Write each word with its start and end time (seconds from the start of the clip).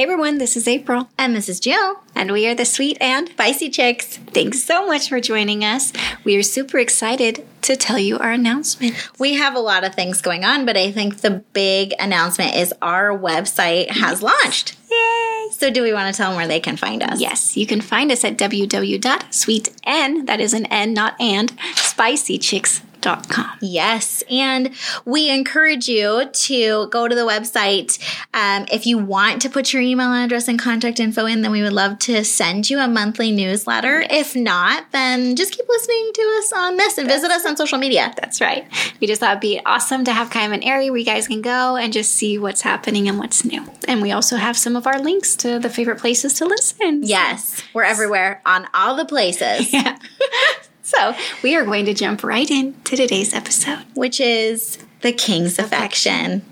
Hey 0.00 0.04
everyone, 0.04 0.38
this 0.38 0.56
is 0.56 0.66
April. 0.66 1.10
And 1.18 1.36
this 1.36 1.46
is 1.46 1.60
Jill. 1.60 1.96
And 2.14 2.32
we 2.32 2.46
are 2.48 2.54
the 2.54 2.64
Sweet 2.64 2.96
and 3.02 3.28
Spicy 3.28 3.68
Chicks. 3.68 4.16
Thanks 4.16 4.64
so 4.64 4.86
much 4.86 5.10
for 5.10 5.20
joining 5.20 5.62
us. 5.62 5.92
We 6.24 6.38
are 6.38 6.42
super 6.42 6.78
excited 6.78 7.46
to 7.60 7.76
tell 7.76 7.98
you 7.98 8.16
our 8.18 8.32
announcement. 8.32 8.94
We 9.18 9.34
have 9.34 9.54
a 9.54 9.60
lot 9.60 9.84
of 9.84 9.94
things 9.94 10.22
going 10.22 10.42
on, 10.42 10.64
but 10.64 10.74
I 10.74 10.90
think 10.90 11.18
the 11.18 11.44
big 11.52 11.92
announcement 12.00 12.56
is 12.56 12.72
our 12.80 13.10
website 13.10 13.90
has 13.90 14.22
launched. 14.22 14.74
Yay! 14.90 15.48
So, 15.52 15.68
do 15.68 15.82
we 15.82 15.92
want 15.92 16.10
to 16.10 16.16
tell 16.16 16.30
them 16.30 16.38
where 16.38 16.48
they 16.48 16.60
can 16.60 16.78
find 16.78 17.02
us? 17.02 17.20
Yes, 17.20 17.58
you 17.58 17.66
can 17.66 17.82
find 17.82 18.10
us 18.10 18.24
at 18.24 18.38
www.sweetn, 18.38 20.26
that 20.26 20.40
is 20.40 20.54
an 20.54 20.64
N, 20.64 20.94
not 20.94 21.20
and, 21.20 21.54
spicychicks.com. 21.74 22.89
Yes. 23.60 24.22
And 24.30 24.70
we 25.04 25.30
encourage 25.30 25.88
you 25.88 26.28
to 26.30 26.88
go 26.88 27.08
to 27.08 27.14
the 27.14 27.22
website. 27.22 27.98
Um, 28.34 28.66
if 28.72 28.86
you 28.86 28.98
want 28.98 29.42
to 29.42 29.50
put 29.50 29.72
your 29.72 29.82
email 29.82 30.12
address 30.12 30.48
and 30.48 30.58
contact 30.58 31.00
info 31.00 31.26
in, 31.26 31.42
then 31.42 31.50
we 31.52 31.62
would 31.62 31.72
love 31.72 31.98
to 32.00 32.24
send 32.24 32.70
you 32.70 32.78
a 32.78 32.88
monthly 32.88 33.30
newsletter. 33.30 34.04
If 34.08 34.36
not, 34.36 34.90
then 34.92 35.36
just 35.36 35.52
keep 35.52 35.68
listening 35.68 36.10
to 36.14 36.22
us 36.38 36.52
on 36.52 36.76
this 36.76 36.98
and 36.98 37.08
visit 37.08 37.30
us 37.30 37.46
on 37.46 37.56
social 37.56 37.78
media. 37.78 38.12
That's 38.16 38.40
right. 38.40 38.66
We 39.00 39.06
just 39.06 39.20
thought 39.20 39.32
it'd 39.32 39.40
be 39.40 39.60
awesome 39.64 40.04
to 40.04 40.12
have 40.12 40.30
kind 40.30 40.46
of 40.46 40.52
an 40.52 40.62
area 40.62 40.90
where 40.90 40.98
you 40.98 41.04
guys 41.04 41.26
can 41.26 41.42
go 41.42 41.76
and 41.76 41.92
just 41.92 42.14
see 42.14 42.38
what's 42.38 42.62
happening 42.62 43.08
and 43.08 43.18
what's 43.18 43.44
new. 43.44 43.64
And 43.88 44.02
we 44.02 44.12
also 44.12 44.36
have 44.36 44.56
some 44.56 44.76
of 44.76 44.86
our 44.86 44.98
links 44.98 45.36
to 45.36 45.58
the 45.58 45.70
favorite 45.70 45.98
places 45.98 46.34
to 46.34 46.46
listen. 46.46 47.02
Yes. 47.02 47.62
We're 47.74 47.84
everywhere 47.84 48.42
on 48.46 48.68
all 48.74 48.96
the 48.96 49.04
places. 49.04 49.72
Yeah. 49.80 49.98
So 50.90 51.14
we 51.44 51.54
are 51.54 51.64
going 51.64 51.84
to 51.84 51.94
jump 51.94 52.24
right 52.24 52.50
into 52.50 52.96
today's 52.96 53.32
episode, 53.32 53.84
which 53.94 54.20
is 54.20 54.76
the 55.02 55.12
King's 55.12 55.56
Affection. 55.56 56.42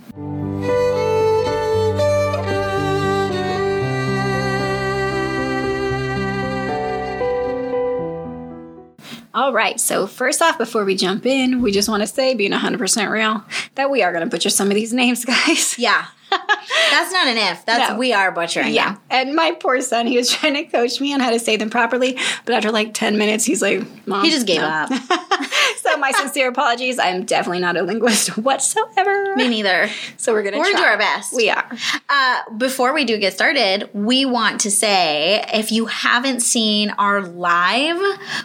All 9.35 9.53
right, 9.53 9.81
so 9.81 10.07
first 10.07 10.41
off, 10.41 10.57
before 10.57 10.85
we 10.85 10.95
jump 10.95 11.27
in, 11.27 11.61
we 11.61 11.73
just 11.73 11.89
want 11.89 12.03
to 12.05 12.07
say, 12.07 12.35
being 12.35 12.53
100% 12.53 13.11
real, 13.11 13.45
that 13.75 13.91
we 13.91 14.05
are 14.05 14.13
going 14.13 14.25
to 14.25 14.31
butcher 14.31 14.51
some 14.51 14.69
of 14.69 14.77
these 14.77 14.93
names, 14.93 15.25
guys. 15.47 15.77
Yeah. 15.79 16.07
That's 16.31 17.13
not 17.13 17.29
an 17.29 17.37
if. 17.37 17.65
That's 17.65 17.91
no. 17.91 17.99
we 17.99 18.13
are 18.13 18.33
butchering. 18.33 18.73
Yeah. 18.73 18.93
Them. 18.93 19.01
And 19.11 19.35
my 19.35 19.53
poor 19.53 19.81
son, 19.81 20.07
he 20.07 20.17
was 20.17 20.31
trying 20.33 20.55
to 20.55 20.65
coach 20.65 21.01
me 21.01 21.15
on 21.15 21.21
how 21.21 21.31
to 21.31 21.39
say 21.39 21.57
them 21.57 21.71
properly, 21.71 22.19
but 22.45 22.55
after 22.55 22.71
like 22.71 22.95
10 22.95 23.19
minutes, 23.19 23.45
he's 23.45 23.63
like, 23.63 23.85
Mom. 24.07 24.25
He 24.25 24.31
just 24.31 24.47
gave 24.47 24.61
no. 24.61 24.67
up. 24.67 24.93
so 25.79 25.97
my 25.97 26.13
sincere 26.13 26.49
apologies. 26.49 26.99
I'm 26.99 27.25
definitely 27.25 27.61
not 27.61 27.77
a 27.77 27.83
linguist 27.83 28.37
whatsoever. 28.39 29.37
Me 29.37 29.49
neither. 29.49 29.89
So 30.17 30.33
we're 30.33 30.43
gonna 30.43 30.59
we're 30.59 30.65
gonna 30.65 30.79
do 30.79 30.85
our 30.85 30.99
best. 30.99 31.35
We 31.35 31.51
are. 31.51 31.71
Uh, 32.09 32.51
before 32.57 32.93
we 32.93 33.05
do 33.05 33.19
get 33.19 33.33
started, 33.33 33.89
we 33.93 34.25
want 34.25 34.61
to 34.63 34.71
say 34.71 35.45
if 35.53 35.71
you 35.73 35.87
haven't 35.87 36.41
seen 36.41 36.91
our 36.91 37.23
live 37.23 37.99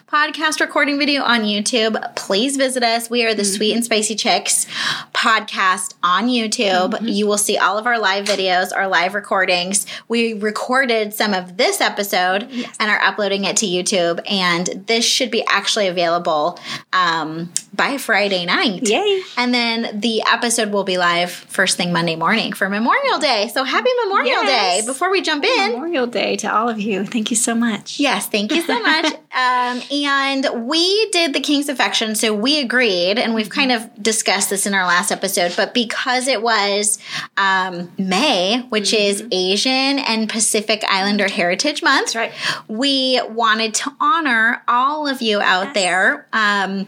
podcast 0.07 0.59
recording 0.59 0.97
video 0.97 1.23
on 1.23 1.41
YouTube, 1.41 2.15
please 2.15 2.57
visit 2.57 2.83
us. 2.83 3.09
We 3.09 3.25
are 3.25 3.33
the 3.33 3.43
mm-hmm. 3.43 3.55
Sweet 3.55 3.73
and 3.73 3.85
Spicy 3.85 4.15
Chicks 4.15 4.65
podcast 5.13 5.93
on 6.03 6.27
YouTube. 6.27 6.91
Mm-hmm. 6.91 7.07
You 7.07 7.27
will 7.27 7.37
see 7.37 7.57
all 7.57 7.72
of 7.77 7.87
our 7.87 7.99
live 7.99 8.25
videos, 8.25 8.75
our 8.75 8.87
live 8.87 9.13
recordings. 9.13 9.85
We 10.07 10.33
recorded 10.33 11.13
some 11.13 11.33
of 11.33 11.57
this 11.57 11.81
episode 11.81 12.47
yes. 12.49 12.75
and 12.79 12.89
are 12.89 13.01
uploading 13.01 13.43
it 13.45 13.57
to 13.57 13.65
YouTube. 13.65 14.19
And 14.29 14.85
this 14.87 15.05
should 15.05 15.31
be 15.31 15.43
actually 15.47 15.87
available 15.87 16.59
um, 16.91 17.51
by 17.73 17.97
Friday 17.97 18.45
night. 18.45 18.87
Yay. 18.87 19.21
And 19.35 19.53
then 19.53 19.99
the 19.99 20.23
episode 20.27 20.71
will 20.71 20.83
be 20.83 20.97
live 20.97 21.31
first 21.31 21.75
thing 21.75 21.91
Monday 21.91 22.15
morning 22.15 22.53
for 22.53 22.69
Memorial 22.69 23.17
Day. 23.19 23.49
So 23.53 23.63
happy 23.63 23.89
Memorial 24.03 24.43
yes. 24.43 24.81
Day. 24.81 24.85
Before 24.85 25.09
we 25.09 25.21
jump 25.21 25.43
in, 25.43 25.71
Memorial 25.71 26.05
Day 26.07 26.35
to 26.37 26.53
all 26.53 26.69
of 26.69 26.79
you. 26.79 27.05
Thank 27.05 27.31
you 27.31 27.37
so 27.37 27.55
much. 27.55 27.99
Yes, 27.99 28.27
thank 28.27 28.51
you 28.51 28.61
so 28.61 28.79
much. 28.79 29.05
um, 29.33 29.81
and 29.91 30.67
we 30.67 31.09
did 31.09 31.33
the 31.33 31.39
King's 31.39 31.67
Affection. 31.67 32.15
So 32.15 32.33
we 32.33 32.59
agreed, 32.59 33.17
and 33.17 33.33
we've 33.33 33.49
kind 33.49 33.71
of 33.71 33.89
discussed 34.01 34.51
this 34.51 34.67
in 34.67 34.73
our 34.73 34.85
last 34.85 35.11
episode, 35.11 35.53
but 35.57 35.73
because 35.73 36.27
it 36.27 36.41
was 36.41 36.99
um, 37.37 37.91
May, 37.97 38.61
which 38.69 38.91
mm-hmm. 38.91 39.03
is 39.03 39.27
Asian 39.31 39.99
and 39.99 40.29
Pacific 40.29 40.83
Islander 40.89 41.29
Heritage 41.29 41.81
Month, 41.81 42.15
right. 42.15 42.31
we 42.67 43.19
wanted 43.29 43.73
to 43.75 43.91
honor 43.99 44.61
all 44.67 45.07
of 45.07 45.21
you 45.21 45.41
out 45.41 45.67
yes. 45.67 45.73
there. 45.73 46.27
Um, 46.31 46.87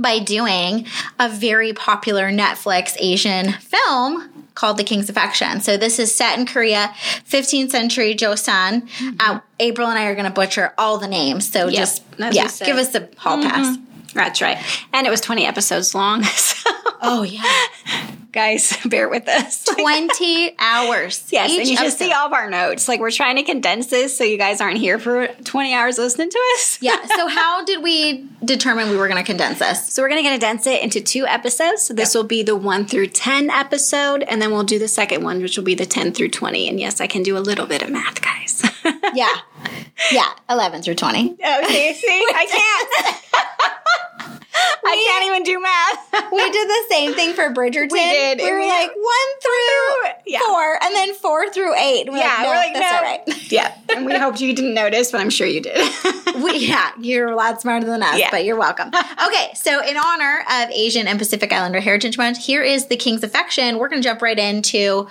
by 0.00 0.18
doing 0.18 0.86
a 1.18 1.28
very 1.28 1.72
popular 1.72 2.30
Netflix 2.30 2.96
Asian 2.98 3.52
film 3.52 4.46
called 4.54 4.76
The 4.76 4.84
King's 4.84 5.08
Affection. 5.08 5.60
So 5.60 5.76
this 5.76 5.98
is 5.98 6.14
set 6.14 6.38
in 6.38 6.46
Korea, 6.46 6.92
15th 7.28 7.70
century 7.70 8.14
Joseon. 8.14 8.82
Mm-hmm. 8.88 9.16
Uh, 9.20 9.40
April 9.58 9.88
and 9.88 9.98
I 9.98 10.06
are 10.06 10.14
going 10.14 10.26
to 10.26 10.32
butcher 10.32 10.74
all 10.76 10.98
the 10.98 11.08
names. 11.08 11.50
So 11.50 11.68
yep, 11.68 11.74
just 11.74 12.02
yeah, 12.18 12.50
give 12.66 12.76
us 12.76 12.88
the 12.88 13.08
hall 13.16 13.38
mm-hmm. 13.38 13.48
pass. 13.48 13.78
That's 14.12 14.42
right. 14.42 14.58
And 14.92 15.06
it 15.06 15.10
was 15.10 15.20
20 15.20 15.46
episodes 15.46 15.94
long. 15.94 16.24
So. 16.34 16.70
Oh, 17.02 17.22
yeah. 17.22 18.10
Guys, 18.32 18.76
bear 18.84 19.08
with 19.08 19.28
us. 19.28 19.64
20 19.78 20.54
hours. 20.58 21.26
Yes, 21.30 21.56
and 21.56 21.68
you 21.68 21.76
should 21.76 21.92
see 21.92 22.12
all 22.12 22.26
of 22.26 22.32
our 22.32 22.50
notes. 22.50 22.88
Like, 22.88 22.98
we're 22.98 23.10
trying 23.10 23.36
to 23.36 23.42
condense 23.42 23.86
this 23.86 24.16
so 24.16 24.24
you 24.24 24.36
guys 24.36 24.60
aren't 24.60 24.78
here 24.78 24.98
for 24.98 25.28
20 25.28 25.72
hours 25.74 25.96
listening 25.96 26.28
to 26.28 26.38
us. 26.54 26.78
yeah. 26.80 27.04
So, 27.06 27.28
how 27.28 27.64
did 27.64 27.82
we 27.82 28.28
determine 28.44 28.90
we 28.90 28.96
were 28.96 29.06
going 29.06 29.22
to 29.22 29.26
condense 29.26 29.60
this? 29.60 29.92
So, 29.92 30.02
we're 30.02 30.08
going 30.08 30.24
to 30.24 30.28
condense 30.28 30.66
it 30.66 30.82
into 30.82 31.00
two 31.00 31.26
episodes. 31.26 31.82
So, 31.82 31.94
this 31.94 32.14
yep. 32.14 32.20
will 32.20 32.28
be 32.28 32.42
the 32.42 32.56
1 32.56 32.86
through 32.86 33.08
10 33.08 33.48
episode, 33.50 34.24
and 34.24 34.42
then 34.42 34.50
we'll 34.50 34.64
do 34.64 34.78
the 34.78 34.88
second 34.88 35.22
one, 35.22 35.40
which 35.40 35.56
will 35.56 35.64
be 35.64 35.74
the 35.74 35.86
10 35.86 36.12
through 36.12 36.30
20. 36.30 36.68
And 36.68 36.80
yes, 36.80 37.00
I 37.00 37.06
can 37.06 37.22
do 37.22 37.36
a 37.36 37.40
little 37.40 37.66
bit 37.66 37.82
of 37.82 37.90
math, 37.90 38.20
guys. 38.20 38.62
yeah. 39.14 39.36
Yeah. 40.10 40.32
11 40.48 40.82
through 40.82 40.96
20. 40.96 41.36
Oh, 41.42 41.68
see, 41.68 41.94
see? 41.94 42.26
I 42.34 42.46
can't. 42.46 44.40
I 44.84 45.04
can't 45.06 45.26
even 45.26 45.42
do 45.42 45.60
math. 45.60 46.30
we 46.32 46.50
did 46.50 46.68
the 46.68 46.84
same 46.88 47.14
thing 47.14 47.34
for 47.34 47.52
Bridgerton. 47.52 47.92
We 47.92 48.00
did. 48.00 48.38
We 48.38 48.50
were 48.50 48.66
like 48.66 48.90
one 48.94 49.30
through 49.42 50.10
yeah. 50.26 50.40
four, 50.46 50.82
and 50.82 50.94
then 50.94 51.14
four 51.14 51.50
through 51.50 51.74
eight. 51.76 52.08
We're 52.08 52.18
yeah, 52.18 52.24
like, 52.24 52.42
no, 52.42 52.48
we're 52.48 52.56
like, 52.56 52.74
that's 52.74 52.92
no. 52.92 52.96
all 52.96 53.02
right. 53.02 53.20
Yeah, 53.50 53.74
and 53.88 54.06
we 54.06 54.16
hoped 54.16 54.40
you 54.40 54.54
didn't 54.54 54.74
notice, 54.74 55.10
but 55.10 55.20
I'm 55.20 55.30
sure 55.30 55.46
you 55.46 55.60
did. 55.60 55.76
we, 56.36 56.58
yeah, 56.58 56.92
you're 57.00 57.30
a 57.30 57.34
lot 57.34 57.60
smarter 57.60 57.84
than 57.84 58.00
us, 58.00 58.18
yeah. 58.18 58.30
but 58.30 58.44
you're 58.44 58.56
welcome. 58.56 58.88
Okay, 58.88 59.50
so 59.54 59.84
in 59.84 59.96
honor 59.96 60.44
of 60.48 60.70
Asian 60.70 61.08
and 61.08 61.18
Pacific 61.18 61.52
Islander 61.52 61.80
Heritage 61.80 62.16
Month, 62.16 62.38
here 62.38 62.62
is 62.62 62.86
the 62.86 62.96
King's 62.96 63.24
Affection. 63.24 63.78
We're 63.78 63.88
going 63.88 64.02
to 64.02 64.08
jump 64.08 64.22
right 64.22 64.38
into 64.38 65.08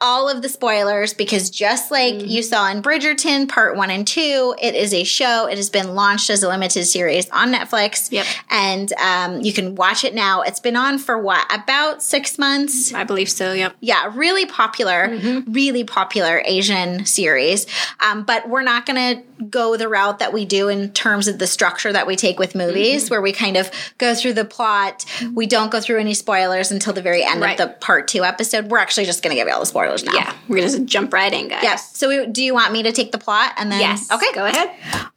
all 0.00 0.28
of 0.28 0.42
the 0.42 0.48
spoilers 0.48 1.14
because 1.14 1.48
just 1.48 1.92
like 1.92 2.14
mm-hmm. 2.14 2.26
you 2.26 2.42
saw 2.42 2.68
in 2.70 2.82
Bridgerton, 2.82 3.48
part 3.48 3.76
one 3.76 3.90
and 3.90 4.06
two, 4.06 4.54
it 4.60 4.74
is 4.74 4.92
a 4.92 5.04
show. 5.04 5.46
It 5.46 5.56
has 5.56 5.70
been 5.70 5.94
launched 5.94 6.30
as 6.30 6.42
a 6.42 6.48
limited 6.48 6.86
series 6.86 7.28
on 7.30 7.52
Netflix. 7.52 8.10
Yep. 8.10 8.26
And 8.50 8.85
um, 8.94 9.40
you 9.40 9.52
can 9.52 9.74
watch 9.74 10.04
it 10.04 10.14
now. 10.14 10.42
It's 10.42 10.60
been 10.60 10.76
on 10.76 10.98
for 10.98 11.18
what, 11.18 11.44
about 11.52 12.02
six 12.02 12.38
months? 12.38 12.92
I 12.92 13.04
believe 13.04 13.28
so, 13.28 13.52
yep. 13.52 13.76
Yeah, 13.80 14.12
really 14.14 14.46
popular, 14.46 15.08
mm-hmm. 15.08 15.52
really 15.52 15.84
popular 15.84 16.42
Asian 16.44 17.06
series. 17.06 17.66
Um, 18.00 18.24
but 18.24 18.48
we're 18.48 18.62
not 18.62 18.86
going 18.86 19.16
to 19.16 19.22
go 19.50 19.76
the 19.76 19.88
route 19.88 20.18
that 20.20 20.32
we 20.32 20.44
do 20.44 20.68
in 20.68 20.90
terms 20.92 21.28
of 21.28 21.38
the 21.38 21.46
structure 21.46 21.92
that 21.92 22.06
we 22.06 22.16
take 22.16 22.38
with 22.38 22.54
movies, 22.54 23.04
mm-hmm. 23.04 23.14
where 23.14 23.22
we 23.22 23.32
kind 23.32 23.56
of 23.56 23.70
go 23.98 24.14
through 24.14 24.32
the 24.32 24.44
plot. 24.44 25.04
We 25.34 25.46
don't 25.46 25.70
go 25.70 25.80
through 25.80 25.98
any 25.98 26.14
spoilers 26.14 26.70
until 26.70 26.92
the 26.92 27.02
very 27.02 27.22
end 27.22 27.40
right. 27.40 27.58
of 27.60 27.68
the 27.68 27.74
part 27.74 28.08
two 28.08 28.24
episode. 28.24 28.70
We're 28.70 28.78
actually 28.78 29.04
just 29.04 29.22
going 29.22 29.34
to 29.34 29.40
give 29.40 29.48
you 29.48 29.54
all 29.54 29.60
the 29.60 29.66
spoilers 29.66 30.04
now. 30.04 30.14
Yeah, 30.14 30.34
we're 30.48 30.56
going 30.56 30.70
to 30.70 30.84
jump 30.84 31.12
right 31.12 31.32
in, 31.32 31.48
guys. 31.48 31.62
Yes. 31.62 31.96
So, 31.96 32.08
we, 32.08 32.26
do 32.26 32.42
you 32.42 32.54
want 32.54 32.72
me 32.72 32.82
to 32.84 32.92
take 32.92 33.12
the 33.12 33.18
plot 33.18 33.52
and 33.58 33.70
then? 33.70 33.80
Yes. 33.80 34.10
Okay, 34.10 34.32
go 34.34 34.46
ahead. 34.46 34.70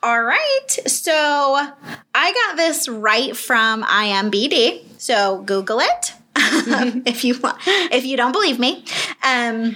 All 0.04 0.22
right. 0.22 0.70
So, 0.70 1.14
I 1.14 2.34
got 2.34 2.58
this 2.58 2.90
right 2.90 3.36
from 3.36 3.59
IMBD. 3.84 4.82
So, 4.98 5.42
Google 5.44 5.80
it. 5.80 6.14
if 7.06 7.24
you 7.24 7.38
want, 7.40 7.58
if 7.92 8.06
you 8.06 8.16
don't 8.18 8.32
believe 8.32 8.60
me. 8.60 8.86
Um, 9.24 9.76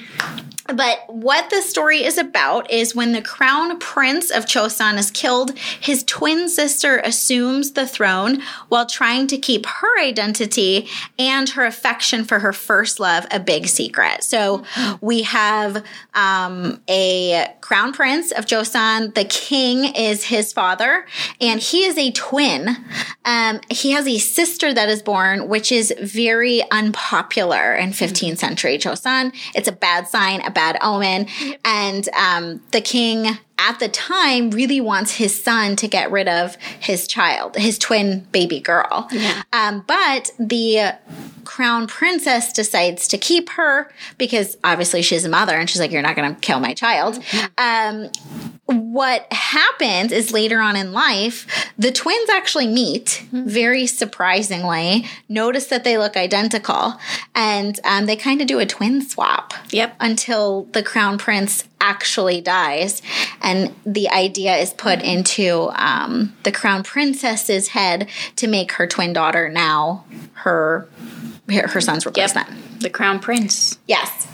but 0.67 1.03
what 1.07 1.49
the 1.49 1.61
story 1.61 2.03
is 2.03 2.17
about 2.17 2.71
is 2.71 2.95
when 2.95 3.11
the 3.11 3.21
crown 3.21 3.77
prince 3.79 4.31
of 4.31 4.45
Chosun 4.45 4.97
is 4.97 5.11
killed, 5.11 5.57
his 5.59 6.03
twin 6.03 6.47
sister 6.47 6.99
assumes 6.99 7.71
the 7.71 7.85
throne 7.85 8.41
while 8.69 8.85
trying 8.85 9.27
to 9.27 9.37
keep 9.37 9.65
her 9.65 9.99
identity 9.99 10.87
and 11.19 11.49
her 11.49 11.65
affection 11.65 12.23
for 12.23 12.39
her 12.39 12.53
first 12.53 12.99
love 12.99 13.25
a 13.29 13.39
big 13.39 13.67
secret. 13.67 14.23
So 14.23 14.63
we 15.01 15.23
have 15.23 15.83
um, 16.13 16.81
a 16.89 17.53
crown 17.59 17.91
prince 17.91 18.31
of 18.31 18.45
Joseon. 18.45 19.15
The 19.15 19.25
king 19.25 19.93
is 19.95 20.25
his 20.25 20.53
father, 20.53 21.05
and 21.41 21.59
he 21.59 21.83
is 21.83 21.97
a 21.97 22.11
twin. 22.11 22.77
Um, 23.25 23.59
he 23.69 23.91
has 23.91 24.07
a 24.07 24.17
sister 24.17 24.73
that 24.73 24.87
is 24.87 25.01
born, 25.01 25.49
which 25.49 25.71
is 25.73 25.93
very 26.01 26.63
unpopular 26.71 27.75
in 27.75 27.89
15th 27.89 28.37
century 28.37 28.77
Joseon. 28.77 29.33
It's 29.53 29.67
a 29.67 29.73
bad 29.73 30.07
sign 30.07 30.41
bad 30.53 30.77
omen. 30.81 31.27
And 31.65 32.07
um, 32.09 32.61
the 32.71 32.81
king 32.81 33.37
at 33.59 33.79
the 33.79 33.87
time 33.87 34.49
really 34.51 34.81
wants 34.81 35.11
his 35.15 35.41
son 35.41 35.75
to 35.77 35.87
get 35.87 36.11
rid 36.11 36.27
of 36.27 36.55
his 36.79 37.07
child, 37.07 37.55
his 37.55 37.77
twin 37.77 38.27
baby 38.31 38.59
girl. 38.59 39.07
Yeah. 39.11 39.43
Um, 39.53 39.83
but 39.87 40.31
the 40.39 40.95
crown 41.45 41.87
princess 41.87 42.51
decides 42.53 43.07
to 43.09 43.17
keep 43.17 43.49
her 43.51 43.91
because 44.17 44.57
obviously 44.63 45.01
she's 45.01 45.23
a 45.25 45.29
mother 45.29 45.53
and 45.55 45.69
she's 45.69 45.79
like, 45.79 45.91
You're 45.91 46.01
not 46.01 46.15
going 46.15 46.33
to 46.33 46.39
kill 46.41 46.59
my 46.59 46.73
child. 46.73 47.23
Um, 47.57 48.09
what 48.65 49.31
happens 49.31 50.11
is 50.11 50.31
later 50.31 50.59
on 50.59 50.75
in 50.75 50.93
life, 50.93 51.45
the 51.77 51.91
twins 51.91 52.29
actually 52.29 52.67
meet 52.67 53.23
very 53.31 53.85
surprisingly, 53.85 55.05
notice 55.29 55.65
that 55.67 55.83
they 55.83 55.97
look 55.97 56.15
identical, 56.15 56.93
and 57.35 57.79
um, 57.83 58.05
they 58.05 58.15
kind 58.15 58.41
of 58.41 58.47
do 58.47 58.59
a 58.59 58.65
twin 58.65 59.01
swap 59.01 59.53
Yep. 59.71 59.95
until 59.99 60.63
the 60.71 60.81
crown 60.81 61.17
prince 61.17 61.65
actually 61.83 62.39
dies. 62.41 63.01
And 63.41 63.75
the 63.85 64.09
idea 64.09 64.55
is 64.55 64.73
put 64.73 65.01
into 65.01 65.69
um, 65.75 66.33
the 66.43 66.51
crown 66.51 66.83
princess's 66.83 67.69
head 67.69 68.09
to 68.37 68.47
make 68.47 68.71
her 68.73 68.87
twin 68.87 69.13
daughter 69.13 69.49
now 69.49 70.05
her 70.33 70.87
her, 71.49 71.81
son's 71.81 72.05
replacement. 72.05 72.79
The 72.79 72.89
crown 72.89 73.19
prince. 73.19 73.77
Yes, 73.85 74.27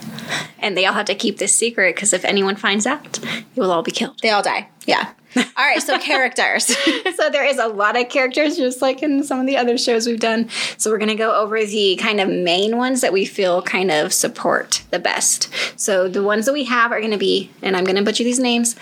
And 0.59 0.77
they 0.77 0.85
all 0.85 0.93
have 0.93 1.07
to 1.07 1.15
keep 1.15 1.39
this 1.39 1.53
secret 1.55 1.95
because 1.95 2.13
if 2.13 2.23
anyone 2.23 2.55
finds 2.55 2.85
out, 2.85 3.13
they 3.13 3.61
will 3.61 3.71
all 3.71 3.81
be 3.81 3.91
killed. 3.91 4.19
they 4.21 4.29
all 4.29 4.43
die. 4.43 4.69
Yeah. 4.85 5.13
All 5.35 5.43
right, 5.57 5.81
so 5.81 5.97
characters. 6.11 6.65
so 7.15 7.29
there 7.29 7.45
is 7.45 7.57
a 7.59 7.67
lot 7.67 7.99
of 7.99 8.09
characters 8.09 8.57
just 8.57 8.81
like 8.81 9.03
in 9.03 9.23
some 9.23 9.39
of 9.39 9.45
the 9.45 9.57
other 9.57 9.77
shows 9.77 10.07
we've 10.07 10.19
done. 10.19 10.49
So 10.77 10.89
we're 10.89 10.97
going 10.97 11.09
to 11.09 11.15
go 11.15 11.35
over 11.35 11.63
the 11.63 11.95
kind 11.97 12.19
of 12.19 12.29
main 12.29 12.77
ones 12.77 13.01
that 13.01 13.13
we 13.13 13.25
feel 13.25 13.61
kind 13.61 13.91
of 13.91 14.13
support 14.13 14.83
the 14.91 14.99
best. 14.99 15.49
So 15.79 16.07
the 16.07 16.23
ones 16.23 16.45
that 16.45 16.53
we 16.53 16.65
have 16.65 16.91
are 16.91 16.99
going 16.99 17.11
to 17.11 17.17
be 17.17 17.51
and 17.61 17.75
i'm 17.75 17.83
going 17.83 17.95
to 17.95 18.03
butcher 18.03 18.23
these 18.23 18.39
names 18.39 18.75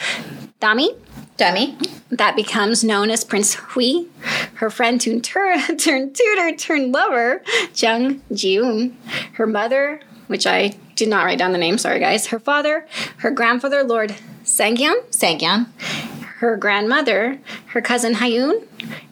dami. 0.62 0.98
Dummy. 1.38 1.78
that 2.10 2.36
becomes 2.36 2.84
known 2.84 3.12
as 3.12 3.24
prince 3.24 3.54
hui. 3.56 4.06
Her 4.56 4.70
friend 4.70 5.00
turned 5.00 5.24
tur- 5.24 5.62
turned 5.78 6.16
tutor 6.16 6.56
turned 6.56 6.92
lover 6.92 7.44
jung 7.76 8.22
jiun 8.32 8.94
her 9.34 9.46
mother 9.46 10.02
which 10.28 10.48
i 10.48 10.76
did 10.96 11.10
not 11.10 11.26
write 11.26 11.38
down 11.38 11.52
the 11.52 11.58
name 11.58 11.78
sorry 11.78 12.00
guys. 12.00 12.28
Her 12.28 12.40
father 12.40 12.88
her 13.18 13.32
grandfather 13.32 13.84
lord 13.84 14.16
sangyeon 14.44 14.96
Sangyeon. 15.12 15.68
Her 16.38 16.56
grandmother, 16.56 17.40
her 17.68 17.82
cousin 17.82 18.14
Hyun, 18.16 18.64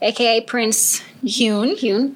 aka 0.01 0.41
Prince 0.41 1.01
Hyun. 1.23 1.75
Hyun, 1.75 2.13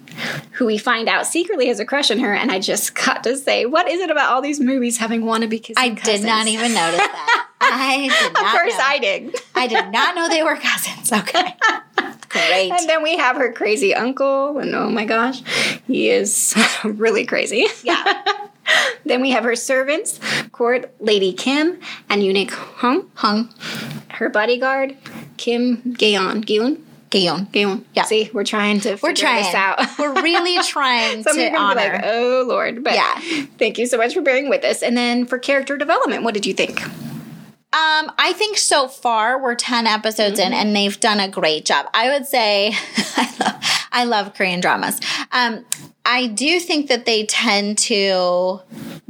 who 0.52 0.68
we 0.68 0.78
find 0.78 1.10
out 1.10 1.26
secretly 1.26 1.68
has 1.68 1.80
a 1.80 1.86
crush 1.86 2.12
on 2.12 2.20
her. 2.20 2.34
And 2.34 2.52
I 2.52 2.60
just 2.60 2.94
got 3.06 3.24
to 3.24 3.36
say, 3.36 3.66
what 3.66 3.90
is 3.90 4.00
it 4.02 4.12
about 4.12 4.32
all 4.32 4.42
these 4.42 4.60
movies 4.60 4.98
having 4.98 5.22
wannabe 5.22 5.64
kissing 5.64 5.76
I 5.78 5.90
did 5.90 6.24
not 6.24 6.48
even 6.48 6.74
notice 6.74 7.00
that. 7.00 7.46
I 7.62 8.08
did 8.08 8.34
not. 8.34 8.46
Of 8.46 8.52
course, 8.52 8.78
know. 8.78 8.84
I 8.84 9.00
did. 9.00 9.36
I 9.56 9.68
did 9.68 9.92
not 9.92 10.16
know 10.16 10.30
they 10.30 10.44
were 10.44 10.56
cousins. 10.56 11.12
Okay. 11.12 11.56
Great. 12.30 12.72
And 12.72 12.88
then 12.88 13.02
we 13.02 13.18
have 13.18 13.36
her 13.38 13.52
crazy 13.52 13.96
uncle, 13.96 14.60
and 14.60 14.74
oh 14.76 14.90
my 14.90 15.06
gosh, 15.06 15.42
he 15.88 16.10
is 16.10 16.56
really 16.84 17.26
crazy. 17.26 17.66
Yeah. 17.84 18.48
then 19.06 19.22
we 19.22 19.32
have 19.32 19.44
her 19.44 19.56
servants, 19.56 20.20
court 20.52 20.94
Lady 21.00 21.34
Kim 21.34 21.80
and 22.10 22.24
eunuch 22.24 22.52
Hung, 22.52 23.10
Hung. 23.16 23.50
her 24.10 24.30
bodyguard 24.30 24.96
Kim 25.38 25.78
Gaeon, 25.94 26.44
Gaeon, 26.46 26.78
Gayon. 27.10 27.48
Gaeon. 27.52 27.84
Yeah. 27.96 28.04
See, 28.04 28.30
we're 28.34 28.44
trying 28.44 28.80
to 28.82 29.00
We're 29.02 29.14
trying. 29.16 29.44
this 29.44 29.56
out. 29.56 29.80
We're 30.00 30.14
really 30.22 30.62
trying 30.64 31.24
Some 31.24 31.38
to 31.38 31.56
honor. 31.56 31.82
like, 31.94 32.02
oh 32.06 32.46
Lord. 32.48 32.84
But 32.84 32.94
Yeah. 32.94 33.20
thank 33.58 33.80
you 33.80 33.88
so 33.88 33.98
much 33.98 34.14
for 34.14 34.22
bearing 34.22 34.48
with 34.48 34.64
us. 34.64 34.84
And 34.84 34.96
then 34.96 35.26
for 35.26 35.40
character 35.40 35.76
development, 35.78 36.24
what 36.24 36.36
did 36.36 36.46
you 36.46 36.54
think? 36.54 36.80
Um, 37.72 38.12
I 38.18 38.34
think 38.36 38.58
so 38.58 38.88
far 38.88 39.42
we're 39.42 39.56
10 39.56 39.88
episodes 39.88 40.40
in 40.40 40.54
and 40.54 40.76
they've 40.76 41.00
done 41.00 41.20
a 41.20 41.28
great 41.28 41.66
job. 41.66 41.88
I 41.94 42.10
would 42.10 42.26
say 42.28 42.74
I 43.16 43.36
love, 43.40 43.79
I 43.92 44.04
love 44.06 44.34
Korean 44.34 44.60
dramas. 44.60 45.00
Um, 45.32 45.66
I 46.06 46.28
do 46.28 46.60
think 46.60 46.88
that 46.88 47.06
they 47.06 47.26
tend 47.26 47.78
to 47.80 48.62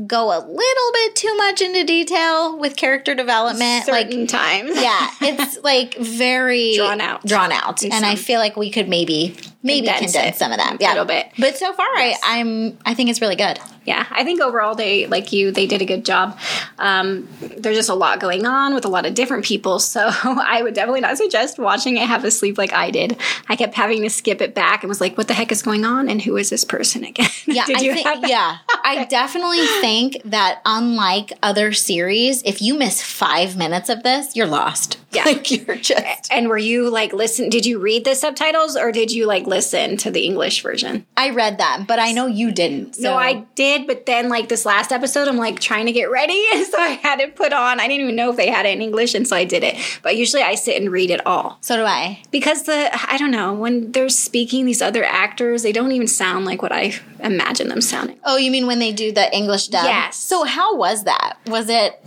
go 0.08 0.32
a 0.32 0.40
little 0.40 0.92
bit 0.94 1.16
too 1.16 1.34
much 1.38 1.62
into 1.62 1.84
detail 1.86 2.58
with 2.58 2.76
character 2.76 3.16
development. 3.16 3.86
Certain 3.86 4.22
like 4.22 4.30
times. 4.30 4.72
yeah, 4.82 5.10
it's 5.22 5.60
like 5.64 5.96
very 5.98 6.76
Drawn 6.76 7.00
out. 7.00 7.26
Drawn 7.26 7.52
out. 7.52 7.84
And 7.84 8.06
I 8.06 8.16
feel 8.16 8.40
like 8.40 8.58
we 8.58 8.70
could 8.70 8.90
maybe 8.90 9.36
maybe 9.64 9.88
Condense 9.88 10.14
condense, 10.14 10.38
some 10.38 10.52
of 10.52 10.58
that. 10.58 10.82
a 10.82 10.88
little 10.88 11.06
bit. 11.06 11.28
But 11.38 11.58
so 11.58 11.72
far 11.74 11.88
Yes. 11.98 12.20
I, 12.24 12.40
I'm 12.40 12.78
I 12.86 12.94
think 12.94 13.10
it's 13.10 13.22
really 13.22 13.36
good. 13.36 13.60
Yeah, 13.90 14.06
I 14.12 14.24
think 14.24 14.40
overall 14.40 14.76
they 14.76 15.08
like 15.08 15.34
you. 15.34 15.50
They 15.52 15.66
did 15.66 15.82
a 15.82 15.86
good 15.86 16.06
job. 16.06 16.38
Um, 16.78 17.28
there's 17.42 17.76
just 17.76 17.90
a 17.90 17.96
lot 17.96 18.20
going 18.20 18.46
on 18.46 18.76
with 18.76 18.86
a 18.86 18.88
lot 18.88 19.08
of 19.08 19.16
different 19.16 19.46
people, 19.46 19.80
so 19.94 20.12
I 20.14 20.62
would 20.62 20.76
definitely 20.76 21.02
not 21.02 21.18
suggest 21.18 21.58
watching 21.58 21.98
it 21.98 22.08
half 22.08 22.24
asleep 22.24 22.60
like 22.60 22.72
I 22.72 22.92
did. 22.92 23.18
I 23.48 23.56
kept 23.56 23.74
having 23.74 24.04
to 24.04 24.10
skip 24.12 24.42
it 24.42 24.54
back 24.54 24.84
and 24.84 24.90
was 24.90 25.02
like, 25.02 25.18
"What 25.18 25.28
the 25.28 25.34
heck 25.34 25.52
is 25.52 25.64
going 25.64 25.86
on?" 25.86 26.08
And 26.08 26.22
who 26.22 26.38
is 26.38 26.52
this 26.52 26.64
person 26.64 27.04
again? 27.04 27.28
Yeah, 27.50 27.66
did 27.66 27.78
I 27.78 27.80
think, 27.80 28.28
yeah. 28.28 28.58
I 28.84 29.06
definitely 29.06 29.66
think 29.82 30.22
that 30.26 30.62
unlike 30.66 31.34
other 31.42 31.74
series, 31.74 32.44
if 32.44 32.62
you 32.62 32.78
miss 32.78 33.02
five 33.02 33.58
minutes 33.58 33.90
of 33.90 34.04
this, 34.04 34.36
you're 34.36 34.46
lost. 34.46 34.98
Yeah. 35.12 35.24
like 35.24 35.50
you're 35.50 35.76
just. 35.76 36.32
And 36.32 36.50
were 36.50 36.58
you 36.60 36.88
like 36.92 37.14
listen? 37.14 37.50
Did 37.50 37.66
you 37.66 37.80
read 37.80 38.06
the 38.06 38.14
subtitles 38.14 38.78
or 38.78 38.92
did 38.92 39.12
you 39.12 39.26
like 39.26 39.48
listen 39.48 39.98
to 39.98 40.12
the 40.12 40.24
English 40.24 40.62
version? 40.62 41.04
I 41.18 41.32
read 41.32 41.58
them, 41.58 41.86
but 41.86 41.98
I 41.98 42.12
know 42.12 42.28
you 42.28 42.52
didn't. 42.52 42.94
So 42.96 43.02
No, 43.02 43.16
I 43.16 43.46
did, 43.56 43.79
but 43.88 44.06
then 44.06 44.30
like 44.30 44.50
this 44.50 44.66
last 44.66 44.92
episode, 44.92 45.28
I'm 45.28 45.38
like 45.38 45.60
trying 45.60 45.86
to 45.88 45.92
get 45.92 46.10
ready, 46.12 46.44
so 46.66 46.78
I 46.78 47.00
had 47.02 47.20
it 47.20 47.36
put 47.36 47.54
on. 47.54 47.80
I 47.80 47.88
didn't 47.88 48.04
even 48.04 48.16
know 48.16 48.30
if 48.32 48.38
they 48.38 48.50
had 48.50 48.66
it 48.66 48.70
in 48.70 48.82
English, 48.82 49.14
and 49.16 49.28
so 49.28 49.36
I 49.36 49.44
did 49.46 49.64
it. 49.64 49.76
But 50.04 50.16
usually 50.16 50.42
I 50.44 50.56
sit 50.56 50.82
and 50.82 50.92
read 50.92 51.10
it 51.12 51.26
all 51.26 51.58
So 51.62 51.78
do 51.78 51.84
I. 51.84 52.22
because 52.32 52.64
the 52.64 52.90
I 53.12 53.18
don't 53.18 53.32
know 53.32 53.54
when 53.54 53.92
they're 53.92 54.10
speaking 54.10 54.66
these 54.66 54.82
other 54.82 55.04
actors, 55.04 55.64
they 55.64 55.72
don't 55.72 55.92
even 55.92 56.08
sound 56.08 56.46
like 56.46 56.62
what 56.62 56.72
I 56.72 56.94
imagine 57.22 57.68
them 57.70 57.82
sounding. 57.82 58.18
Oh, 58.24 58.38
you 58.38 58.52
mean 58.52 58.68
when 58.68 58.80
they 58.80 58.92
do 58.92 59.12
the 59.12 59.36
English 59.36 59.68
dub? 59.68 59.86
Yes. 59.86 60.16
So 60.18 60.44
how 60.44 60.76
was 60.76 61.04
that? 61.06 61.38
Was 61.48 61.70
it 61.70 62.00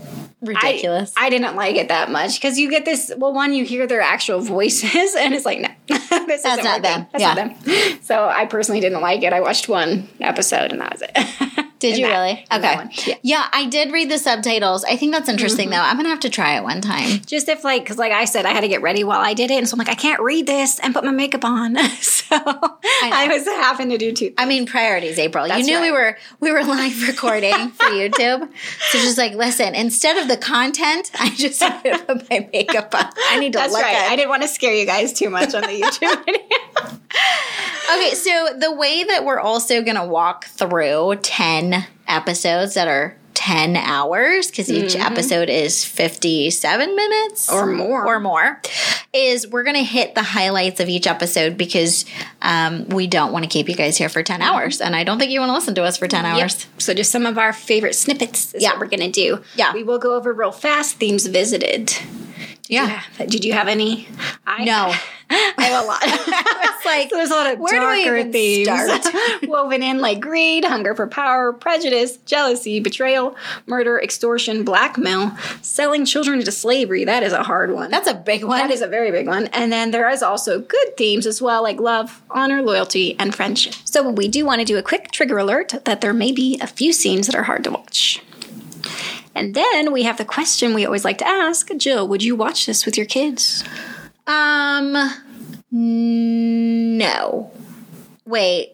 ridiculous? 0.42 1.12
I, 1.16 1.26
I 1.26 1.30
didn't 1.30 1.56
like 1.56 1.76
it 1.76 1.88
that 1.88 2.10
much 2.10 2.34
because 2.40 2.58
you 2.58 2.68
get 2.70 2.84
this. 2.84 3.12
Well, 3.16 3.32
one, 3.32 3.54
you 3.54 3.64
hear 3.64 3.86
their 3.86 4.00
actual 4.02 4.40
voices, 4.58 5.14
and 5.14 5.32
it's 5.34 5.44
like, 5.46 5.60
no, 5.60 5.68
this 6.26 6.44
isn't 6.44 6.82
them. 6.82 7.06
That's 7.12 7.20
Yeah. 7.20 7.34
not 7.34 7.64
them. 7.64 7.98
So 8.02 8.28
I 8.28 8.46
personally 8.46 8.80
didn't 8.80 9.00
like 9.00 9.22
it. 9.22 9.32
I 9.32 9.40
watched 9.40 9.68
one 9.68 10.08
episode, 10.20 10.72
and 10.72 10.80
that 10.80 10.92
was 10.92 11.02
it. 11.02 11.66
Did 11.82 11.98
you 11.98 12.06
that- 12.06 12.12
really? 12.12 12.46
Okay. 12.50 12.88
Yeah. 13.06 13.16
Yeah, 13.22 13.48
I 13.52 13.66
did 13.66 13.92
read 13.92 14.10
the 14.10 14.18
subtitles. 14.18 14.84
I 14.84 14.96
think 14.96 15.12
that's 15.12 15.28
interesting 15.28 15.68
mm-hmm. 15.68 15.74
though. 15.74 15.82
I'm 15.82 15.96
gonna 15.96 16.08
have 16.08 16.20
to 16.20 16.30
try 16.30 16.56
it 16.56 16.62
one 16.62 16.80
time. 16.80 17.20
just 17.26 17.48
if 17.48 17.64
like 17.64 17.82
because 17.82 17.98
like 17.98 18.12
i 18.12 18.24
said 18.24 18.46
i 18.46 18.50
had 18.50 18.60
to 18.60 18.68
get 18.68 18.82
ready 18.82 19.04
while 19.04 19.20
i 19.20 19.34
did 19.34 19.50
it 19.50 19.54
and 19.54 19.68
so 19.68 19.74
i'm 19.74 19.78
like 19.78 19.88
i 19.88 19.94
can't 19.94 20.20
read 20.20 20.46
this 20.46 20.78
and 20.80 20.94
put 20.94 21.04
my 21.04 21.10
makeup 21.10 21.44
on 21.44 21.76
so 22.00 22.36
I, 22.36 23.28
was 23.30 23.44
having 23.46 23.90
to 23.90 23.98
do 23.98 24.12
two 24.12 24.32
I 24.38 24.46
mean, 24.46 24.66
priorities, 24.66 25.18
April. 25.18 25.46
That's 25.46 25.66
you 25.66 25.74
knew 25.74 25.80
we 25.80 25.90
were 25.90 26.16
we 26.40 26.52
were 26.52 26.62
live 26.64 27.06
recording 27.06 27.70
for 27.70 27.84
YouTube, 27.86 28.48
so 28.90 28.98
just 28.98 29.18
like 29.18 29.34
listen. 29.34 29.74
Instead 29.74 30.16
of 30.16 30.28
the 30.28 30.36
content, 30.36 31.10
I 31.18 31.30
just 31.30 31.60
had 31.60 31.82
to 31.82 31.98
put 31.98 32.30
my 32.30 32.48
makeup 32.52 32.94
on. 32.94 33.10
I 33.28 33.38
need 33.38 33.52
to 33.52 33.58
that's 33.58 33.72
look 33.72 33.82
right 33.82 33.96
i 34.10 34.16
didn't 34.16 34.28
want 34.28 34.42
to 34.42 34.48
scare 34.48 34.74
you 34.74 34.86
guys 34.86 35.12
too 35.12 35.30
much 35.30 35.54
on 35.54 35.62
the 35.62 35.68
youtube 35.80 36.24
video 36.24 36.98
Okay, 37.94 38.14
so 38.14 38.56
the 38.58 38.72
way 38.72 39.04
that 39.04 39.24
we're 39.24 39.40
also 39.40 39.82
going 39.82 39.96
to 39.96 40.06
walk 40.06 40.46
through 40.46 41.16
10 41.72 41.86
episodes 42.08 42.74
that 42.74 42.88
are 42.88 43.16
10 43.34 43.76
hours, 43.76 44.48
because 44.50 44.70
each 44.70 44.94
episode 44.94 45.48
is 45.48 45.84
57 45.84 46.94
minutes 46.94 47.50
Or 47.50 47.66
more. 47.66 48.06
or 48.06 48.20
more, 48.20 48.60
is 49.14 49.48
we're 49.48 49.62
going 49.64 49.76
to 49.76 49.82
hit 49.82 50.14
the 50.14 50.22
highlights 50.22 50.80
of 50.80 50.88
each 50.88 51.06
episode 51.06 51.56
because 51.56 52.04
um, 52.42 52.88
we 52.90 53.06
don't 53.06 53.32
want 53.32 53.44
to 53.44 53.48
keep 53.48 53.68
you 53.70 53.74
guys 53.74 53.96
here 53.96 54.10
for 54.10 54.22
10 54.22 54.42
hours. 54.42 54.80
And 54.82 54.94
I 54.94 55.02
don't 55.02 55.18
think 55.18 55.32
you 55.32 55.40
want 55.40 55.48
to 55.48 55.54
listen 55.54 55.74
to 55.76 55.82
us 55.82 55.96
for 55.96 56.06
10 56.06 56.24
hours. 56.26 56.66
so 56.78 56.92
just 56.94 57.10
some 57.10 57.24
of 57.26 57.38
our 57.38 57.52
favorite 57.54 57.94
snippets 57.94 58.52
is 58.54 58.62
Yeah. 58.62 58.70
what 58.72 58.80
we're 58.80 58.86
gonna 58.88 59.10
do 59.10 59.42
Yeah. 59.56 59.72
we 59.72 59.82
will 59.82 59.98
go 59.98 60.14
over 60.14 60.32
real 60.32 60.52
fast 60.52 60.96
themes 60.96 61.26
visited 61.26 61.94
did 62.62 62.74
Yeah. 62.74 63.02
did 63.26 63.44
you 63.44 63.52
have 63.52 63.68
any 63.68 64.08
I, 64.46 64.64
No. 64.64 64.92
I 65.34 65.62
have 65.64 65.84
a 65.84 65.86
lot 65.86 66.00
It's 66.04 66.84
like, 66.84 67.08
So 67.10 67.16
there's 67.16 67.30
a 67.30 67.34
lot 67.34 67.52
of 67.52 67.58
Where 67.58 67.80
do 67.80 67.86
we 67.88 68.04
darker 68.04 68.16
even 68.18 68.32
themes 68.32 68.68
start? 68.68 69.48
woven 69.48 69.82
in, 69.82 69.98
like 69.98 70.20
greed, 70.20 70.64
hunger 70.64 70.94
for 70.94 71.06
power, 71.06 71.52
prejudice, 71.54 72.18
jealousy, 72.26 72.80
betrayal, 72.80 73.34
murder, 73.66 73.98
extortion, 74.00 74.62
blackmail, 74.64 75.34
selling 75.62 76.04
children 76.04 76.40
into 76.40 76.52
slavery. 76.52 77.04
That 77.06 77.22
is 77.22 77.32
a 77.32 77.42
hard 77.42 77.72
one. 77.72 77.90
that's 77.90 78.08
a 78.08 78.14
big 78.14 78.44
one. 78.44 78.58
that 78.58 78.70
is 78.70 78.82
a 78.82 78.86
very 78.88 79.10
big 79.10 79.26
one. 79.26 79.46
And 79.48 79.72
then 79.72 79.90
there 79.90 80.08
is 80.10 80.22
also 80.22 80.60
good 80.60 80.96
themes 80.98 81.26
as 81.26 81.40
well, 81.40 81.62
like 81.62 81.80
love, 81.80 82.20
honor, 82.30 82.60
loyalty, 82.62 83.16
and 83.18 83.34
friendship. 83.34 83.74
So 83.84 84.10
we 84.10 84.28
do 84.28 84.44
want 84.44 84.60
to 84.60 84.64
do 84.66 84.76
a 84.76 84.82
quick 84.82 85.10
trigger 85.12 85.38
alert 85.38 85.74
that 85.86 86.00
there 86.02 86.12
may 86.12 86.32
be 86.32 86.58
a 86.60 86.66
few 86.66 86.92
scenes 86.92 87.26
that 87.26 87.34
are 87.36 87.44
hard 87.44 87.64
to 87.64 87.70
watch. 87.70 88.20
And 89.34 89.54
then 89.54 89.92
we 89.92 90.02
have 90.02 90.18
the 90.18 90.24
question 90.24 90.74
we 90.74 90.84
always 90.84 91.04
like 91.04 91.18
to 91.18 91.26
ask 91.26 91.70
Jill, 91.76 92.06
would 92.08 92.22
you 92.22 92.36
watch 92.36 92.66
this 92.66 92.84
with 92.84 92.96
your 92.96 93.06
kids? 93.06 93.64
Um, 94.26 94.96
no. 95.70 97.50
Wait. 98.26 98.72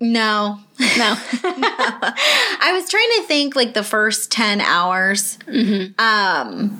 No. 0.00 0.58
No. 0.78 1.14
I 1.44 2.70
was 2.74 2.90
trying 2.90 3.10
to 3.16 3.22
think 3.26 3.56
like 3.56 3.74
the 3.74 3.82
first 3.84 4.30
10 4.32 4.60
hours. 4.60 5.38
Mm-hmm. 5.46 5.92
Um, 5.98 6.78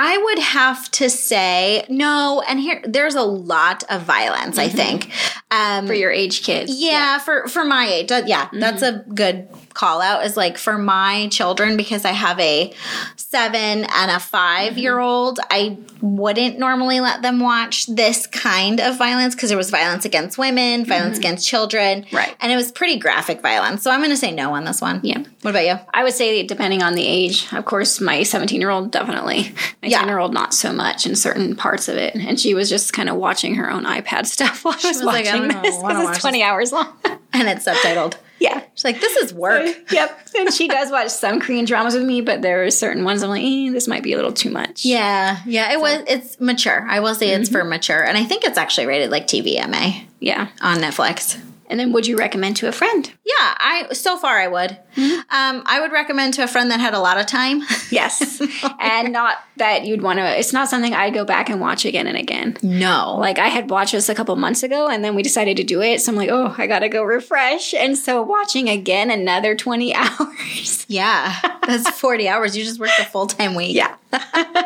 I 0.00 0.16
would 0.16 0.38
have 0.38 0.88
to 0.92 1.10
say 1.10 1.84
no. 1.88 2.42
And 2.48 2.60
here, 2.60 2.80
there's 2.86 3.16
a 3.16 3.22
lot 3.22 3.82
of 3.90 4.02
violence, 4.02 4.56
I 4.56 4.68
think. 4.68 5.10
Um, 5.50 5.88
For 5.88 5.94
your 5.94 6.12
age 6.12 6.44
kids. 6.44 6.70
yeah, 6.80 7.18
for 7.18 7.48
for 7.48 7.64
my 7.64 7.86
age, 7.88 8.10
yeah, 8.26 8.48
that's 8.52 8.82
a 8.82 9.04
good 9.12 9.48
call 9.78 10.00
out. 10.00 10.24
Is 10.24 10.36
like 10.36 10.58
for 10.58 10.76
my 10.76 11.28
children 11.28 11.76
because 11.76 12.04
I 12.04 12.12
have 12.12 12.38
a 12.40 12.72
seven 13.16 13.84
and 13.84 14.10
a 14.10 14.18
five 14.18 14.76
year 14.76 14.98
old. 14.98 15.38
Mm-hmm. 15.38 15.48
I 15.50 15.78
wouldn't 16.00 16.58
normally 16.58 17.00
let 17.00 17.22
them 17.22 17.40
watch 17.40 17.86
this 17.86 18.26
kind 18.26 18.80
of 18.80 18.98
violence 18.98 19.34
because 19.34 19.48
there 19.48 19.58
was 19.58 19.70
violence 19.70 20.04
against 20.04 20.38
women, 20.38 20.84
violence 20.84 21.18
mm-hmm. 21.18 21.20
against 21.20 21.48
children, 21.48 22.06
Right. 22.12 22.34
And 22.40 22.52
it 22.52 22.56
was 22.56 22.72
pretty 22.72 22.98
graphic 22.98 23.40
violence. 23.40 23.82
So 23.82 23.90
I'm 23.90 24.00
going 24.00 24.10
to 24.10 24.16
say 24.16 24.32
no 24.32 24.54
on 24.54 24.64
this 24.64 24.80
one. 24.80 25.00
Yeah. 25.02 25.18
What 25.42 25.50
about 25.50 25.66
you? 25.66 25.78
I 25.94 26.02
would 26.02 26.12
say 26.12 26.42
depending 26.42 26.82
on 26.82 26.94
the 26.94 27.06
age. 27.06 27.46
Of 27.52 27.64
course, 27.64 28.00
my 28.00 28.22
17 28.22 28.60
year 28.60 28.70
old 28.70 28.90
definitely. 28.90 29.52
My 29.82 29.88
Yeah. 29.88 29.98
10 30.00 30.08
year 30.08 30.18
old 30.18 30.34
not 30.34 30.54
so 30.54 30.72
much 30.72 31.06
in 31.06 31.14
certain 31.14 31.54
parts 31.56 31.88
of 31.88 31.96
it. 31.96 32.14
And 32.14 32.40
she 32.40 32.54
was 32.54 32.68
just 32.68 32.92
kind 32.92 33.08
of 33.08 33.16
watching 33.16 33.54
her 33.56 33.70
own 33.70 33.84
iPad 33.84 34.26
stuff 34.36 34.64
while 34.64 34.74
I 34.74 34.88
was, 34.88 34.98
was 34.98 35.02
like, 35.04 35.26
I 35.26 35.34
watching 35.34 35.48
don't 35.48 35.62
know, 35.62 35.62
this. 35.62 35.76
I 35.76 35.82
wanna 35.82 36.08
This 36.08 36.18
20 36.18 36.42
hours 36.42 36.72
long. 36.72 36.92
And 37.32 37.48
it's 37.48 37.66
subtitled. 37.66 38.16
Yeah. 38.40 38.62
She's 38.74 38.84
like, 38.84 39.00
this 39.00 39.16
is 39.16 39.34
work. 39.34 39.74
Yep. 39.90 40.20
And 40.36 40.52
she 40.52 40.68
does 40.68 40.90
watch 40.90 41.08
some 41.08 41.40
Korean 41.40 41.64
dramas 41.64 41.94
with 41.94 42.04
me, 42.04 42.20
but 42.20 42.42
there 42.42 42.62
are 42.64 42.70
certain 42.70 43.04
ones 43.04 43.22
I'm 43.22 43.30
like, 43.30 43.42
eh, 43.44 43.70
this 43.72 43.88
might 43.88 44.02
be 44.02 44.12
a 44.12 44.16
little 44.16 44.32
too 44.32 44.50
much. 44.50 44.84
Yeah, 44.84 45.38
yeah, 45.46 45.72
it 45.72 45.80
was. 45.80 46.02
It's 46.06 46.38
mature. 46.40 46.86
I 46.88 47.00
will 47.00 47.14
say 47.14 47.30
it's 47.30 47.48
for 47.48 47.60
Mm-hmm. 47.60 47.68
mature, 47.70 48.02
and 48.04 48.16
I 48.16 48.24
think 48.24 48.44
it's 48.44 48.58
actually 48.58 48.86
rated 48.86 49.10
like 49.10 49.26
TVMA 49.26 50.06
Yeah. 50.20 50.48
on 50.60 50.78
Netflix. 50.78 51.40
And 51.68 51.78
then 51.78 51.92
would 51.92 52.06
you 52.06 52.16
recommend 52.16 52.56
to 52.58 52.68
a 52.68 52.72
friend? 52.72 53.10
Yeah, 53.24 53.34
I 53.38 53.88
so 53.92 54.16
far 54.16 54.38
I 54.38 54.48
would. 54.48 54.76
Mm-hmm. 54.96 55.20
Um, 55.30 55.62
I 55.66 55.80
would 55.80 55.92
recommend 55.92 56.34
to 56.34 56.42
a 56.44 56.46
friend 56.48 56.70
that 56.70 56.80
had 56.80 56.94
a 56.94 56.98
lot 56.98 57.18
of 57.18 57.26
time. 57.26 57.62
Yes. 57.90 58.40
and 58.80 59.12
not 59.12 59.36
that 59.58 59.84
you'd 59.84 60.02
want 60.02 60.18
to, 60.18 60.38
it's 60.38 60.52
not 60.52 60.68
something 60.68 60.94
I'd 60.94 61.14
go 61.14 61.24
back 61.24 61.50
and 61.50 61.60
watch 61.60 61.84
again 61.84 62.06
and 62.06 62.16
again. 62.16 62.56
No, 62.62 63.16
Like 63.18 63.38
I 63.38 63.48
had 63.48 63.70
watched 63.70 63.92
this 63.92 64.08
a 64.08 64.14
couple 64.14 64.34
months 64.36 64.62
ago 64.62 64.88
and 64.88 65.04
then 65.04 65.14
we 65.14 65.22
decided 65.22 65.56
to 65.58 65.64
do 65.64 65.82
it. 65.82 66.00
So 66.00 66.10
I'm 66.12 66.16
like, 66.16 66.30
oh, 66.30 66.54
I 66.58 66.66
got 66.66 66.80
to 66.80 66.88
go 66.88 67.02
refresh. 67.04 67.74
And 67.74 67.96
so 67.98 68.22
watching 68.22 68.68
again 68.68 69.10
another 69.10 69.54
20 69.54 69.94
hours. 69.94 70.86
yeah, 70.88 71.34
that's 71.66 71.88
forty 71.90 72.28
hours. 72.28 72.56
You 72.56 72.64
just 72.64 72.80
worked 72.80 72.98
a 72.98 73.04
full 73.04 73.26
time 73.26 73.54
week. 73.54 73.76
Yeah. 73.76 73.94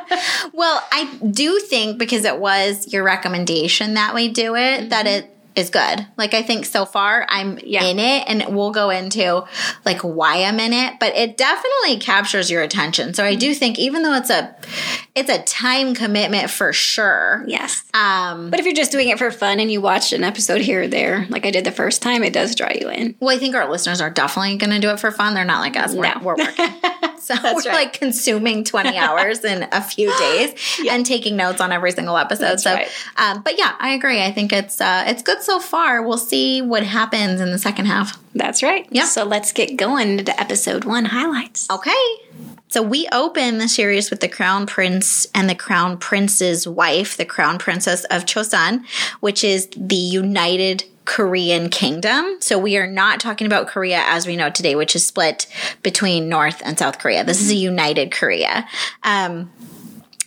Well, 0.53 0.83
I 0.93 1.07
do 1.31 1.59
think 1.61 1.99
because 1.99 2.25
it 2.25 2.39
was 2.39 2.93
your 2.93 3.03
recommendation 3.03 3.95
that 3.95 4.15
we 4.15 4.29
do 4.29 4.55
it, 4.55 4.91
that 4.91 5.07
it 5.07 5.35
is 5.55 5.71
good. 5.71 6.07
Like 6.17 6.35
I 6.35 6.43
think 6.43 6.65
so 6.67 6.85
far 6.85 7.27
I'm 7.29 7.59
Yeah. 7.63 7.85
in 7.85 7.99
it 7.99 8.25
and 8.27 8.55
we'll 8.57 8.71
go 8.71 8.91
into 8.91 9.45
like 9.85 10.01
why 10.01 10.45
I'm 10.45 10.59
in 10.61 10.73
it, 10.73 10.95
but 11.01 11.15
it 11.17 11.37
definitely 11.37 11.99
captures 11.99 12.51
your 12.51 12.63
attention. 12.63 13.15
So 13.15 13.25
I 13.25 13.35
do 13.35 13.55
think 13.55 13.79
even 13.79 14.03
though 14.03 14.15
it's 14.15 14.31
a 14.31 14.55
it's 15.15 15.29
a 15.31 15.43
time 15.43 15.95
commitment 15.95 16.51
for 16.51 16.73
sure. 16.73 17.45
Yes. 17.47 17.85
Um 17.95 18.51
But 18.51 18.61
if 18.61 18.67
you're 18.67 18.75
just 18.75 18.93
doing 18.93 19.09
it 19.09 19.19
for 19.19 19.31
fun 19.31 19.61
and 19.61 19.71
you 19.71 19.81
watch 19.81 20.13
an 20.13 20.25
episode 20.25 20.61
here 20.63 20.83
or 20.83 20.89
there, 20.89 21.27
like 21.29 21.45
I 21.47 21.51
did 21.51 21.65
the 21.65 21.73
first 21.73 22.03
time, 22.03 22.23
it 22.23 22.33
does 22.33 22.55
draw 22.55 22.71
you 22.73 22.89
in. 22.89 23.15
well, 23.21 23.35
I 23.35 23.39
think 23.39 23.55
our 23.55 23.71
listeners 23.71 24.01
are 24.01 24.11
definitely 24.11 24.57
going 24.57 24.71
to 24.71 24.79
do 24.81 24.91
it 24.91 25.01
for 25.01 25.11
fun. 25.11 25.35
They're 25.35 25.45
not 25.45 25.61
like 25.61 25.77
us. 25.77 25.95
We're, 25.95 26.03
No. 26.03 26.21
we're 26.23 26.37
working. 26.37 26.69
So 27.23 27.37
we're 27.41 27.53
right. 27.53 27.67
like 27.67 27.93
consuming 27.93 28.65
20 28.65 28.99
hours 28.99 29.45
in 29.45 29.69
a 29.71 29.81
few 29.81 30.09
days 30.19 30.55
and 30.91 31.07
taking 31.07 31.37
notes 31.37 31.61
on 31.61 31.71
every 31.71 31.93
single 31.93 32.17
episode. 32.19 32.43
That's 32.43 32.65
so, 32.65 32.75
right. 32.75 32.89
um, 33.17 33.43
but 33.43 33.57
yeah, 33.57 33.77
I 33.79 33.91
agree. 33.91 34.21
I 34.21 34.33
think 34.33 34.53
it's 34.53 34.81
uh, 34.81 35.05
it's 35.07 35.23
good 35.23 35.41
so 35.43 35.61
far. 35.61 36.03
We'll 36.03 36.19
see 36.19 36.63
what 36.63 36.83
happens 36.83 37.41
in 37.41 37.51
the 37.51 37.59
second 37.59 37.87
half. 37.87 38.19
That's 38.35 38.63
right. 38.63 38.87
Yeah. 38.91 39.05
So 39.05 39.25
let's 39.25 39.53
get 39.53 39.77
going 39.77 40.19
into 40.19 40.41
episode 40.41 40.85
one 40.85 41.07
highlights. 41.07 41.69
Okay. 41.71 42.05
So 42.69 42.83
we 42.83 43.07
open 43.13 43.59
the 43.59 43.69
series 43.69 44.09
with 44.11 44.21
the 44.21 44.29
crown 44.29 44.67
prince 44.67 45.27
and 45.35 45.49
the 45.49 45.55
crown 45.55 45.99
prince's 45.99 46.67
wife, 46.67 47.17
the 47.17 47.27
crown 47.27 47.59
princess 47.59 48.05
of 48.05 48.25
Chosun, 48.25 48.85
which 49.21 49.45
is 49.45 49.69
the 49.77 49.95
United 49.95 50.85
Korean 51.05 51.69
kingdom. 51.69 52.37
So 52.41 52.59
we 52.59 52.77
are 52.79 52.87
not 52.87 53.21
talking 53.21 53.47
about 53.47 53.67
Korea 53.67 54.03
as 54.07 54.27
we 54.27 54.37
know 54.37 54.49
today, 54.49 54.75
which 54.75 54.97
is 54.97 55.05
split 55.05 55.47
between 55.83 56.29
North 56.29 56.63
and 56.65 56.79
South 56.79 56.99
Korea. 56.99 57.25
This 57.25 57.43
is 57.43 57.51
a 57.51 57.57
united 57.57 58.11
Korea. 58.11 58.67
Um, 59.03 59.51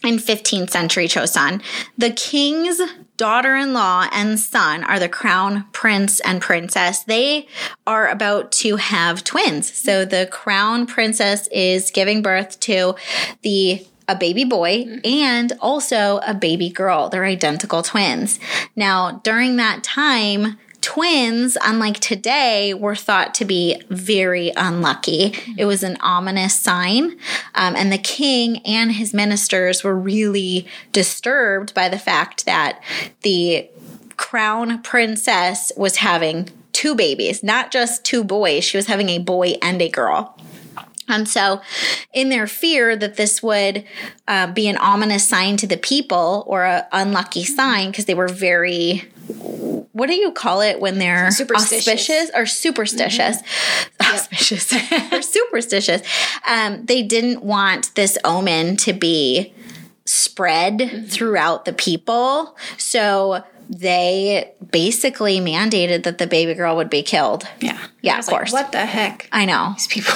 in 0.03 0.17
15th 0.17 0.69
century 0.69 1.07
Chosun. 1.07 1.63
The 1.98 2.12
king's 2.12 2.79
daughter 3.17 3.55
in 3.55 3.74
law 3.74 4.07
and 4.12 4.39
son 4.39 4.84
are 4.84 5.00
the 5.00 5.10
crown 5.10 5.65
prince 5.72 6.19
and 6.22 6.41
princess. 6.41 7.03
They 7.03 7.48
are 7.88 8.07
about 8.07 8.51
to 8.53 8.75
have 8.77 9.24
twins. 9.24 9.74
So 9.74 10.05
the 10.05 10.27
crown 10.31 10.86
princess 10.86 11.48
is 11.48 11.91
giving 11.91 12.22
birth 12.22 12.60
to 12.62 12.95
the 13.41 13.86
a 14.07 14.15
baby 14.15 14.43
boy 14.43 14.86
and 15.03 15.51
also 15.60 16.19
a 16.25 16.34
baby 16.34 16.69
girl. 16.69 17.10
They're 17.10 17.25
identical 17.25 17.81
twins. 17.81 18.39
Now, 18.75 19.19
during 19.24 19.55
that 19.55 19.84
time, 19.84 20.60
twins, 20.86 21.58
unlike 21.63 22.00
today, 22.00 22.72
were 22.72 22.96
thought 22.96 23.34
to 23.34 23.44
be 23.44 23.82
very 23.89 24.51
unlucky. 24.56 25.34
It 25.58 25.65
was 25.65 25.82
an 25.82 25.98
ominous 26.00 26.56
sign. 26.56 27.18
Um, 27.56 27.75
and 27.75 27.92
the 27.92 27.98
king 27.98 28.60
and 28.68 28.92
his 28.92 29.12
ministers 29.12 29.84
were 29.84 29.96
really 29.96 30.68
disturbed 30.92 31.74
by 31.74 31.89
the 31.89 31.98
fact 31.98 32.46
that 32.46 32.84
the 33.24 33.68
crown 34.15 34.84
princess 34.84 35.72
was 35.75 35.96
having 35.98 36.50
two 36.72 36.94
babies, 36.94 37.42
not 37.42 37.72
just 37.72 38.06
two 38.06 38.24
boys. 38.24 38.63
She 38.63 38.77
was 38.77 38.86
having 38.86 39.10
a 39.10 39.18
boy 39.18 39.56
and 39.63 39.82
a 39.82 39.89
girl. 39.89 40.38
And 41.08 41.27
so, 41.27 41.62
in 42.13 42.30
their 42.30 42.46
fear 42.46 42.96
that 42.96 43.18
this 43.18 43.42
would 43.42 43.86
uh, 44.27 44.51
be 44.54 44.68
an 44.68 44.77
ominous 44.77 45.27
sign 45.27 45.58
to 45.58 45.68
the 45.68 45.77
people 45.77 46.44
or 46.46 46.63
an 46.63 46.84
unlucky 46.92 47.44
sign, 47.44 47.89
because 47.89 48.06
they 48.06 48.13
were 48.13 48.27
very, 48.27 49.04
what 49.96 50.08
do 50.10 50.16
you 50.16 50.34
call 50.34 50.60
it 50.60 50.82
when 50.82 51.00
they're 51.00 51.28
auspicious 51.28 52.30
or 52.36 52.46
superstitious? 52.46 53.38
Auspicious 54.02 54.74
or 55.14 55.22
superstitious. 55.22 56.02
Um, 56.46 56.86
they 56.86 57.02
didn't 57.02 57.44
want 57.44 57.96
this 57.96 58.18
omen 58.25 58.75
to 58.78 58.92
be 58.92 59.54
spread 60.04 61.06
throughout 61.08 61.64
the 61.64 61.72
people. 61.72 62.58
So, 62.78 63.42
they 63.70 64.54
basically 64.70 65.40
mandated 65.40 66.04
that 66.04 66.18
the 66.18 66.28
baby 66.28 66.54
girl 66.54 66.75
would 66.75 66.90
be 66.90 67.02
killed. 67.02 67.48
Yeah. 67.62 67.80
Yeah, 68.02 68.20
of 68.20 68.28
like, 68.28 68.36
course. 68.36 68.52
what 68.52 68.74
the 68.74 68.86
heck? 68.86 69.30
I 69.32 69.46
know. 69.46 69.74
These 69.75 69.88
people. 69.88 70.14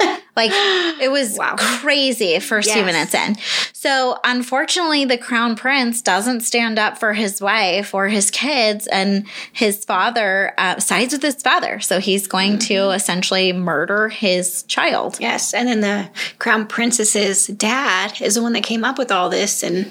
Like 0.38 0.52
it 1.02 1.10
was 1.10 1.36
Wow. 1.36 1.56
crazy 1.58 2.38
first 2.40 2.70
few 2.70 2.84
minutes 2.84 3.12
in. 3.14 3.36
So 3.74 4.18
unfortunately 4.24 5.04
the 5.04 5.18
crown 5.18 5.54
prince 5.56 6.00
doesn't 6.02 6.40
stand 6.40 6.78
up 6.78 6.96
for 6.98 7.12
his 7.12 7.40
wife 7.40 7.92
or 7.94 8.08
his 8.08 8.30
kids 8.30 8.86
and 8.86 9.26
his 9.52 9.84
father 9.84 10.52
uh, 10.58 10.78
sides 10.80 11.12
with 11.12 11.22
his 11.22 11.36
father. 11.42 11.80
So 11.80 12.00
he's 12.00 12.26
going 12.26 12.52
Mm-hmm. 12.52 12.58
to 12.74 12.90
essentially 12.90 13.52
murder 13.52 14.08
his 14.08 14.62
child. 14.64 15.16
yes. 15.20 15.52
And 15.52 15.68
then 15.68 15.80
the 15.80 16.08
crown 16.38 16.66
princess's 16.66 17.48
dad 17.48 18.20
is 18.20 18.36
the 18.36 18.42
one 18.42 18.52
that 18.54 18.62
came 18.62 18.84
up 18.84 18.96
with 18.98 19.10
all 19.10 19.28
this. 19.28 19.62
And 19.62 19.90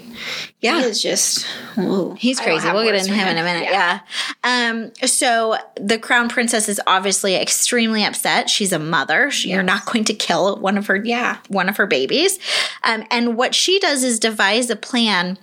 Yeah. 0.61 0.79
he 0.81 0.87
is 0.87 1.01
just, 1.01 1.45
whoa. 1.75 2.13
He's 2.17 2.39
crazy. 2.39 2.67
We'll 2.71 2.83
get 2.85 2.95
into 2.95 3.09
for 3.09 3.15
him 3.15 3.27
in 3.27 3.37
a 3.37 3.43
minute. 3.43 3.69
Yeah. 3.69 3.99
Um, 4.43 4.91
so 5.05 5.57
the 5.75 5.97
crown 5.99 6.29
princess 6.29 6.69
is 6.69 6.79
obviously 6.87 7.35
extremely 7.35 8.03
upset. 8.05 8.49
She's 8.49 8.71
a 8.71 8.79
mother. 8.79 9.29
She, 9.29 9.49
You're 9.51 9.63
not 9.63 9.85
going 9.85 10.05
to 10.05 10.13
kill 10.13 10.36
one 10.55 10.77
of 10.77 10.87
her 10.87 10.95
Yeah. 10.97 11.37
one 11.49 11.69
of 11.69 11.77
her 11.77 11.87
babies. 11.87 12.39
Um, 12.83 13.03
and 13.11 13.37
what 13.37 13.53
she 13.55 13.79
does 13.79 14.03
is 14.03 14.19
devise 14.19 14.69
a 14.69 14.75
plan 14.75 15.37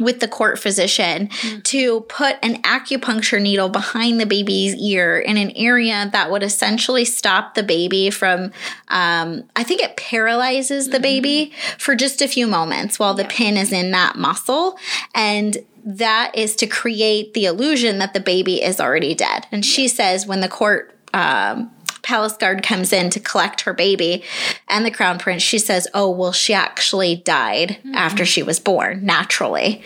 with 0.00 0.20
the 0.20 0.28
court 0.28 0.60
physician 0.60 1.28
to 1.64 2.02
put 2.02 2.36
an 2.40 2.62
acupuncture 2.62 3.42
needle 3.42 3.68
behind 3.68 4.20
the 4.20 4.26
baby's 4.26 4.76
ear 4.76 5.18
in 5.18 5.36
an 5.36 5.50
area 5.56 6.08
that 6.12 6.30
would 6.30 6.44
essentially 6.44 7.04
stop 7.04 7.54
the 7.54 7.64
baby 7.64 8.08
from 8.08 8.52
um, 8.88 9.42
i 9.56 9.64
think 9.64 9.82
it 9.82 9.96
paralyzes 9.96 10.90
the 10.90 11.00
baby 11.00 11.52
for 11.78 11.96
just 11.96 12.22
a 12.22 12.28
few 12.28 12.46
moments 12.46 13.00
while 13.00 13.14
the 13.14 13.24
pin 13.24 13.56
is 13.56 13.72
in 13.72 13.90
that 13.90 14.14
muscle. 14.16 14.78
And 15.16 15.58
that 15.84 16.32
is 16.34 16.54
to 16.56 16.66
create 16.66 17.34
the 17.34 17.46
illusion 17.46 17.98
that 17.98 18.12
the 18.14 18.20
baby 18.20 18.62
is 18.62 18.78
already 18.80 19.14
dead. 19.14 19.46
And 19.50 19.64
she 19.64 19.88
says 19.88 20.26
when 20.26 20.40
the 20.40 20.48
court 20.48 20.94
um, 21.14 21.70
palace 22.08 22.38
guard 22.38 22.62
comes 22.62 22.90
in 22.90 23.10
to 23.10 23.20
collect 23.20 23.60
her 23.60 23.74
baby 23.74 24.24
and 24.66 24.86
the 24.86 24.90
crown 24.90 25.18
prince 25.18 25.42
she 25.42 25.58
says 25.58 25.86
oh 25.92 26.08
well 26.10 26.32
she 26.32 26.54
actually 26.54 27.16
died 27.16 27.68
mm-hmm. 27.68 27.94
after 27.94 28.24
she 28.24 28.42
was 28.42 28.58
born 28.58 29.04
naturally 29.04 29.82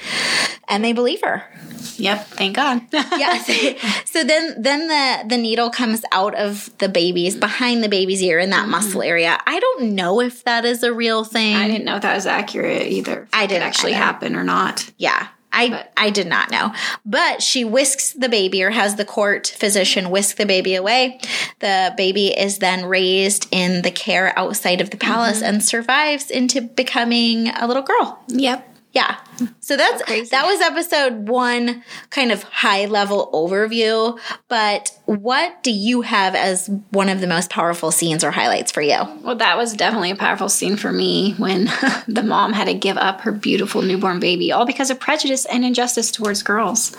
and 0.69 0.85
they 0.85 0.93
believe 0.93 1.21
her 1.23 1.45
Yep. 1.97 2.27
Thank 2.29 2.57
God. 2.57 2.83
yeah 2.93 3.43
so 4.05 4.25
then 4.25 4.55
then 4.61 4.87
the 4.87 5.29
the 5.35 5.37
needle 5.37 5.69
comes 5.69 6.03
out 6.13 6.35
of 6.37 6.71
the 6.79 6.89
baby's 6.89 7.37
behind 7.37 7.83
the 7.83 7.89
baby's 7.89 8.23
ear 8.23 8.39
in 8.39 8.51
that 8.51 8.63
mm-hmm. 8.63 8.71
muscle 8.71 9.03
area 9.03 9.39
i 9.47 9.59
don't 9.59 9.93
know 9.93 10.21
if 10.21 10.45
that 10.45 10.65
is 10.65 10.85
a 10.85 10.93
real 10.93 11.25
thing 11.25 11.57
I 11.57 11.67
didn't 11.67 11.85
know 11.85 11.97
if 11.97 12.03
that 12.03 12.15
was 12.15 12.27
accurate 12.27 12.87
either. 12.87 13.29
I 13.33 13.47
didn't 13.47 13.65
actually 13.65 13.93
either. 13.95 14.05
happen 14.05 14.37
or 14.37 14.45
not. 14.45 14.91
yeah 14.97 15.29
I 15.53 15.69
But- 15.69 15.93
I 15.97 16.11
did 16.11 16.27
not 16.27 16.51
know. 16.51 16.73
But 17.05 17.43
she 17.43 17.65
whisks 17.65 18.13
the 18.13 18.29
baby 18.29 18.63
or 18.63 18.71
has 18.71 18.97
the 18.97 19.05
court 19.05 19.47
physician 19.47 20.11
whisk 20.11 20.37
the 20.37 20.47
baby 20.47 20.75
away. 20.75 21.21
The 21.61 21.95
baby 21.97 22.29
is 22.29 22.59
then 22.59 22.85
raised 22.87 23.47
in 23.51 23.83
the 23.83 23.91
care 23.91 24.37
outside 24.39 24.81
of 24.81 24.91
the 24.91 24.97
palace 24.97 25.37
Mm-hmm. 25.39 25.45
and 25.47 25.65
survives 25.65 26.31
into 26.31 26.61
becoming 26.63 27.49
a 27.51 27.67
little 27.67 27.83
girl. 27.83 28.19
Yep. 28.29 28.69
Yeah. 28.93 29.17
So 29.61 29.77
that's 29.77 30.03
crazy. 30.03 30.29
that 30.31 30.45
was 30.45 30.61
episode 30.61 31.29
1 31.29 31.83
kind 32.11 32.31
of 32.31 32.43
high 32.43 32.85
level 32.85 33.31
overview, 33.33 34.19
but 34.49 34.91
what 35.07 35.63
do 35.63 35.73
you 35.73 36.03
have 36.03 36.35
as 36.35 36.69
one 36.91 37.09
of 37.09 37.21
the 37.21 37.27
most 37.27 37.49
powerful 37.51 37.91
scenes 37.91 38.23
or 38.23 38.31
highlights 38.31 38.71
for 38.71 38.83
you? 38.83 38.99
Well, 39.23 39.37
that 39.37 39.57
was 39.57 39.73
definitely 39.73 40.11
a 40.11 40.17
powerful 40.17 40.49
scene 40.49 40.77
for 40.77 40.93
me 40.93 41.33
when 41.39 41.65
the 42.07 42.23
mom 42.23 42.53
had 42.53 42.67
to 42.67 42.75
give 42.75 42.99
up 42.99 43.23
her 43.23 43.33
beautiful 43.33 43.81
newborn 43.81 44.21
baby, 44.21 44.53
all 44.53 44.67
because 44.67 44.91
of 44.91 45.01
prejudice 45.01 45.47
and 45.47 45.65
injustice 45.65 46.11
towards 46.11 46.43
girls. 46.43 46.95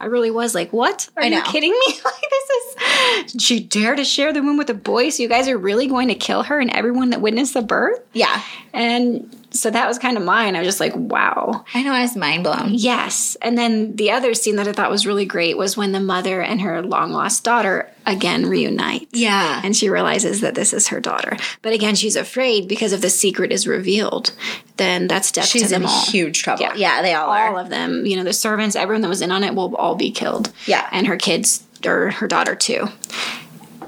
I 0.00 0.06
really 0.06 0.30
was 0.30 0.54
like, 0.54 0.72
"What? 0.72 1.08
Are 1.16 1.24
you 1.24 1.42
kidding 1.42 1.70
me? 1.70 2.00
like 2.04 2.14
this 2.30 3.34
is 3.34 3.42
she 3.42 3.60
dare 3.60 3.94
to 3.94 4.04
share 4.04 4.32
the 4.32 4.42
womb 4.42 4.58
with 4.58 4.70
a 4.70 4.74
boy? 4.74 5.10
So 5.10 5.22
you 5.22 5.28
guys 5.28 5.48
are 5.48 5.58
really 5.58 5.86
going 5.86 6.08
to 6.08 6.14
kill 6.14 6.42
her 6.44 6.58
and 6.58 6.70
everyone 6.70 7.10
that 7.10 7.20
witnessed 7.20 7.54
the 7.54 7.62
birth?" 7.62 8.00
Yeah. 8.12 8.42
And 8.72 9.45
so 9.58 9.70
that 9.70 9.88
was 9.88 9.98
kind 9.98 10.16
of 10.16 10.22
mine. 10.22 10.54
I 10.56 10.60
was 10.60 10.68
just 10.68 10.80
like, 10.80 10.92
"Wow." 10.94 11.64
I 11.74 11.82
know 11.82 11.92
I 11.92 12.02
was 12.02 12.16
mind 12.16 12.44
blown. 12.44 12.74
Yes. 12.74 13.36
And 13.42 13.56
then 13.56 13.96
the 13.96 14.10
other 14.10 14.34
scene 14.34 14.56
that 14.56 14.68
I 14.68 14.72
thought 14.72 14.90
was 14.90 15.06
really 15.06 15.24
great 15.24 15.56
was 15.56 15.76
when 15.76 15.92
the 15.92 16.00
mother 16.00 16.40
and 16.42 16.60
her 16.60 16.82
long 16.82 17.10
lost 17.12 17.44
daughter 17.44 17.90
again 18.06 18.46
reunite. 18.46 19.08
Yeah. 19.12 19.60
And 19.64 19.76
she 19.76 19.88
realizes 19.90 20.40
that 20.42 20.54
this 20.54 20.72
is 20.72 20.88
her 20.88 21.00
daughter. 21.00 21.36
But 21.62 21.72
again, 21.72 21.94
she's 21.96 22.16
afraid 22.16 22.68
because 22.68 22.92
if 22.92 23.00
the 23.00 23.10
secret 23.10 23.50
is 23.52 23.66
revealed, 23.66 24.32
then 24.76 25.08
that's 25.08 25.32
death 25.32 25.50
to 25.50 25.58
She's 25.58 25.70
them 25.70 25.82
in 25.82 25.88
all. 25.88 26.04
huge 26.06 26.42
trouble. 26.42 26.62
Yeah. 26.62 26.74
Yeah, 26.76 27.02
they 27.02 27.14
all, 27.14 27.26
All 27.26 27.32
are. 27.32 27.48
All 27.50 27.58
of 27.58 27.68
them, 27.70 28.06
you 28.06 28.16
know, 28.16 28.24
the 28.24 28.32
servants, 28.32 28.76
everyone 28.76 29.02
that 29.02 29.08
was 29.08 29.22
in 29.22 29.32
on 29.32 29.42
it 29.42 29.54
will 29.54 29.74
all 29.76 29.96
be 29.96 30.10
killed. 30.12 30.52
Yeah. 30.66 30.88
And 30.92 31.06
her 31.06 31.16
kids, 31.16 31.64
or 31.84 32.10
her 32.12 32.28
daughter 32.28 32.54
too. 32.54 32.88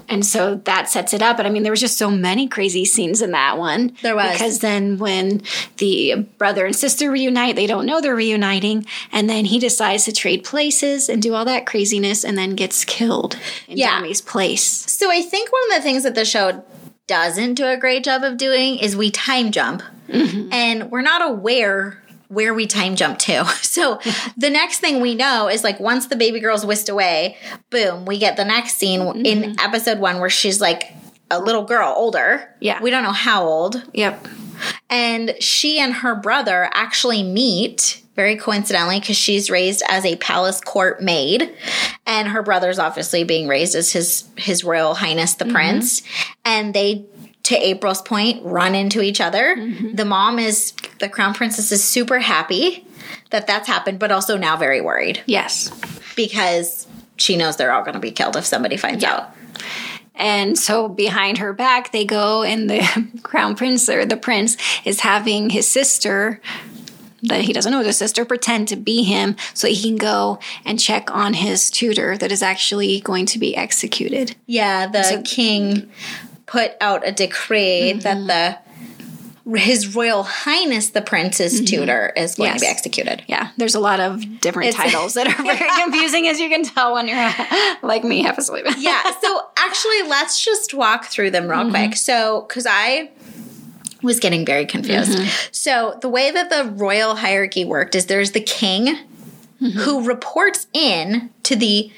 And 0.09 0.25
so 0.25 0.57
that 0.65 0.89
sets 0.89 1.13
it 1.13 1.23
up. 1.23 1.37
But 1.37 1.47
I 1.47 1.51
mean, 1.51 1.63
there 1.63 1.73
was 1.73 1.81
just 1.81 1.99
so 1.99 2.11
many 2.11 2.49
crazy 2.49 2.85
scenes 2.85 3.23
in 3.23 3.33
that 3.33 3.59
one. 3.59 3.97
There 4.03 4.17
was. 4.17 4.33
Because 4.33 4.61
then 4.61 4.99
when 4.99 5.43
the 5.77 6.27
brother 6.39 6.65
and 6.67 6.75
sister 6.75 7.11
reunite, 7.11 7.57
they 7.57 7.67
don't 7.67 7.87
know 7.87 8.01
they're 8.01 8.15
reuniting. 8.15 8.87
And 9.13 9.29
then 9.29 9.45
he 9.45 9.59
decides 9.59 10.05
to 10.05 10.13
trade 10.13 10.45
places 10.45 11.09
and 11.09 11.23
do 11.23 11.35
all 11.35 11.45
that 11.45 11.67
craziness 11.67 12.25
and 12.25 12.39
then 12.39 12.55
gets 12.55 12.85
killed 12.85 13.39
in 13.67 13.79
Yeah. 13.79 14.01
Dami's 14.01 14.21
place. 14.21 14.63
So 14.63 15.11
I 15.11 15.23
think 15.23 15.53
one 15.53 15.63
of 15.71 15.77
the 15.77 15.83
things 15.83 16.03
that 16.05 16.15
the 16.15 16.25
show 16.25 16.65
doesn't 17.07 17.55
do 17.55 17.67
a 17.67 17.77
great 17.77 18.05
job 18.05 18.23
of 18.23 18.37
doing 18.37 18.79
is 18.79 18.95
we 18.95 19.11
time 19.11 19.51
jump, 19.51 19.83
mm-hmm. 20.09 20.53
and 20.53 20.91
we're 20.91 21.01
not 21.01 21.23
aware 21.23 22.03
where 22.29 22.55
we 22.55 22.67
time 22.67 22.97
jump 22.97 23.19
to. 23.19 23.45
So 23.69 24.01
the 24.37 24.51
next 24.51 24.81
thing 24.81 25.01
we 25.01 25.15
know 25.15 25.49
is 25.49 25.63
like 25.63 25.79
once 25.79 26.07
the 26.07 26.17
baby 26.17 26.41
girl's 26.41 26.67
whisked 26.67 26.89
away, 26.89 27.37
boom, 27.71 28.07
we 28.07 28.19
get 28.19 28.37
the 28.37 28.45
next 28.45 28.77
scene 28.77 29.01
mm-hmm. 29.01 29.25
in 29.25 29.61
episode 29.61 29.99
one 29.99 30.19
where 30.21 30.31
she's 30.31 30.61
like 30.61 30.93
a 31.31 31.39
little 31.39 31.65
girl, 31.65 31.93
older. 31.97 32.55
Yeah. 32.61 32.83
we 32.83 32.91
don't 32.91 33.03
know 33.05 33.13
how 33.13 33.45
old, 33.45 33.83
Yep. 33.93 34.27
and 34.91 35.37
she 35.41 35.79
and 35.79 35.93
her 35.93 36.15
brother 36.15 36.69
actually 36.73 37.23
meet 37.23 38.03
very 38.19 38.35
coincidentally 38.35 38.99
because 38.99 39.17
she's 39.17 39.49
raised 39.49 39.81
as 39.89 40.05
a 40.05 40.17
palace 40.17 40.61
court 40.61 41.01
maid 41.01 41.55
and 42.05 42.27
her 42.27 42.43
brother's 42.43 42.81
obviously 42.81 43.23
being 43.23 43.47
raised 43.47 43.77
as 43.77 43.93
his 43.93 44.25
his 44.37 44.65
royal 44.65 44.95
highness 44.95 45.35
the 45.35 45.45
mm-hmm. 45.45 45.55
prince 45.55 46.03
and 46.45 46.75
they 46.75 47.07
to 47.49 47.57
april's 47.57 48.03
point 48.03 48.45
run 48.45 48.75
into 48.75 49.01
each 49.03 49.21
other. 49.21 49.57
Mm-hmm. 49.57 49.95
The 49.95 50.05
mom 50.05 50.39
is 50.39 50.75
the 50.99 51.09
crown 51.09 51.33
princess 51.35 51.73
is 51.73 51.83
super 51.83 52.19
happy 52.19 52.87
that 53.31 53.47
that's 53.47 53.67
happened 53.67 53.99
but 53.99 54.13
also 54.13 54.37
now 54.37 54.57
very 54.57 54.81
worried. 54.81 55.23
Yes. 55.27 55.71
because 56.15 56.87
she 57.17 57.37
knows 57.37 57.57
they're 57.57 57.73
all 57.73 57.83
going 57.83 57.95
to 57.95 58.01
be 58.01 58.11
killed 58.11 58.37
if 58.37 58.45
somebody 58.45 58.77
finds 58.77 59.03
out. 59.05 59.35
And 60.15 60.59
so 60.59 60.89
behind 60.89 61.39
her 61.39 61.53
back, 61.53 61.93
they 61.93 62.05
go, 62.05 62.43
and 62.43 62.69
the 62.69 62.83
crown 63.23 63.55
prince 63.55 63.89
or 63.89 64.05
the 64.05 64.17
prince 64.17 64.57
is 64.85 65.01
having 65.01 65.51
his 65.51 65.69
sister, 65.69 66.41
that 67.23 67.43
he 67.43 67.53
doesn't 67.53 67.71
know 67.71 67.81
a 67.81 67.93
sister, 67.93 68.25
pretend 68.25 68.69
to 68.69 68.77
be 68.77 69.05
him 69.05 69.37
so 69.55 69.69
he 69.69 69.81
can 69.81 69.97
go 69.97 70.41
and 70.65 70.81
check 70.81 71.11
on 71.13 71.35
his 71.35 71.71
tutor 71.71 72.19
that 72.19 72.33
is 72.33 72.43
actually 72.43 73.01
going 73.01 73.27
to 73.27 73.39
be 73.39 73.57
executed. 73.57 74.35
Yeah, 74.47 74.89
the 74.89 75.23
king 75.25 75.89
put 76.49 76.73
out 76.81 77.07
a 77.07 77.13
decree 77.13 77.93
that 77.93 78.17
mm-hmm. 78.17 78.27
the 78.27 78.59
his 79.57 79.95
royal 79.95 80.25
highness 80.25 80.91
the 80.91 81.01
prince's 81.01 81.55
mm-hmm. 81.55 81.65
tutor 81.65 82.13
is 82.17 82.35
going 82.35 82.53
to 82.53 82.61
be 82.61 82.67
executed. 82.67 83.23
Yeah, 83.27 83.51
there's 83.57 83.75
a 83.75 83.81
lot 83.81 83.99
of 83.99 84.41
different 84.41 84.69
It's- 84.71 84.93
titles 84.93 85.15
that 85.15 85.27
are 85.27 85.43
very 85.43 85.71
confusing, 85.83 86.27
as 86.29 86.39
you 86.39 86.51
can 86.51 86.65
tell 86.65 86.93
when 86.95 87.09
you're 87.09 87.17
like 87.83 88.05
me, 88.05 88.23
half 88.23 88.37
asleep. 88.37 88.67
Yeah, 88.79 89.03
so 89.21 89.49
actually 89.57 90.03
let's 90.03 90.43
just 90.45 90.75
walk 90.75 91.07
through 91.07 91.31
them 91.31 91.49
real 91.49 91.71
quick. 91.71 91.91
Mm-hmm. 91.91 91.95
So 91.95 92.43
cuz 92.43 92.67
I 92.69 93.11
was 94.03 94.21
getting 94.21 94.45
very 94.45 94.67
confused. 94.67 95.19
So 95.51 95.99
the 96.01 96.09
way 96.09 96.31
that 96.31 96.51
the 96.51 96.65
royal 96.65 97.17
hierarchy 97.17 97.65
worked 97.65 97.95
is 97.95 98.07
there's 98.07 98.33
the 98.33 98.41
king 98.41 98.99
who 99.61 100.05
reports 100.05 100.69
in 100.73 101.31
to 101.43 101.57
the 101.57 101.91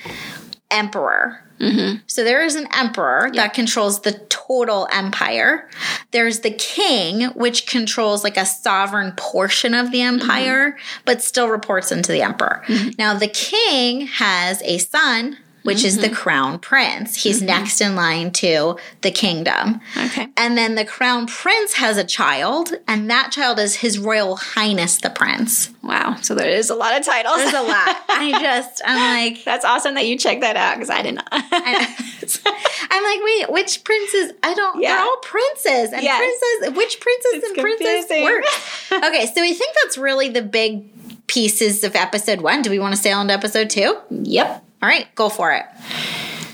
emperor. 0.70 1.44
Mm-hmm. 1.60 1.98
So 2.06 2.24
there 2.24 2.42
is 2.42 2.54
an 2.54 2.66
emperor 2.74 3.30
that 3.34 3.54
controls 3.54 4.00
the 4.00 4.12
total 4.30 4.88
empire. 4.92 5.68
There's 6.10 6.40
the 6.40 6.50
king, 6.50 7.26
which 7.30 7.66
controls 7.66 8.24
like 8.24 8.36
a 8.36 8.46
sovereign 8.46 9.12
portion 9.16 9.74
of 9.74 9.92
the 9.92 9.98
mm-hmm. 9.98 10.22
empire, 10.22 10.78
but 11.04 11.22
still 11.22 11.48
reports 11.48 11.92
into 11.92 12.12
the 12.12 12.22
emperor. 12.22 12.64
Mm-hmm. 12.66 12.90
Now, 12.98 13.14
the 13.14 13.28
king 13.28 14.06
has 14.06 14.62
a 14.62 14.78
son, 14.78 15.36
which 15.62 15.84
is 15.84 15.98
the 15.98 16.06
mm-hmm. 16.06 16.14
crown 16.14 16.58
prince. 16.58 17.22
He's 17.22 17.38
mm-hmm. 17.38 17.46
next 17.46 17.80
in 17.80 17.96
line 17.96 18.30
to 18.32 18.76
the 19.02 19.10
kingdom. 19.10 19.80
Okay. 19.96 20.28
And 20.36 20.56
then 20.56 20.74
the 20.74 20.84
crown 20.84 21.26
prince 21.26 21.74
has 21.74 21.96
a 21.96 22.04
child, 22.04 22.72
and 22.88 23.10
that 23.10 23.32
child 23.32 23.58
is 23.58 23.76
his 23.76 23.98
royal 23.98 24.36
highness, 24.36 24.98
the 24.98 25.10
prince. 25.10 25.70
Wow. 25.82 26.16
So 26.22 26.34
there 26.34 26.50
is 26.50 26.70
a 26.70 26.74
lot 26.74 26.98
of 26.98 27.04
titles. 27.04 27.36
There's 27.36 27.54
a 27.54 27.62
lot. 27.62 27.96
I 28.08 28.38
just, 28.40 28.82
I'm 28.84 29.32
like, 29.32 29.44
That's 29.50 29.64
awesome 29.64 29.94
that 29.94 30.06
you 30.06 30.18
checked 30.18 30.42
that 30.42 30.56
out 30.56 30.76
because 30.76 30.90
I 30.90 31.02
did 31.02 31.14
not. 31.14 31.28
I'm 31.32 33.04
like, 33.04 33.20
wait, 33.24 33.52
which 33.52 33.84
princes? 33.84 34.32
I 34.42 34.54
don't. 34.54 34.80
Yeah. 34.80 34.96
They're 34.96 35.04
all 35.04 35.16
princes 35.18 35.92
and 35.92 36.02
Yes. 36.02 36.18
princess. 36.18 36.76
Which 36.76 37.00
princes 37.00 37.32
It's 37.34 37.48
and 37.48 37.58
princess 37.58 38.06
confusing. 38.06 38.24
work? 38.24 38.44
okay, 38.92 39.26
so 39.26 39.40
we 39.40 39.54
think 39.54 39.74
that's 39.82 39.98
really 39.98 40.28
the 40.28 40.42
big 40.42 41.26
pieces 41.26 41.84
of 41.84 41.94
episode 41.94 42.40
one. 42.40 42.62
Do 42.62 42.70
we 42.70 42.78
want 42.78 42.94
to 42.94 43.00
sail 43.00 43.20
into 43.20 43.34
episode 43.34 43.70
two? 43.70 43.96
yep. 44.10 44.64
All 44.82 44.88
right, 44.88 45.14
go 45.14 45.28
for 45.28 45.52
it. 45.52 45.66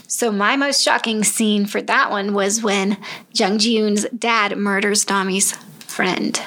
So 0.09 0.33
my 0.33 0.57
most 0.57 0.83
shocking 0.83 1.25
scene 1.25 1.67
for 1.67 1.83
that 1.83 2.11
one 2.11 2.33
was 2.33 2.63
when 2.63 2.97
Jung 3.33 3.59
Ji-yoon's 3.59 4.07
dad 4.17 4.57
murders 4.57 5.05
Dami's 5.05 5.53
friend. 5.81 6.41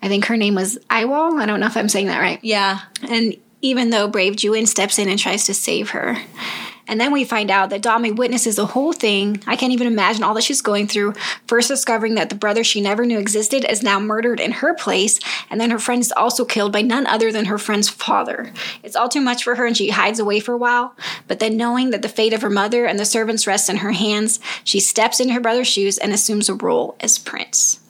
I 0.00 0.08
think 0.08 0.26
her 0.26 0.36
name 0.36 0.54
was 0.54 0.78
Iwal. 0.90 1.40
I 1.40 1.46
don't 1.46 1.60
know 1.60 1.66
if 1.66 1.76
I'm 1.76 1.88
saying 1.88 2.06
that 2.06 2.20
right. 2.20 2.38
Yeah. 2.42 2.80
And 3.08 3.36
even 3.60 3.90
though 3.90 4.08
Brave 4.08 4.34
Juin 4.34 4.66
steps 4.68 4.98
in 4.98 5.08
and 5.08 5.18
tries 5.18 5.46
to 5.46 5.54
save 5.54 5.90
her. 5.90 6.16
And 6.88 7.00
then 7.00 7.12
we 7.12 7.24
find 7.24 7.50
out 7.50 7.70
that 7.70 7.82
Dami 7.82 8.16
witnesses 8.16 8.56
the 8.56 8.66
whole 8.66 8.92
thing. 8.92 9.42
I 9.46 9.54
can't 9.54 9.72
even 9.72 9.86
imagine 9.86 10.24
all 10.24 10.34
that 10.34 10.42
she's 10.42 10.62
going 10.62 10.88
through. 10.88 11.12
First 11.46 11.68
discovering 11.68 12.14
that 12.16 12.30
the 12.30 12.34
brother 12.34 12.64
she 12.64 12.80
never 12.80 13.04
knew 13.04 13.18
existed 13.18 13.64
is 13.70 13.82
now 13.82 14.00
murdered 14.00 14.40
in 14.40 14.52
her 14.52 14.74
place, 14.74 15.20
and 15.50 15.60
then 15.60 15.70
her 15.70 15.78
friend 15.78 16.00
is 16.00 16.12
also 16.12 16.44
killed 16.44 16.72
by 16.72 16.82
none 16.82 17.06
other 17.06 17.30
than 17.30 17.44
her 17.44 17.58
friend's 17.58 17.88
father. 17.88 18.52
It's 18.82 18.96
all 18.96 19.08
too 19.08 19.20
much 19.20 19.44
for 19.44 19.54
her 19.54 19.66
and 19.66 19.76
she 19.76 19.90
hides 19.90 20.18
away 20.18 20.40
for 20.40 20.54
a 20.54 20.58
while. 20.58 20.94
But 21.26 21.38
then 21.38 21.56
knowing 21.56 21.90
that 21.90 22.02
the 22.02 22.08
fate 22.08 22.32
of 22.32 22.42
her 22.42 22.50
mother 22.50 22.86
and 22.86 22.98
the 22.98 23.04
servants 23.04 23.46
rests 23.46 23.68
in 23.68 23.76
her 23.78 23.92
hands, 23.92 24.40
she 24.64 24.80
steps 24.80 25.20
into 25.20 25.34
her 25.34 25.40
brother's 25.40 25.68
shoes 25.68 25.98
and 25.98 26.12
assumes 26.12 26.48
a 26.48 26.54
role 26.54 26.96
as 27.00 27.18
prince. 27.18 27.80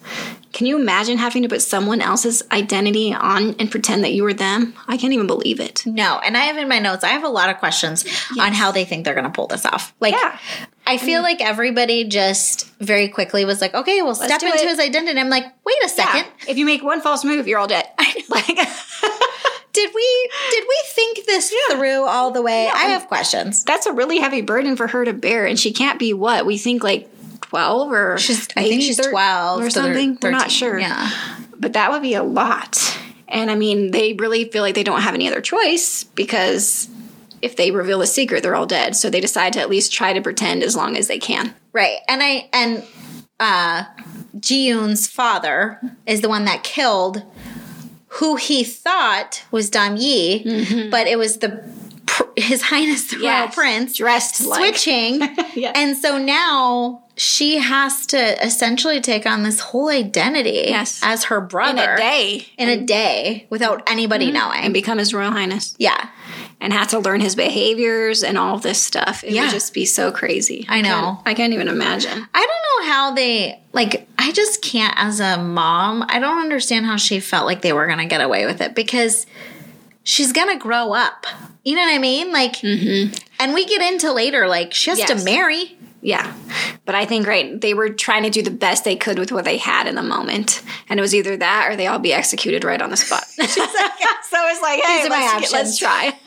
Can 0.58 0.66
you 0.66 0.76
imagine 0.76 1.18
having 1.18 1.44
to 1.44 1.48
put 1.48 1.62
someone 1.62 2.00
else's 2.00 2.42
identity 2.50 3.14
on 3.14 3.54
and 3.60 3.70
pretend 3.70 4.02
that 4.02 4.12
you 4.12 4.24
were 4.24 4.34
them? 4.34 4.74
I 4.88 4.96
can't 4.96 5.12
even 5.12 5.28
believe 5.28 5.60
it. 5.60 5.84
No, 5.86 6.18
and 6.18 6.36
I 6.36 6.40
have 6.46 6.56
in 6.56 6.66
my 6.68 6.80
notes. 6.80 7.04
I 7.04 7.10
have 7.10 7.22
a 7.22 7.28
lot 7.28 7.48
of 7.48 7.58
questions 7.58 8.04
on 8.40 8.52
how 8.52 8.72
they 8.72 8.84
think 8.84 9.04
they're 9.04 9.14
going 9.14 9.22
to 9.24 9.30
pull 9.30 9.46
this 9.46 9.64
off. 9.64 9.94
Like, 10.00 10.14
Yeah. 10.14 10.36
I 10.84 10.98
feel 10.98 11.22
like 11.22 11.40
everybody 11.40 12.02
just 12.08 12.68
very 12.80 13.06
quickly 13.06 13.44
was 13.44 13.60
like, 13.60 13.72
"Okay, 13.72 14.02
we'll 14.02 14.16
step 14.16 14.42
into 14.42 14.46
it. 14.56 14.68
his 14.68 14.80
identity." 14.80 15.20
I'm 15.20 15.28
like, 15.28 15.44
"Wait 15.64 15.76
a 15.84 15.88
second. 15.88 16.26
If 16.48 16.58
you 16.58 16.64
make 16.66 16.82
one 16.82 17.02
false 17.02 17.24
move, 17.24 17.46
you're 17.46 17.60
all 17.60 17.68
dead. 17.68 17.86
Like, 18.28 18.46
Did 19.72 19.90
we 19.94 20.30
did 20.50 20.64
we 20.68 20.78
think 20.86 21.24
this 21.26 21.54
through 21.70 22.04
all 22.04 22.30
the 22.32 22.42
way?" 22.42 22.66
I 22.68 22.86
have 22.86 23.06
questions. 23.06 23.62
that's 23.62 23.86
a 23.86 23.92
really 23.92 24.18
heavy 24.18 24.40
burden 24.40 24.74
for 24.76 24.88
her 24.88 25.04
to 25.04 25.12
bear, 25.12 25.46
and 25.46 25.56
she 25.60 25.72
can't 25.72 25.98
be 26.00 26.12
what 26.14 26.46
we 26.46 26.58
think 26.58 26.82
like 26.82 27.08
twelve 27.48 27.90
or 27.92 28.18
She's, 28.18 28.46
I 28.56 28.62
think 28.64 28.82
she's 28.82 28.96
12 28.98 29.62
or 29.62 29.70
something. 29.70 30.18
We're 30.22 30.30
not 30.30 30.50
sure. 30.50 30.78
Yeah. 30.78 31.10
but 31.58 31.72
that 31.74 31.90
would 31.90 32.02
be 32.02 32.14
a 32.14 32.22
lot. 32.22 32.98
And 33.26 33.50
I 33.50 33.54
mean, 33.56 33.90
they 33.90 34.14
really 34.14 34.44
feel 34.50 34.62
like 34.62 34.74
they 34.74 34.82
don't 34.84 35.02
have 35.02 35.14
any 35.14 35.28
other 35.28 35.40
choice 35.40 36.04
because 36.04 36.88
if 37.42 37.56
they 37.56 37.70
reveal 37.70 38.00
a 38.02 38.06
secret, 38.06 38.42
they're 38.42 38.54
all 38.56 38.66
dead. 38.66 38.96
So 38.96 39.10
they 39.10 39.20
decide 39.20 39.52
to 39.54 39.60
at 39.60 39.68
least 39.70 39.92
try 39.92 40.12
to 40.12 40.20
pretend 40.20 40.62
as 40.62 40.74
long 40.76 40.96
as 40.96 41.08
they 41.08 41.18
can. 41.18 41.54
Right. 41.72 41.98
And 42.08 42.22
I 42.22 42.48
and 42.52 42.84
uh 43.40 43.84
Ji-yoon's 44.40 45.06
father 45.06 45.80
is 46.06 46.20
the 46.20 46.28
one 46.28 46.44
that 46.46 46.62
killed 46.62 47.22
who 48.12 48.36
he 48.36 48.64
thought 48.64 49.42
was 49.50 49.70
Dami, 49.70 50.90
but 50.90 51.06
it 51.06 51.18
was 51.18 51.38
the 51.38 51.62
His 52.36 52.62
Highness 52.62 53.10
the 53.10 53.18
Royal 53.18 53.48
Prince 53.48 53.96
dressed 53.96 54.44
like- 54.46 54.60
switching, 54.76 55.20
Yes. 55.54 55.72
and 55.76 55.96
so 55.96 56.18
now 56.18 57.04
she 57.18 57.58
has 57.58 58.06
to 58.06 58.44
essentially 58.46 59.00
take 59.00 59.26
on 59.26 59.42
this 59.42 59.58
whole 59.60 59.88
identity 59.88 60.64
Yes. 60.68 61.00
as 61.02 61.24
her 61.24 61.40
brother 61.40 61.82
in 61.82 61.88
a 61.90 61.96
day 61.96 62.46
in 62.56 62.68
a 62.68 62.76
day 62.80 63.46
without 63.50 63.82
anybody 63.90 64.26
mm-hmm. 64.26 64.34
knowing. 64.34 64.60
and 64.60 64.72
become 64.72 64.98
his 64.98 65.12
royal 65.12 65.32
highness 65.32 65.74
yeah, 65.78 66.08
and 66.60 66.72
have 66.72 66.88
to 66.88 66.98
learn 67.00 67.20
his 67.20 67.34
behaviors 67.34 68.22
and 68.22 68.38
all 68.38 68.58
this 68.58 68.80
stuff. 68.80 69.24
It 69.24 69.32
Yeah. 69.32 69.42
would 69.42 69.50
just 69.50 69.74
be 69.74 69.84
so 69.84 70.10
crazy. 70.12 70.64
I 70.68 70.80
know. 70.80 70.88
can't- 70.88 71.18
I 71.26 71.34
can't 71.34 71.52
even 71.52 71.68
imagine. 71.68 72.26
I 72.32 72.46
don't 72.46 72.86
know 72.86 72.92
how 72.92 73.10
they 73.12 73.60
like. 73.72 74.08
I 74.18 74.32
just 74.32 74.62
can't 74.62 74.94
as 74.96 75.20
a 75.20 75.36
mom. 75.38 76.04
I 76.08 76.18
don't 76.20 76.38
understand 76.38 76.86
how 76.86 76.96
she 76.96 77.20
felt 77.20 77.46
like 77.46 77.62
they 77.62 77.72
were 77.72 77.86
gonna 77.86 78.06
get 78.06 78.20
away 78.20 78.46
with 78.46 78.60
it 78.60 78.74
because 78.74 79.26
she's 80.04 80.32
gonna 80.32 80.56
grow 80.58 80.92
up. 80.94 81.26
You 81.64 81.74
know 81.74 81.82
what 81.82 81.94
I 81.94 81.98
mean? 81.98 82.32
Like, 82.32 82.54
mm-hmm. 82.56 83.12
and 83.40 83.52
we 83.54 83.66
get 83.66 83.82
into 83.82 84.12
later. 84.12 84.46
Like, 84.48 84.72
she 84.72 84.90
has 84.90 85.02
to 85.04 85.16
marry. 85.24 85.76
Yeah. 86.08 86.34
But 86.86 86.94
I 86.94 87.04
think, 87.04 87.26
right, 87.26 87.60
they 87.60 87.74
were 87.74 87.90
trying 87.90 88.22
to 88.22 88.30
do 88.30 88.40
the 88.40 88.50
best 88.50 88.82
they 88.84 88.96
could 88.96 89.18
with 89.18 89.30
what 89.30 89.44
they 89.44 89.58
had 89.58 89.86
in 89.86 89.94
the 89.94 90.02
moment. 90.02 90.62
And 90.88 90.98
it 90.98 91.02
was 91.02 91.14
either 91.14 91.36
that 91.36 91.68
or 91.68 91.76
they 91.76 91.86
all 91.86 91.98
be 91.98 92.14
executed 92.14 92.64
right 92.64 92.80
on 92.80 92.88
the 92.88 92.96
spot. 92.96 93.24
so 93.26 93.42
it's 93.44 94.62
like, 94.62 94.80
hey, 94.82 94.96
These 95.02 95.06
are 95.06 95.10
my 95.10 95.16
let's, 95.20 95.34
options. 95.34 95.52
let's 95.52 95.78
try. 95.78 96.18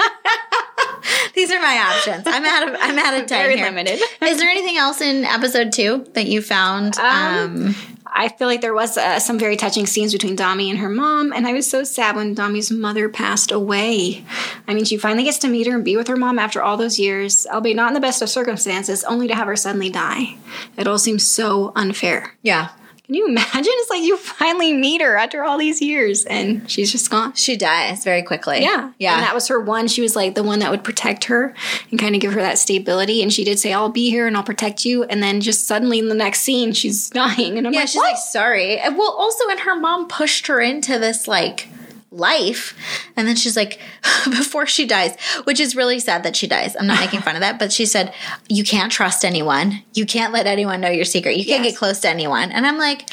These 1.34 1.50
are 1.52 1.60
my 1.60 1.78
options. 1.80 2.28
I'm 2.28 2.46
out 2.46 2.70
of. 2.70 2.76
I'm 2.80 3.00
out 3.00 3.16
of 3.20 3.22
time 3.28 3.40
Very 3.40 3.56
here. 3.58 3.66
limited. 3.66 4.00
Is 4.22 4.38
there 4.38 4.50
anything 4.50 4.78
else 4.78 5.02
in 5.02 5.26
episode 5.26 5.74
two 5.74 6.06
that 6.14 6.28
you 6.28 6.44
found? 6.44 7.00
Um, 7.00 7.74
I 8.14 8.28
feel 8.28 8.48
like 8.48 8.62
there 8.62 8.74
was 8.74 8.98
uh, 8.98 9.20
some 9.20 9.40
very 9.40 9.56
touching 9.56 9.86
scenes 9.86 10.12
between 10.12 10.36
Dami 10.36 10.70
and 10.70 10.80
her 10.80 10.90
mom, 10.90 11.32
and 11.32 11.48
I 11.48 11.54
was 11.54 11.70
so 11.70 11.84
sad 11.84 12.16
when 12.16 12.36
Dami's 12.36 12.70
mother 12.70 13.08
passed 13.08 13.52
away. 13.52 14.26
I 14.68 14.74
mean, 14.74 14.86
she 14.86 14.98
finally 14.98 15.24
gets 15.24 15.38
to 15.40 15.48
meet 15.48 15.68
her 15.68 15.76
and 15.76 15.86
be 15.86 15.96
with 15.96 16.08
her 16.08 16.18
mom 16.18 16.38
after 16.38 16.62
all 16.62 16.76
those 16.78 17.00
years, 17.00 17.48
albeit 17.48 17.78
not 17.78 17.88
in 17.88 17.94
the 17.94 18.00
best 18.02 18.22
of 18.22 18.30
circumstances, 18.30 19.04
only 19.06 19.28
to 19.28 19.36
have 19.36 19.48
her 19.48 19.56
suddenly 19.56 19.90
die. 19.90 20.36
It 20.78 20.88
all 20.88 21.00
seems 21.00 21.26
so 21.26 21.72
unfair. 21.76 22.34
yeah, 22.42 22.70
Can 23.12 23.18
you 23.18 23.28
imagine? 23.28 23.74
It's 23.76 23.90
like 23.90 24.04
you 24.04 24.16
finally 24.16 24.72
meet 24.72 25.02
her 25.02 25.18
after 25.18 25.44
all 25.44 25.58
these 25.58 25.82
years, 25.82 26.24
and 26.24 26.72
she's 26.72 26.94
just 26.94 27.10
gone. 27.12 27.34
she 27.34 27.58
dies 27.58 28.06
very 28.06 28.24
quickly. 28.24 28.62
Yeah. 28.62 28.94
yeah. 29.00 29.16
And 29.16 29.24
that 29.24 29.36
was 29.36 29.50
her 29.50 29.60
one. 29.60 29.90
She 29.90 30.02
was 30.02 30.16
like 30.16 30.34
the 30.34 30.44
one 30.44 30.60
that 30.60 30.72
would 30.72 30.86
protect 30.86 31.26
her 31.26 31.54
and 31.90 32.00
kind 32.00 32.16
of 32.16 32.22
give 32.22 32.32
her 32.32 32.40
that 32.42 32.58
stability. 32.58 33.22
And 33.22 33.34
she 33.34 33.44
did 33.44 33.60
say, 33.60 33.74
I'll 33.74 33.90
be 33.90 34.10
here 34.10 34.28
and 34.28 34.38
I'll 34.38 34.44
protect 34.44 34.86
you. 34.86 35.04
And 35.04 35.22
then 35.22 35.42
just 35.42 35.68
suddenly 35.68 36.00
in 36.00 36.08
the 36.08 36.16
next 36.16 36.40
scene, 36.40 36.72
she's 36.72 37.10
dying. 37.10 37.58
And 37.58 37.68
I'm 37.68 37.74
Yeah, 37.74 37.82
like, 37.82 37.90
she's 37.90 37.98
what? 37.98 38.12
like 38.14 38.18
sorry. 38.18 38.78
Well, 38.78 39.12
also, 39.12 39.50
and 39.50 39.60
her 39.60 39.78
mom 39.78 40.08
pushed 40.08 40.48
her 40.48 40.62
into 40.62 40.98
this 40.98 41.28
like 41.28 41.68
life, 42.12 42.78
and 43.16 43.28
then 43.28 43.36
she's 43.36 43.56
like, 43.56 43.80
before 44.26 44.66
she 44.68 44.86
dies, 44.86 45.16
which 45.46 45.60
is 45.60 45.76
really 45.76 46.00
sad 46.00 46.24
that 46.24 46.36
she 46.36 46.46
dies. 46.48 46.76
I'm 46.80 46.88
not 46.88 47.00
making 47.06 47.22
fun 47.22 47.36
of 47.36 47.42
that, 47.42 47.58
but 47.58 47.72
she 47.72 47.86
said, 47.86 48.14
"You 48.50 48.64
can't 48.64 48.92
trust 48.92 49.24
anyone. 49.26 49.84
You 49.94 50.06
can't 50.06 50.34
let 50.34 50.46
anyone 50.48 50.82
know 50.82 50.90
your 50.90 51.06
secret. 51.06 51.38
You 51.38 51.46
can't 51.46 51.64
Yes. 51.64 51.74
get 51.74 51.80
close 51.80 52.00
to 52.02 52.10
anyone." 52.10 52.52
And 52.52 52.68
I'm 52.68 52.78
like, 52.78 53.10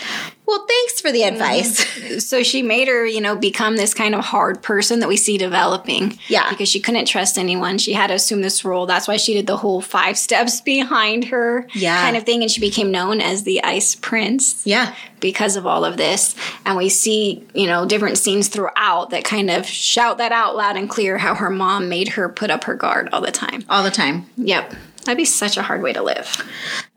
"Well, 0.48 0.64
thanks 0.66 1.00
for 1.00 1.12
the 1.12 1.20
mm-hmm. 1.20 1.34
advice." 1.34 2.24
so 2.28 2.42
she 2.42 2.62
made 2.62 2.88
her, 2.88 3.06
you 3.06 3.20
know, 3.20 3.37
become 3.37 3.76
this 3.76 3.94
kind 3.94 4.14
of 4.14 4.24
hard 4.24 4.62
person 4.62 4.98
that 5.00 5.08
we 5.08 5.16
see 5.16 5.38
developing. 5.38 6.18
Yeah. 6.26 6.48
Because 6.50 6.68
she 6.68 6.80
couldn't 6.80 7.04
trust 7.04 7.38
anyone. 7.38 7.78
She 7.78 7.92
had 7.92 8.08
to 8.08 8.14
assume 8.14 8.40
this 8.42 8.64
role. 8.64 8.87
That's 8.87 9.06
why 9.06 9.18
she 9.18 9.34
did 9.34 9.46
the 9.46 9.58
whole 9.58 9.80
five 9.80 10.18
steps 10.18 10.61
behind 10.74 11.26
her 11.26 11.66
Yeah. 11.74 12.02
kind 12.02 12.16
of 12.16 12.24
thing. 12.24 12.42
And 12.42 12.50
she 12.50 12.61
became 12.61 12.90
known 12.90 13.20
as 13.20 13.44
the 13.44 13.62
Ice 13.62 13.94
Prince. 13.94 14.62
yeah, 14.66 14.94
because 15.20 15.56
of 15.56 15.66
all 15.66 15.84
of 15.84 15.96
this. 15.98 16.34
And 16.64 16.76
we 16.76 16.88
see, 16.88 17.46
you 17.54 17.66
know, 17.66 17.84
different 17.87 18.16
scenes 18.18 18.48
throughout 18.48 19.11
that 19.11 19.24
kind 19.24 19.50
of 19.50 19.66
shout 19.66 20.18
that 20.18 20.32
out 20.32 20.56
loud 20.56 20.76
and 20.76 20.88
clear 20.88 21.18
how 21.18 21.34
her 21.34 21.50
mom 21.50 21.88
made 21.88 22.08
her 22.08 22.28
put 22.28 22.50
up 22.50 22.64
her 22.64 22.74
guard 22.74 23.08
all 23.12 23.20
the 23.20 23.30
time. 23.30 23.64
all 23.68 23.82
the 23.82 23.90
time. 23.90 24.26
Yep. 24.37 24.74
That'd 25.08 25.16
be 25.16 25.24
such 25.24 25.56
a 25.56 25.62
hard 25.62 25.80
way 25.80 25.94
to 25.94 26.02
live. 26.02 26.46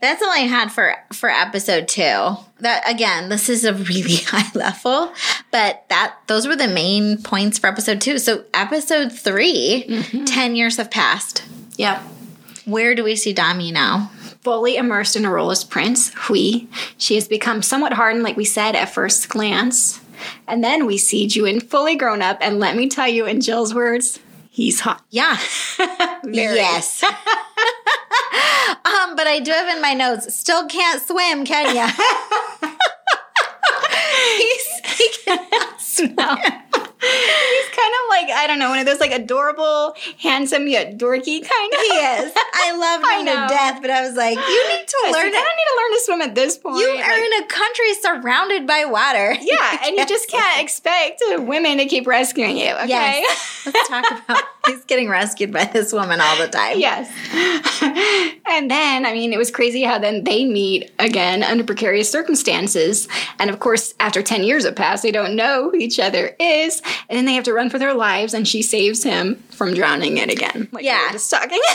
That's 0.02 0.22
all 0.22 0.30
I 0.30 0.40
had 0.40 0.70
for 0.70 0.94
for 1.14 1.30
episode 1.30 1.88
two. 1.88 2.36
That 2.60 2.82
again, 2.86 3.30
this 3.30 3.48
is 3.48 3.64
a 3.64 3.72
really 3.72 4.16
high 4.26 4.50
level, 4.54 5.14
but 5.50 5.84
that 5.88 6.16
those 6.26 6.46
were 6.46 6.54
the 6.54 6.68
main 6.68 7.22
points 7.22 7.58
for 7.58 7.68
episode 7.68 8.02
two. 8.02 8.18
So 8.18 8.44
episode 8.52 9.12
3 9.12 9.84
mm-hmm. 9.88 10.24
10 10.26 10.56
years 10.56 10.76
have 10.76 10.90
passed. 10.90 11.42
Yep. 11.78 12.02
Where 12.66 12.94
do 12.94 13.02
we 13.02 13.16
see 13.16 13.32
Dami 13.32 13.72
now? 13.72 14.10
Fully 14.42 14.76
immersed 14.76 15.16
in 15.16 15.24
her 15.24 15.32
role 15.32 15.50
as 15.50 15.64
Prince 15.64 16.12
Hui, 16.14 16.66
she 16.98 17.14
has 17.14 17.26
become 17.26 17.62
somewhat 17.62 17.94
hardened, 17.94 18.24
like 18.24 18.36
we 18.36 18.44
said 18.44 18.76
at 18.76 18.92
first 18.92 19.30
glance. 19.30 20.02
And 20.46 20.62
then 20.62 20.84
we 20.84 20.98
see 20.98 21.26
Juin 21.26 21.62
fully 21.62 21.96
grown 21.96 22.20
up, 22.20 22.36
and 22.42 22.60
let 22.60 22.76
me 22.76 22.90
tell 22.90 23.08
you, 23.08 23.24
in 23.24 23.40
Jill's 23.40 23.74
words, 23.74 24.20
he's 24.52 24.80
hot. 24.80 25.02
Yeah. 25.10 25.36
Yes. 26.24 27.02
um, 27.04 27.16
but 29.16 29.26
I 29.26 29.40
do 29.42 29.50
have 29.50 29.74
in 29.74 29.82
my 29.82 29.92
notes, 29.92 30.32
still 30.36 30.68
can't 30.68 31.02
swim, 31.02 31.44
can 31.44 31.74
ya? 31.74 31.90
He's 34.38 34.68
he 34.96 35.08
cannot 35.24 35.80
swim. 35.80 36.16
He's 37.02 37.68
kind 37.74 37.92
of 37.98 38.02
like, 38.10 38.30
I 38.30 38.44
don't 38.46 38.58
know, 38.58 38.70
one 38.70 38.78
of 38.78 38.86
those 38.86 39.00
like 39.00 39.10
adorable, 39.12 39.94
handsome 40.20 40.68
yet 40.68 40.98
dorky 40.98 41.42
kind 41.42 41.72
of. 41.72 41.80
He 41.80 41.86
is. 41.88 42.32
I 42.54 42.76
love 42.76 43.00
him 43.02 43.28
I 43.28 43.48
to 43.48 43.54
death, 43.54 43.78
but 43.82 43.90
I 43.90 44.02
was 44.06 44.16
like, 44.16 44.36
you 44.36 44.68
need 44.68 44.86
to 44.86 44.98
learn 45.12 45.26
you 45.26 45.32
kind 45.32 45.46
of 45.46 45.56
need 45.56 45.68
to 45.68 45.76
learn 45.76 45.92
to 45.92 46.00
swim 46.04 46.20
at 46.22 46.34
this 46.34 46.58
point. 46.58 46.78
You 46.78 46.94
Like, 46.94 47.04
are 47.04 47.16
in 47.16 47.42
a 47.42 47.46
country 47.46 47.94
surrounded 47.94 48.66
by 48.66 48.84
water. 48.84 49.36
yeah, 49.40 49.78
and 49.84 49.96
you 49.96 50.06
just 50.06 50.28
can't 50.30 50.62
expect 50.62 51.22
women 51.38 51.78
to 51.78 51.86
keep 51.86 52.06
rescuing 52.06 52.56
you. 52.56 52.72
Okay. 52.72 52.88
Yes. 52.88 53.62
Let's 53.66 53.88
talk 53.88 54.04
about 54.28 54.42
he's 54.66 54.84
getting 54.84 55.08
rescued 55.08 55.52
by 55.52 55.64
this 55.64 55.92
woman 55.92 56.20
all 56.20 56.36
the 56.38 56.48
time. 56.48 56.78
Yes. 56.78 57.10
and 58.46 58.70
then, 58.70 59.06
I 59.06 59.12
mean, 59.12 59.32
it 59.32 59.38
was 59.38 59.50
crazy 59.50 59.82
how 59.82 59.98
then 59.98 60.24
they 60.24 60.44
meet 60.44 60.90
again 60.98 61.42
under 61.42 61.64
precarious 61.64 62.10
circumstances. 62.10 63.08
And 63.38 63.50
of 63.50 63.58
course, 63.60 63.94
after 64.00 64.22
10 64.22 64.44
years 64.44 64.64
have 64.64 64.76
passed, 64.76 65.02
they 65.02 65.10
don't 65.10 65.36
know 65.36 65.70
who 65.70 65.76
each 65.76 65.98
other 65.98 66.36
is. 66.38 66.82
And 67.08 67.16
then 67.16 67.24
they 67.24 67.34
have 67.34 67.44
to 67.44 67.52
run 67.52 67.70
for 67.70 67.78
their 67.78 67.94
lives, 67.94 68.34
and 68.34 68.46
she 68.46 68.62
saves 68.62 69.02
him 69.02 69.36
from 69.50 69.74
drowning 69.74 70.18
it 70.18 70.30
again. 70.30 70.68
Like 70.72 70.82
we 70.82 70.86
Yeah. 70.88 71.06
were 71.06 71.12
just 71.12 71.30
talking. 71.30 71.60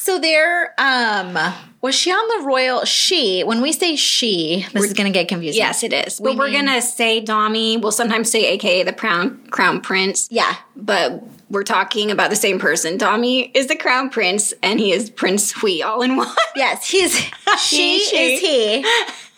So 0.00 0.18
there, 0.18 0.74
um, 0.78 1.38
was 1.82 1.94
she 1.94 2.10
on 2.10 2.40
the 2.40 2.46
royal? 2.46 2.84
She, 2.86 3.42
when 3.42 3.60
we 3.60 3.70
say 3.70 3.96
she, 3.96 4.66
this 4.72 4.82
is 4.84 4.92
going 4.94 5.12
to 5.12 5.16
get 5.16 5.28
confusing. 5.28 5.60
yes, 5.60 5.82
it 5.84 5.92
is. 5.92 6.18
We 6.20 6.30
But 6.30 6.38
we're 6.38 6.50
going 6.50 6.66
to 6.66 6.80
say 6.82 7.22
Dami. 7.22 7.80
We'll 7.80 7.92
sometimes 7.92 8.30
say 8.30 8.46
AKA 8.46 8.84
the 8.84 8.94
crown, 8.94 9.46
crown 9.50 9.82
prince. 9.82 10.26
Yeah. 10.30 10.56
But 10.74 11.22
we're 11.50 11.64
talking 11.64 12.10
about 12.10 12.30
the 12.30 12.36
same 12.36 12.58
person. 12.58 12.96
Dami 12.98 13.50
is 13.54 13.66
the 13.68 13.76
crown 13.76 14.08
prince, 14.10 14.52
and 14.62 14.80
he 14.80 14.90
is 14.90 15.10
Prince 15.10 15.52
Hui 15.52 15.82
all 15.82 16.00
in 16.02 16.16
one. 16.16 16.28
Yes, 16.56 16.88
he's 16.90 17.14
she, 17.60 18.00
she. 18.00 18.16
is 18.16 18.40
he, 18.40 18.84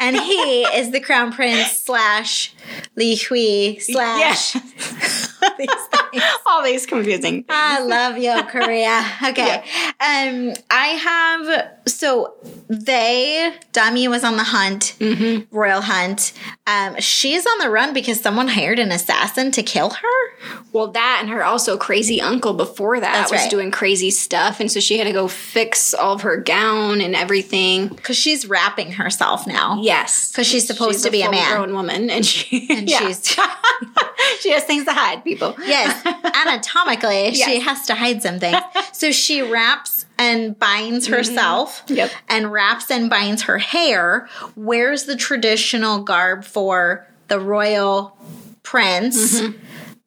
and 0.02 0.16
he 0.16 0.62
is 0.62 0.90
the 0.90 1.00
crown 1.00 1.32
prince 1.32 1.72
slash 1.72 2.54
Li 2.96 3.16
Hui 3.16 3.78
slash. 3.80 4.56
All 5.42 5.50
these 5.58 5.68
things. 5.68 6.22
Always 6.46 6.86
confusing. 6.86 7.44
I 7.48 7.80
love 7.80 8.16
you, 8.18 8.42
Korea. 8.44 9.04
Okay. 9.32 9.58
Um, 10.00 10.52
I 10.70 10.86
have 10.98 11.70
so 11.86 12.34
they 12.68 13.52
Dami 13.72 14.08
was 14.08 14.24
on 14.24 14.36
the 14.36 14.42
hunt, 14.44 14.94
Mm-hmm. 14.98 15.54
royal 15.56 15.80
hunt. 15.80 16.32
Um, 16.66 16.96
she's 17.00 17.46
on 17.46 17.58
the 17.58 17.70
run 17.70 17.92
because 17.94 18.20
someone 18.20 18.48
hired 18.48 18.78
an 18.78 18.90
assassin 18.92 19.50
to 19.52 19.62
kill 19.62 19.90
her. 19.90 20.62
Well, 20.72 20.88
that 20.92 21.18
and 21.22 21.30
her 21.30 21.44
also 21.44 21.76
crazy 21.76 22.20
uncle 22.20 22.52
before 22.54 22.98
that 23.00 23.12
That's 23.12 23.32
was 23.32 23.40
right. 23.42 23.50
doing 23.50 23.70
crazy 23.70 24.10
stuff, 24.10 24.58
and 24.60 24.70
so 24.70 24.80
she 24.80 24.98
had 24.98 25.04
to 25.04 25.12
go 25.12 25.28
fix 25.28 25.94
all 25.94 26.14
of 26.14 26.22
her 26.22 26.36
gown 26.36 27.00
and 27.00 27.14
everything. 27.14 27.88
Because 27.88 28.16
she's 28.16 28.46
wrapping 28.46 28.92
herself 28.92 29.46
now. 29.46 29.80
Yes, 29.92 30.32
'Cause 30.34 30.46
she's 30.46 30.66
supposed 30.66 31.04
to 31.04 31.10
be 31.10 31.22
a 31.22 31.30
man. 31.30 31.50
grown 31.56 31.74
woman, 31.74 32.10
and 32.10 32.24
she 32.24 32.66
And 32.70 32.88
yeah. 32.88 32.98
she's 33.08 33.24
she 34.40 34.50
has 34.50 34.64
things 34.64 34.84
to 34.84 34.92
hide. 34.92 35.22
People, 35.24 35.54
yes, 35.64 36.04
anatomically, 36.06 37.34
she 37.46 37.60
has 37.60 37.86
to 37.86 37.94
hide 37.94 38.22
something. 38.22 38.54
So 38.92 39.10
she 39.12 39.42
wraps 39.42 40.06
and 40.18 40.58
binds 40.58 41.06
herself 41.08 41.82
Yep. 41.88 42.10
and 42.28 42.52
wraps 42.52 42.90
and 42.90 43.08
binds 43.10 43.42
her 43.42 43.58
hair. 43.58 44.28
Wears 44.56 45.04
the 45.04 45.16
traditional 45.16 46.02
garb 46.02 46.44
for 46.44 47.06
the 47.28 47.40
royal 47.40 48.16
prince. 48.62 49.40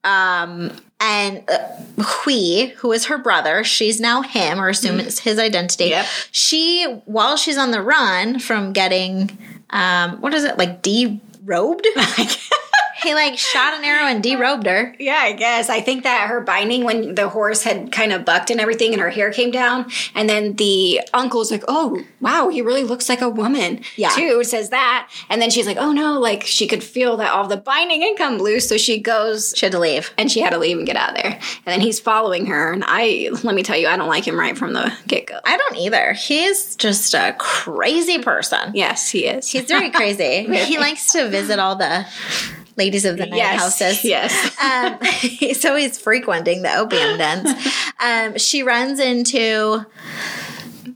Um, 0.03 0.71
and 0.99 1.43
uh, 1.49 1.57
Hui, 2.01 2.67
who 2.77 2.91
is 2.91 3.05
her 3.05 3.17
brother, 3.17 3.63
she's 3.63 3.99
now 3.99 4.21
him, 4.21 4.59
or 4.61 4.69
assume 4.69 4.99
it's 4.99 5.19
his 5.19 5.39
identity. 5.39 5.85
Yep. 5.85 6.05
She, 6.31 6.83
while 7.05 7.35
she's 7.37 7.57
on 7.57 7.71
the 7.71 7.81
run 7.81 8.39
from 8.39 8.71
getting, 8.71 9.37
um, 9.75 10.21
what 10.21 10.33
is 10.33 10.45
it, 10.45 10.57
like 10.57 10.81
derobed? 10.81 11.85
he 13.05 13.13
like 13.13 13.37
shot 13.37 13.73
an 13.73 13.83
arrow 13.85 14.05
and 14.07 14.23
derobed 14.23 14.65
her. 14.65 14.93
Yeah, 14.99 15.19
I 15.21 15.31
guess. 15.33 15.69
I 15.69 15.79
think 15.79 16.03
that 16.03 16.27
her 16.27 16.41
binding 16.41 16.83
when 16.83 17.15
the 17.15 17.29
horse 17.29 17.63
had 17.63 17.91
kind 17.91 18.11
of 18.11 18.25
bucked 18.25 18.49
and 18.49 18.59
everything 18.59 18.91
and 18.91 19.01
her 19.01 19.09
hair 19.09 19.31
came 19.31 19.51
down. 19.51 19.89
And 20.13 20.27
then 20.29 20.55
the 20.55 21.01
uncle's 21.13 21.51
like, 21.51 21.63
oh, 21.67 22.03
wow, 22.19 22.49
he 22.49 22.61
really 22.61 22.83
looks 22.83 23.07
like 23.07 23.21
a 23.21 23.29
woman. 23.29 23.81
Yeah. 23.95 24.09
Too 24.09 24.43
says 24.43 24.69
that. 24.71 25.09
And 25.29 25.41
then 25.41 25.49
she's 25.49 25.65
like, 25.67 25.77
oh 25.77 25.91
no, 25.91 26.19
like 26.19 26.43
she 26.43 26.67
could 26.67 26.83
feel 26.83 27.17
that 27.17 27.31
all 27.31 27.47
the 27.47 27.57
binding 27.57 28.01
had 28.01 28.17
come 28.17 28.37
loose. 28.39 28.67
So 28.67 28.77
she 28.77 28.99
goes 28.99 29.53
She 29.55 29.65
had 29.65 29.71
to 29.71 29.79
leave. 29.79 30.11
and 30.17 30.31
she 30.31 30.41
had 30.41 30.49
to 30.51 30.57
leave 30.57 30.77
and 30.77 30.85
get 30.85 30.95
out 30.97 31.09
of 31.15 31.15
there. 31.23 31.31
And 31.33 31.41
then 31.65 31.81
he's 31.81 31.99
following 31.99 32.47
her. 32.47 32.73
And 32.73 32.83
I, 32.85 33.29
let 33.43 33.55
me 33.55 33.63
tell 33.63 33.77
you, 33.77 33.87
I 33.87 33.95
don't 33.95 34.09
like 34.09 34.27
him 34.27 34.39
right 34.39 34.57
from 34.57 34.73
the 34.73 34.91
get 35.07 35.27
go. 35.27 35.39
I 35.45 35.55
don't 35.57 35.77
either. 35.77 36.13
He's 36.13 36.75
just 36.75 37.13
a 37.13 37.35
crazy 37.39 38.19
person. 38.19 38.71
Yes, 38.73 39.09
he 39.09 39.25
is. 39.27 39.49
He's 39.49 39.65
very 39.65 39.91
crazy. 39.91 40.47
He 40.65 40.79
likes 40.79 41.11
to 41.11 41.29
visit 41.29 41.59
all 41.59 41.75
the 41.75 42.05
ladies 42.77 43.05
of 43.05 43.17
the 43.17 43.25
night 43.25 43.37
yes, 43.37 43.59
houses. 43.61 44.03
Yes. 44.03 44.33
Um, 44.61 45.53
so 45.53 45.75
he's 45.75 45.97
frequenting 45.97 46.61
the 46.61 46.75
opium 46.75 47.17
dens. 47.17 47.49
Um, 48.03 48.37
she 48.37 48.63
runs 48.63 48.99
into 48.99 49.85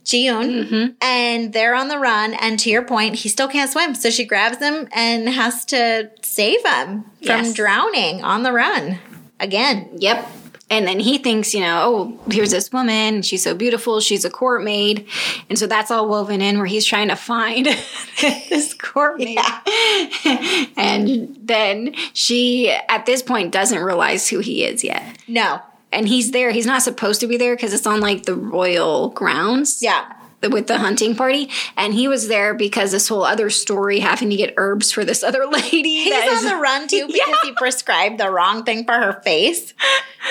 Jiyoon 0.04 0.66
Mm-hmm. 0.66 0.86
and 1.02 1.54
they're 1.54 1.76
on 1.76 1.88
the 1.88 2.00
run. 2.00 2.34
And 2.34 2.60
to 2.60 2.70
your 2.70 2.84
point, 2.84 3.16
he 3.16 3.30
still 3.30 3.48
can't 3.48 3.70
swim. 3.72 3.96
So 3.96 4.10
she 4.10 4.26
grabs 4.26 4.58
him 4.58 4.88
and 4.92 5.30
has 5.30 5.66
to 5.66 6.10
save 6.22 6.66
him 6.66 7.04
from 7.04 7.10
Yes. 7.22 7.54
drowning 7.54 8.24
on 8.24 8.44
the 8.44 8.52
run 8.52 9.00
again. 9.40 9.90
Yep. 9.98 10.28
And 10.70 10.88
then 10.88 11.00
he 11.00 11.18
thinks, 11.18 11.54
you 11.54 11.62
know, 11.62 11.82
oh, 11.84 12.32
here's 12.32 12.52
this 12.52 12.72
woman. 12.72 13.24
She's 13.24 13.44
so 13.44 13.56
beautiful. 13.56 14.00
She's 14.00 14.24
a 14.24 14.30
court 14.30 14.64
maid. 14.64 15.08
And 15.50 15.58
so 15.58 15.66
that's 15.66 15.90
all 15.90 16.08
woven 16.08 16.42
in 16.42 16.58
where 16.58 16.68
he's 16.68 16.86
trying 16.86 17.08
to 17.08 17.16
find 17.16 17.66
this 18.22 18.74
court 18.76 19.18
maid. 19.20 19.40
and 20.78 21.36
then 21.42 21.96
she, 22.14 22.70
at 22.88 23.06
this 23.06 23.24
point, 23.24 23.52
doesn't 23.52 23.80
realize 23.80 24.28
who 24.30 24.40
he 24.40 24.64
is 24.64 24.84
yet. 24.84 25.18
No. 25.28 25.62
And 25.92 26.08
he's 26.08 26.32
there. 26.32 26.52
He's 26.52 26.68
not 26.68 26.84
supposed 26.84 27.20
to 27.22 27.28
be 27.28 27.38
there 27.38 27.56
because 27.56 27.74
it's 27.74 27.88
on 27.88 28.00
like 28.00 28.24
the 28.24 28.36
royal 28.36 29.10
grounds. 29.10 29.82
Yeah. 29.82 30.14
With 30.42 30.68
the 30.68 30.78
hunting 30.78 31.16
party. 31.16 31.50
And 31.76 31.94
he 31.94 32.08
was 32.08 32.28
there 32.30 32.54
because 32.54 32.92
this 32.92 33.08
whole 33.10 33.24
other 33.24 33.50
story 33.50 34.00
having 34.00 34.30
to 34.30 34.36
get 34.38 34.54
herbs 34.58 34.92
for 34.92 35.04
this 35.04 35.22
other 35.30 35.46
lady. 35.46 36.04
He's 36.04 36.14
on 36.30 36.38
is- 36.38 36.50
the 36.50 36.56
run 36.56 36.88
too 36.88 37.08
because 37.12 37.28
Yeah. 37.28 37.36
he 37.44 37.52
prescribed 37.54 38.20
the 38.20 38.30
wrong 38.32 38.64
thing 38.64 38.86
for 38.86 38.94
her 38.94 39.22
face. 39.24 39.74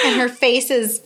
And 0.04 0.20
her 0.20 0.28
face 0.28 0.70
is 0.70 1.02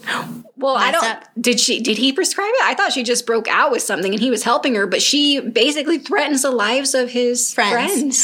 Well, 0.57 0.77
I 0.77 0.91
don't. 0.91 1.05
up. 1.05 1.25
Did 1.41 1.59
she? 1.61 1.81
Did 1.81 1.99
he 1.99 2.13
prescribe 2.13 2.51
it? 2.53 2.65
I 2.65 2.75
thought 2.75 2.93
she 2.93 3.03
just 3.05 3.27
broke 3.27 3.49
out 3.49 3.71
with 3.71 3.83
something 3.83 4.13
and 4.13 4.21
he 4.21 4.31
was 4.31 4.43
helping 4.45 4.75
her, 4.75 4.87
but 4.87 5.01
she 5.03 5.41
basically 5.41 5.99
threatens 5.99 6.43
the 6.43 6.51
lives 6.51 6.95
of 6.95 7.11
his 7.11 7.55
Friends. 7.55 7.73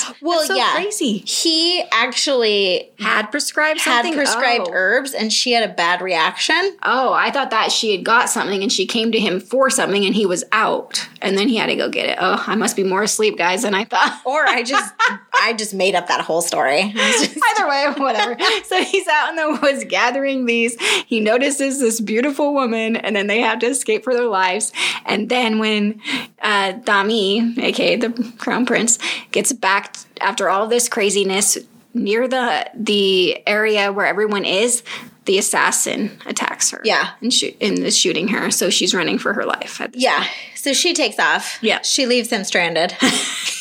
friends. 0.02 0.12
Well, 0.20 0.38
That's 0.38 0.48
so 0.48 0.56
yeah. 0.56 0.72
crazy. 0.74 1.18
he 1.18 1.82
actually 1.92 2.90
Had 2.98 3.30
prescribed 3.30 3.80
had 3.80 4.12
prescribed 4.14 4.66
oh. 4.68 4.72
herbs 4.72 5.12
and 5.14 5.32
she 5.32 5.52
had 5.52 5.68
a 5.68 5.72
bad 5.72 6.02
reaction. 6.02 6.76
Oh, 6.82 7.12
I 7.12 7.30
thought 7.30 7.50
that 7.50 7.70
she 7.72 7.92
had 7.96 8.04
got 8.04 8.28
something 8.28 8.62
and 8.62 8.72
she 8.72 8.86
came 8.86 9.12
to 9.12 9.20
him 9.20 9.40
for 9.40 9.70
something 9.70 10.04
and 10.04 10.14
he 10.14 10.26
was 10.26 10.44
out 10.52 10.67
and 11.22 11.36
then 11.36 11.48
he 11.48 11.56
had 11.56 11.66
to 11.66 11.76
go 11.76 11.88
get 11.88 12.08
it. 12.08 12.18
Oh, 12.20 12.42
I 12.46 12.54
must 12.54 12.76
be 12.76 12.84
more 12.84 13.02
asleep, 13.02 13.36
guys, 13.36 13.62
than 13.62 13.74
I 13.74 13.84
thought. 13.84 14.20
Or 14.24 14.46
I 14.46 14.62
just 14.72 14.94
I 15.34 15.54
just 15.56 15.74
made 15.74 15.94
up 15.94 16.06
that 16.08 16.20
whole 16.20 16.42
story. 16.42 16.92
Just- 16.94 17.36
Either 17.58 17.68
way, 17.68 17.86
whatever. 17.96 18.36
so 18.64 18.82
he's 18.82 19.06
out 19.08 19.30
in 19.30 19.36
the 19.36 19.58
woods 19.62 19.84
gathering 19.84 20.46
these. 20.46 20.78
He 21.06 21.20
notices 21.20 21.80
this 21.80 22.00
beautiful 22.00 22.54
woman, 22.54 22.96
and 22.96 23.14
then 23.16 23.26
they 23.26 23.40
have 23.40 23.58
to 23.60 23.66
escape 23.66 24.04
for 24.04 24.14
their 24.14 24.26
lives. 24.28 24.72
And 25.06 25.28
then 25.28 25.58
when 25.58 26.00
uh, 26.42 26.74
Dami, 26.84 27.58
aka 27.58 27.96
the 27.96 28.32
crown 28.38 28.66
prince, 28.66 28.98
gets 29.32 29.52
back 29.52 29.96
after 30.20 30.48
all 30.48 30.66
this 30.66 30.88
craziness 30.88 31.58
near 31.94 32.28
the 32.28 32.70
the 32.74 33.42
area 33.48 33.90
where 33.92 34.06
everyone 34.06 34.44
is, 34.44 34.82
the 35.28 35.38
assassin 35.38 36.18
attacks 36.24 36.70
her. 36.70 36.80
Yeah. 36.84 37.10
and 37.20 37.32
shoot 37.32 37.54
and 37.60 37.78
is 37.78 37.96
shooting 37.96 38.28
her. 38.28 38.50
So 38.50 38.70
she's 38.70 38.94
running 38.94 39.18
for 39.18 39.34
her 39.34 39.44
life. 39.44 39.78
At 39.78 39.92
this 39.92 40.02
yeah. 40.02 40.26
So 40.54 40.72
she 40.72 40.94
takes 40.94 41.18
off. 41.18 41.58
Yeah. 41.60 41.82
She 41.82 42.06
leaves 42.06 42.30
him 42.30 42.44
stranded. 42.44 42.96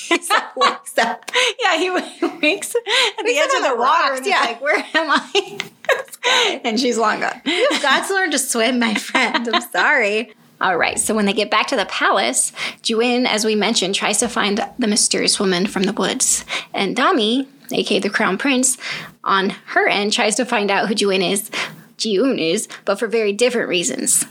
so 0.21 0.36
wakes 0.56 0.97
up. 0.97 1.30
Yeah, 1.62 1.77
he 1.77 1.91
wakes 1.91 2.13
at 2.21 2.21
the 2.21 2.39
Wakes 2.41 2.73
edge 2.77 3.58
of 3.58 3.63
the 3.63 3.69
the 3.71 3.75
water 3.75 4.13
rocks, 4.13 4.17
and 4.17 4.25
he's 4.25 4.34
yeah. 4.34 4.39
like, 4.39 4.62
"Where 4.62 4.77
am 4.77 5.12
I?" 5.12 6.62
and 6.63 6.80
she's 6.80 6.97
long 6.97 7.19
gone. 7.19 7.41
You've 7.43 7.82
got 7.82 8.08
to 8.08 8.13
learn 8.13 8.32
to 8.32 8.39
swim, 8.39 8.80
my 8.80 8.93
friend. 8.93 9.49
I'm 9.53 9.62
sorry. 9.62 10.34
All 10.62 10.77
right, 10.77 10.97
so 10.97 11.13
when 11.13 11.25
they 11.25 11.34
get 11.34 11.51
back 11.51 11.67
to 11.67 11.75
the 11.75 11.86
palace, 11.86 12.51
Juin, 12.82 13.27
as 13.27 13.43
we 13.43 13.53
mentioned, 13.53 13.95
tries 13.95 14.19
to 14.19 14.30
find 14.30 14.65
the 14.80 14.88
mysterious 14.88 15.39
woman 15.39 15.67
from 15.67 15.84
the 15.84 15.93
woods. 15.93 16.45
And 16.73 16.95
Dami, 16.95 17.47
aka 17.71 17.99
the 17.99 18.10
crown 18.10 18.38
prince, 18.38 18.77
on 19.23 19.49
her 19.67 19.88
end 19.88 20.13
tries 20.13 20.36
to 20.36 20.45
find 20.45 20.71
out 20.71 20.88
who 20.88 20.95
Juin 20.95 21.32
is, 21.32 21.49
Jiun 21.97 22.39
is, 22.39 22.67
but 22.86 22.99
for 22.99 23.08
very 23.08 23.34
different 23.34 23.69
reasons. 23.69 24.25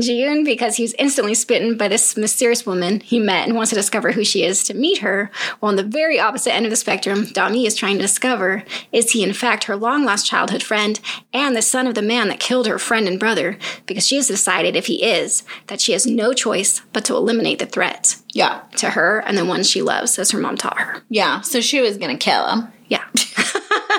Jiun, 0.00 0.44
because 0.44 0.76
he 0.76 0.82
was 0.82 0.94
instantly 0.98 1.34
smitten 1.34 1.76
by 1.76 1.88
this 1.88 2.16
mysterious 2.16 2.66
woman 2.66 3.00
he 3.00 3.18
met 3.18 3.46
and 3.46 3.56
wants 3.56 3.70
to 3.70 3.76
discover 3.76 4.12
who 4.12 4.24
she 4.24 4.42
is 4.44 4.64
to 4.64 4.74
meet 4.74 4.98
her, 4.98 5.30
while 5.60 5.70
on 5.70 5.76
the 5.76 5.82
very 5.82 6.18
opposite 6.18 6.54
end 6.54 6.66
of 6.66 6.70
the 6.70 6.76
spectrum, 6.76 7.24
Dami 7.26 7.66
is 7.66 7.74
trying 7.74 7.96
to 7.96 8.02
discover 8.02 8.64
is 8.92 9.12
he 9.12 9.22
in 9.22 9.32
fact 9.32 9.64
her 9.64 9.76
long 9.76 10.04
lost 10.04 10.26
childhood 10.26 10.62
friend 10.62 11.00
and 11.32 11.54
the 11.56 11.62
son 11.62 11.86
of 11.86 11.94
the 11.94 12.02
man 12.02 12.28
that 12.28 12.40
killed 12.40 12.66
her 12.66 12.78
friend 12.78 13.06
and 13.08 13.20
brother, 13.20 13.58
because 13.86 14.06
she 14.06 14.16
has 14.16 14.28
decided 14.28 14.76
if 14.76 14.86
he 14.86 15.04
is, 15.04 15.42
that 15.68 15.80
she 15.80 15.92
has 15.92 16.06
no 16.06 16.32
choice 16.32 16.80
but 16.92 17.04
to 17.04 17.14
eliminate 17.14 17.58
the 17.58 17.66
threat 17.66 18.16
Yeah. 18.32 18.62
to 18.76 18.90
her 18.90 19.20
and 19.20 19.36
the 19.38 19.44
one 19.44 19.62
she 19.62 19.82
loves, 19.82 20.18
as 20.18 20.30
her 20.32 20.38
mom 20.38 20.56
taught 20.56 20.78
her. 20.78 21.02
Yeah. 21.08 21.40
So 21.42 21.60
she 21.60 21.80
was 21.80 21.96
gonna 21.98 22.16
kill 22.16 22.46
him. 22.48 22.68
Yeah. 22.88 23.04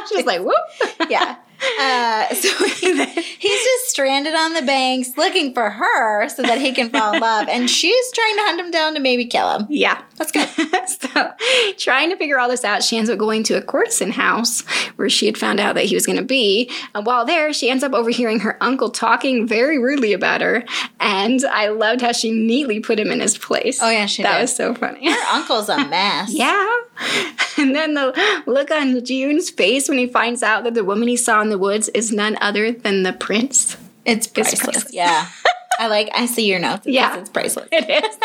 She's 0.09 0.25
like, 0.25 0.41
whoop. 0.41 0.55
Yeah. 1.09 1.35
Uh, 1.79 2.33
so 2.33 2.65
he- 2.67 3.05
he's 3.39 3.63
just 3.63 3.89
stranded 3.89 4.33
on 4.33 4.53
the 4.53 4.61
banks 4.61 5.17
looking 5.17 5.53
for 5.53 5.69
her 5.69 6.27
so 6.29 6.41
that 6.41 6.59
he 6.59 6.71
can 6.73 6.89
fall 6.89 7.13
in 7.13 7.21
love. 7.21 7.47
And 7.47 7.69
she's 7.69 8.11
trying 8.13 8.35
to 8.37 8.41
hunt 8.43 8.59
him 8.59 8.71
down 8.71 8.93
to 8.95 8.99
maybe 8.99 9.25
kill 9.25 9.49
him. 9.59 9.67
Yeah. 9.69 10.01
That's 10.17 10.31
good. 10.31 10.47
so, 10.87 11.31
trying 11.77 12.09
to 12.11 12.17
figure 12.17 12.39
all 12.39 12.49
this 12.49 12.63
out, 12.63 12.83
she 12.83 12.97
ends 12.97 13.09
up 13.09 13.17
going 13.17 13.43
to 13.43 13.55
a 13.55 13.61
courtesan 13.61 14.11
house 14.11 14.61
where 14.95 15.09
she 15.09 15.25
had 15.25 15.37
found 15.37 15.59
out 15.59 15.75
that 15.75 15.85
he 15.85 15.95
was 15.95 16.05
going 16.05 16.17
to 16.17 16.23
be. 16.23 16.69
And 16.93 17.05
while 17.05 17.25
there, 17.25 17.51
she 17.53 17.69
ends 17.69 17.83
up 17.83 17.93
overhearing 17.93 18.39
her 18.41 18.57
uncle 18.61 18.89
talking 18.89 19.47
very 19.47 19.77
rudely 19.79 20.13
about 20.13 20.41
her. 20.41 20.63
And 20.99 21.43
I 21.45 21.69
loved 21.69 22.01
how 22.01 22.11
she 22.11 22.31
neatly 22.31 22.79
put 22.79 22.99
him 22.99 23.11
in 23.11 23.19
his 23.19 23.37
place. 23.37 23.79
Oh, 23.81 23.89
yeah, 23.89 24.05
she 24.05 24.21
That 24.23 24.35
did. 24.37 24.41
was 24.41 24.55
so 24.55 24.73
funny. 24.75 25.09
Her 25.11 25.35
uncle's 25.35 25.69
a 25.69 25.77
mess. 25.87 26.31
Yeah. 26.41 26.77
And 27.57 27.75
then 27.75 27.95
the 27.95 28.43
look 28.45 28.69
on 28.71 29.03
June's 29.03 29.49
face 29.49 29.89
when 29.89 29.97
he 29.97 30.05
finds 30.07 30.43
out 30.43 30.63
that 30.65 30.73
the 30.75 30.83
woman 30.83 31.07
he 31.07 31.17
saw 31.17 31.41
in 31.41 31.49
the 31.51 31.57
woods 31.57 31.89
is 31.89 32.11
none 32.11 32.37
other 32.41 32.71
than 32.71 33.03
the 33.03 33.13
prince. 33.13 33.77
It's 34.05 34.25
priceless. 34.27 34.61
priceless. 34.61 34.93
Yeah. 34.93 35.27
I 35.79 35.87
like, 35.87 36.09
I 36.15 36.25
see 36.25 36.47
your 36.47 36.59
notes. 36.59 36.87
It 36.87 36.93
Yeah. 36.93 37.19
It's 37.19 37.29
priceless. 37.29 37.69
It 37.71 38.03
is. 38.03 38.17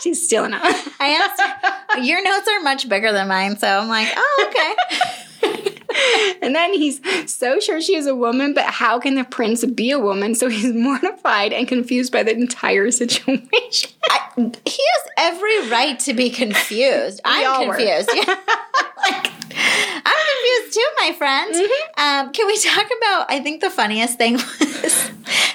She's 0.00 0.24
stealing 0.24 0.52
it. 0.54 0.60
I 1.00 1.08
asked, 1.08 2.06
your 2.06 2.22
notes 2.22 2.48
are 2.48 2.60
much 2.62 2.88
bigger 2.88 3.12
than 3.12 3.28
mine. 3.28 3.58
So 3.58 3.66
I'm 3.66 3.88
like, 3.88 4.08
oh, 4.16 4.46
okay. 4.48 5.62
And 6.42 6.54
then 6.54 6.72
he's 6.72 7.00
so 7.30 7.60
sure 7.60 7.80
she 7.80 7.96
is 7.96 8.06
a 8.06 8.14
woman, 8.14 8.54
but 8.54 8.64
how 8.64 8.98
can 8.98 9.16
the 9.16 9.24
prince 9.24 9.64
be 9.64 9.90
a 9.90 9.98
woman? 9.98 10.34
So 10.34 10.48
he's 10.48 10.72
mortified 10.74 11.52
and 11.52 11.66
confused 11.66 12.12
by 12.12 12.22
the 12.22 12.32
entire 12.32 12.90
situation. 12.90 13.90
I, 14.10 14.52
he 14.64 14.82
has 14.94 15.10
every 15.16 15.68
right 15.68 15.98
to 16.00 16.14
be 16.14 16.30
confused. 16.30 17.20
I'm 17.24 17.66
confused. 17.66 18.08
Like, 18.08 19.32
I'm 19.56 20.26
confused 20.32 20.74
too, 20.74 20.88
my 21.00 21.12
friend. 21.16 21.54
Mm-hmm. 21.54 22.00
Um, 22.00 22.32
can 22.32 22.46
we 22.46 22.58
talk 22.58 22.86
about? 22.86 23.26
I 23.30 23.40
think 23.42 23.60
the 23.60 23.70
funniest 23.70 24.16
thing 24.18 24.34
was 24.34 25.10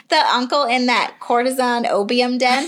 the 0.09 0.23
uncle 0.33 0.63
in 0.63 0.87
that 0.87 1.15
courtesan 1.19 1.85
opium 1.85 2.37
den. 2.37 2.65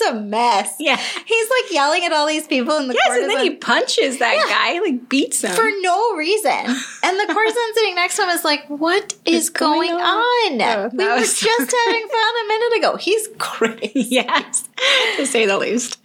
He's 0.00 0.10
a 0.10 0.14
mess. 0.20 0.74
Yeah. 0.78 0.96
he's 0.96 1.50
like 1.50 1.72
yelling 1.72 2.04
at 2.04 2.12
all 2.12 2.26
these 2.26 2.46
people 2.46 2.76
in 2.78 2.88
the 2.88 2.94
Yes, 2.94 3.18
and 3.20 3.30
then 3.30 3.40
he 3.44 3.50
punches 3.50 4.18
that 4.18 4.34
Yeah. 4.34 4.48
guy, 4.48 4.80
like 4.80 5.08
beats 5.08 5.42
him. 5.42 5.52
for 5.54 5.68
no 5.80 6.14
reason. 6.16 6.50
And 7.02 7.18
the 7.18 7.32
courtesan 7.32 7.74
sitting 7.74 7.94
next 7.94 8.16
to 8.16 8.22
him 8.24 8.28
is 8.28 8.44
like, 8.44 8.66
"What 8.68 9.14
is 9.24 9.48
going 9.48 9.88
going, 9.90 10.00
on?" 10.00 10.60
on? 10.60 10.62
Oh, 10.62 10.90
we 10.92 11.04
were 11.06 11.14
was- 11.14 11.40
just 11.40 11.74
having 11.86 12.08
fun 12.08 12.34
a 12.44 12.48
minute 12.48 12.78
ago. 12.78 12.96
He's 12.96 13.26
crazy." 13.38 13.90
yes, 13.94 14.68
to 15.16 15.24
say 15.26 15.46
the 15.46 15.56
least. 15.58 15.98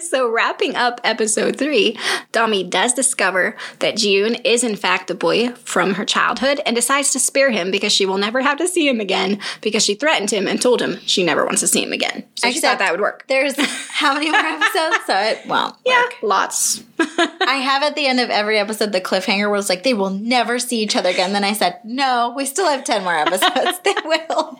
So, 0.00 0.28
wrapping 0.30 0.76
up 0.76 1.00
episode 1.04 1.56
three, 1.56 1.98
Dami 2.32 2.68
does 2.68 2.94
discover 2.94 3.54
that 3.80 3.96
June 3.98 4.36
is 4.36 4.64
in 4.64 4.76
fact 4.76 5.08
the 5.08 5.14
boy 5.14 5.50
from 5.64 5.94
her 5.94 6.04
childhood 6.06 6.60
and 6.64 6.74
decides 6.74 7.12
to 7.12 7.20
spare 7.20 7.50
him 7.50 7.70
because 7.70 7.92
she 7.92 8.06
will 8.06 8.18
never 8.18 8.40
have 8.40 8.56
to 8.58 8.66
see 8.66 8.88
him 8.88 8.98
again 8.98 9.38
because 9.60 9.84
she 9.84 9.94
threatened 9.94 10.30
him 10.30 10.48
and 10.48 10.60
told 10.60 10.80
him 10.80 10.98
she 11.04 11.22
never 11.22 11.44
wants 11.44 11.60
to 11.60 11.68
see 11.68 11.82
him 11.82 11.92
again. 11.92 12.24
So, 12.36 12.50
she 12.50 12.60
thought 12.60 12.78
that 12.78 12.92
would 12.92 13.00
work. 13.02 13.26
There's 13.30 13.54
how 13.88 14.12
many 14.14 14.28
more 14.28 14.40
episodes? 14.40 15.06
So 15.06 15.16
it 15.16 15.46
won't. 15.46 15.76
Yeah, 15.86 16.02
work. 16.02 16.16
lots. 16.20 16.82
I 16.98 17.60
have 17.62 17.84
at 17.84 17.94
the 17.94 18.06
end 18.06 18.18
of 18.18 18.28
every 18.28 18.58
episode 18.58 18.90
the 18.90 19.00
cliffhanger 19.00 19.48
where 19.48 19.58
it's 19.60 19.68
like 19.68 19.84
they 19.84 19.94
will 19.94 20.10
never 20.10 20.58
see 20.58 20.82
each 20.82 20.96
other 20.96 21.10
again. 21.10 21.32
Then 21.32 21.44
I 21.44 21.52
said, 21.52 21.78
no, 21.84 22.34
we 22.36 22.44
still 22.44 22.68
have 22.68 22.82
ten 22.82 23.04
more 23.04 23.14
episodes. 23.14 23.78
they 23.84 23.94
will. 24.04 24.58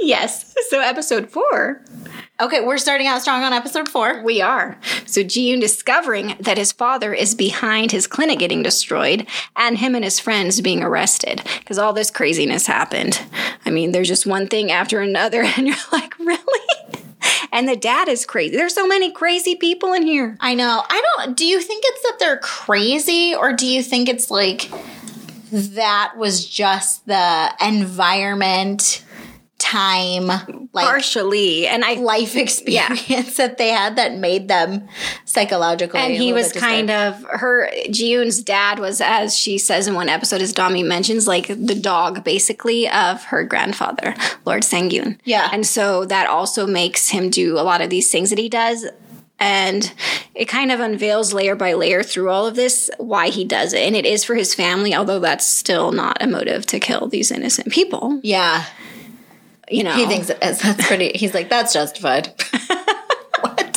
yes. 0.00 0.54
So, 0.70 0.80
episode 0.80 1.28
four. 1.28 1.82
Okay, 2.40 2.64
we're 2.64 2.78
starting 2.78 3.08
out 3.08 3.20
strong 3.20 3.42
on 3.42 3.52
episode 3.52 3.88
four. 3.88 4.22
We 4.22 4.40
are. 4.40 4.78
So 5.06 5.22
Ji-yoon 5.22 5.60
discovering 5.60 6.36
that 6.40 6.58
his 6.58 6.72
father 6.72 7.12
is 7.12 7.34
behind 7.34 7.90
his 7.92 8.06
clinic 8.06 8.38
getting 8.38 8.62
destroyed 8.62 9.26
and 9.56 9.78
him 9.78 9.94
and 9.94 10.04
his 10.04 10.18
friends 10.18 10.60
being 10.60 10.82
arrested 10.82 11.42
because 11.58 11.78
all 11.78 11.92
this 11.92 12.10
craziness 12.10 12.66
happened. 12.66 13.20
I 13.64 13.70
mean, 13.70 13.92
there's 13.92 14.08
just 14.08 14.26
one 14.26 14.46
thing 14.46 14.70
after 14.70 15.00
another 15.00 15.42
and 15.56 15.66
you're 15.66 15.76
like, 15.92 16.18
really? 16.18 17.01
And 17.52 17.68
the 17.68 17.76
dad 17.76 18.08
is 18.08 18.24
crazy. 18.24 18.56
There's 18.56 18.74
so 18.74 18.86
many 18.86 19.12
crazy 19.12 19.54
people 19.54 19.92
in 19.92 20.02
here. 20.02 20.36
I 20.40 20.54
know. 20.54 20.82
I 20.88 21.02
don't. 21.16 21.36
Do 21.36 21.44
you 21.44 21.60
think 21.60 21.84
it's 21.86 22.02
that 22.02 22.18
they're 22.18 22.38
crazy, 22.38 23.34
or 23.34 23.52
do 23.52 23.66
you 23.66 23.82
think 23.82 24.08
it's 24.08 24.30
like 24.30 24.70
that 25.52 26.14
was 26.16 26.46
just 26.46 27.06
the 27.06 27.52
environment, 27.60 29.04
time, 29.62 30.26
like 30.72 30.84
Partially. 30.86 31.66
And 31.66 31.84
I 31.84 31.94
life 31.94 32.34
experience 32.44 33.36
that 33.36 33.56
they 33.58 33.68
had 33.68 33.96
that 33.96 34.16
made 34.16 34.48
them 34.48 34.88
psychologically? 35.24 36.00
and 36.00 36.14
he 36.14 36.32
was 36.32 36.52
kind 36.52 36.90
of 36.90 37.22
her 37.24 37.70
Ji-yoon's 37.90 38.42
dad 38.42 38.78
was 38.78 39.00
as 39.00 39.36
she 39.36 39.56
says 39.58 39.86
in 39.88 39.94
one 39.94 40.08
episode 40.08 40.40
as 40.42 40.52
Dami 40.52 40.84
mentions 40.86 41.26
like 41.26 41.46
the 41.48 41.74
dog 41.74 42.24
basically 42.24 42.88
of 42.88 43.22
her 43.24 43.44
grandfather 43.44 44.14
Lord 44.44 44.62
Sangyun 44.62 45.18
Yeah. 45.24 45.48
and 45.52 45.66
so 45.66 46.04
that 46.06 46.26
also 46.26 46.66
makes 46.66 47.08
him 47.10 47.30
do 47.30 47.58
a 47.58 47.62
lot 47.62 47.80
of 47.80 47.88
these 47.90 48.10
things 48.10 48.30
that 48.30 48.38
he 48.38 48.48
does 48.48 48.86
and 49.38 49.92
it 50.34 50.44
kind 50.46 50.70
of 50.70 50.80
unveils 50.80 51.32
layer 51.32 51.56
by 51.56 51.72
layer 51.74 52.02
through 52.02 52.30
all 52.30 52.46
of 52.46 52.54
this 52.54 52.90
why 52.98 53.28
he 53.28 53.44
does 53.44 53.72
it 53.72 53.80
and 53.80 53.96
it 53.96 54.04
is 54.06 54.24
for 54.24 54.34
his 54.34 54.54
family 54.54 54.94
although 54.94 55.18
that's 55.20 55.46
still 55.46 55.92
not 55.92 56.20
a 56.22 56.26
motive 56.26 56.66
to 56.66 56.78
kill 56.80 57.08
these 57.08 57.30
innocent 57.30 57.70
people 57.72 58.20
Yeah, 58.22 58.64
you 59.72 59.84
know 59.84 59.94
he 59.94 60.06
thinks 60.06 60.30
it 60.30 60.38
is. 60.42 60.60
That's 60.60 60.86
pretty. 60.86 61.12
He's 61.14 61.34
like, 61.34 61.48
that's 61.48 61.72
justified. 61.72 62.32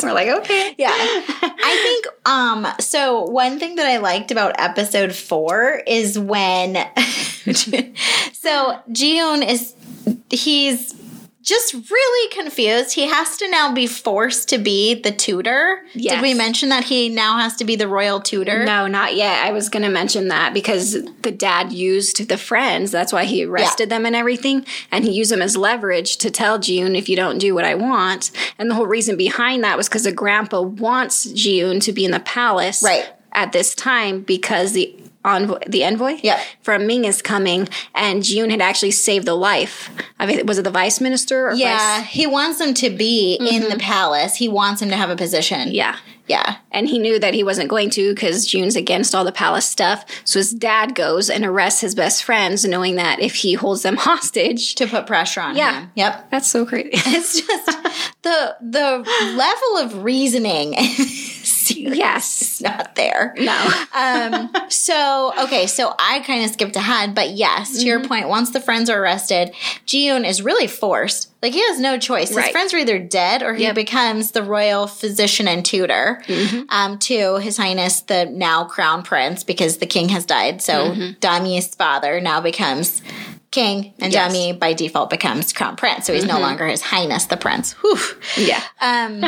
we're 0.02 0.12
like 0.12 0.28
okay 0.28 0.74
Yeah. 0.78 0.92
I 0.92 1.80
think 1.82 2.06
um 2.26 2.66
so 2.80 3.22
one 3.22 3.58
thing 3.58 3.76
that 3.76 3.86
I 3.86 3.96
liked 3.98 4.30
about 4.30 4.54
episode 4.58 5.14
4 5.14 5.82
is 5.86 6.18
when 6.18 6.74
so 8.32 8.80
Jiyoon 8.90 9.48
is 9.48 9.74
he's 10.30 10.94
just 11.46 11.74
really 11.74 12.28
confused. 12.34 12.92
He 12.94 13.06
has 13.06 13.36
to 13.36 13.48
now 13.48 13.72
be 13.72 13.86
forced 13.86 14.48
to 14.48 14.58
be 14.58 14.94
the 14.94 15.12
tutor. 15.12 15.80
Yes. 15.94 16.14
Did 16.14 16.22
we 16.22 16.34
mention 16.34 16.70
that 16.70 16.84
he 16.84 17.08
now 17.08 17.38
has 17.38 17.54
to 17.56 17.64
be 17.64 17.76
the 17.76 17.86
royal 17.86 18.20
tutor? 18.20 18.64
No, 18.64 18.88
not 18.88 19.14
yet. 19.14 19.44
I 19.46 19.52
was 19.52 19.68
going 19.68 19.84
to 19.84 19.88
mention 19.88 20.26
that 20.28 20.52
because 20.52 20.96
the 21.22 21.30
dad 21.30 21.72
used 21.72 22.28
the 22.28 22.36
friends. 22.36 22.90
That's 22.90 23.12
why 23.12 23.24
he 23.26 23.44
arrested 23.44 23.90
them 23.90 24.04
and 24.04 24.16
everything. 24.16 24.66
And 24.90 25.04
he 25.04 25.12
used 25.12 25.30
them 25.30 25.40
as 25.40 25.56
leverage 25.56 26.16
to 26.18 26.32
tell 26.32 26.58
June, 26.58 26.96
if 26.96 27.08
you 27.08 27.14
don't 27.14 27.38
do 27.38 27.54
what 27.54 27.64
I 27.64 27.76
want. 27.76 28.32
And 28.58 28.68
the 28.68 28.74
whole 28.74 28.86
reason 28.88 29.16
behind 29.16 29.62
that 29.62 29.76
was 29.76 29.88
because 29.88 30.02
the 30.02 30.12
grandpa 30.12 30.62
wants 30.62 31.24
June 31.30 31.78
to 31.80 31.92
be 31.92 32.04
in 32.04 32.10
the 32.10 32.18
palace 32.20 32.82
Right. 32.82 33.08
at 33.30 33.52
this 33.52 33.72
time 33.76 34.22
because 34.22 34.72
the 34.72 34.92
envoy, 35.26 35.58
the 35.66 35.84
envoy 35.84 36.18
Yep. 36.22 36.38
from 36.62 36.86
Ming 36.86 37.04
is 37.04 37.20
coming. 37.22 37.68
And 37.94 38.22
June 38.22 38.50
had 38.50 38.60
actually 38.60 38.92
saved 38.92 39.26
the 39.26 39.34
life. 39.34 39.90
I 40.18 40.26
mean, 40.26 40.46
was 40.46 40.58
it 40.58 40.62
the 40.62 40.70
vice 40.70 41.00
minister? 41.00 41.48
Or 41.48 41.54
Yeah, 41.54 41.98
Vice? 42.00 42.08
he 42.10 42.26
wants 42.26 42.60
him 42.60 42.74
to 42.74 42.90
be 42.90 43.34
in 43.34 43.62
the 43.68 43.76
mhm. 43.76 43.80
palace. 43.80 44.36
He 44.36 44.48
wants 44.48 44.80
him 44.82 44.88
to 44.90 44.96
have 44.96 45.10
a 45.10 45.16
position. 45.16 45.70
Yeah. 45.72 45.96
Yeah. 46.28 46.56
And 46.72 46.88
he 46.88 46.98
knew 46.98 47.20
that 47.20 47.34
he 47.34 47.44
wasn't 47.44 47.68
going 47.70 47.88
to 47.90 48.12
because 48.12 48.46
June's 48.48 48.74
against 48.74 49.14
all 49.14 49.22
the 49.24 49.30
palace 49.30 49.64
stuff. 49.68 50.04
So 50.24 50.40
his 50.40 50.50
dad 50.52 50.96
goes 50.96 51.30
and 51.30 51.44
arrests 51.44 51.80
his 51.82 51.94
best 51.94 52.24
friends, 52.24 52.64
knowing 52.64 52.96
that 52.96 53.20
if 53.20 53.36
he 53.36 53.52
holds 53.54 53.82
them 53.82 53.94
hostage, 54.08 54.74
To 54.74 54.88
put 54.88 55.06
pressure 55.06 55.40
on 55.40 55.50
him. 55.50 55.56
Yeah. 55.58 55.80
him. 55.82 55.90
Yep. 55.94 56.30
that's 56.30 56.48
so 56.50 56.66
crazy. 56.66 56.90
It's 56.94 57.40
just 57.40 57.66
the 58.22 58.56
the 58.60 59.04
level 59.36 59.76
of 59.78 60.02
reasoning 60.02 60.74
yes. 61.76 62.42
is 62.42 62.60
not 62.60 62.94
there. 62.94 63.34
No. 63.38 63.70
Um, 63.96 64.50
so 64.68 65.32
okay, 65.44 65.66
so 65.66 65.94
I 65.98 66.20
kind 66.20 66.44
of 66.44 66.50
skipped 66.50 66.76
ahead, 66.76 67.14
but 67.14 67.30
yes, 67.30 67.70
to 67.72 67.78
Mm-hmm. 67.78 67.86
your 67.86 68.04
point, 68.04 68.28
once 68.28 68.50
the 68.50 68.60
friends 68.60 68.90
are 68.90 69.00
arrested, 69.02 69.52
Jiyoon 69.86 70.26
is 70.28 70.42
really 70.42 70.66
forced. 70.66 71.30
Like 71.42 71.54
he 71.54 71.60
has 71.68 71.80
no 71.80 71.98
choice. 71.98 72.28
His 72.28 72.36
Right. 72.36 72.52
friends 72.52 72.74
are 72.74 72.78
either 72.78 72.98
dead 72.98 73.42
or 73.42 73.54
he 73.54 73.62
Yep. 73.64 73.74
becomes 73.74 74.32
the 74.32 74.42
royal 74.42 74.86
physician 74.86 75.48
and 75.48 75.64
tutor 75.64 76.22
Mm-hmm. 76.26 76.62
um, 76.68 76.98
to 77.00 77.36
His 77.38 77.56
Highness 77.56 78.00
the 78.02 78.26
now 78.26 78.64
crown 78.64 79.02
prince 79.02 79.42
because 79.44 79.78
the 79.78 79.86
king 79.86 80.10
has 80.10 80.26
died. 80.26 80.60
So 80.60 80.92
Dami's 81.20 81.74
father 81.74 82.20
now 82.20 82.40
becomes 82.42 83.00
king, 83.50 83.94
and 83.98 84.12
Mm-hmm. 84.12 84.12
Yes. 84.12 84.32
Mm-hmm. 84.36 84.56
Dami 84.56 84.58
by 84.58 84.72
default 84.74 85.08
becomes 85.08 85.52
crown 85.54 85.76
prince. 85.76 86.04
So 86.06 86.12
he's 86.12 86.26
no 86.26 86.38
longer 86.38 86.66
His 86.66 86.82
Highness 86.82 87.24
the 87.26 87.36
prince. 87.38 87.72
Whew. 87.80 87.98
Yeah. 88.36 88.62
Um, 88.82 89.24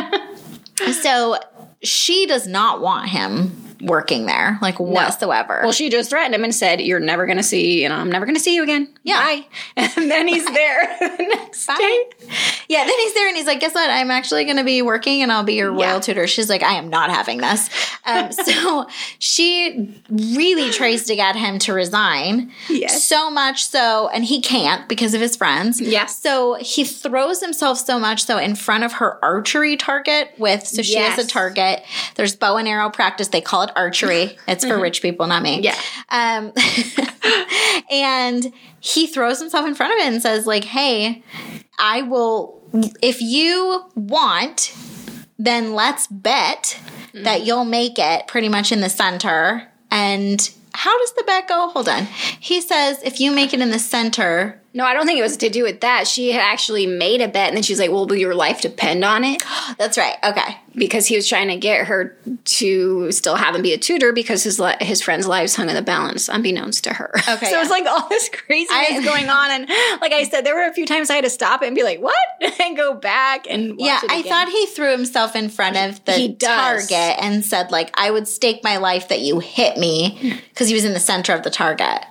so 1.01 1.37
she 1.81 2.25
does 2.25 2.47
not 2.47 2.81
want 2.81 3.09
him 3.09 3.68
working 3.81 4.25
there, 4.25 4.57
like 4.61 4.79
whatsoever. 4.79 5.61
Well, 5.63 5.71
she 5.71 5.89
just 5.89 6.09
threatened 6.09 6.35
him 6.35 6.43
and 6.43 6.53
said, 6.53 6.81
"You're 6.81 6.99
never 6.99 7.25
going 7.25 7.37
to 7.37 7.43
see, 7.43 7.81
you 7.81 7.89
know, 7.89 7.95
I'm 7.95 8.11
never 8.11 8.25
going 8.25 8.35
to 8.35 8.41
see 8.41 8.55
you 8.55 8.63
again." 8.63 8.93
Yeah. 9.03 9.19
Bye. 9.23 9.45
And 9.99 10.11
then 10.11 10.27
he's 10.27 10.45
there 10.45 10.97
the 10.99 11.23
next 11.29 11.65
day. 11.67 12.03
yeah, 12.67 12.85
then 12.85 12.99
he's 12.99 13.13
there 13.13 13.27
and 13.27 13.37
he's 13.37 13.45
like, 13.47 13.59
"Guess 13.59 13.73
what? 13.73 13.89
I'm 13.89 14.11
actually 14.11 14.45
going 14.45 14.57
to 14.57 14.63
be 14.63 14.81
working, 14.81 15.21
and 15.21 15.31
I'll 15.31 15.43
be 15.43 15.53
your 15.55 15.71
royal 15.71 15.79
Yeah. 15.95 15.99
tutor." 15.99 16.27
She's 16.27 16.49
like, 16.49 16.63
"I 16.63 16.73
am 16.73 16.89
not 16.89 17.09
having 17.09 17.37
this." 17.39 17.69
Um, 18.05 18.31
so 18.45 18.87
she 19.19 20.01
really 20.09 20.71
tries 20.71 21.03
to 21.05 21.15
get 21.15 21.35
him 21.35 21.59
to 21.59 21.73
resign. 21.73 22.51
Yes. 22.69 23.03
so 23.03 23.29
much 23.29 23.65
so, 23.65 24.09
and 24.09 24.23
he 24.25 24.41
can't 24.41 24.87
because 24.89 25.13
of 25.13 25.21
his 25.21 25.35
friends. 25.35 25.79
Yes. 25.81 26.19
So 26.19 26.55
he 26.55 26.83
throws 26.83 27.41
himself 27.41 27.77
so 27.79 27.99
much 27.99 28.23
so 28.25 28.37
in 28.37 28.55
front 28.55 28.83
of 28.83 28.93
her 28.93 29.23
archery 29.23 29.77
target 29.77 30.31
with. 30.37 30.65
So 30.67 30.81
she 30.81 30.95
has 30.97 31.17
a 31.23 31.27
target. 31.27 31.83
There's 32.15 32.35
bow 32.35 32.57
and 32.57 32.67
arrow 32.67 32.89
practice. 32.89 33.29
They 33.29 33.41
call 33.41 33.63
it 33.63 33.68
archery. 33.75 34.37
It's 34.47 34.65
for 34.65 34.79
rich 34.79 35.01
people, 35.01 35.27
not 35.27 35.43
me. 35.43 35.61
Yeah. 35.61 35.75
Um, 36.09 36.53
and 37.91 38.53
he 38.79 39.07
throws 39.07 39.39
himself 39.39 39.65
in 39.65 39.75
front 39.75 39.93
of 39.93 39.99
it 39.99 40.13
and 40.13 40.21
says, 40.21 40.45
like, 40.45 40.63
hey, 40.63 41.23
I 41.77 42.01
will, 42.03 42.61
if 43.01 43.21
you 43.21 43.85
want, 43.95 44.75
then 45.37 45.73
let's 45.73 46.07
bet 46.07 46.79
that 47.13 47.45
you'll 47.45 47.65
make 47.65 47.97
it 47.97 48.27
pretty 48.27 48.49
much 48.49 48.71
in 48.71 48.81
the 48.81 48.89
center. 48.89 49.67
And 49.89 50.49
how 50.73 50.97
does 50.99 51.13
the 51.13 51.23
bet 51.25 51.47
go? 51.47 51.69
Hold 51.69 51.89
on. 51.89 52.05
He 52.39 52.61
says, 52.61 53.01
if 53.03 53.19
you 53.19 53.31
make 53.31 53.53
it 53.53 53.59
in 53.59 53.71
the 53.71 53.79
center, 53.79 54.61
No, 54.71 54.85
I 54.85 54.93
don't 54.93 55.07
think 55.07 55.17
it 55.17 55.23
was 55.23 55.37
to 55.37 55.49
do 55.49 55.63
with 55.63 55.81
that. 55.81 56.07
She 56.07 56.31
had 56.31 56.41
actually 56.41 56.85
made 56.85 57.21
a 57.21 57.27
bet, 57.27 57.47
and 57.47 57.55
then 57.55 57.63
she's 57.63 57.79
like, 57.79 57.89
"Well, 57.89 58.05
will 58.05 58.15
your 58.17 58.35
life 58.35 58.61
depend 58.61 59.03
on 59.03 59.23
it?" 59.23 59.43
that's 59.77 59.97
right. 59.97 60.15
Okay. 60.23 60.57
Because 60.75 61.07
he 61.07 61.15
was 61.15 61.27
trying 61.27 61.47
to 61.47 61.57
get 61.57 61.87
her 61.87 62.15
to 62.45 63.11
still 63.11 63.35
have 63.35 63.55
him 63.55 63.63
be 63.63 63.73
a 63.73 63.77
tutor 63.77 64.13
because 64.13 64.43
his 64.43 64.59
li- 64.59 64.75
his 64.79 65.01
friends' 65.01 65.27
lives 65.27 65.55
hung 65.55 65.69
in 65.69 65.75
the 65.75 65.81
balance, 65.81 66.29
unbeknownst 66.29 66.83
to 66.83 66.93
her. 66.93 67.11
Okay, 67.27 67.45
so 67.49 67.57
it 67.57 67.59
was 67.59 67.71
like 67.71 67.85
all 67.87 68.07
this 68.09 68.29
craziness 68.29 68.69
I- 68.71 69.03
going 69.03 69.29
on, 69.29 69.51
and 69.51 69.69
like 70.01 70.11
I 70.13 70.23
said, 70.23 70.45
there 70.45 70.55
were 70.55 70.67
a 70.67 70.73
few 70.73 70.85
times 70.85 71.09
I 71.09 71.15
had 71.15 71.23
to 71.23 71.29
stop 71.31 71.63
it 71.63 71.67
and 71.67 71.75
be 71.75 71.83
like, 71.83 71.99
"What?" 71.99 72.15
and 72.59 72.77
go 72.77 72.93
back 72.93 73.47
and 73.49 73.71
watch 73.71 73.79
Yeah, 73.87 73.99
it 74.03 74.11
I 74.11 74.21
thought 74.21 74.49
he 74.49 74.65
threw 74.67 74.91
himself 74.91 75.35
in 75.35 75.49
front 75.49 75.77
of 75.77 76.05
the 76.05 76.13
He 76.13 76.35
target 76.35 76.93
and 77.19 77.43
said, 77.43 77.71
like, 77.71 77.91
I 77.99 78.11
would 78.11 78.27
stake 78.27 78.63
my 78.63 78.77
life 78.77 79.07
that 79.09 79.21
you 79.21 79.39
hit 79.39 79.77
me 79.77 80.39
because 80.49 80.67
he 80.67 80.73
was 80.75 80.85
in 80.85 80.93
the 80.93 80.99
center 80.99 81.33
of 81.33 81.43
the 81.43 81.49
target. 81.49 82.05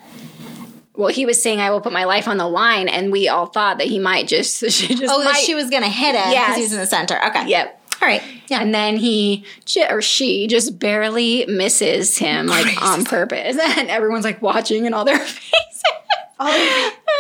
Well, 0.99 1.09
he 1.09 1.25
was 1.25 1.41
saying, 1.43 1.61
"I 1.61 1.71
will 1.71 1.81
put 1.81 1.93
my 1.93 2.05
life 2.05 2.27
on 2.29 2.37
the 2.37 2.49
line," 2.49 2.89
and 2.89 3.11
we 3.13 3.29
all 3.29 3.47
thought 3.47 3.79
that 3.79 3.87
he 3.87 3.99
might 3.99 4.27
just, 4.29 4.59
she 4.71 4.89
just 4.95 5.05
Oh, 5.13 5.19
that 5.21 5.25
might. 5.33 5.37
she 5.37 5.55
was 5.55 5.71
going 5.71 5.85
to 5.85 5.89
hit 5.89 6.15
him 6.15 6.29
because 6.29 6.33
Yes. 6.33 6.57
he 6.57 6.63
was 6.65 6.73
in 6.73 6.79
the 6.81 6.87
center. 6.87 7.25
Okay. 7.29 7.47
Yep. 7.49 7.81
All 8.03 8.09
right. 8.09 8.23
Yeah. 8.49 8.61
And 8.61 8.75
then 8.75 8.97
he 8.97 9.45
or 9.91 10.03
she 10.03 10.47
just 10.49 10.79
barely 10.79 11.47
misses 11.47 12.19
him 12.19 12.47
like 12.47 12.65
Crazy. 12.65 12.79
on 12.83 13.05
purpose, 13.05 13.57
and 13.79 13.89
everyone's 13.89 14.25
like 14.25 14.43
watching, 14.43 14.87
and 14.87 14.95
all 14.95 15.05
their 15.05 15.19
faces 15.19 15.83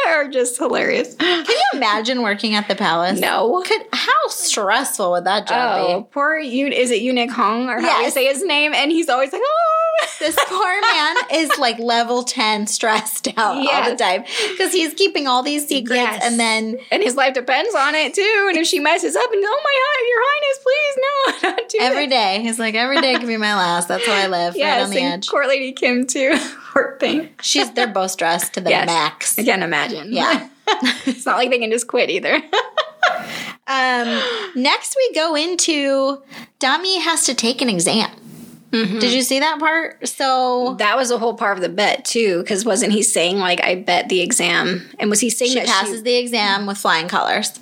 are 0.06 0.28
just 0.28 0.56
hilarious. 0.58 1.14
Can 1.16 1.44
you 1.46 1.62
imagine 1.74 2.22
working 2.22 2.54
at 2.54 2.68
the 2.68 2.74
palace? 2.74 3.18
No. 3.20 3.62
Could 3.66 3.82
how 3.92 4.26
stressful 4.28 5.10
would 5.12 5.24
that 5.24 5.46
job 5.48 5.80
Oh, 5.88 6.00
be? 6.00 6.06
poor 6.12 6.38
you. 6.38 6.66
Is 6.68 6.90
it 6.90 7.00
Eunuch 7.02 7.30
Hong 7.30 7.68
or 7.68 7.80
how 7.80 7.98
do 7.98 8.04
you 8.04 8.10
say 8.10 8.26
his 8.26 8.44
name? 8.44 8.72
And 8.74 8.90
he's 8.92 9.08
always 9.08 9.32
like, 9.32 9.42
oh. 9.44 9.77
This 10.18 10.36
poor 10.48 10.80
man 10.80 11.16
is 11.32 11.50
like 11.58 11.78
level 11.78 12.22
10 12.24 12.66
stressed 12.66 13.28
out 13.36 13.56
all 13.56 13.90
the 13.90 13.96
time 13.96 14.22
because 14.50 14.72
he's 14.72 14.94
keeping 14.94 15.26
all 15.28 15.42
these 15.42 15.66
secrets 15.66 15.96
Yes. 16.00 16.24
and 16.24 16.38
then 16.40 16.78
and 16.90 17.02
his 17.02 17.14
life 17.14 17.34
depends 17.34 17.74
on 17.74 17.94
it 17.94 18.14
too. 18.14 18.46
And 18.48 18.56
if 18.56 18.66
she 18.66 18.80
messes 18.80 19.14
up, 19.14 19.30
and 19.32 19.42
oh 19.44 19.60
my 19.64 19.78
God, 19.84 20.08
Your 20.08 20.22
Highness, 20.24 20.58
please 20.62 20.98
no, 20.98 21.50
don't 21.56 21.68
do 21.70 21.78
every 21.80 22.06
day 22.08 22.40
he's 22.42 22.58
like 22.58 22.74
every 22.74 23.00
day 23.00 23.14
could 23.14 23.28
be 23.28 23.36
my 23.36 23.54
last. 23.54 23.88
That's 23.88 24.06
how 24.06 24.12
I 24.14 24.26
live 24.26 24.54
right 24.54 24.82
on 24.82 24.90
the 24.90 24.98
and 25.00 25.14
edge. 25.22 25.28
Court 25.28 25.46
Lady 25.48 25.72
Kim 25.72 26.06
too. 26.06 26.36
Poor 26.72 26.96
thing. 27.00 27.28
She's 27.40 27.70
they're 27.72 27.86
both 27.86 28.10
stressed 28.10 28.54
to 28.54 28.60
the 28.60 28.70
Yes. 28.70 28.86
max. 28.86 29.38
I 29.38 29.44
can't 29.44 29.62
imagine. 29.62 30.12
Yeah. 30.12 30.48
it's 31.06 31.24
not 31.26 31.36
like 31.38 31.50
they 31.50 31.58
can 31.58 31.70
just 31.70 31.86
quit 31.86 32.10
either. 32.10 32.42
Um, 33.66 34.22
next, 34.54 34.96
we 34.96 35.14
go 35.14 35.34
into 35.34 36.22
Dami 36.60 37.00
has 37.00 37.24
to 37.26 37.34
take 37.34 37.60
an 37.62 37.68
exam. 37.68 38.10
Mm-hmm. 38.70 38.98
Did 38.98 39.12
you 39.12 39.22
see 39.22 39.40
that 39.40 39.58
part? 39.58 40.06
So 40.06 40.74
That 40.78 40.96
was 40.96 41.10
a 41.10 41.18
whole 41.18 41.34
part 41.34 41.56
of 41.56 41.62
the 41.62 41.68
bet 41.68 42.04
too, 42.04 42.40
because 42.42 42.64
wasn't 42.64 42.92
he 42.92 43.02
saying 43.02 43.38
like 43.38 43.62
I 43.62 43.76
bet 43.76 44.08
the 44.08 44.20
exam, 44.20 44.88
and 44.98 45.08
was 45.08 45.20
he 45.20 45.30
saying 45.30 45.52
she 45.52 45.60
passes 45.60 46.02
the 46.02 46.16
exam 46.16 46.66
with 46.66 46.76
flying 46.78 47.08
colors, 47.08 47.58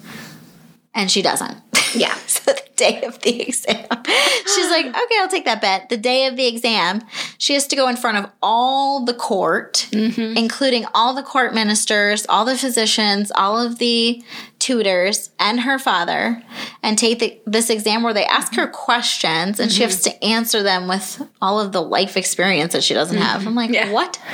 and 0.94 1.11
she 1.11 1.22
doesn't. 1.22 1.57
Yeah. 1.94 2.14
so 2.26 2.52
the 2.52 2.61
day 2.74 3.02
of 3.04 3.20
the 3.20 3.40
exam, 3.40 3.86
she's 4.54 4.70
like, 4.70 4.84
okay, 4.84 5.14
I'll 5.18 5.28
take 5.28 5.46
that 5.46 5.62
bet. 5.62 5.88
The 5.88 5.96
day 5.96 6.26
of 6.26 6.36
the 6.36 6.46
exam, 6.46 7.00
she 7.38 7.54
has 7.54 7.66
to 7.68 7.76
go 7.76 7.88
in 7.88 7.96
front 7.96 8.18
of 8.18 8.30
all 8.42 9.02
the 9.04 9.14
court, 9.14 9.88
including 9.92 10.84
all 10.94 11.14
the 11.14 11.22
court 11.22 11.54
ministers, 11.54 12.26
all 12.28 12.44
the 12.44 12.59
physicians, 12.59 13.32
all 13.34 13.59
of 13.59 13.78
the 13.78 14.22
tutors, 14.66 15.30
and 15.38 15.60
her 15.60 15.78
father, 15.78 16.42
and 16.82 16.98
take 16.98 17.20
the, 17.20 17.38
this 17.46 17.70
exam 17.70 18.02
where 18.02 18.12
they 18.12 18.24
ask 18.24 18.54
her 18.56 18.66
questions 18.66 19.60
and 19.60 19.70
she 19.70 19.82
has 19.82 20.00
to 20.02 20.24
answer 20.24 20.62
them 20.64 20.88
with 20.88 21.22
all 21.40 21.60
of 21.60 21.70
the 21.70 21.80
life 21.80 22.16
experience 22.16 22.72
that 22.72 22.82
she 22.82 22.92
doesn't 22.94 23.16
have. 23.18 23.46
I'm 23.46 23.54
like, 23.54 23.70
Yeah. 23.70 23.92
what? 23.92 24.20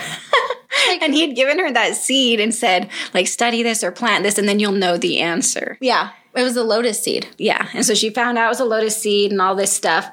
And 1.02 1.12
he 1.12 1.20
had 1.26 1.36
given 1.36 1.58
her 1.58 1.70
that 1.70 1.94
seed 1.96 2.40
and 2.40 2.52
said, 2.52 2.88
like, 3.12 3.28
study 3.28 3.62
this 3.62 3.84
or 3.84 3.92
plant 3.92 4.24
this, 4.24 4.38
and 4.38 4.48
then 4.48 4.58
you'll 4.58 4.72
know 4.72 4.96
the 4.96 5.20
answer. 5.20 5.76
Yeah, 5.82 6.10
it 6.34 6.42
was 6.42 6.56
a 6.56 6.64
lotus 6.64 7.02
seed. 7.02 7.28
Yeah. 7.36 7.68
And 7.74 7.84
so 7.84 7.92
she 7.94 8.08
found 8.08 8.38
out 8.38 8.46
it 8.46 8.48
was 8.48 8.60
a 8.60 8.64
lotus 8.64 8.96
seed 8.96 9.30
and 9.32 9.40
all 9.42 9.54
this 9.54 9.70
stuff. 9.70 10.12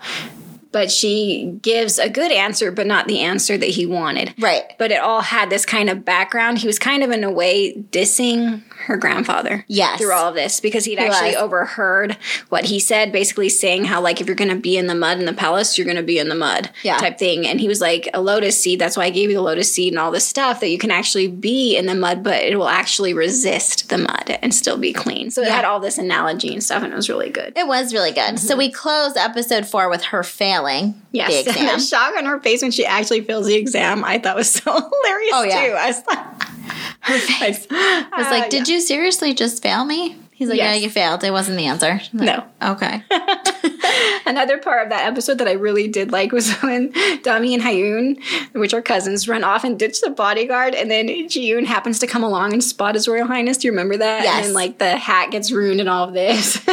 But 0.71 0.91
she 0.91 1.57
gives 1.61 1.97
a 1.97 2.09
good 2.09 2.31
answer, 2.31 2.71
but 2.71 2.85
not 2.85 3.07
the 3.07 3.19
answer 3.21 3.57
that 3.57 3.69
he 3.69 3.85
wanted. 3.85 4.35
Right. 4.37 4.63
But 4.77 4.91
it 4.91 5.01
all 5.01 5.21
had 5.21 5.49
this 5.49 5.65
kind 5.65 5.89
of 5.89 6.05
background. 6.05 6.59
He 6.59 6.67
was 6.67 6.77
kind 6.77 7.03
of, 7.03 7.09
in 7.09 7.23
a 7.23 7.31
way, 7.31 7.73
dissing 7.73 8.61
her 8.85 8.95
grandfather. 8.97 9.65
Yes. 9.67 9.99
Through 9.99 10.13
all 10.13 10.29
of 10.29 10.35
this 10.35 10.59
because 10.59 10.85
he'd 10.85 10.99
actually 10.99 11.31
was. 11.31 11.37
overheard 11.37 12.17
what 12.49 12.65
he 12.65 12.79
said, 12.79 13.11
basically 13.11 13.49
saying 13.49 13.85
how, 13.85 13.99
like, 14.01 14.21
if 14.21 14.27
you're 14.27 14.35
going 14.35 14.49
to 14.49 14.55
be 14.55 14.77
in 14.77 14.87
the 14.87 14.95
mud 14.95 15.19
in 15.19 15.25
the 15.25 15.33
palace, 15.33 15.77
you're 15.77 15.85
going 15.85 15.97
to 15.97 16.03
be 16.03 16.19
in 16.19 16.29
the 16.29 16.35
mud 16.35 16.69
Yeah. 16.83 16.97
type 16.97 17.17
thing. 17.17 17.47
And 17.47 17.59
he 17.59 17.67
was 17.67 17.81
like, 17.81 18.07
a 18.13 18.21
lotus 18.21 18.61
seed, 18.61 18.79
that's 18.79 18.95
why 18.95 19.05
I 19.05 19.09
gave 19.09 19.29
you 19.29 19.37
the 19.37 19.41
lotus 19.41 19.73
seed 19.73 19.93
and 19.93 19.99
all 19.99 20.11
this 20.11 20.27
stuff 20.27 20.59
that 20.59 20.69
you 20.69 20.77
can 20.77 20.91
actually 20.91 21.27
be 21.27 21.75
in 21.77 21.87
the 21.87 21.95
mud, 21.95 22.23
but 22.23 22.43
it 22.43 22.57
will 22.57 22.69
actually 22.69 23.13
resist 23.13 23.89
the 23.89 23.97
mud 23.97 24.37
and 24.41 24.53
still 24.53 24.77
be 24.77 24.93
clean. 24.93 25.31
So 25.31 25.41
it 25.41 25.49
had 25.49 25.65
all 25.65 25.79
this 25.79 25.97
analogy 25.97 26.53
and 26.53 26.63
stuff, 26.63 26.83
and 26.83 26.93
it 26.93 26.95
was 26.95 27.09
really 27.09 27.29
good. 27.29 27.53
It 27.57 27.67
was 27.67 27.93
really 27.93 28.11
good. 28.11 28.39
So 28.39 28.49
mm-hmm. 28.49 28.57
we 28.59 28.71
close 28.71 29.15
episode 29.15 29.65
four 29.65 29.89
with 29.89 30.03
her 30.05 30.23
failing 30.67 31.01
Yes, 31.11 31.43
the 31.45 31.49
exam. 31.51 31.77
the 31.77 31.83
shock 31.83 32.15
on 32.17 32.25
her 32.25 32.39
face 32.39 32.61
when 32.61 32.71
she 32.71 32.85
actually 32.85 33.21
fails 33.21 33.47
the 33.47 33.55
exam, 33.55 34.03
I 34.03 34.19
thought 34.19 34.35
was 34.35 34.51
so 34.53 34.71
hilarious 34.71 35.31
Oh, 35.33 35.43
yeah. 35.43 35.67
too. 35.67 35.73
I 35.73 35.87
was 35.87 36.03
like, 36.07 36.43
her 37.01 37.17
face. 37.19 37.67
I 37.71 38.07
was 38.17 38.27
like, 38.27 38.43
uh, 38.45 38.49
did 38.49 38.67
you 38.67 38.79
seriously 38.81 39.33
just 39.33 39.61
fail 39.63 39.85
me? 39.85 40.17
He's 40.39 40.47
like, 40.47 40.57
Yes. 40.57 40.75
yeah, 40.77 40.81
you 40.81 40.89
failed. 40.89 41.21
It 41.25 41.31
wasn't 41.31 41.57
the 41.57 41.65
answer. 41.65 41.99
Like, 42.13 42.13
No. 42.13 42.45
Okay. 42.71 43.03
Another 44.25 44.57
part 44.57 44.83
of 44.83 44.89
that 44.89 45.05
episode 45.05 45.37
that 45.39 45.49
I 45.49 45.51
really 45.51 45.89
did 45.89 46.13
like 46.13 46.31
was 46.31 46.53
when 46.61 46.93
Dami 46.93 47.53
and 47.53 47.61
Hyun, 47.61 48.53
which 48.53 48.73
are 48.73 48.81
cousins, 48.81 49.27
run 49.27 49.43
off 49.43 49.65
and 49.65 49.77
ditch 49.77 49.99
the 49.99 50.09
bodyguard, 50.09 50.75
and 50.75 50.89
then 50.89 51.07
Jiyun 51.09 51.65
happens 51.65 51.99
to 51.99 52.07
come 52.07 52.23
along 52.23 52.53
and 52.53 52.63
spot 52.63 52.95
His 52.95 53.05
Royal 53.05 53.27
Highness. 53.27 53.57
Do 53.57 53.67
you 53.67 53.73
remember 53.73 53.97
that? 53.97 54.23
Yes. 54.23 54.37
And 54.37 54.45
then, 54.45 54.53
like 54.53 54.77
the 54.79 54.95
hat 54.97 55.31
gets 55.31 55.51
ruined 55.51 55.81
and 55.81 55.89
all 55.89 56.07
of 56.07 56.13
this. 56.13 56.65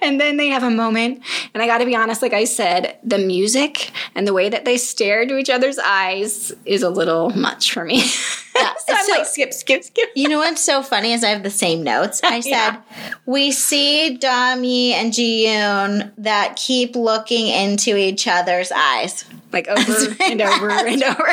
and 0.00 0.20
then 0.20 0.36
they 0.36 0.46
have 0.48 0.62
a 0.62 0.70
moment, 0.70 1.22
and 1.54 1.62
I 1.62 1.66
got 1.66 1.78
to 1.78 1.86
be 1.86 1.96
honest, 1.96 2.22
like 2.22 2.34
I 2.34 2.44
said, 2.44 2.98
the 3.02 3.18
music 3.18 3.90
and 4.14 4.28
the 4.28 4.32
way 4.32 4.48
that 4.48 4.64
they 4.64 4.76
stare 4.76 5.22
into 5.22 5.38
each 5.38 5.50
other's 5.50 5.78
eyes 5.80 6.52
is 6.64 6.84
a 6.84 6.90
little 6.90 7.30
much 7.30 7.72
for 7.72 7.84
me. 7.84 8.04
Yeah, 8.54 8.72
so 8.86 8.94
I'm 8.94 9.06
so- 9.06 9.12
like, 9.12 9.26
skip, 9.26 9.52
skip, 9.52 9.84
skip. 9.84 10.10
You 10.14 10.28
know 10.28 10.38
what's 10.38 10.62
so 10.62 10.82
funny 10.82 11.12
is 11.12 11.24
I 11.24 11.28
have 11.28 11.42
the 11.42 11.50
same 11.50 11.82
notes. 11.82 12.20
I 12.22 12.40
said, 12.40 12.50
Yeah. 12.50 12.80
we 13.26 13.50
see 13.52 14.18
Dami 14.20 14.90
and 14.92 15.12
Ji-yoon 15.12 16.12
that 16.18 16.56
keep 16.56 16.94
looking 16.96 17.48
into 17.48 17.96
each 17.96 18.26
other's 18.28 18.70
eyes. 18.72 19.24
like 19.52 19.68
over 19.68 20.14
and 20.22 20.40
over 20.42 20.70
and 20.70 21.02
over. 21.02 21.28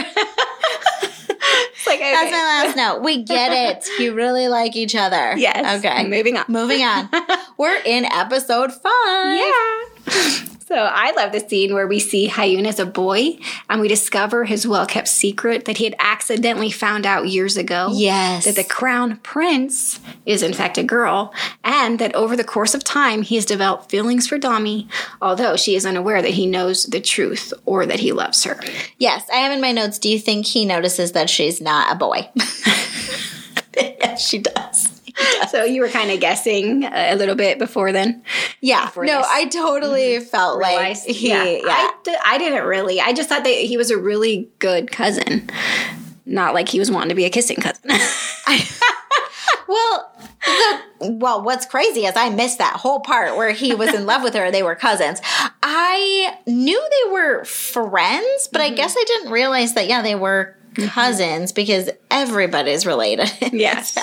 it's 1.01 1.87
like 1.87 1.99
okay. 1.99 2.11
That's 2.11 2.31
my 2.31 2.63
last 2.65 2.75
note. 2.77 3.01
We 3.03 3.23
get 3.23 3.51
it. 3.51 3.87
You 3.99 4.13
really 4.13 4.47
like 4.47 4.75
each 4.75 4.95
other. 4.95 5.37
yes. 5.37 5.79
Okay. 5.83 6.07
Moving 6.07 6.37
on. 6.37 6.45
Moving 6.47 6.81
on. 6.83 7.09
We're 7.57 7.79
in 7.85 8.05
episode 8.05 8.71
five. 8.73 9.39
Yeah. 9.39 10.45
So 10.69 10.75
I 10.75 11.13
love 11.13 11.31
the 11.31 11.39
scene 11.39 11.73
where 11.73 11.87
we 11.87 11.97
see 11.97 12.27
Hayun 12.27 12.67
as 12.67 12.77
a 12.77 12.85
boy 12.85 13.39
and 13.71 13.81
we 13.81 13.87
discover 13.87 14.45
his 14.45 14.67
well 14.67 14.85
kept 14.85 15.07
secret 15.07 15.65
that 15.65 15.77
he 15.77 15.85
had 15.85 15.95
accidentally 15.97 16.69
found 16.69 17.07
out 17.07 17.27
years 17.27 17.57
ago. 17.57 17.89
Yes. 17.91 18.45
That 18.45 18.55
the 18.55 18.63
crown 18.63 19.17
prince 19.23 19.99
is 20.27 20.43
in 20.43 20.53
fact 20.53 20.77
a 20.77 20.83
girl, 20.83 21.33
and 21.63 21.97
that 21.97 22.13
over 22.13 22.35
the 22.37 22.43
course 22.43 22.75
of 22.75 22.83
time 22.83 23.23
he 23.23 23.33
has 23.33 23.45
developed 23.45 23.89
feelings 23.89 24.27
for 24.27 24.37
Dami, 24.37 24.87
although 25.19 25.57
she 25.57 25.73
is 25.73 25.87
unaware 25.87 26.21
that 26.21 26.35
he 26.35 26.45
knows 26.45 26.85
the 26.85 27.01
truth 27.01 27.51
or 27.65 27.87
that 27.87 28.01
he 28.01 28.11
loves 28.11 28.43
her. 28.43 28.59
Yes, 28.99 29.27
I 29.33 29.37
have 29.37 29.51
in 29.51 29.61
my 29.61 29.71
notes. 29.71 29.97
Do 29.97 30.07
you 30.07 30.19
think 30.19 30.45
he 30.45 30.65
notices 30.65 31.13
that 31.13 31.31
she's 31.31 31.59
not 31.59 31.91
a 31.91 31.95
boy? 31.95 32.29
yes, 33.75 34.27
she 34.27 34.37
does. 34.37 34.98
So 35.49 35.63
you 35.63 35.81
were 35.81 35.89
kind 35.89 36.11
of 36.11 36.19
guessing 36.19 36.83
a 36.85 37.15
little 37.15 37.35
bit 37.35 37.59
before 37.59 37.91
then. 37.91 38.23
Yeah. 38.61 38.85
Before 38.85 39.05
no, 39.05 39.17
this. 39.19 39.27
I 39.29 39.45
totally 39.47 40.19
felt 40.19 40.59
like 40.59 40.97
he. 40.97 41.29
Yeah. 41.29 41.43
I, 41.43 41.93
di- 42.03 42.17
I 42.25 42.37
didn't 42.37 42.65
really. 42.65 43.01
I 43.01 43.13
just 43.13 43.29
thought 43.29 43.43
that 43.43 43.49
he 43.49 43.77
was 43.77 43.89
a 43.91 43.97
really 43.97 44.49
good 44.59 44.91
cousin. 44.91 45.49
Not 46.25 46.53
like 46.53 46.69
he 46.69 46.79
was 46.79 46.91
wanting 46.91 47.09
to 47.09 47.15
be 47.15 47.25
a 47.25 47.29
kissing 47.29 47.57
cousin. 47.57 47.89
well, 49.67 50.11
the, 50.45 50.81
well, 51.19 51.41
what's 51.43 51.65
crazy 51.65 52.05
is 52.05 52.15
I 52.15 52.29
missed 52.29 52.59
that 52.59 52.75
whole 52.75 52.99
part 52.99 53.35
where 53.35 53.51
he 53.51 53.73
was 53.73 53.93
in 53.93 54.05
love 54.05 54.23
with 54.23 54.33
her. 54.35 54.51
They 54.51 54.63
were 54.63 54.75
cousins. 54.75 55.21
I 55.63 56.37
knew 56.45 56.79
they 56.79 57.11
were 57.11 57.43
friends, 57.45 58.47
but 58.51 58.61
Mm-hmm. 58.61 58.73
I 58.73 58.75
guess 58.75 58.95
I 58.97 59.03
didn't 59.07 59.31
realize 59.31 59.73
that. 59.73 59.87
Yeah, 59.87 60.01
they 60.01 60.15
were 60.15 60.55
cousins 60.75 61.51
because 61.51 61.89
everybody's 62.11 62.85
related. 62.85 63.31
Yes. 63.53 63.93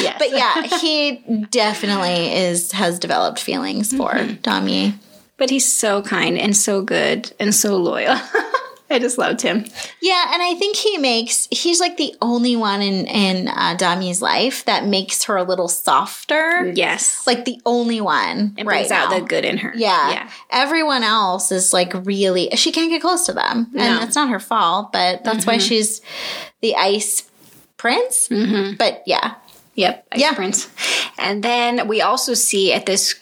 Yes. 0.00 0.16
But 0.18 0.30
yeah, 0.30 0.62
he 0.78 1.16
definitely 1.50 2.32
is 2.34 2.72
has 2.72 2.98
developed 2.98 3.38
feelings 3.38 3.92
for 3.94 4.10
Mm-hmm. 4.12 4.40
Dami. 4.42 4.94
but 5.36 5.50
he's 5.50 5.70
so 5.70 6.02
kind 6.02 6.38
and 6.38 6.56
so 6.56 6.82
good 6.82 7.32
and 7.38 7.54
so 7.54 7.76
loyal. 7.76 8.16
I 8.90 8.98
just 8.98 9.18
loved 9.18 9.40
him. 9.40 9.64
Yeah, 10.00 10.32
and 10.32 10.42
I 10.42 10.54
think 10.54 10.76
he 10.76 10.98
makes 10.98 11.46
he's 11.50 11.78
like 11.80 11.96
the 11.96 12.14
only 12.20 12.56
one 12.56 12.82
in 12.82 13.06
in 13.06 13.48
uh, 13.48 13.74
Dami's 13.78 14.20
life 14.20 14.64
that 14.64 14.84
makes 14.84 15.24
her 15.24 15.36
a 15.36 15.44
little 15.44 15.68
softer. 15.68 16.72
Yes. 16.74 17.26
Like 17.26 17.44
the 17.44 17.60
only 17.64 18.00
one 18.00 18.54
it 18.58 18.66
right 18.66 18.78
brings 18.80 18.90
out 18.90 19.10
now. 19.10 19.20
the 19.20 19.24
good 19.24 19.44
in 19.44 19.58
her. 19.58 19.72
Yeah. 19.76 20.10
Yeah. 20.10 20.30
Everyone 20.50 21.02
else 21.04 21.52
is 21.52 21.72
like 21.72 21.92
really 22.04 22.50
she 22.56 22.72
can't 22.72 22.90
get 22.90 23.00
close 23.00 23.26
to 23.26 23.32
them. 23.32 23.68
No. 23.72 23.80
Mm-hmm. 23.82 23.94
And 24.00 24.04
it's 24.04 24.16
not 24.16 24.28
her 24.30 24.40
fault, 24.40 24.92
but 24.92 25.22
that's 25.24 25.46
why 25.46 25.58
she's 25.58 26.00
the 26.60 26.74
ice 26.74 27.28
prince. 27.76 28.28
Mm-hmm. 28.28 28.76
But 28.76 29.02
yeah. 29.06 29.34
Yep. 29.76 30.06
Ice 30.12 30.20
Yeah. 30.20 30.34
Prince. 30.34 30.68
And 31.16 31.42
then 31.42 31.86
we 31.88 32.02
also 32.02 32.34
see 32.34 32.72
at 32.72 32.86
this 32.86 33.14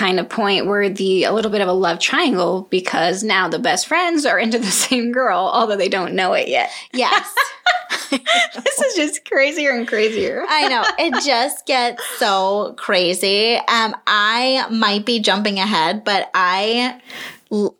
kind 0.00 0.18
of 0.18 0.30
point 0.30 0.64
where 0.64 0.88
the 0.88 1.24
a 1.24 1.32
little 1.32 1.50
bit 1.50 1.60
of 1.60 1.68
a 1.68 1.72
love 1.74 1.98
triangle 1.98 2.66
because 2.70 3.22
now 3.22 3.48
the 3.48 3.58
best 3.58 3.86
friends 3.86 4.24
are 4.24 4.38
into 4.38 4.58
the 4.58 4.70
same 4.70 5.12
girl, 5.12 5.38
although 5.52 5.76
they 5.76 5.90
don't 5.90 6.14
know 6.14 6.32
it 6.32 6.48
yet. 6.48 6.70
Yes. 6.92 7.34
this 8.10 8.80
is 8.80 8.94
just 8.96 9.26
crazier 9.26 9.72
and 9.72 9.86
crazier. 9.86 10.42
I 10.48 10.68
know. 10.68 10.84
It 10.98 11.22
just 11.26 11.66
gets 11.66 12.02
so 12.18 12.74
crazy. 12.78 13.56
Um, 13.56 13.94
I 14.06 14.66
might 14.70 15.04
be 15.04 15.20
jumping 15.20 15.58
ahead, 15.58 16.02
but 16.02 16.30
I 16.32 16.98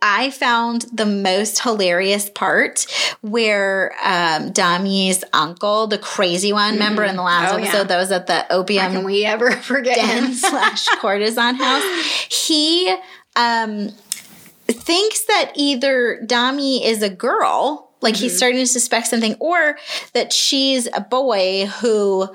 I 0.03 0.31
found 0.31 0.87
the 0.93 1.07
most 1.07 1.63
hilarious 1.63 2.29
part 2.29 2.87
where 3.21 3.93
um, 4.03 4.53
Dami's 4.53 5.23
uncle, 5.33 5.87
the 5.87 5.99
crazy 5.99 6.53
one, 6.53 6.73
remember 6.75 7.05
in 7.05 7.15
the 7.17 7.23
last 7.23 7.55
Oh, 7.55 7.57
yeah. 7.57 7.69
episode 7.69 7.89
that 7.89 7.97
was 7.99 8.11
at 8.11 8.27
the 8.27 8.53
opium 8.53 8.93
Can 8.93 9.05
we 9.05 9.25
ever 9.25 9.51
forget 9.63 9.97
den 9.97 10.35
slash 10.35 10.87
courtesan 11.01 11.55
house. 11.55 11.85
He 12.49 12.93
um, 13.37 13.91
thinks 14.67 15.25
that 15.27 15.53
either 15.55 16.21
Dami 16.25 16.85
is 16.85 17.03
a 17.03 17.11
girl, 17.11 17.93
like 18.01 18.17
he's 18.17 18.37
starting 18.37 18.59
to 18.59 18.67
suspect 18.67 19.07
something, 19.07 19.37
or 19.39 19.79
that 20.15 20.33
she's 20.33 20.89
a 20.93 21.01
boy 21.01 21.67
who 21.81 22.29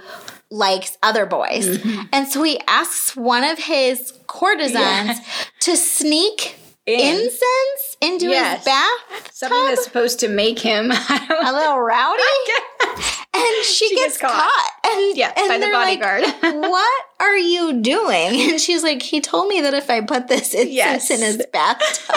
likes 0.50 0.98
other 1.04 1.26
boys. 1.26 1.84
And 2.14 2.28
so 2.30 2.44
he 2.44 2.62
asks 2.68 3.16
one 3.16 3.44
of 3.44 3.58
his 3.58 4.14
courtesans 4.28 5.20
to 5.62 5.76
sneak 5.76 6.56
In. 6.88 7.00
incense 7.16 7.98
into 8.02 8.28
Yes. 8.28 8.58
his 8.60 8.66
bath. 8.66 9.32
Something 9.34 9.66
that's 9.66 9.84
supposed 9.84 10.20
to 10.20 10.28
make 10.28 10.60
him 10.60 10.92
a 11.10 11.52
little 11.54 11.80
rowdy. 11.80 12.22
And 13.38 13.44
she, 13.66 13.90
She 13.90 13.96
gets, 13.96 14.18
gets 14.18 14.18
caught. 14.20 14.32
caught. 14.50 14.72
And, 14.86 15.18
Yeah, 15.18 15.34
and 15.36 15.50
by 15.50 15.58
the 15.58 15.66
they're 15.66 15.74
like, 15.74 16.00
bodyguard. 16.00 16.62
what 16.72 17.04
are 17.20 17.36
you 17.38 17.82
doing? 17.82 18.50
And 18.52 18.62
she's 18.62 18.82
like, 18.82 19.02
he 19.02 19.20
told 19.20 19.50
me 19.50 19.60
that 19.60 19.74
if 19.74 19.90
I 19.90 20.00
put 20.00 20.30
this 20.30 20.54
incense 20.54 20.72
Yes. 20.74 21.12
in 21.12 21.20
his 21.20 21.46
bathtub. 21.52 22.16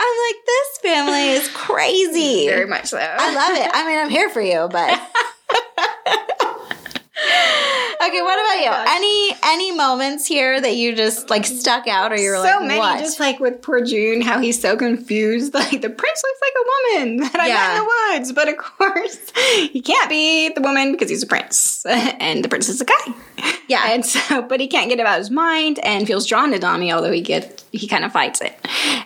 I'm 0.00 0.16
like, 0.28 0.36
this 0.46 0.78
family 0.80 1.30
is 1.30 1.48
crazy. 1.48 2.46
Very 2.46 2.66
much 2.66 2.86
so. 2.86 2.98
I 2.98 3.34
love 3.34 3.56
it. 3.58 3.68
I 3.74 3.84
mean, 3.84 3.98
I'm 3.98 4.10
here 4.10 4.28
for 4.30 4.40
you, 4.40 4.68
but. 4.70 4.90
Okay, 8.00 8.22
what 8.22 8.37
you? 8.60 8.70
Any 8.70 9.36
any 9.44 9.72
moments 9.72 10.26
here 10.26 10.60
that 10.60 10.76
you 10.76 10.94
just 10.94 11.30
like 11.30 11.44
stuck 11.44 11.86
out, 11.86 12.12
or 12.12 12.16
you're 12.16 12.36
so 12.36 12.42
like, 12.42 12.52
so 12.52 12.60
many, 12.60 12.78
what? 12.78 13.00
just 13.00 13.20
like 13.20 13.40
with 13.40 13.62
poor 13.62 13.84
June, 13.84 14.20
how 14.20 14.38
he's 14.40 14.60
so 14.60 14.76
confused. 14.76 15.54
Like 15.58 15.82
the 15.82 15.90
prince 15.90 16.22
looks 16.22 16.40
like 16.40 16.52
a 16.56 17.00
woman 17.00 17.16
that 17.32 17.40
I 17.40 17.48
met 17.48 17.70
in 17.70 17.84
the 17.84 18.18
woods, 18.18 18.32
but 18.32 18.48
of 18.48 18.56
course 18.78 19.32
he 19.72 19.80
can't 19.80 20.08
be 20.08 20.50
the 20.50 20.60
woman 20.60 20.92
because 20.92 21.10
he's 21.10 21.22
a 21.22 21.26
prince, 21.26 21.84
and 21.86 22.44
the 22.44 22.48
prince 22.48 22.68
is 22.68 22.80
a 22.80 22.84
guy. 22.84 23.14
Yeah. 23.66 23.92
and 23.92 24.06
so 24.06 24.42
but 24.42 24.60
he 24.60 24.68
can't 24.68 24.88
get 24.88 25.00
it 25.00 25.06
out 25.06 25.14
of 25.14 25.18
his 25.18 25.30
mind 25.30 25.78
and 25.80 26.06
feels 26.06 26.26
drawn 26.26 26.52
to 26.52 26.58
Dami, 26.58 26.94
although 26.94 27.12
he 27.12 27.20
get 27.20 27.64
he 27.72 27.88
kind 27.88 28.04
of 28.04 28.12
fights 28.12 28.40
it, 28.40 28.56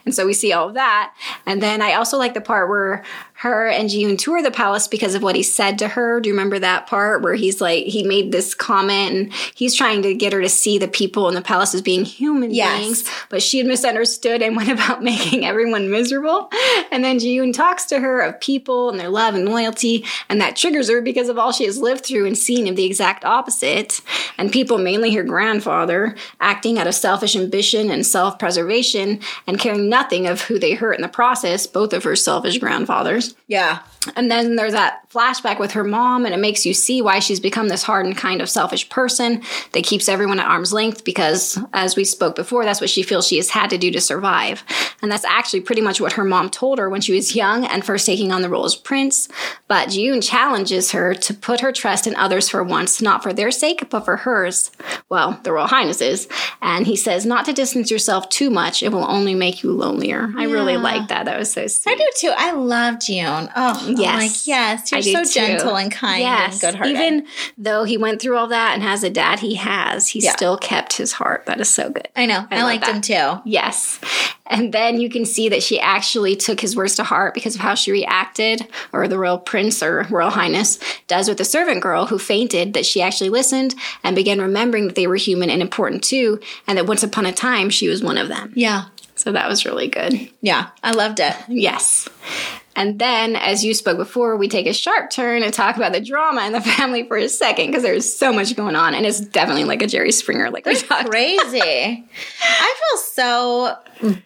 and 0.04 0.14
so 0.14 0.26
we 0.26 0.34
see 0.34 0.52
all 0.52 0.68
of 0.68 0.74
that. 0.74 1.14
And 1.46 1.62
then 1.62 1.80
I 1.80 1.94
also 1.94 2.18
like 2.18 2.34
the 2.34 2.40
part 2.40 2.68
where 2.68 3.02
her 3.42 3.66
and 3.66 3.90
Jiyun 3.90 4.18
tour 4.18 4.40
the 4.40 4.52
palace 4.52 4.86
because 4.86 5.16
of 5.16 5.22
what 5.22 5.34
he 5.34 5.42
said 5.42 5.78
to 5.80 5.88
her. 5.88 6.20
Do 6.20 6.28
you 6.28 6.34
remember 6.34 6.60
that 6.60 6.86
part 6.86 7.22
where 7.22 7.34
he's 7.34 7.60
like 7.60 7.86
he 7.86 8.04
made 8.04 8.30
this 8.30 8.54
comment 8.54 9.14
and 9.14 9.32
he's 9.54 9.74
trying 9.74 10.02
to 10.02 10.14
get 10.14 10.32
her 10.32 10.40
to 10.40 10.48
see 10.48 10.78
the 10.78 10.88
people 10.88 11.28
in 11.28 11.34
the 11.34 11.42
palace 11.42 11.74
as 11.74 11.82
being 11.82 12.04
human 12.04 12.50
Yes. 12.52 12.78
beings, 12.80 13.10
but 13.28 13.42
she 13.42 13.58
had 13.58 13.66
misunderstood 13.66 14.42
and 14.42 14.56
went 14.56 14.68
about 14.76 15.02
making 15.02 15.44
everyone 15.44 15.90
miserable. 15.90 16.50
And 16.90 17.04
then 17.04 17.18
Jiyun 17.18 17.52
talks 17.54 17.84
to 17.86 18.00
her 18.00 18.20
of 18.20 18.40
people 18.40 18.90
and 18.90 18.98
their 19.00 19.08
love 19.08 19.34
and 19.34 19.48
loyalty, 19.48 20.04
and 20.28 20.40
that 20.40 20.56
triggers 20.56 20.88
her 20.90 21.00
because 21.00 21.28
of 21.28 21.38
all 21.38 21.52
she 21.52 21.64
has 21.64 21.78
lived 21.78 22.04
through 22.04 22.26
and 22.26 22.36
seen 22.36 22.68
of 22.68 22.76
the 22.76 22.84
exact 22.84 23.24
opposite. 23.24 24.00
And 24.38 24.50
people, 24.52 24.78
mainly 24.78 25.12
her 25.14 25.22
grandfather, 25.22 26.14
acting 26.40 26.78
out 26.78 26.86
of 26.86 26.94
selfish 26.94 27.36
ambition 27.36 27.90
and 27.90 28.04
self 28.06 28.38
preservation 28.38 29.20
and 29.46 29.58
caring 29.58 29.88
nothing 29.88 30.26
of 30.26 30.42
who 30.42 30.58
they 30.58 30.74
hurt 30.74 30.94
in 30.94 31.02
the 31.02 31.08
process, 31.08 31.66
both 31.66 31.92
of 31.92 32.04
her 32.04 32.16
selfish 32.16 32.58
grandfathers. 32.58 33.34
yeah, 33.46 33.80
And 34.16 34.30
then 34.30 34.56
there's 34.56 34.72
that 34.72 35.08
flashback 35.10 35.60
with 35.60 35.72
her 35.72 35.84
mom, 35.84 36.24
and 36.24 36.34
it 36.34 36.38
makes 36.38 36.66
you 36.66 36.74
see 36.74 37.02
why 37.02 37.18
she's 37.18 37.40
become 37.40 37.68
this 37.68 37.82
hardened 37.82 38.16
kind 38.16 38.40
of 38.40 38.48
selfish 38.48 38.88
person 38.88 39.42
that 39.72 39.84
keeps 39.84 40.08
everyone 40.08 40.40
at 40.40 40.46
arm's 40.46 40.72
length 40.72 41.04
because, 41.04 41.58
as 41.72 41.94
we 41.94 42.04
spoke 42.04 42.34
before, 42.34 42.64
that's 42.64 42.80
what 42.80 42.90
she 42.90 43.02
feels 43.02 43.28
she 43.28 43.36
has 43.36 43.50
had 43.50 43.70
to 43.70 43.78
do 43.78 43.90
to 43.90 44.00
survive. 44.00 44.64
And 45.02 45.10
that's 45.10 45.24
actually 45.24 45.60
pretty 45.60 45.82
much 45.82 46.00
what 46.00 46.14
her 46.14 46.24
mom 46.24 46.50
told 46.50 46.78
her 46.78 46.88
when 46.88 47.00
she 47.00 47.14
was 47.14 47.36
young 47.36 47.64
and 47.64 47.84
first 47.84 48.06
taking 48.06 48.32
on 48.32 48.42
the 48.42 48.48
role 48.48 48.64
as 48.64 48.74
prince. 48.74 49.28
But 49.68 49.90
June 49.90 50.20
challenges 50.20 50.92
her 50.92 51.14
to 51.14 51.34
put 51.34 51.60
her 51.60 51.72
trust 51.72 52.06
in 52.06 52.14
others 52.16 52.48
for 52.48 52.62
once, 52.64 53.02
not 53.02 53.22
for 53.22 53.32
their 53.32 53.50
sake, 53.50 53.88
but 53.90 54.04
for 54.04 54.16
hers. 54.16 54.70
Well, 55.08 55.38
the 55.42 55.52
Royal 55.52 55.66
Highness's. 55.66 56.28
And 56.60 56.86
he 56.86 56.96
says 56.96 57.26
not 57.26 57.44
to 57.44 57.52
distance 57.52 57.90
yourself 57.90 58.28
too 58.28 58.50
much, 58.50 58.82
it 58.82 58.92
will 58.92 59.08
only 59.08 59.34
make 59.34 59.62
you 59.62 59.72
lonelier. 59.72 60.32
I 60.36 60.44
really 60.44 60.76
like 60.76 61.08
that. 61.08 61.26
That 61.26 61.38
was 61.38 61.52
so 61.52 61.66
sweet. 61.66 61.92
I 61.92 61.96
do 61.96 62.08
too. 62.16 62.32
I 62.36 62.52
love 62.52 63.00
June. 63.00 63.50
Oh, 63.54 63.91
I'm 63.96 64.00
Yes. 64.02 64.22
like 64.22 64.46
yes, 64.46 64.92
you're 64.92 64.98
I 64.98 65.24
so 65.24 65.24
too. 65.24 65.46
gentle 65.46 65.76
and 65.76 65.90
kind 65.92 66.22
and 66.22 66.60
good 66.60 66.74
hearted. 66.74 66.90
Even 66.96 67.26
though 67.58 67.84
he 67.84 67.96
went 67.96 68.20
through 68.20 68.36
all 68.36 68.48
that 68.48 68.74
and 68.74 68.82
has 68.82 69.02
a 69.02 69.10
dad 69.10 69.40
he 69.40 69.54
has, 69.56 70.08
he 70.08 70.20
Yeah. 70.20 70.32
still 70.32 70.56
kept 70.56 70.94
his 70.94 71.12
heart. 71.12 71.46
That 71.46 71.60
is 71.60 71.68
so 71.68 71.90
good. 71.90 72.08
I 72.16 72.26
know. 72.26 72.46
I, 72.50 72.56
love 72.56 72.64
liked 72.64 72.84
that. 72.86 72.94
him 72.96 73.00
too. 73.02 73.42
Yes. 73.48 73.98
And 74.46 74.72
then 74.74 75.00
you 75.00 75.08
can 75.08 75.24
see 75.24 75.48
that 75.48 75.62
she 75.62 75.80
actually 75.80 76.36
took 76.36 76.60
his 76.60 76.76
words 76.76 76.94
to 76.96 77.04
heart 77.04 77.32
because 77.32 77.54
of 77.54 77.60
how 77.62 77.74
she 77.74 77.90
reacted, 77.90 78.66
or 78.92 79.08
the 79.08 79.18
royal 79.18 79.38
prince 79.38 79.82
or 79.82 80.06
royal 80.10 80.28
highness 80.30 80.78
does 81.06 81.28
with 81.28 81.38
the 81.38 81.44
servant 81.44 81.80
girl 81.82 82.06
who 82.06 82.18
fainted, 82.18 82.74
that 82.74 82.84
she 82.84 83.00
actually 83.00 83.30
listened 83.30 83.74
and 84.04 84.14
began 84.14 84.40
remembering 84.40 84.86
that 84.88 84.94
they 84.96 85.06
were 85.06 85.16
human 85.16 85.48
and 85.48 85.62
important 85.62 86.02
too, 86.04 86.38
and 86.66 86.76
that 86.76 86.86
once 86.86 87.02
upon 87.02 87.24
a 87.24 87.32
time 87.32 87.70
she 87.70 87.88
was 87.88 88.02
one 88.02 88.18
of 88.18 88.28
them. 88.28 88.52
Yeah, 88.54 88.86
So 89.14 89.32
that 89.32 89.48
was 89.48 89.64
really 89.64 89.88
good. 89.88 90.28
yeah, 90.42 90.68
I 90.82 90.90
loved 90.90 91.20
it. 91.20 91.34
Yes. 91.48 92.08
And 92.74 92.98
then, 92.98 93.36
as 93.36 93.64
you 93.64 93.74
spoke 93.74 93.98
before, 93.98 94.36
we 94.36 94.48
take 94.48 94.66
a 94.66 94.72
sharp 94.72 95.10
turn 95.10 95.42
and 95.42 95.52
talk 95.52 95.76
about 95.76 95.92
the 95.92 96.00
drama 96.00 96.44
in 96.46 96.52
the 96.52 96.60
family 96.76 97.06
for 97.06 97.16
a 97.16 97.28
second 97.28 97.66
because 97.66 97.82
there's 97.82 98.12
so 98.12 98.32
much 98.32 98.54
going 98.56 98.76
on, 98.76 98.94
and 98.94 99.04
it's 99.04 99.20
definitely 99.20 99.64
like 99.64 99.82
a 99.82 99.86
Jerry 99.86 100.12
Springer, 100.12 100.50
like 100.50 100.64
we 100.66 100.76
talked. 100.76 101.10
Crazy. 101.10 101.60
I 102.42 102.74
feel 102.90 102.98
so 102.98 103.76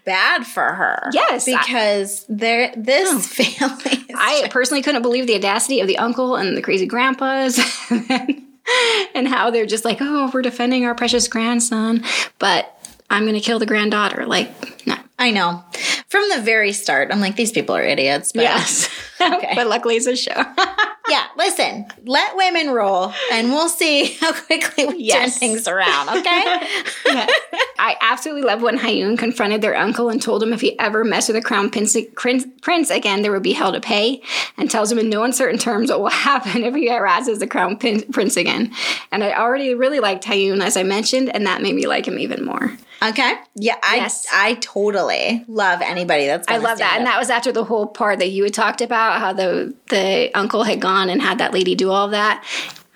bad 0.05 0.47
for 0.47 0.63
her. 0.63 1.11
Yes, 1.13 1.49
I- 1.49 1.59
because 1.59 2.25
there 2.29 2.73
this 2.77 3.13
oh. 3.13 3.19
family. 3.19 4.05
Is 4.09 4.17
I 4.17 4.49
personally 4.51 4.83
couldn't 4.83 5.03
believe 5.03 5.27
the 5.27 5.35
audacity 5.35 5.81
of 5.81 5.89
the 5.89 5.99
uncle 5.99 6.37
and 6.37 6.57
the 6.57 6.63
crazy 6.63 6.87
grandpas, 6.87 7.59
and 9.15 9.29
how 9.29 9.51
they're 9.51 9.67
just 9.67 9.85
like, 9.85 9.99
"Oh, 10.01 10.31
we're 10.33 10.43
defending 10.43 10.85
our 10.85 10.95
precious 10.95 11.29
grandson," 11.29 12.05
but 12.39 12.76
I'm 13.11 13.23
going 13.25 13.35
to 13.35 13.41
kill 13.41 13.59
the 13.59 13.67
granddaughter. 13.67 14.27
Like, 14.27 14.87
no. 14.87 14.97
I 15.19 15.31
know. 15.31 15.65
From 16.09 16.25
the 16.35 16.43
very 16.43 16.73
start, 16.73 17.09
I'm 17.11 17.21
like, 17.21 17.37
these 17.37 17.51
people 17.53 17.75
are 17.75 17.83
idiots. 17.83 18.33
But 18.33 18.43
Yes. 18.43 18.89
Okay. 19.19 19.53
but 19.55 19.67
luckily, 19.67 19.97
it's 19.97 20.07
a 20.07 20.15
show. 20.15 20.31
yeah, 21.09 21.25
listen, 21.39 21.87
let 22.05 22.37
women 22.37 22.69
roll 22.69 23.15
and 23.33 23.49
we'll 23.51 23.71
see 23.71 24.13
how 24.21 24.35
quickly 24.35 24.85
we 24.85 24.93
turn 24.93 25.01
Yes. 25.01 25.39
things 25.39 25.67
around, 25.67 26.11
okay? 26.11 26.69
Yeah. 27.07 27.27
I 27.79 27.97
absolutely 28.01 28.43
love 28.43 28.63
when 28.63 28.79
Hayun 28.79 29.19
confronted 29.19 29.63
their 29.63 29.77
uncle 29.77 30.09
and 30.09 30.21
told 30.21 30.43
him 30.43 30.53
if 30.53 30.61
he 30.61 30.79
ever 30.79 31.05
messed 31.05 31.29
with 31.29 31.37
the 31.37 31.43
crown 31.43 31.71
prince, 31.71 31.97
prince, 32.15 32.47
prince 32.63 32.91
again, 32.91 33.23
there 33.23 33.33
would 33.33 33.43
be 33.43 33.53
hell 33.53 33.73
to 33.73 33.81
pay, 33.81 34.23
and 34.57 34.71
tells 34.71 34.91
him 34.91 34.99
in 34.99 35.09
no 35.09 35.23
uncertain 35.23 35.59
terms 35.59 35.91
what 35.91 36.01
will 36.01 36.09
happen 36.11 36.65
if 36.65 36.75
he 36.75 36.89
harasses 36.89 37.39
the 37.39 37.47
crown 37.47 37.77
prince 37.77 38.37
again. 38.37 38.73
And 39.13 39.23
I 39.23 39.35
already 39.35 39.75
really 39.75 40.01
liked 40.01 40.25
Hayun, 40.25 40.63
as 40.63 40.77
I 40.77 40.83
mentioned, 40.83 41.35
and 41.35 41.47
that 41.47 41.63
made 41.63 41.75
me 41.75 41.87
like 41.87 42.07
him 42.07 42.19
even 42.19 42.45
more. 42.45 42.77
okay. 43.03 43.35
Yeah, 43.55 43.77
I 43.83 43.97
Yes. 43.97 44.27
I 44.33 44.55
totally 44.55 45.45
love 45.49 45.81
anybody 45.83 46.27
that's 46.27 46.49
I 46.49 46.57
love 46.57 46.79
that, 46.79 46.89
stand 46.89 46.99
and 46.99 47.07
that 47.07 47.19
was 47.19 47.31
after 47.31 47.53
the 47.53 47.65
whole 47.65 47.87
part 47.87 48.19
that 48.19 48.29
you 48.29 48.45
had 48.45 48.55
talked 48.55 48.81
about 48.81 49.21
how 49.21 49.33
the 49.33 49.75
the 49.89 50.31
uncle 50.35 50.65
had 50.65 50.81
gone 50.81 51.11
and 51.11 51.21
had 51.21 51.39
that 51.39 51.53
lady 51.53 51.75
do 51.75 51.91
all 51.91 52.09
that. 52.09 52.45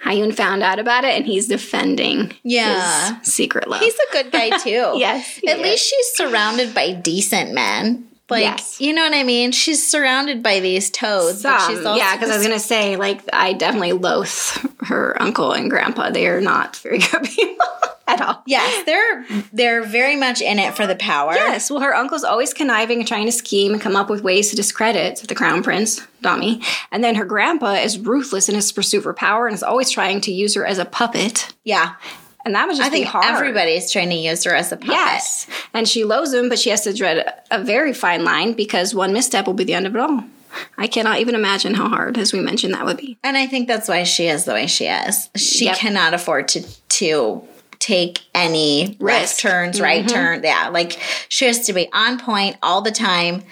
Hayun 0.04 0.34
found 0.34 0.62
out 0.62 0.78
about 0.78 1.04
it, 1.04 1.14
and 1.16 1.26
he's 1.26 1.46
defending 1.48 2.32
Yeah. 2.42 3.18
his 3.20 3.32
secret 3.32 3.68
love. 3.68 3.80
He's 3.82 3.94
a 3.94 4.12
good 4.12 4.32
guy 4.32 4.50
too. 4.58 4.92
Yes, 4.96 5.38
At 5.46 5.58
is. 5.58 5.62
least 5.62 5.88
she's 5.88 6.06
surrounded 6.14 6.74
by 6.74 6.92
decent 6.92 7.52
men. 7.52 8.06
Like, 8.30 8.42
Yes. 8.42 8.80
you 8.80 8.92
know 8.92 9.02
what 9.02 9.14
I 9.14 9.22
mean? 9.24 9.52
She's 9.52 9.86
surrounded 9.86 10.42
by 10.42 10.60
these 10.60 10.90
toads. 10.90 11.40
Some, 11.42 11.58
she's 11.68 11.84
also 11.84 11.96
yeah, 11.96 12.16
because 12.16 12.30
I 12.30 12.36
was 12.36 12.46
gonna 12.46 12.58
say, 12.58 12.96
like, 12.96 13.20
I 13.32 13.52
definitely 13.52 13.92
loathe 13.92 14.28
her 14.86 15.20
uncle 15.20 15.52
and 15.52 15.68
grandpa. 15.70 16.10
They 16.10 16.26
are 16.28 16.40
not 16.40 16.76
very 16.76 16.98
good 17.10 17.24
people 17.24 17.66
at 18.06 18.20
all. 18.20 18.42
Yes, 18.46 18.84
they're 18.86 19.24
they're 19.52 19.82
very 19.82 20.16
much 20.16 20.40
in 20.40 20.58
it 20.58 20.74
for 20.74 20.86
the 20.86 20.96
power. 20.96 21.34
Yes, 21.34 21.70
well, 21.70 21.80
her 21.80 21.94
uncle's 21.94 22.24
always 22.24 22.52
conniving 22.52 22.98
and 22.98 23.06
trying 23.08 23.26
to 23.26 23.32
scheme 23.32 23.72
and 23.72 23.80
come 23.80 23.94
up 23.96 24.10
with 24.10 24.22
ways 24.22 24.50
to 24.50 24.56
discredit 24.56 25.24
the 25.28 25.34
crown 25.34 25.62
prince, 25.62 26.00
Dami. 26.22 26.64
And 26.90 27.04
then 27.04 27.14
her 27.16 27.24
grandpa 27.24 27.74
is 27.74 27.98
ruthless 27.98 28.48
in 28.48 28.54
his 28.54 28.72
pursuit 28.72 29.02
for 29.02 29.14
power 29.14 29.46
and 29.46 29.54
is 29.54 29.62
always 29.62 29.90
trying 29.90 30.20
to 30.22 30.32
use 30.32 30.54
her 30.54 30.66
as 30.66 30.78
a 30.78 30.84
puppet. 30.84 31.52
Yeah. 31.64 31.94
And 32.44 32.54
that 32.54 32.66
would 32.66 32.76
just 32.76 32.86
I 32.86 32.90
think 32.90 33.06
hard. 33.06 33.24
everybody's 33.24 33.90
trying 33.92 34.10
to 34.10 34.16
use 34.16 34.44
her 34.44 34.54
as 34.54 34.72
a 34.72 34.76
puppet. 34.76 34.94
Yes. 34.94 35.46
And 35.74 35.86
she 35.88 36.04
loathes 36.04 36.32
him, 36.32 36.48
but 36.48 36.58
she 36.58 36.70
has 36.70 36.82
to 36.82 36.94
dread 36.94 37.32
a 37.50 37.62
very 37.62 37.92
fine 37.92 38.24
line 38.24 38.54
because 38.54 38.94
one 38.94 39.12
misstep 39.12 39.46
will 39.46 39.54
be 39.54 39.64
the 39.64 39.74
end 39.74 39.86
of 39.86 39.94
it 39.94 40.00
all. 40.00 40.24
I 40.78 40.86
cannot 40.88 41.20
even 41.20 41.34
imagine 41.34 41.74
how 41.74 41.88
hard, 41.88 42.18
as 42.18 42.32
we 42.32 42.40
mentioned, 42.40 42.74
that 42.74 42.84
would 42.84 42.96
be. 42.96 43.18
And 43.22 43.36
I 43.36 43.46
think 43.46 43.68
that's 43.68 43.88
why 43.88 44.02
she 44.02 44.26
is 44.26 44.46
the 44.46 44.52
way 44.52 44.66
she 44.66 44.86
is. 44.86 45.28
She 45.36 45.66
Yep. 45.66 45.76
cannot 45.76 46.14
afford 46.14 46.48
to 46.48 46.62
to 46.88 47.42
take 47.78 48.20
any 48.34 48.96
left 49.00 49.00
Risk. 49.00 49.38
turns, 49.40 49.80
right 49.80 50.04
mm-hmm. 50.04 50.12
turn. 50.14 50.42
Yeah, 50.42 50.68
like 50.68 50.98
she 51.28 51.46
has 51.46 51.66
to 51.66 51.72
be 51.72 51.88
on 51.92 52.18
point 52.18 52.56
all 52.62 52.82
the 52.82 52.90
time 52.90 53.42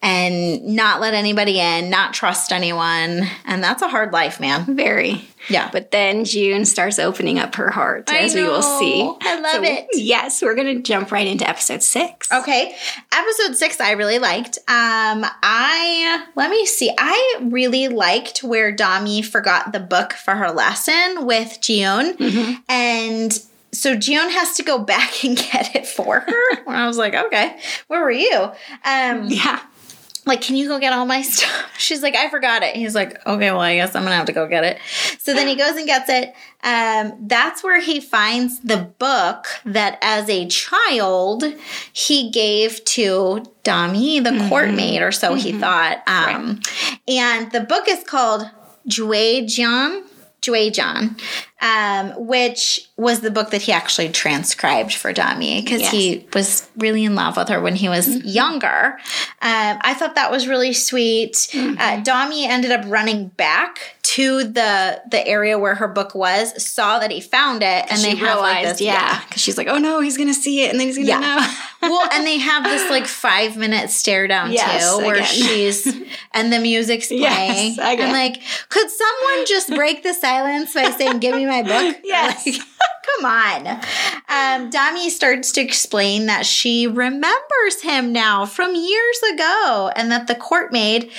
and 0.00 0.64
not 0.76 1.00
let 1.00 1.12
anybody 1.14 1.58
in, 1.58 1.90
not 1.90 2.14
trust 2.14 2.52
anyone. 2.52 3.26
And 3.44 3.62
that's 3.64 3.82
a 3.82 3.88
hard 3.88 4.12
life, 4.12 4.38
man. 4.40 4.76
Very. 4.76 5.28
Yeah. 5.48 5.70
But 5.72 5.90
then 5.90 6.24
June 6.24 6.64
starts 6.64 6.98
opening 6.98 7.38
up 7.38 7.54
her 7.56 7.70
heart, 7.70 8.08
I 8.10 8.18
as 8.18 8.34
we 8.34 8.42
will 8.44 8.62
see. 8.62 9.02
I 9.22 9.40
love 9.40 9.64
it. 9.64 9.88
Yes, 9.94 10.40
we're 10.42 10.54
going 10.54 10.76
to 10.76 10.82
jump 10.82 11.10
right 11.10 11.26
into 11.26 11.48
episode 11.48 11.82
six. 11.82 12.30
Okay. 12.30 12.76
Episode 13.12 13.56
six, 13.56 13.80
I 13.80 13.92
really 13.92 14.18
liked. 14.18 14.58
Um, 14.68 15.24
I 15.42 16.24
let 16.36 16.50
me 16.50 16.64
see. 16.66 16.92
I 16.96 17.38
really 17.42 17.88
liked 17.88 18.44
where 18.44 18.74
Dami 18.74 19.24
forgot 19.24 19.72
the 19.72 19.80
book 19.80 20.12
for 20.12 20.34
her 20.36 20.50
lesson 20.50 21.26
with 21.26 21.58
Gion, 21.60 22.16
Mm-hmm. 22.18 22.52
and 22.68 23.32
so 23.72 23.94
Gion 23.96 24.30
has 24.30 24.54
to 24.56 24.62
go 24.62 24.78
back 24.84 25.24
and 25.24 25.36
get 25.36 25.74
it 25.74 25.86
for 25.86 26.20
her. 26.20 26.56
and 26.66 26.76
I 26.76 26.86
was 26.86 26.98
like, 26.98 27.14
okay, 27.14 27.58
where 27.88 28.00
were 28.02 28.10
you? 28.10 28.50
Um, 28.84 29.24
Yeah. 29.26 29.60
Like, 30.28 30.40
can 30.40 30.54
you 30.54 30.68
go 30.68 30.78
get 30.78 30.92
all 30.92 31.06
my 31.06 31.22
stuff? 31.22 31.74
She's 31.78 32.02
like, 32.02 32.14
I 32.14 32.30
forgot 32.30 32.62
it. 32.62 32.76
He's 32.76 32.94
like, 32.94 33.24
okay, 33.26 33.50
well, 33.50 33.60
I 33.60 33.74
guess 33.74 33.96
I'm 33.96 34.04
gonna 34.04 34.14
have 34.14 34.26
to 34.26 34.32
go 34.32 34.46
get 34.46 34.64
it. 34.64 34.78
So 35.18 35.34
then 35.34 35.48
he 35.48 35.56
goes 35.56 35.76
and 35.76 35.86
gets 35.86 36.08
it. 36.08 36.34
Um, 36.62 37.26
that's 37.26 37.62
where 37.64 37.80
he 37.80 38.00
finds 38.00 38.60
the 38.60 38.76
book 38.76 39.46
that 39.64 39.98
as 40.02 40.28
a 40.28 40.46
child 40.46 41.44
he 41.92 42.30
gave 42.30 42.84
to 42.84 43.44
Dami, 43.64 44.22
the 44.22 44.48
court 44.48 44.70
maid, 44.70 45.02
or 45.02 45.12
so 45.12 45.34
he 45.34 45.52
thought. 45.52 46.02
Um, 46.06 46.60
and 47.06 47.50
the 47.52 47.60
book 47.60 47.88
is 47.88 48.04
called 48.04 48.48
Juejian. 50.42 50.78
Juejian, 50.78 51.20
um, 51.60 52.26
which 52.26 52.88
was 52.96 53.20
the 53.20 53.30
book 53.30 53.50
that 53.50 53.62
he 53.62 53.72
actually 53.72 54.08
transcribed 54.08 54.94
for 54.94 55.12
Dami 55.12 55.62
because 55.64 55.80
Yes. 55.82 55.90
he 55.92 56.26
was 56.32 56.68
really 56.76 57.04
in 57.04 57.14
love 57.14 57.36
with 57.36 57.48
her 57.48 57.60
when 57.60 57.74
he 57.76 57.88
was 57.88 58.08
younger. 58.24 58.98
Um, 59.42 59.78
I 59.82 59.94
thought 59.94 60.14
that 60.14 60.30
was 60.30 60.46
really 60.46 60.72
sweet. 60.72 61.48
Uh, 61.54 62.00
Dami 62.02 62.46
ended 62.46 62.70
up 62.70 62.84
running 62.86 63.28
back 63.28 63.96
to 64.14 64.42
the 64.44 65.02
the 65.10 65.26
area 65.26 65.58
where 65.58 65.74
her 65.74 65.88
book 65.88 66.14
was, 66.14 66.64
saw 66.64 66.98
that 66.98 67.10
he 67.10 67.20
found 67.20 67.62
it, 67.62 67.84
and 67.90 68.00
they 68.00 68.14
have 68.14 68.38
like 68.40 68.58
realized, 68.62 68.78
this, 68.78 68.80
yeah, 68.80 69.20
because 69.26 69.42
she's 69.42 69.58
like, 69.58 69.66
oh 69.68 69.76
no, 69.78 70.00
he's 70.00 70.16
gonna 70.16 70.32
see 70.32 70.62
it, 70.64 70.70
and 70.70 70.80
then 70.80 70.86
he's 70.86 70.96
gonna 70.96 71.08
Yeah. 71.08 71.20
know. 71.20 71.54
well, 71.90 72.08
and 72.12 72.26
they 72.26 72.38
have 72.38 72.64
this 72.64 72.88
like 72.90 73.06
five 73.06 73.56
minute 73.58 73.90
stare 73.90 74.26
down 74.26 74.52
Yes, 74.52 74.90
too, 74.96 74.98
where 75.04 75.16
again. 75.16 75.26
she's 75.26 75.86
and 76.32 76.50
the 76.52 76.58
music's 76.58 77.08
playing, 77.08 77.20
Yes, 77.74 77.78
and 77.78 78.12
like, 78.12 78.40
could 78.70 78.88
someone 78.90 79.46
just 79.46 79.68
break 79.68 80.02
the 80.02 80.14
silence 80.14 80.72
by 80.72 80.90
saying, 80.92 81.18
"Give 81.18 81.34
me 81.34 81.44
my 81.46 81.62
book"? 81.62 81.96
Yes. 82.04 82.46
Like, 82.46 82.56
come 83.16 83.24
on. 83.26 83.66
Um, 83.66 84.70
Dami 84.70 85.10
starts 85.10 85.52
to 85.52 85.60
explain 85.60 86.26
that 86.26 86.46
she 86.46 86.86
remembers 86.86 87.82
him 87.82 88.12
now 88.12 88.46
from 88.46 88.74
years 88.74 89.20
ago, 89.34 89.90
and 89.94 90.10
that 90.12 90.26
the 90.28 90.34
court 90.34 90.72
maid. 90.72 91.10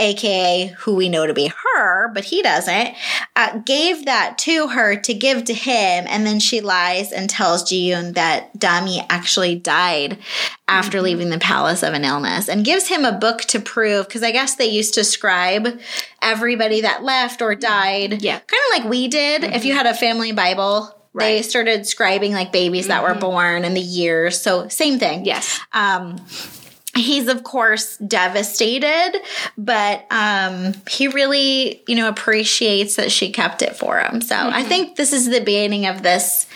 AKA 0.00 0.74
who 0.78 0.94
we 0.94 1.08
know 1.08 1.26
to 1.26 1.34
be 1.34 1.52
her, 1.74 2.08
but 2.12 2.24
he 2.24 2.42
doesn't, 2.42 2.94
uh, 3.36 3.58
gave 3.58 4.06
that 4.06 4.38
to 4.38 4.68
her 4.68 4.96
to 4.96 5.14
give 5.14 5.44
to 5.44 5.54
him. 5.54 6.06
And 6.08 6.26
then 6.26 6.40
she 6.40 6.60
lies 6.60 7.12
and 7.12 7.28
tells 7.28 7.64
Jiyun 7.64 8.14
that 8.14 8.58
Dami 8.58 9.04
actually 9.08 9.54
died 9.56 10.18
after 10.66 10.98
Mm-hmm. 10.98 11.04
leaving 11.04 11.30
the 11.30 11.38
palace 11.38 11.82
of 11.82 11.94
an 11.94 12.04
illness 12.04 12.48
and 12.48 12.64
gives 12.64 12.88
him 12.88 13.04
a 13.04 13.12
book 13.12 13.40
to 13.42 13.60
prove 13.60 14.06
because 14.06 14.22
I 14.22 14.30
guess 14.30 14.54
they 14.54 14.66
used 14.66 14.94
to 14.94 15.04
scribe 15.04 15.80
everybody 16.22 16.80
that 16.82 17.02
left 17.02 17.42
or 17.42 17.54
died. 17.54 18.22
Yeah. 18.22 18.38
Kind 18.38 18.62
of 18.72 18.78
like 18.82 18.90
we 18.90 19.08
did. 19.08 19.44
If 19.44 19.64
you 19.64 19.74
had 19.74 19.86
a 19.86 19.94
family 19.94 20.32
Bible, 20.32 20.94
they 21.14 21.42
started 21.42 21.80
scribing 21.82 22.30
like 22.30 22.52
babies 22.52 22.86
that 22.86 23.02
were 23.02 23.14
born 23.14 23.64
and 23.64 23.76
the 23.76 23.80
years. 23.80 24.40
So, 24.40 24.68
same 24.68 24.98
thing. 25.00 25.24
yes. 25.24 25.58
Um, 25.72 26.16
he's 26.94 27.28
of 27.28 27.42
course 27.44 27.96
devastated, 27.98 29.20
but 29.56 30.06
um, 30.10 30.74
he 30.88 31.08
really, 31.08 31.82
you 31.86 31.94
know, 31.94 32.08
appreciates 32.08 32.96
that 32.96 33.12
she 33.12 33.30
kept 33.32 33.62
it 33.62 33.76
for 33.76 34.00
him. 34.00 34.20
So 34.20 34.36
I 34.36 34.62
think 34.64 34.96
this 34.96 35.12
is 35.12 35.26
the 35.26 35.40
beginning 35.40 35.86
of 35.86 36.02
this 36.02 36.46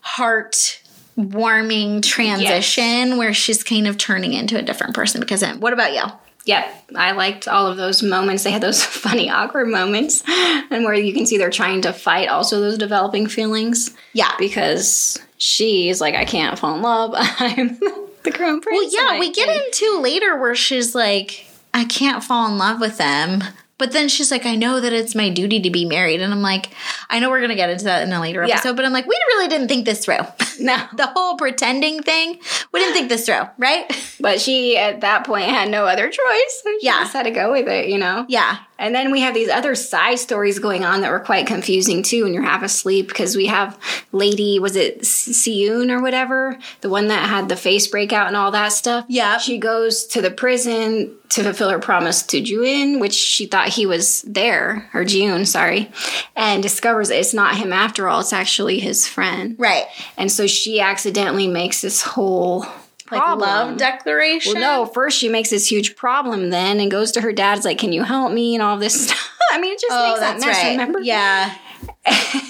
heart 0.00 0.80
warming 1.16 2.02
transition 2.02 3.16
where 3.16 3.32
she's 3.32 3.62
kind 3.62 3.86
of 3.86 3.96
turning 3.98 4.32
into 4.32 4.58
a 4.58 4.62
different 4.62 4.94
person 4.94 5.20
because 5.20 5.42
of 5.42 5.50
him. 5.50 5.60
What 5.60 5.72
about 5.72 5.92
you? 5.92 6.02
Yep, 6.46 6.90
I 6.96 7.12
liked 7.12 7.48
all 7.48 7.66
of 7.68 7.78
those 7.78 8.02
moments. 8.02 8.44
They 8.44 8.50
had 8.50 8.62
those 8.62 8.82
funny, 8.84 9.30
awkward 9.30 9.68
moments, 9.68 10.22
and 10.28 10.84
where 10.84 10.94
you 10.94 11.14
can 11.14 11.26
see 11.26 11.38
they're 11.38 11.50
trying 11.50 11.82
to 11.82 11.92
fight 11.92 12.28
also 12.28 12.60
those 12.60 12.76
developing 12.76 13.26
feelings. 13.28 13.94
Yeah. 14.12 14.32
because 14.38 15.18
she's 15.38 16.00
like, 16.00 16.14
I 16.14 16.24
can't 16.24 16.58
fall 16.58 16.76
in 16.76 16.82
love. 16.82 17.12
I'm 17.16 17.78
the 18.24 18.32
crown 18.32 18.60
prince. 18.60 18.94
Well, 18.94 19.12
yeah, 19.14 19.18
we 19.20 19.32
get 19.32 19.48
into 19.64 20.00
later 20.00 20.38
where 20.38 20.54
she's 20.54 20.94
like, 20.94 21.46
I 21.72 21.84
can't 21.84 22.22
fall 22.24 22.48
in 22.50 22.58
love 22.58 22.80
with 22.80 22.98
them. 22.98 23.42
But 23.76 23.90
then 23.90 24.08
she's 24.08 24.30
like, 24.30 24.46
I 24.46 24.54
know 24.54 24.80
that 24.80 24.92
it's 24.92 25.16
my 25.16 25.28
duty 25.30 25.60
to 25.62 25.68
be 25.68 25.84
married. 25.84 26.20
And 26.20 26.32
I'm 26.32 26.42
like, 26.42 26.70
I 27.10 27.18
know 27.18 27.28
we're 27.28 27.40
going 27.40 27.48
to 27.50 27.56
get 27.56 27.70
into 27.70 27.84
that 27.86 28.06
in 28.06 28.12
a 28.12 28.20
later 28.20 28.44
Yeah. 28.44 28.54
episode, 28.54 28.76
but 28.76 28.84
I'm 28.84 28.92
like, 28.92 29.04
we 29.06 29.16
really 29.28 29.48
didn't 29.48 29.66
think 29.66 29.84
this 29.84 30.04
through. 30.04 30.18
No, 30.60 30.76
the 30.96 31.08
whole 31.08 31.36
pretending 31.36 32.00
thing, 32.04 32.38
we 32.72 32.78
didn't 32.78 32.94
think 32.94 33.08
this 33.08 33.26
through, 33.26 33.42
right? 33.58 33.84
but 34.20 34.40
she 34.40 34.78
at 34.78 35.00
that 35.00 35.26
point 35.26 35.46
had 35.46 35.68
no 35.68 35.84
other 35.84 36.06
choice. 36.08 36.62
She 36.62 36.78
Yeah. 36.80 37.00
just 37.00 37.12
had 37.12 37.24
to 37.24 37.32
go 37.32 37.50
with 37.50 37.66
it, 37.66 37.88
you 37.88 37.98
know. 37.98 38.24
Yeah. 38.28 38.58
And 38.78 38.94
then 38.94 39.12
we 39.12 39.20
have 39.20 39.34
these 39.34 39.48
other 39.48 39.74
side 39.74 40.18
stories 40.18 40.58
going 40.58 40.84
on 40.84 41.00
that 41.00 41.10
were 41.10 41.20
quite 41.20 41.46
confusing 41.46 42.02
too 42.02 42.24
when 42.24 42.34
you're 42.34 42.42
half 42.42 42.62
asleep 42.62 43.08
because 43.08 43.36
we 43.36 43.46
have 43.46 43.78
Lady, 44.12 44.58
was 44.58 44.76
it 44.76 45.02
Siyun 45.02 45.90
or 45.90 46.02
whatever? 46.02 46.58
The 46.80 46.88
one 46.88 47.08
that 47.08 47.28
had 47.28 47.48
the 47.48 47.56
face 47.56 47.86
breakout 47.86 48.26
and 48.26 48.36
all 48.36 48.50
that 48.50 48.72
stuff. 48.72 49.04
Yeah. 49.08 49.38
She 49.38 49.58
goes 49.58 50.04
to 50.06 50.20
the 50.20 50.30
prison 50.30 51.14
to 51.30 51.42
fulfill 51.42 51.70
her 51.70 51.78
promise 51.78 52.22
to 52.22 52.40
Juin, 52.40 53.00
which 53.00 53.14
she 53.14 53.46
thought 53.46 53.68
he 53.68 53.86
was 53.86 54.22
there, 54.22 54.88
or 54.94 55.04
June, 55.04 55.46
sorry, 55.46 55.90
and 56.36 56.62
discovers 56.62 57.10
it's 57.10 57.34
not 57.34 57.56
him 57.56 57.72
after 57.72 58.08
all, 58.08 58.20
it's 58.20 58.32
actually 58.32 58.78
his 58.78 59.08
friend. 59.08 59.56
Right. 59.58 59.86
And 60.16 60.30
so 60.30 60.46
she 60.46 60.80
accidentally 60.80 61.48
makes 61.48 61.80
this 61.80 62.02
whole 62.02 62.66
Like 63.14 63.22
problem. 63.22 63.48
love 63.48 63.76
declaration. 63.78 64.54
Well, 64.60 64.84
no, 64.84 64.92
first 64.92 65.18
she 65.18 65.28
makes 65.28 65.50
this 65.50 65.70
huge 65.70 65.96
problem 65.96 66.50
then 66.50 66.80
and 66.80 66.90
goes 66.90 67.12
to 67.12 67.20
her 67.20 67.32
dad's 67.32 67.64
like, 67.64 67.78
Can 67.78 67.92
you 67.92 68.02
help 68.02 68.32
me? 68.32 68.54
and 68.54 68.62
all 68.62 68.76
this 68.76 69.04
stuff. 69.06 69.30
I 69.52 69.60
mean, 69.60 69.72
it 69.74 69.80
just 69.80 69.92
Oh, 69.92 70.08
makes 70.08 70.20
that 70.20 70.40
mess, 70.40 70.56
right. 70.62 70.70
remember? 70.72 71.00
Yeah. 71.00 71.54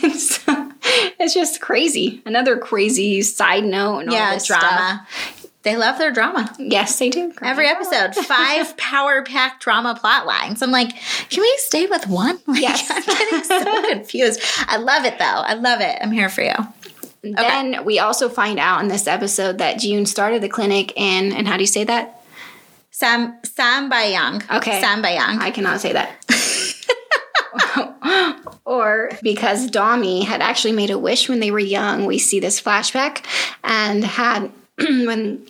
And 0.03 0.13
so, 0.17 0.71
it's 1.19 1.35
just 1.35 1.61
crazy. 1.61 2.23
Another 2.27 2.57
crazy 2.59 3.23
side 3.23 3.65
note 3.65 4.01
and 4.01 4.09
all 4.11 4.15
Yeah. 4.15 4.35
this 4.35 4.47
Drama. 4.47 5.07
They 5.63 5.77
love 5.79 5.97
their 5.99 6.13
drama. 6.13 6.55
Yes, 6.59 6.99
they 6.99 7.09
do. 7.09 7.33
Every 7.41 7.67
episode, 7.67 8.15
five 8.15 8.77
power 8.77 9.23
packed 9.23 9.63
drama 9.63 9.97
plot 9.99 10.27
lines. 10.27 10.61
I'm 10.61 10.71
like, 10.71 10.91
can 11.31 11.41
we 11.41 11.55
stay 11.59 11.87
with 11.87 12.07
one? 12.07 12.39
Like, 12.47 12.61
Yes. 12.61 12.87
I'm 12.91 13.03
getting 13.03 13.45
so 13.45 13.89
confused. 13.91 14.41
I 14.69 14.77
love 14.77 15.05
it 15.07 15.19
though. 15.19 15.25
I 15.25 15.55
love 15.55 15.81
it. 15.81 15.97
I'm 16.03 16.13
here 16.13 16.29
for 16.29 16.43
you. 16.43 16.53
Then 17.33 17.85
we 17.85 17.99
also 17.99 18.29
find 18.29 18.59
out 18.59 18.83
in 18.83 18.89
this 18.89 19.07
episode 19.07 19.59
that 19.59 19.79
June 19.79 20.07
started 20.07 20.43
the 20.43 20.49
clinic 20.49 20.93
in, 20.97 21.33
and 21.33 21.49
how 21.49 21.57
do 21.57 21.63
you 21.63 21.69
say 21.69 21.85
that? 21.85 22.23
Sam 22.91 23.39
Sam 23.43 23.91
Bayang. 23.91 24.49
Okay. 24.59 24.81
Sam 24.81 25.03
Bayang. 25.03 25.39
I 25.41 25.51
cannot 25.51 25.81
say 25.81 25.93
that. 25.93 26.25
or 28.65 29.11
because 29.23 29.71
Dami 29.71 30.25
had 30.25 30.41
actually 30.41 30.73
made 30.73 30.91
a 30.91 30.99
wish 30.99 31.29
when 31.29 31.41
they 31.41 31.51
were 31.51 31.59
young. 31.59 32.07
We 32.07 32.19
see 32.19 32.41
this 32.41 32.61
flashback 32.61 33.25
and 33.63 34.05
had 34.05 34.51
when 34.79 35.47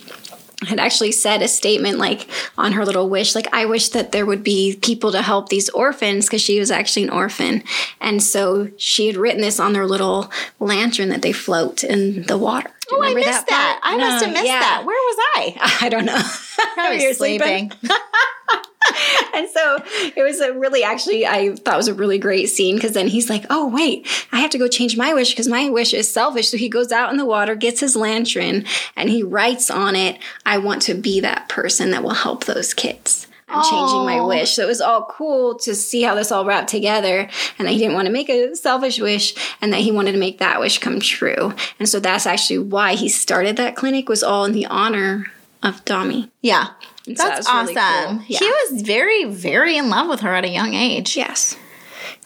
had 0.67 0.79
actually 0.79 1.13
said 1.13 1.43
a 1.43 1.49
statement 1.49 1.99
like 1.99 2.29
on 2.59 2.73
her 2.73 2.85
little 2.85 3.09
wish 3.09 3.35
like 3.35 3.47
i 3.53 3.65
wish 3.65 3.89
that 3.91 4.13
there 4.13 4.27
would 4.27 4.43
be 4.43 4.79
people 4.83 5.13
to 5.13 5.23
help 5.23 5.49
these 5.49 5.69
orphans 5.71 6.27
because 6.27 6.43
she 6.43 6.59
was 6.59 6.71
actually 6.71 7.05
an 7.05 7.11
orphan 7.11 7.63
and 8.01 8.23
so 8.23 8.69
she 8.77 9.07
had 9.07 9.17
written 9.17 9.41
this 9.41 9.61
on 9.61 9.73
their 9.73 9.87
little 9.87 10.31
lantern 10.61 11.09
that 11.09 11.23
they 11.23 11.33
float 11.33 11.85
in 11.85 12.23
the 12.25 12.39
water 12.39 12.71
Oh, 12.93 13.03
I 13.03 13.15
missed 13.15 13.47
that. 13.47 13.81
part? 13.83 13.95
I 13.95 13.97
must 13.97 14.25
have 14.25 14.31
mm, 14.31 14.35
missed 14.35 14.47
yeah. 14.47 14.61
that. 14.61 14.85
Where 14.85 14.95
was 14.95 15.17
I? 15.37 15.79
i 15.87 15.89
don't 15.89 16.05
know 16.05 16.21
Probably 16.75 17.13
sleeping. 17.15 17.73
and 19.35 19.49
so 19.49 19.79
it 20.17 20.23
was 20.23 20.41
a 20.41 20.53
really 20.53 20.83
actually 20.83 21.27
I 21.27 21.55
thought 21.57 21.75
it 21.75 21.79
was 21.79 21.89
a 21.89 21.95
really 21.95 22.19
great 22.19 22.49
scene 22.49 22.77
because 22.77 22.93
then 22.93 23.09
he's 23.09 23.31
like, 23.31 23.45
"Oh 23.51 23.69
wait, 23.69 24.07
I 24.33 24.41
have 24.41 24.51
to 24.51 24.59
go 24.59 24.69
change 24.69 24.97
my 24.97 25.15
wish 25.15 25.31
because 25.31 25.49
my 25.49 25.71
wish 25.71 25.95
is 25.95 26.11
selfish." 26.11 26.51
So 26.51 26.57
he 26.57 26.69
goes 26.69 26.93
out 26.93 27.11
in 27.11 27.17
the 27.17 27.25
water, 27.25 27.55
gets 27.55 27.81
his 27.81 27.97
lantern, 27.97 28.65
and 28.97 29.11
he 29.11 29.23
writes 29.23 29.71
on 29.71 29.97
it, 29.97 30.19
"I 30.45 30.59
want 30.59 30.83
to 30.83 30.95
be 30.95 31.21
that 31.21 31.49
person 31.49 31.91
that 31.91 32.03
will 32.03 32.15
help 32.15 32.45
those 32.45 32.75
kids." 32.75 33.27
I'm 33.49 33.63
changing 33.63 34.05
my 34.05 34.21
wish. 34.21 34.55
So 34.55 34.65
it 34.65 34.69
was 34.69 34.81
all 34.81 35.05
cool 35.05 35.57
to 35.61 35.75
see 35.75 36.03
how 36.03 36.15
this 36.15 36.33
all 36.33 36.45
wrapped 36.45 36.69
together 36.69 37.29
and 37.59 37.69
that 37.69 37.73
he 37.73 37.79
didn't 37.79 37.95
want 37.95 38.07
to 38.07 38.13
make 38.13 38.29
a 38.29 38.55
selfish 38.57 38.99
wish 38.99 39.35
and 39.61 39.73
that 39.73 39.81
he 39.81 39.93
wanted 39.93 40.13
to 40.13 40.19
make 40.19 40.39
that 40.39 40.61
wish 40.61 40.79
come 40.79 40.99
true. 40.99 41.55
And 41.79 41.89
so 41.89 42.01
that's 42.01 42.27
actually 42.27 42.59
why 42.59 42.95
he 42.95 43.09
started 43.09 43.57
that 43.57 43.77
clinic 43.77 44.09
was 44.09 44.23
all 44.23 44.45
in 44.45 44.53
the 44.53 44.67
honor 44.67 45.27
of 45.63 45.85
Dami. 45.85 46.31
Yeah. 46.41 46.69
And 47.07 47.19
so 47.19 47.25
That's 47.25 47.47
that 47.47 47.53
awesome. 47.55 47.75
really 47.75 48.19
cool. 48.19 48.19
He 48.39 48.47
was 48.47 48.83
very, 48.83 49.25
very 49.25 49.77
in 49.77 49.91
love 49.91 50.09
with 50.09 50.21
her 50.21 50.35
at 50.35 50.45
a 50.45 50.49
young 50.49 50.75
age. 50.75 51.17
Yes. 51.17 51.57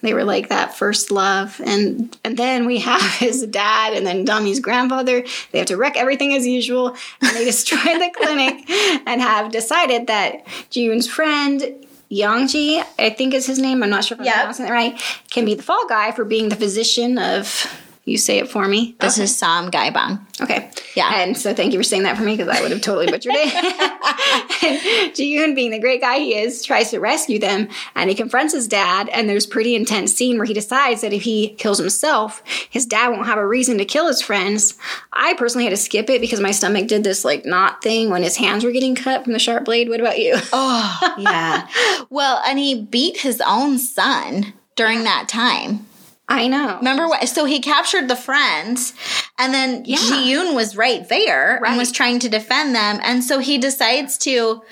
They 0.01 0.15
were 0.15 0.23
like 0.25 0.49
that 0.51 0.77
first 0.77 1.11
love. 1.11 1.61
And 1.65 2.17
and 2.23 2.37
then 2.37 2.67
we 2.67 2.79
have 2.79 3.03
his 3.19 3.45
dad 3.47 3.95
and 3.95 4.07
then 4.07 4.25
Dami's 4.25 4.61
grandfather. 4.61 5.25
They 5.51 5.59
have 5.59 5.67
to 5.69 5.77
wreck 5.77 5.97
everything 5.97 6.33
as 6.35 6.47
usual. 6.47 6.97
And 7.21 7.37
they 7.37 7.45
destroy 7.45 7.79
the 7.99 8.11
clinic 8.17 8.71
and 9.07 9.21
have 9.21 9.51
decided 9.51 10.07
that 10.07 10.47
June's 10.71 11.09
friend 11.09 11.85
Yangji, 12.13 12.83
I 12.99 13.11
think 13.11 13.35
is 13.35 13.45
his 13.47 13.59
name, 13.59 13.83
I'm 13.83 13.91
not 13.91 14.05
sure 14.05 14.15
if 14.15 14.21
I'm 14.21 14.25
Yep. 14.27 14.35
pronouncing 14.37 14.67
it 14.67 14.71
right, 14.71 15.03
can 15.31 15.45
be 15.45 15.55
the 15.55 15.63
fall 15.63 15.87
guy 15.89 16.11
for 16.13 16.25
being 16.25 16.49
the 16.49 16.57
physician 16.57 17.19
of 17.19 17.67
you 18.09 18.19
say 18.19 18.39
it 18.39 18.49
for 18.49 18.67
me. 18.67 18.97
This 19.01 19.19
is 19.19 19.37
Sam 19.37 19.71
Gaibang. 19.71 20.21
Okay. 20.41 20.71
Yeah. 20.95 21.11
And 21.15 21.37
so 21.37 21.53
thank 21.55 21.73
you 21.73 21.79
for 21.79 21.85
saying 21.85 22.05
that 22.05 22.17
for 22.17 22.23
me 22.23 22.37
because 22.37 22.49
I 22.57 22.61
would 22.63 22.71
have 22.71 22.81
totally 22.81 23.07
butchered 23.07 23.33
it. 23.35 25.15
Ji-yoon, 25.15 25.55
being 25.55 25.71
the 25.71 25.79
great 25.79 26.01
guy 26.01 26.19
he 26.19 26.37
is, 26.37 26.65
tries 26.65 26.91
to 26.91 27.01
rescue 27.01 27.39
them 27.39 27.69
and 27.95 28.09
he 28.09 28.17
confronts 28.17 28.55
his 28.55 28.69
dad. 28.69 29.09
And 29.11 29.29
there's 29.29 29.47
a 29.47 29.49
pretty 29.49 29.75
intense 29.75 30.15
scene 30.15 30.37
where 30.37 30.47
he 30.47 30.55
decides 30.55 31.01
that 31.01 31.13
if 31.13 31.23
he 31.23 31.51
kills 31.51 31.79
himself, 31.79 32.43
his 32.71 32.87
dad 32.87 33.09
won't 33.09 33.27
have 33.27 33.39
a 33.39 33.47
reason 33.47 33.79
to 33.79 33.85
kill 33.85 34.07
his 34.07 34.23
friends. 34.23 34.79
I 35.13 35.35
personally 35.35 35.65
had 35.65 35.71
to 35.71 35.77
skip 35.77 36.09
it 36.11 36.21
because 36.21 36.41
my 36.41 36.51
stomach 36.53 36.87
did 36.89 37.05
this 37.05 37.25
like 37.25 37.45
knot 37.45 37.83
thing 37.83 38.11
when 38.11 38.23
his 38.23 38.37
hands 38.37 38.65
were 38.65 38.73
getting 38.73 38.95
cut 38.95 39.25
from 39.25 39.33
the 39.33 39.39
sharp 39.39 39.65
blade. 39.65 39.89
What 39.89 40.01
about 40.01 40.19
you? 40.19 40.37
Oh, 40.61 41.15
yeah. 41.19 41.69
well, 42.11 42.43
and 42.45 42.59
he 42.59 42.83
beat 42.83 43.19
his 43.19 43.41
own 43.47 43.79
son 43.79 44.53
during 44.77 45.05
that 45.05 45.29
time. 45.29 45.87
I 46.29 46.47
know. 46.47 46.77
Remember 46.79 47.09
what? 47.09 47.27
So 47.29 47.45
he 47.47 47.59
captured 47.61 48.09
the 48.09 48.17
friends, 48.17 48.93
and 49.39 49.55
then 49.55 49.83
Yeah. 49.87 49.97
Ji-yoon 49.97 50.55
was 50.55 50.77
right 50.77 51.09
there 51.09 51.59
Right. 51.63 51.71
and 51.71 51.79
was 51.79 51.91
trying 51.91 52.19
to 52.21 52.29
defend 52.29 52.75
them. 52.75 53.01
And 53.03 53.25
so 53.25 53.39
he 53.39 53.57
decides 53.59 54.19
to 54.19 54.63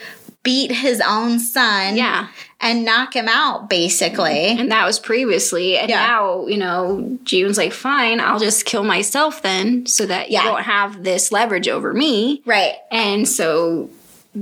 beat 0.42 0.70
his 0.70 1.00
own 1.00 1.40
son 1.40 1.96
Yeah. 1.96 2.26
and 2.60 2.84
knock 2.84 3.14
him 3.16 3.26
out, 3.28 3.68
basically. 3.68 4.48
And 4.50 4.70
that 4.70 4.84
was 4.86 5.00
previously. 5.00 5.76
And 5.76 5.88
Yeah. 5.90 6.06
now, 6.06 6.46
you 6.46 6.56
know, 6.56 7.18
June's 7.24 7.58
like, 7.58 7.72
fine, 7.72 8.20
I'll 8.20 8.38
just 8.38 8.64
kill 8.64 8.84
myself 8.84 9.42
then 9.42 9.86
so 9.86 10.06
that 10.06 10.30
Yeah. 10.30 10.44
you 10.44 10.50
don't 10.50 10.62
have 10.62 11.02
this 11.02 11.32
leverage 11.32 11.68
over 11.68 11.92
me. 11.92 12.42
Right. 12.46 12.74
And 12.92 13.26
so 13.28 13.88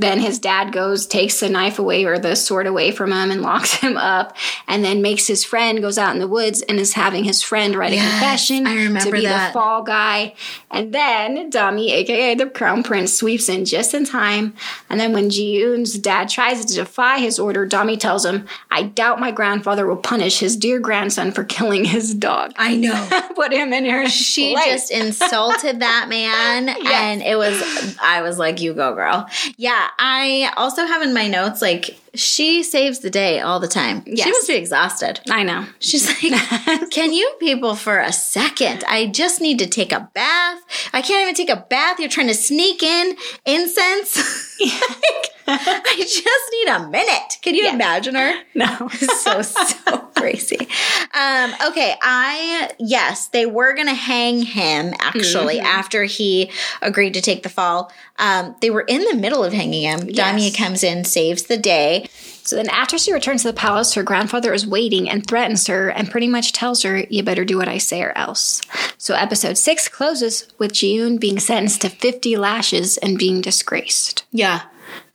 then 0.01 0.19
his 0.19 0.39
dad 0.39 0.73
goes, 0.73 1.07
takes 1.07 1.39
the 1.41 1.49
knife 1.49 1.79
away 1.79 2.05
or 2.05 2.19
the 2.19 2.35
sword 2.35 2.67
away 2.67 2.91
from 2.91 3.13
him 3.13 3.31
and 3.31 3.43
locks 3.51 3.75
him 3.75 3.97
up, 3.97 4.37
and 4.67 4.85
then 4.85 5.01
makes 5.03 5.27
his 5.27 5.45
friend 5.45 5.81
goes 5.81 5.97
out 5.99 6.13
in 6.15 6.21
the 6.21 6.27
woods 6.29 6.63
and 6.63 6.79
is 6.81 6.95
having 6.95 7.23
his 7.25 7.43
friend 7.43 7.77
write 7.77 7.93
a 7.93 7.97
confession 7.97 8.67
I 8.67 8.75
remember 8.75 9.01
to 9.01 9.13
be 9.13 9.23
that. 9.23 9.49
the 9.49 9.53
fall 9.53 9.83
guy. 9.83 10.35
And 10.71 10.93
then 10.93 11.51
Dami, 11.51 11.91
aka 11.91 12.35
the 12.35 12.47
crown 12.51 12.83
prince, 12.83 13.13
sweeps 13.15 13.49
in 13.49 13.65
just 13.65 13.95
in 13.95 14.05
time. 14.05 14.55
And 14.91 14.99
then 14.99 15.13
when 15.13 15.31
Ji-yoon's 15.31 15.97
dad 15.99 16.29
tries 16.29 16.65
to 16.65 16.75
defy 16.75 17.19
his 17.21 17.39
order, 17.39 17.67
Dami 17.67 17.99
tells 17.99 18.25
him, 18.25 18.47
I 18.71 18.83
doubt 18.83 19.21
my 19.21 19.31
grandfather 19.31 19.87
will 19.87 19.97
punish 19.97 20.41
his 20.41 20.57
dear 20.57 20.81
grandson 20.81 21.31
for 21.31 21.45
killing 21.45 21.85
his 21.85 22.15
dog. 22.15 22.53
I 22.57 22.75
know. 22.77 23.09
Put 23.37 23.53
him 23.53 23.73
in 23.73 23.85
her 23.85 24.09
She 24.09 24.55
place. 24.55 24.65
just 24.67 24.91
insulted 24.91 25.81
that 25.81 26.07
man, 26.09 26.69
and 26.87 27.23
it 27.23 27.37
was, 27.37 27.97
I 28.03 28.23
was 28.23 28.39
like, 28.39 28.61
you 28.61 28.75
go, 28.75 28.95
girl. 28.95 29.29
Yeah, 29.57 29.84
I 29.99 30.53
also 30.57 30.87
have 30.87 31.03
in 31.03 31.13
my 31.15 31.29
notes, 31.29 31.61
like, 31.63 31.99
she 32.15 32.63
saves 32.63 33.01
the 33.01 33.11
day 33.11 33.41
all 33.41 33.59
the 33.61 33.69
time. 33.69 34.05
She 34.07 34.31
must 34.31 34.47
be 34.49 34.55
exhausted. 34.55 35.21
I 35.31 35.43
know. 35.43 35.67
She's 35.81 36.07
like, 36.07 36.91
can 36.91 37.13
you 37.13 37.35
people 37.41 37.75
for 37.75 37.99
a 37.99 38.13
second? 38.13 38.85
I 38.87 39.07
just 39.07 39.41
need 39.41 39.59
to 39.59 39.67
take 39.67 39.93
a 39.93 40.09
bath. 40.15 40.61
I 40.93 41.03
can't 41.03 41.23
even 41.23 41.35
take 41.35 41.51
a 41.51 41.67
bath. 41.69 41.99
You're 41.99 42.09
trying 42.09 42.29
to 42.29 42.35
sneak 42.35 42.83
in 42.83 43.17
incense. 43.45 44.51
Like, 44.65 45.34
I 45.49 45.95
just 45.99 46.53
need 46.53 46.69
a 46.73 46.89
minute. 46.89 47.39
Can 47.43 47.55
you 47.55 47.65
Yeah. 47.65 47.75
imagine 47.75 48.15
her? 48.15 48.35
No. 48.55 48.89
so 49.23 49.43
so 49.43 49.99
crazy. 50.17 50.57
Um, 51.13 51.53
okay, 51.69 51.95
I 52.01 52.71
yes, 52.79 53.27
they 53.29 53.47
were 53.47 53.75
gonna 53.75 53.95
hang 53.95 54.43
him 54.43 54.95
actually 55.01 55.57
Mm-hmm. 55.59 55.67
after 55.67 56.05
he 56.05 56.51
agreed 56.83 57.15
to 57.15 57.21
take 57.21 57.43
the 57.43 57.49
fall. 57.49 57.93
Um, 58.19 58.55
they 58.61 58.71
were 58.71 58.83
in 58.83 59.05
the 59.05 59.17
middle 59.17 59.43
of 59.45 59.53
hanging 59.53 59.83
him. 59.83 60.07
Damia 60.07 60.53
comes 60.53 60.83
in, 60.85 61.05
saves 61.05 61.45
the 61.45 61.57
day. 61.59 62.07
So 62.45 62.57
then, 62.57 62.69
after 62.69 62.99
she 62.99 63.13
returns 63.13 63.43
to 63.43 63.49
the 63.49 63.55
palace, 63.59 63.95
her 63.95 64.03
grandfather 64.03 64.53
is 64.53 64.67
waiting 64.67 65.09
and 65.09 65.27
threatens 65.27 65.67
her 65.67 65.89
and 65.89 66.11
pretty 66.11 66.29
much 66.29 66.53
tells 66.53 66.83
her, 66.83 66.99
You 67.09 67.23
better 67.23 67.45
do 67.45 67.57
what 67.57 67.69
I 67.69 67.79
say 67.79 68.03
or 68.03 68.13
else. 68.17 68.61
So, 68.99 69.15
episode 69.15 69.57
six 69.57 69.89
closes 69.89 70.47
with 70.59 70.73
Jiyoon 70.73 71.19
being 71.19 71.39
sentenced 71.41 71.81
to 71.83 71.89
50 71.89 72.37
lashes 72.37 72.99
and 72.99 73.19
being 73.19 73.41
disgraced. 73.41 74.25
Yeah. 74.31 74.63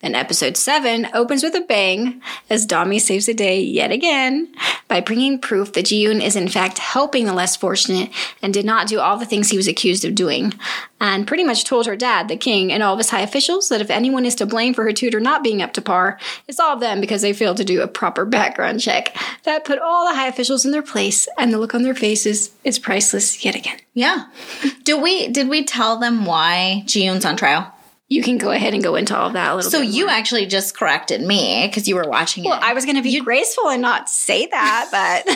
Then, 0.01 0.15
episode 0.15 0.55
seven 0.55 1.07
opens 1.13 1.43
with 1.43 1.55
a 1.55 1.61
bang 1.61 2.21
as 2.49 2.65
Dami 2.65 3.01
saves 3.01 3.25
the 3.25 3.33
day 3.33 3.61
yet 3.61 3.91
again 3.91 4.53
by 4.87 5.01
bringing 5.01 5.39
proof 5.39 5.73
that 5.73 5.85
Jiyoon 5.85 6.23
is 6.23 6.37
in 6.37 6.47
fact 6.47 6.77
helping 6.77 7.25
the 7.25 7.33
less 7.33 7.57
fortunate 7.57 8.09
and 8.41 8.53
did 8.53 8.65
not 8.65 8.87
do 8.87 8.99
all 8.99 9.17
the 9.17 9.25
things 9.25 9.49
he 9.49 9.57
was 9.57 9.67
accused 9.67 10.05
of 10.05 10.15
doing. 10.15 10.53
And 11.01 11.27
pretty 11.27 11.43
much 11.43 11.65
told 11.65 11.85
her 11.85 11.95
dad, 11.95 12.27
the 12.27 12.37
king, 12.37 12.71
and 12.71 12.81
all 12.81 12.93
of 12.93 12.99
his 12.99 13.09
high 13.09 13.21
officials 13.21 13.69
that 13.69 13.81
if 13.81 13.89
anyone 13.89 14.25
is 14.25 14.35
to 14.35 14.45
blame 14.45 14.73
for 14.73 14.83
her 14.83 14.93
tutor 14.93 15.19
not 15.19 15.43
being 15.43 15.61
up 15.61 15.73
to 15.73 15.81
par, 15.81 16.17
it's 16.47 16.59
all 16.59 16.73
of 16.73 16.79
them 16.79 17.01
because 17.01 17.21
they 17.21 17.33
failed 17.33 17.57
to 17.57 17.65
do 17.65 17.81
a 17.81 17.87
proper 17.87 18.25
background 18.25 18.79
check. 18.79 19.15
That 19.43 19.65
put 19.65 19.79
all 19.79 20.07
the 20.07 20.15
high 20.15 20.27
officials 20.27 20.65
in 20.65 20.71
their 20.71 20.81
place, 20.81 21.27
and 21.37 21.53
the 21.53 21.59
look 21.59 21.75
on 21.75 21.83
their 21.83 21.95
faces 21.95 22.51
is 22.63 22.79
priceless 22.79 23.45
yet 23.45 23.55
again. 23.55 23.77
Yeah. 23.93 24.25
Did 24.83 25.01
we 25.01 25.27
did 25.27 25.49
we 25.49 25.63
tell 25.63 25.99
them 25.99 26.25
why 26.25 26.83
Jioon's 26.85 27.25
on 27.25 27.37
trial? 27.37 27.73
You 28.09 28.23
can 28.23 28.37
go 28.39 28.49
ahead 28.51 28.73
and 28.73 28.81
go 28.83 28.95
into 28.95 29.15
all 29.15 29.27
of 29.27 29.33
that 29.33 29.51
a 29.53 29.55
little 29.55 29.69
So 29.69 29.81
bit. 29.81 29.89
you 29.91 30.05
more. 30.07 30.13
actually 30.15 30.47
just 30.47 30.75
corrected 30.75 31.21
me 31.21 31.67
because 31.67 31.87
you 31.87 31.95
were 31.95 32.07
watching 32.09 32.43
it. 32.43 32.47
Well, 32.49 32.59
I 32.61 32.73
was 32.73 32.83
going 32.85 32.97
to 32.97 33.03
be 33.03 33.19
graceful 33.19 33.69
and 33.69 33.81
not 33.83 34.09
say 34.09 34.47
that, 34.47 34.87
but 34.91 35.35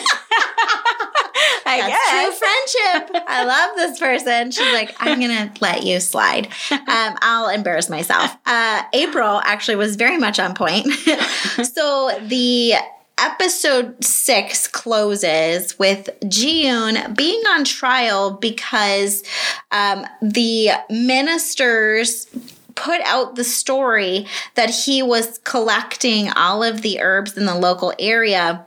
I 1.66 1.78
That's 1.80 1.88
guess. 1.88 2.38
true 2.38 3.02
friendship. 3.02 3.24
I 3.28 3.44
love 3.44 3.76
this 3.76 3.98
person. 3.98 4.50
She's 4.50 4.72
like, 4.72 4.94
I'm 5.00 5.20
gonna 5.20 5.52
let 5.60 5.82
you 5.84 5.98
slide. 6.00 6.48
Um, 6.70 7.16
I'll 7.22 7.48
embarrass 7.48 7.88
myself. 7.88 8.36
Uh, 8.46 8.82
April 8.92 9.40
actually 9.44 9.76
was 9.76 9.96
very 9.96 10.18
much 10.18 10.38
on 10.38 10.54
point. 10.54 10.86
so 11.72 12.16
the 12.22 12.74
episode 13.18 14.04
six 14.04 14.68
closes 14.68 15.78
with 15.78 16.08
Jiyoon 16.24 17.16
being 17.16 17.42
on 17.48 17.64
trial 17.64 18.32
because 18.32 19.22
um, 19.70 20.04
the 20.20 20.70
ministers 20.90 22.26
put 22.74 23.00
out 23.02 23.36
the 23.36 23.44
story 23.44 24.26
that 24.54 24.70
he 24.70 25.02
was 25.02 25.38
collecting 25.44 26.30
all 26.30 26.62
of 26.62 26.82
the 26.82 27.00
herbs 27.00 27.36
in 27.36 27.46
the 27.46 27.54
local 27.54 27.92
area 27.98 28.64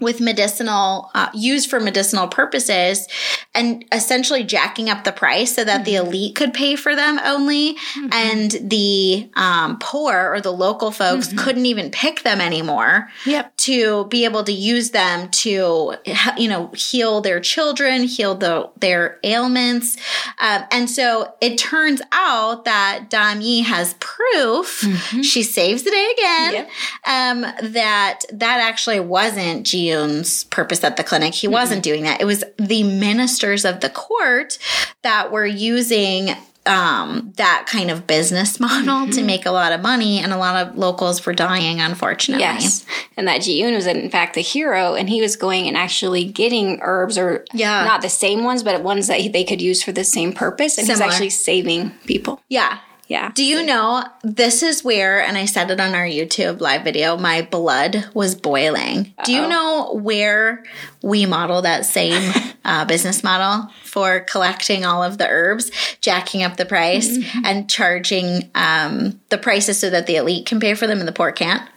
with 0.00 0.20
medicinal 0.20 1.10
uh, 1.14 1.28
used 1.32 1.70
for 1.70 1.78
medicinal 1.78 2.26
purposes 2.26 3.06
and 3.54 3.84
essentially 3.92 4.42
jacking 4.42 4.90
up 4.90 5.04
the 5.04 5.12
price 5.12 5.54
so 5.54 5.62
that 5.62 5.84
the 5.84 5.94
elite 5.94 6.34
could 6.34 6.52
pay 6.52 6.74
for 6.74 6.96
them 6.96 7.20
only. 7.24 7.76
And 8.10 8.50
the 8.60 9.30
um, 9.34 9.78
poor 9.78 10.32
or 10.32 10.40
the 10.40 10.50
local 10.52 10.90
folks 10.90 11.32
couldn't 11.36 11.66
even 11.66 11.90
pick 11.90 12.22
them 12.24 12.40
anymore 12.40 13.08
Yep. 13.24 13.56
to 13.58 14.06
be 14.06 14.24
able 14.24 14.42
to 14.44 14.52
use 14.52 14.90
them 14.90 15.28
to 15.30 15.94
you 16.36 16.48
know 16.48 16.70
heal 16.74 17.20
their 17.20 17.38
children 17.40 18.02
heal 18.02 18.34
the, 18.34 18.68
their 18.80 19.20
ailments. 19.22 19.96
Um, 20.40 20.64
and 20.72 20.90
so 20.90 21.34
it 21.40 21.56
turns 21.56 22.02
out 22.10 22.64
that 22.64 23.06
Dami 23.10 23.62
has 23.64 23.94
proof. 24.00 24.84
She 25.22 25.42
saves 25.44 25.84
the 25.84 25.90
day 25.90 26.14
again. 26.18 26.52
Yep. 26.54 26.70
um, 27.04 27.40
that 27.72 28.20
that 28.32 28.58
actually 28.60 28.98
wasn't 29.00 29.64
Jioon's 29.88 30.44
purpose 30.44 30.82
at 30.84 30.96
the 30.96 31.04
clinic. 31.04 31.34
He 31.34 31.48
wasn't 31.48 31.82
doing 31.82 32.04
that. 32.04 32.20
It 32.20 32.24
was 32.24 32.44
the 32.58 32.82
ministers 32.82 33.64
of 33.64 33.80
the 33.80 33.90
court 33.90 34.58
that 35.02 35.30
were 35.32 35.46
using 35.46 36.30
um, 36.66 37.32
that 37.36 37.66
kind 37.68 37.90
of 37.90 38.06
business 38.06 38.58
model 38.66 39.12
to 39.12 39.22
make 39.22 39.44
a 39.44 39.50
lot 39.50 39.72
of 39.72 39.82
money, 39.82 40.18
and 40.20 40.32
a 40.32 40.38
lot 40.38 40.66
of 40.66 40.78
locals 40.78 41.24
were 41.26 41.34
dying, 41.34 41.78
unfortunately. 41.80 42.42
Yes. 42.42 42.86
And 43.18 43.28
that 43.28 43.42
Ji-yoon 43.42 43.74
was 43.74 43.86
in 43.86 44.08
fact 44.10 44.34
the 44.34 44.40
hero 44.40 44.94
and 44.94 45.08
he 45.10 45.20
was 45.20 45.36
going 45.36 45.68
and 45.68 45.76
actually 45.76 46.24
getting 46.24 46.78
herbs 46.80 47.18
or 47.18 47.44
Yeah. 47.52 47.84
not 47.84 48.00
the 48.00 48.08
same 48.08 48.44
ones, 48.44 48.62
but 48.62 48.82
ones 48.82 49.08
that 49.08 49.20
he- 49.20 49.28
they 49.28 49.44
could 49.44 49.60
use 49.60 49.82
for 49.82 49.92
the 49.92 50.04
same 50.04 50.32
purpose. 50.32 50.78
And 50.78 50.86
Similar. 50.86 51.04
he's 51.04 51.12
actually 51.14 51.30
saving 51.30 51.90
people. 52.06 52.40
Yeah. 52.48 52.78
Yeah. 53.06 53.32
Do 53.34 53.44
you 53.44 53.64
know 53.64 54.04
this 54.22 54.62
is 54.62 54.82
where, 54.82 55.22
and 55.22 55.36
I 55.36 55.44
said 55.44 55.70
it 55.70 55.80
on 55.80 55.94
our 55.94 56.06
YouTube 56.06 56.60
live 56.60 56.84
video, 56.84 57.16
my 57.16 57.42
blood 57.42 58.08
was 58.14 58.34
boiling. 58.34 59.14
Do 59.24 59.32
you 59.32 59.46
know 59.46 59.98
where 60.02 60.64
we 61.02 61.26
model 61.26 61.62
that 61.62 61.84
same 61.84 62.32
uh, 62.64 62.84
business 62.86 63.22
model 63.22 63.70
for 63.84 64.20
collecting 64.20 64.84
all 64.84 65.02
of 65.02 65.18
the 65.18 65.28
herbs, 65.28 65.70
jacking 66.00 66.42
up 66.42 66.56
the 66.56 66.64
price, 66.64 67.18
and 67.44 67.68
charging 67.68 68.50
um, 68.54 69.20
the 69.28 69.38
prices 69.38 69.78
so 69.78 69.90
that 69.90 70.06
the 70.06 70.16
elite 70.16 70.46
can 70.46 70.58
pay 70.58 70.74
for 70.74 70.86
them 70.86 70.98
and 70.98 71.08
the 71.08 71.12
poor 71.12 71.30
can't? 71.30 71.68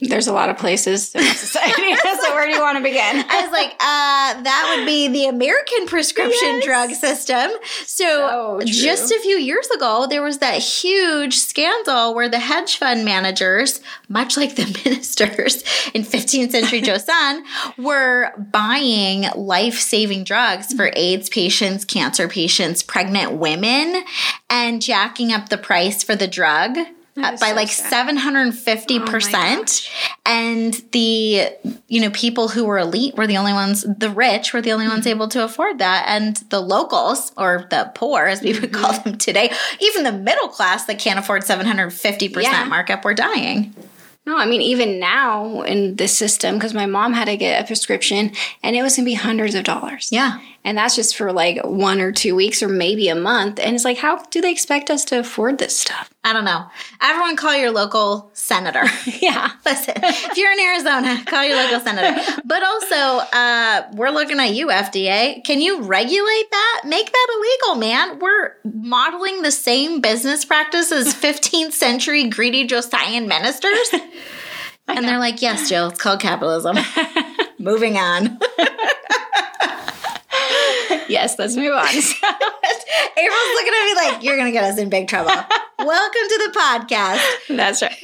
There's 0.00 0.26
a 0.26 0.32
lot 0.32 0.50
of 0.50 0.58
places 0.58 1.14
in 1.14 1.22
society. 1.22 1.94
so 2.22 2.34
where 2.34 2.44
do 2.46 2.52
you 2.52 2.60
want 2.60 2.76
to 2.76 2.82
begin? 2.82 3.24
I 3.30 3.40
was 3.40 3.50
like, 3.50 3.70
uh, 3.80 4.42
that 4.42 4.74
would 4.76 4.84
be 4.84 5.08
the 5.08 5.24
American 5.26 5.86
prescription 5.86 6.56
Yes. 6.56 6.64
drug 6.66 6.90
system. 6.90 7.50
So, 7.86 8.58
So 8.60 8.66
just 8.66 9.10
a 9.10 9.18
few 9.20 9.38
years 9.38 9.66
ago, 9.70 10.06
there 10.08 10.22
was 10.22 10.38
that 10.38 10.58
huge 10.58 11.36
scandal 11.38 12.14
where 12.14 12.28
the 12.28 12.38
hedge 12.38 12.76
fund 12.76 13.06
managers, 13.06 13.80
much 14.10 14.36
like 14.36 14.56
the 14.56 14.66
ministers 14.84 15.62
in 15.94 16.02
15th 16.02 16.50
century 16.50 16.82
Joseon, 16.82 17.42
were 17.78 18.32
buying 18.52 19.24
life 19.34 19.78
saving 19.80 20.24
drugs 20.24 20.74
for 20.74 20.90
AIDS 20.94 21.30
patients, 21.30 21.86
cancer 21.86 22.28
patients, 22.28 22.82
pregnant 22.82 23.32
women, 23.38 24.04
and 24.50 24.82
jacking 24.82 25.32
up 25.32 25.48
the 25.48 25.56
price 25.56 26.02
for 26.02 26.14
the 26.14 26.28
drug. 26.28 26.76
Uh, 27.16 27.30
by 27.32 27.36
so 27.36 27.54
like 27.54 27.68
sad. 27.68 28.08
750% 28.08 29.32
gosh. 29.32 29.90
and 30.24 30.74
the 30.92 31.48
you 31.88 32.00
know 32.00 32.10
people 32.10 32.48
who 32.48 32.64
were 32.64 32.78
elite 32.78 33.14
were 33.16 33.26
the 33.26 33.36
only 33.36 33.52
ones 33.52 33.82
the 33.82 34.10
rich 34.10 34.52
were 34.52 34.60
the 34.62 34.72
only 34.72 34.86
ones 34.88 35.06
able 35.06 35.28
to 35.28 35.42
afford 35.44 35.78
that 35.78 36.04
and 36.08 36.36
the 36.50 36.60
locals 36.60 37.32
or 37.36 37.66
the 37.70 37.90
poor 37.94 38.24
as 38.26 38.42
we 38.42 38.58
would 38.58 38.72
call 38.72 38.92
them 39.00 39.16
today 39.18 39.50
even 39.80 40.02
the 40.04 40.12
middle 40.12 40.48
class 40.48 40.84
that 40.86 40.98
can't 40.98 41.18
afford 41.18 41.42
750% 41.42 42.42
Yeah. 42.42 42.64
markup 42.64 43.04
were 43.04 43.14
dying 43.14 43.74
No, 44.26 44.36
I 44.36 44.44
mean, 44.44 44.60
even 44.60 44.98
now 44.98 45.62
in 45.62 45.94
this 45.94 46.12
system, 46.18 46.56
because 46.56 46.74
my 46.74 46.86
mom 46.86 47.12
had 47.12 47.26
to 47.26 47.36
get 47.36 47.62
a 47.62 47.64
prescription 47.64 48.32
and 48.60 48.74
it 48.74 48.82
was 48.82 48.96
going 48.96 49.04
to 49.04 49.10
be 49.10 49.14
hundreds 49.14 49.54
of 49.54 49.62
dollars. 49.62 50.08
yeah 50.10 50.40
And 50.66 50.76
that's 50.76 50.96
just 50.96 51.16
for 51.16 51.32
like 51.32 51.64
one 51.64 52.00
or 52.00 52.12
two 52.12 52.34
weeks 52.34 52.62
or 52.62 52.68
maybe 52.68 53.08
a 53.08 53.14
month. 53.14 53.58
And 53.58 53.74
it's 53.74 53.84
like, 53.84 53.96
how 53.96 54.22
do 54.24 54.42
they 54.42 54.52
expect 54.52 54.90
us 54.90 55.04
to 55.06 55.20
afford 55.20 55.58
this 55.58 55.78
stuff? 55.78 56.10
i 56.26 56.32
don't 56.32 56.44
know 56.44 56.66
everyone 57.00 57.36
call 57.36 57.56
your 57.56 57.70
local 57.70 58.28
senator 58.32 58.82
Yeah. 59.22 59.50
Listen, 59.66 59.94
if 59.96 60.36
you're 60.36 60.52
in 60.52 60.60
Arizona, 60.60 61.22
call 61.24 61.44
your 61.44 61.56
local 61.56 61.80
senator. 61.80 62.20
But 62.44 62.62
also, 62.62 62.96
uh, 63.32 63.88
we're 63.94 64.10
looking 64.10 64.38
at 64.40 64.52
you, 64.54 64.68
FDA. 64.68 65.42
Can 65.44 65.60
you 65.60 65.82
regulate 65.82 66.50
that? 66.50 66.82
Make 66.84 67.10
that 67.10 67.26
illegal, 67.36 67.80
man. 67.80 68.18
We're 68.18 68.54
modeling 68.64 69.42
the 69.42 69.50
same 69.50 70.00
business 70.00 70.44
practice 70.44 70.92
as 70.92 71.14
15th 71.14 71.72
century 71.84 72.28
greedy 72.28 72.66
Joseon 72.66 73.26
ministers. 73.26 73.90
And 74.88 75.04
they're 75.04 75.18
like, 75.18 75.42
yes, 75.42 75.68
Jill, 75.68 75.88
it's 75.88 76.00
called 76.00 76.20
capitalism. 76.20 76.76
Moving 77.58 77.96
on. 77.96 78.38
Yes, 81.08 81.38
let's 81.38 81.54
move 81.56 81.72
on. 81.72 81.86
April's 81.88 82.14
looking 83.54 83.72
at 83.72 83.84
me 83.84 83.94
like, 83.94 84.22
you're 84.24 84.36
going 84.36 84.46
to 84.46 84.52
get 84.52 84.64
us 84.64 84.76
in 84.78 84.88
big 84.88 85.06
trouble. 85.06 85.30
Welcome 85.78 86.22
to 86.28 86.50
the 86.52 86.58
podcast. 86.58 87.56
That's 87.56 87.80
right. 87.80 87.96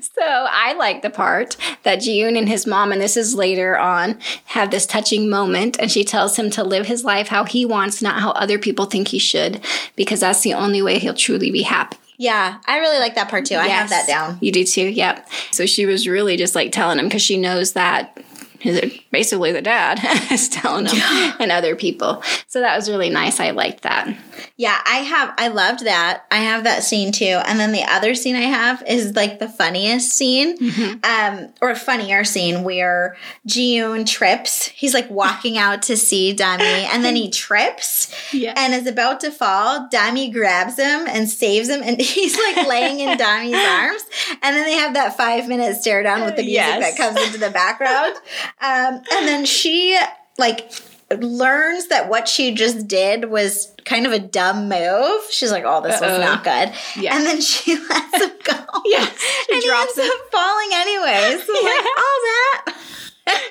so 0.00 0.22
I 0.22 0.74
like 0.74 1.02
the 1.02 1.10
part 1.10 1.56
that 1.82 1.98
Jiyoon 1.98 2.38
and 2.38 2.48
his 2.48 2.64
mom, 2.66 2.92
and 2.92 3.00
this 3.00 3.16
is 3.16 3.34
later 3.34 3.76
on, 3.76 4.20
have 4.46 4.70
this 4.70 4.86
touching 4.86 5.28
moment, 5.28 5.76
and 5.80 5.90
she 5.90 6.04
tells 6.04 6.38
him 6.38 6.48
to 6.50 6.62
live 6.62 6.86
his 6.86 7.04
life 7.04 7.26
how 7.28 7.44
he 7.44 7.66
wants, 7.66 8.00
not 8.00 8.20
how 8.20 8.30
other 8.30 8.58
people 8.58 8.84
think 8.86 9.08
he 9.08 9.18
should, 9.18 9.60
because 9.96 10.20
that's 10.20 10.42
the 10.42 10.54
only 10.54 10.80
way 10.80 11.00
he'll 11.00 11.14
truly 11.14 11.50
be 11.50 11.62
happy. 11.62 11.96
Yeah, 12.18 12.58
I 12.66 12.78
really 12.78 12.98
like 12.98 13.14
that 13.14 13.28
part 13.28 13.46
too. 13.46 13.54
I 13.54 13.68
have 13.68 13.90
that 13.90 14.08
down. 14.08 14.38
You 14.40 14.50
do 14.50 14.64
too, 14.64 14.88
yep. 14.88 15.28
So 15.52 15.66
she 15.66 15.86
was 15.86 16.08
really 16.08 16.36
just 16.36 16.56
like 16.56 16.72
telling 16.72 16.98
him 16.98 17.06
because 17.06 17.22
she 17.22 17.38
knows 17.38 17.72
that 17.72 18.18
basically 18.62 19.52
the 19.52 19.62
dad 19.62 20.00
is 20.32 20.48
telling 20.48 20.86
him 20.86 21.34
and 21.40 21.52
other 21.52 21.76
people. 21.76 22.22
So 22.46 22.60
that 22.60 22.76
was 22.76 22.88
really 22.88 23.10
nice. 23.10 23.40
I 23.40 23.50
liked 23.50 23.82
that. 23.82 24.16
Yeah, 24.56 24.78
I 24.86 24.96
have. 24.98 25.34
I 25.38 25.48
loved 25.48 25.84
that. 25.84 26.24
I 26.30 26.38
have 26.38 26.64
that 26.64 26.82
scene 26.84 27.12
too. 27.12 27.40
And 27.46 27.58
then 27.58 27.72
the 27.72 27.84
other 27.84 28.14
scene 28.14 28.36
I 28.36 28.42
have 28.42 28.82
is 28.86 29.14
like 29.16 29.38
the 29.38 29.48
funniest 29.48 30.12
scene, 30.12 30.56
um, 31.04 31.48
or 31.60 31.74
funnier 31.74 32.24
scene 32.24 32.64
where 32.64 33.16
Jiyoon 33.48 34.06
trips. 34.06 34.66
He's 34.68 34.94
like 34.94 35.10
walking 35.10 35.58
out 35.58 35.82
to 35.82 35.96
see 35.96 36.34
Dami, 36.34 36.60
and 36.92 37.04
then 37.04 37.16
he 37.16 37.30
trips 37.30 38.12
Yeah. 38.32 38.54
and 38.56 38.74
is 38.74 38.86
about 38.86 39.20
to 39.20 39.30
fall. 39.30 39.88
Dami 39.92 40.32
grabs 40.32 40.76
him 40.78 41.06
and 41.08 41.28
saves 41.28 41.68
him, 41.68 41.82
and 41.82 42.00
he's 42.00 42.36
like 42.38 42.66
laying 42.66 43.00
in 43.00 43.16
Dami's 43.18 43.54
arms. 43.54 44.02
And 44.42 44.56
then 44.56 44.64
they 44.64 44.74
have 44.74 44.94
that 44.94 45.16
five 45.16 45.48
minute 45.48 45.76
stare 45.76 46.02
down 46.02 46.20
with 46.22 46.36
the 46.36 46.42
music 46.42 46.54
Yes. 46.54 46.96
that 46.96 47.02
comes 47.02 47.24
into 47.26 47.38
the 47.38 47.50
background. 47.50 48.14
Um, 48.60 49.02
and 49.12 49.28
then 49.28 49.44
she 49.58 49.98
like 50.38 50.70
learns 51.10 51.88
that 51.88 52.08
what 52.08 52.28
she 52.28 52.54
just 52.54 52.86
did 52.86 53.26
was 53.30 53.74
kind 53.84 54.06
of 54.06 54.12
a 54.12 54.18
dumb 54.18 54.68
move. 54.68 55.22
She's 55.30 55.50
like, 55.50 55.64
"Oh, 55.66 55.80
this 55.80 56.00
was 56.00 56.10
Uh-oh. 56.10 56.20
not 56.20 56.44
good," 56.44 56.72
Yeah. 57.02 57.16
and 57.16 57.24
then 57.26 57.40
she 57.40 57.76
lets 57.88 58.22
him 58.22 58.30
go. 58.44 58.54
Yeah, 58.84 59.04
she 59.04 59.52
and 59.54 59.62
drops 59.64 59.94
he 59.96 60.00
ends 60.02 60.12
him. 60.14 60.20
up 60.20 60.30
falling 60.32 60.68
anyway. 60.74 61.38
So 61.44 61.52
like, 61.52 61.62
Yeah. 61.62 61.88
all 61.98 62.20
that. 62.24 62.74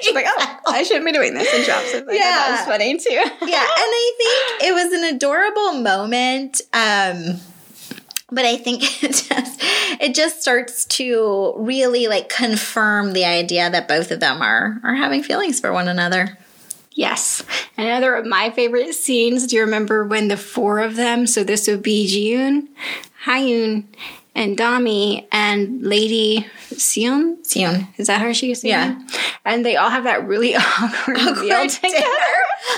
She's 0.02 0.14
like, 0.16 0.26
oh, 0.28 0.58
I 0.68 0.82
shouldn't 0.84 1.06
be 1.06 1.12
doing 1.12 1.36
this 1.36 1.54
and 1.54 1.64
drops 1.64 1.94
it. 1.94 2.08
Like, 2.08 2.16
Yeah. 2.18 2.24
That 2.24 2.52
was 2.52 2.68
funny 2.68 2.98
too. 2.98 3.12
yeah, 3.12 3.22
and 3.22 3.32
I 3.46 4.14
think 4.18 4.64
it 4.70 4.74
was 4.74 4.92
an 4.94 5.04
adorable 5.16 5.74
moment. 5.82 6.62
Um, 6.74 7.40
but 8.32 8.46
I 8.46 8.58
think 8.58 8.82
it 9.04 9.26
just 9.30 9.62
it 10.02 10.16
just 10.16 10.42
starts 10.42 10.86
to 10.86 11.54
really 11.58 12.08
like 12.08 12.30
confirm 12.30 13.14
the 13.14 13.26
idea 13.26 13.70
that 13.70 13.88
both 13.88 14.12
of 14.12 14.20
them 14.20 14.42
are 14.42 14.80
are 14.84 14.96
having 14.96 15.24
feelings 15.24 15.60
for 15.60 15.72
one 15.72 15.88
another. 15.88 16.38
Yes. 16.98 17.44
Another 17.78 18.16
of 18.16 18.26
my 18.26 18.50
favorite 18.50 18.92
scenes. 18.96 19.46
Do 19.46 19.56
you 19.56 19.62
remember 19.62 20.04
when 20.04 20.30
the 20.30 20.38
four 20.38 20.80
of 20.80 20.96
them, 20.96 21.28
so 21.28 21.44
this 21.44 21.68
would 21.68 21.84
be 21.84 22.08
Jiyoon, 22.08 22.70
Hyun, 23.24 23.84
and 24.34 24.58
Dami, 24.58 25.28
and 25.32 25.84
Lady 25.84 26.48
Seon? 26.72 27.46
Soon. 27.46 27.88
Is 27.98 28.08
that 28.08 28.20
how 28.20 28.34
she 28.34 28.50
is? 28.50 28.64
Yeah. 28.64 29.00
And 29.46 29.64
they 29.64 29.76
all 29.76 29.92
have 29.92 30.06
that 30.06 30.28
really 30.28 30.56
awkward, 30.56 31.18
meal 31.18 31.68
together. 31.70 32.06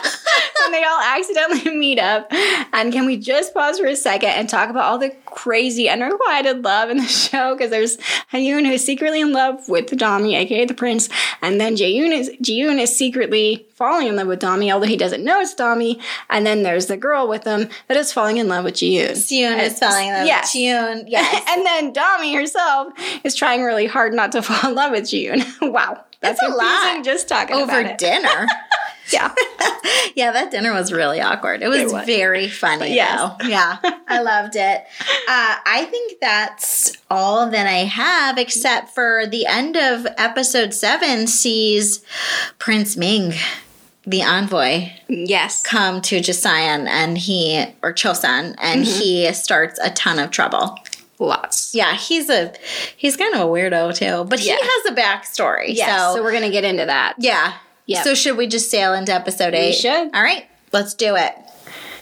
and 0.66 0.74
they 0.74 0.84
all 0.84 1.00
accidentally 1.02 1.78
meet 1.78 2.00
up. 2.00 2.28
And 2.74 2.92
can 2.92 3.06
we 3.06 3.16
just 3.16 3.54
pause 3.54 3.80
for 3.80 3.88
a 3.88 3.96
second 3.96 4.32
and 4.32 4.50
talk 4.50 4.70
about 4.70 4.84
all 4.84 4.98
the 4.98 5.16
crazy 5.44 5.88
unrequited 5.90 6.64
love 6.64 6.90
in 6.90 6.98
the 6.98 7.04
show? 7.08 7.56
Because 7.56 7.72
there's 7.72 7.98
Hyun 8.34 8.66
who 8.66 8.72
is 8.74 8.86
secretly 8.86 9.22
in 9.22 9.32
love 9.32 9.68
with 9.70 9.88
Dami, 9.92 10.36
aka 10.36 10.66
the 10.66 10.74
prince, 10.74 11.08
and 11.42 11.60
then 11.62 11.76
Jaeyoon 11.76 12.12
is 12.12 12.30
Jiyoon 12.42 12.80
is 12.80 12.96
secretly 12.96 13.66
falling 13.76 14.08
in 14.08 14.16
love 14.18 14.28
with 14.28 14.42
Dami, 14.42 14.72
although 14.74 14.86
he 14.88 14.98
doesn't 14.98 15.24
know 15.24 15.40
it's 15.40 15.56
Dami. 15.56 16.02
And 16.30 16.46
then 16.46 16.64
there's 16.64 16.88
the 16.88 16.98
girl 16.98 17.28
with 17.30 17.46
him 17.46 17.70
that 17.88 17.96
is 17.98 18.12
falling 18.12 18.38
in 18.38 18.48
love 18.50 18.66
with 18.66 18.74
Jiyoon. 18.76 19.16
Soon 19.16 19.60
is 19.60 19.80
falling 19.80 20.08
in 20.10 20.14
love 20.14 20.28
Yes. 20.28 20.54
with 20.54 20.62
June. 20.62 21.06
Yes. 21.08 21.44
and 21.50 21.66
then 21.66 21.94
Dami 21.94 22.36
herself 22.36 22.94
is 23.24 23.36
trying 23.36 23.64
really 23.64 23.86
hard 23.86 24.14
not 24.14 24.32
to 24.34 24.42
fall 24.48 24.70
in 24.72 24.76
love 24.76 24.92
with 24.92 25.10
June. 25.10 25.44
wow. 25.62 26.04
That's 26.22 26.42
It's 26.44 26.52
a 26.52 26.56
lot. 26.56 27.06
Just 27.06 27.30
talking 27.30 27.56
Over 27.56 27.80
about 27.80 27.86
it. 27.94 27.98
dinner. 27.98 28.46
Yeah. 29.14 29.34
yeah, 30.16 30.32
that 30.32 30.52
dinner 30.52 30.74
was 30.74 30.92
really 30.92 31.20
awkward. 31.22 31.62
It 31.62 31.68
was, 31.68 31.80
It 31.80 31.92
was. 31.92 32.06
very 32.06 32.48
funny. 32.48 32.94
Yes. 32.96 33.18
though. 33.40 33.48
Yeah, 33.48 33.78
I 34.08 34.22
loved 34.22 34.56
it. 34.56 34.82
Uh, 35.28 35.56
I 35.66 35.88
think 35.90 36.20
that's 36.22 36.98
all 37.10 37.50
that 37.50 37.68
I 37.68 37.86
have, 37.86 38.38
except 38.38 38.90
for 38.94 39.26
the 39.28 39.46
end 39.46 39.76
of 39.78 40.06
episode 40.18 40.74
seven 40.74 41.28
sees 41.28 42.04
Prince 42.60 42.96
Ming, 42.98 43.34
the 44.06 44.22
envoy, 44.22 44.90
Yes. 45.08 45.62
come 45.64 46.02
to 46.04 46.20
Joseon 46.20 46.88
and 46.88 47.18
he, 47.18 47.66
or 47.82 47.94
Chosun, 47.94 48.56
and 48.60 48.84
Mm-hmm. 48.86 49.00
he 49.02 49.34
starts 49.34 49.80
a 49.82 49.90
ton 49.92 50.20
of 50.20 50.32
trouble. 50.32 50.78
Lots. 51.22 51.76
Yeah, 51.76 51.96
he's 51.96 52.30
a, 52.30 52.54
he's 52.96 53.18
kind 53.18 53.34
of 53.36 53.42
a 53.42 53.46
weirdo 53.46 53.94
too, 53.94 54.24
but 54.30 54.40
Yeah. 54.40 54.56
he 54.56 54.62
has 54.62 54.92
a 54.94 54.96
backstory. 54.96 55.66
Yes. 55.76 55.90
so, 56.00 56.16
So, 56.16 56.24
we're 56.24 56.32
going 56.32 56.44
to 56.44 56.50
get 56.50 56.64
into 56.64 56.86
that. 56.86 57.16
yeah. 57.20 57.54
Yep. 57.90 58.04
So 58.04 58.14
should 58.14 58.38
we 58.38 58.46
just 58.46 58.70
sail 58.70 58.94
into 58.94 59.12
episode 59.12 59.56
eight? 59.56 59.70
We 59.70 59.74
should. 59.74 60.16
All 60.16 60.22
right, 60.22 60.46
let's 60.72 60.94
do 60.94 61.16
it. 61.16 61.34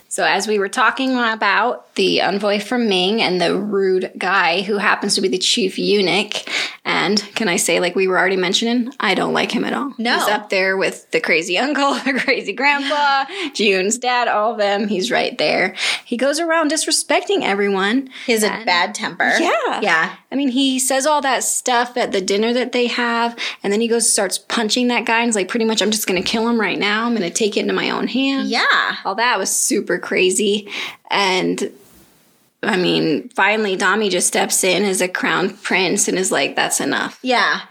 So, 0.09 0.23
as 0.23 0.47
we 0.47 0.57
were 0.57 0.69
talking 0.69 1.17
about 1.17 1.93
the 1.95 2.21
envoy 2.21 2.59
from 2.59 2.87
Ming 2.87 3.21
and 3.21 3.41
the 3.41 3.55
rude 3.55 4.11
guy 4.17 4.61
who 4.61 4.77
happens 4.77 5.15
to 5.15 5.21
be 5.21 5.27
the 5.27 5.37
chief 5.37 5.77
eunuch, 5.77 6.47
and 6.85 7.19
can 7.35 7.49
I 7.49 7.57
say, 7.57 7.81
like 7.81 7.95
we 7.95 8.07
were 8.07 8.17
already 8.17 8.37
mentioning, 8.37 8.93
I 8.99 9.13
don't 9.13 9.33
like 9.33 9.51
him 9.51 9.65
at 9.65 9.73
all. 9.73 9.93
No. 9.97 10.17
He's 10.17 10.29
up 10.29 10.49
there 10.49 10.77
with 10.77 11.11
the 11.11 11.19
crazy 11.19 11.57
uncle, 11.57 11.93
the 12.05 12.13
crazy 12.13 12.53
grandpa, 12.53 13.25
June's 13.53 13.97
dad, 13.97 14.29
all 14.29 14.53
of 14.53 14.57
them. 14.57 14.87
He's 14.87 15.11
right 15.11 15.37
there. 15.37 15.75
He 16.05 16.15
goes 16.15 16.39
around 16.39 16.71
disrespecting 16.71 17.41
everyone. 17.41 18.09
He 18.25 18.31
has 18.31 18.43
a 18.43 18.63
bad 18.65 18.95
temper. 18.95 19.29
Yeah. 19.37 19.81
Yeah. 19.81 20.15
I 20.31 20.35
mean, 20.35 20.49
he 20.49 20.79
says 20.79 21.05
all 21.05 21.21
that 21.21 21.43
stuff 21.43 21.97
at 21.97 22.13
the 22.13 22.21
dinner 22.21 22.53
that 22.53 22.71
they 22.71 22.87
have, 22.87 23.37
and 23.63 23.73
then 23.73 23.81
he 23.81 23.87
goes 23.87 24.09
starts 24.09 24.37
punching 24.37 24.87
that 24.87 25.05
guy 25.05 25.19
and 25.21 25.29
is 25.29 25.35
like, 25.35 25.49
pretty 25.49 25.65
much, 25.65 25.81
I'm 25.81 25.91
just 25.91 26.07
going 26.07 26.21
to 26.21 26.27
kill 26.27 26.47
him 26.47 26.59
right 26.59 26.79
now. 26.79 27.05
I'm 27.05 27.15
going 27.15 27.29
to 27.29 27.35
take 27.35 27.57
it 27.57 27.61
into 27.61 27.73
my 27.73 27.89
own 27.89 28.07
hands. 28.07 28.49
Yeah. 28.49 28.95
All 29.03 29.15
that 29.15 29.37
was 29.37 29.49
super 29.49 29.96
crazy. 29.99 30.69
And 31.09 31.71
I 32.63 32.77
mean, 32.77 33.29
finally, 33.29 33.77
Dami 33.77 34.09
just 34.09 34.27
steps 34.27 34.63
in 34.63 34.83
as 34.83 34.99
a 35.01 35.07
crown 35.07 35.55
prince 35.57 36.07
and 36.07 36.17
is 36.17 36.31
like, 36.31 36.55
that's 36.55 36.79
enough. 36.79 37.19
Yeah. 37.21 37.61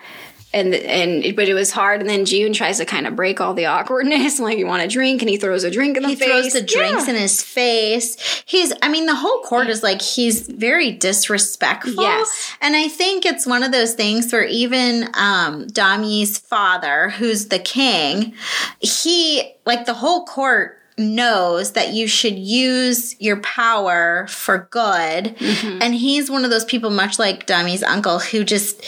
And, 0.54 0.74
and, 0.74 1.36
but 1.36 1.48
it 1.50 1.54
was 1.54 1.70
hard. 1.72 2.00
And 2.00 2.08
then 2.08 2.24
June 2.24 2.54
tries 2.54 2.78
to 2.78 2.86
kind 2.86 3.06
of 3.06 3.14
break 3.14 3.40
all 3.42 3.52
the 3.52 3.66
awkwardness. 3.66 4.38
Like, 4.46 4.56
you 4.56 4.66
want 4.66 4.82
a 4.82 4.88
drink? 4.88 5.20
And 5.20 5.28
he 5.28 5.36
throws 5.36 5.64
a 5.64 5.70
drink 5.70 5.96
in 5.98 6.04
the 6.04 6.10
face 6.10 6.18
He 6.20 6.24
face. 6.24 6.30
throws 6.30 6.52
the 6.52 6.62
drinks 6.62 7.04
Yeah. 7.08 7.14
in 7.14 7.20
his 7.20 7.42
face. 7.42 8.42
He's, 8.46 8.72
I 8.80 8.88
mean, 8.88 9.04
the 9.06 9.16
whole 9.16 9.40
court 9.42 9.68
is 9.68 9.82
like, 9.82 10.00
he's 10.00 10.46
very 10.48 10.92
disrespectful. 10.92 12.02
Yes. 12.02 12.54
And 12.62 12.74
I 12.74 12.88
think 12.88 13.26
it's 13.26 13.44
one 13.44 13.64
of 13.64 13.72
those 13.72 13.94
things 13.94 14.32
where 14.32 14.44
even 14.44 15.08
um, 15.14 15.66
Dami's 15.66 16.38
father, 16.38 17.10
who's 17.10 17.46
the 17.48 17.58
king, 17.58 18.32
he, 18.80 19.52
like, 19.66 19.84
the 19.84 19.94
whole 19.94 20.24
court 20.24 20.80
knows 20.98 21.72
that 21.72 21.90
you 21.92 22.06
should 22.08 22.38
use 22.38 23.20
your 23.20 23.36
power 23.40 24.26
for 24.28 24.68
good. 24.70 25.36
Mm-hmm. 25.36 25.78
And 25.82 25.94
he's 25.94 26.30
one 26.30 26.44
of 26.44 26.50
those 26.50 26.64
people, 26.64 26.90
much 26.90 27.18
like 27.18 27.46
Dami's 27.46 27.82
uncle, 27.82 28.18
who 28.18 28.44
just 28.44 28.82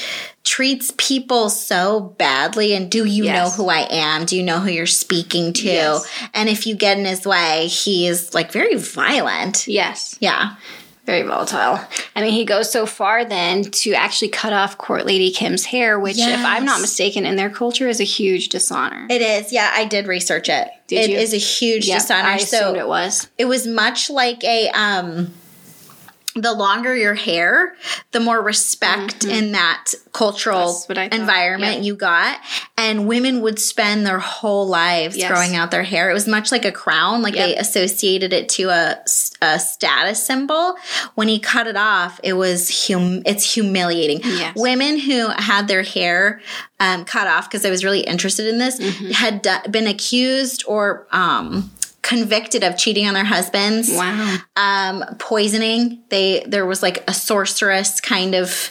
treats 0.45 0.95
people 0.97 1.51
so 1.51 2.01
badly 2.17 2.73
and 2.75 2.91
do 2.91 3.05
you 3.05 3.25
Yes. 3.25 3.37
know 3.37 3.51
who 3.65 3.69
I 3.71 3.87
am? 3.91 4.25
Do 4.25 4.37
you 4.37 4.43
know 4.43 4.61
who 4.61 4.71
you're 4.71 4.87
speaking 4.87 5.53
to? 5.53 5.67
Yes. 5.67 6.07
And 6.33 6.49
if 6.49 6.67
you 6.67 6.75
get 6.75 6.97
in 6.99 7.05
his 7.05 7.27
way, 7.27 7.67
he's 7.67 8.33
like 8.33 8.51
very 8.53 8.77
violent. 8.77 9.69
Yes. 9.69 10.17
Yeah. 10.21 10.55
Very 11.09 11.23
volatile. 11.23 11.81
I 12.15 12.21
mean, 12.21 12.35
he 12.35 12.45
goes 12.45 12.71
so 12.71 12.85
far 12.85 13.25
then 13.25 13.63
to 13.65 13.95
actually 13.95 14.29
cut 14.29 14.53
off 14.53 14.77
Court 14.77 15.07
Lady 15.07 15.31
Kim's 15.31 15.65
hair, 15.65 15.99
which, 15.99 16.19
if 16.19 16.45
I'm 16.45 16.67
not 16.67 16.83
mistaken, 16.83 17.25
in 17.25 17.37
their 17.37 17.49
culture 17.49 17.89
is 17.89 17.99
a 17.99 18.05
huge 18.05 18.51
dishonor. 18.51 19.07
It 19.09 19.23
is. 19.23 19.51
Yeah, 19.51 19.71
I 19.73 19.87
did 19.87 20.07
research 20.07 20.51
it. 20.51 20.69
Did 20.87 21.09
It 21.09 21.11
you? 21.13 21.17
is 21.17 21.33
a 21.33 21.39
huge 21.39 21.87
Yeah, 21.87 21.95
dishonor. 22.01 22.29
I 22.29 22.37
so 22.37 22.59
assumed 22.59 22.77
it 22.77 22.87
was. 22.87 23.27
it 23.39 23.47
was 23.47 23.67
much 23.67 24.11
like 24.11 24.45
a 24.45 24.69
um 24.73 25.33
the 26.41 26.53
longer 26.53 26.95
your 26.97 27.15
hair, 27.15 27.75
the 28.13 28.21
more 28.21 28.41
respect 28.43 29.25
in 29.25 29.53
that 29.53 29.93
cultural 30.13 30.59
Mm-hmm. 30.59 30.67
That's 30.69 30.89
what 30.89 30.99
I 30.99 31.09
thought. 31.09 31.19
environment 31.21 31.75
Yep. 31.77 31.85
you 31.85 31.95
got. 31.97 32.39
And 32.77 33.07
women 33.07 33.41
would 33.43 33.59
spend 33.59 34.07
their 34.07 34.19
whole 34.19 34.67
lives 34.67 35.17
Yes. 35.17 35.31
growing 35.31 35.55
out 35.57 35.71
their 35.71 35.83
hair. 35.85 36.11
It 36.11 36.15
was 36.15 36.27
much 36.27 36.51
like 36.53 36.65
a 36.65 36.73
crown, 36.73 37.23
like 37.23 37.35
they 37.35 37.57
associated 37.57 38.33
it 38.33 38.49
to 38.51 38.71
a, 38.71 38.99
a 39.43 39.59
status 39.59 40.25
symbol. 40.25 40.75
When 41.15 41.29
he 41.29 41.39
cut 41.39 41.67
it 41.67 41.77
off, 41.77 42.19
it 42.23 42.33
was 42.35 42.87
hum- 42.89 43.23
it's 43.27 43.55
humiliating. 43.55 44.21
Yes. 44.25 44.55
Women 44.57 44.99
who 44.99 45.29
had 45.29 45.69
their 45.69 45.83
hair 45.83 46.41
um, 46.81 47.05
cut 47.05 47.27
off 47.27 47.49
because 47.49 47.65
I 47.65 47.71
was 47.71 47.85
really 47.85 48.01
interested 48.01 48.47
in 48.47 48.59
this 48.59 48.79
Mm-hmm. 48.79 49.11
had 49.11 49.43
do- 49.43 49.71
been 49.71 49.87
accused 49.87 50.65
or 50.67 51.07
um, 51.11 51.71
convicted 52.09 52.63
of 52.65 52.77
cheating 52.77 53.07
on 53.07 53.15
their 53.15 53.25
husbands 53.37 53.91
Wow. 53.93 54.37
um, 54.57 55.05
poisoning. 55.19 56.03
They 56.09 56.43
there 56.47 56.67
was 56.67 56.83
like 56.83 57.05
a 57.07 57.13
sorceress 57.13 58.01
kind 58.01 58.35
of 58.35 58.71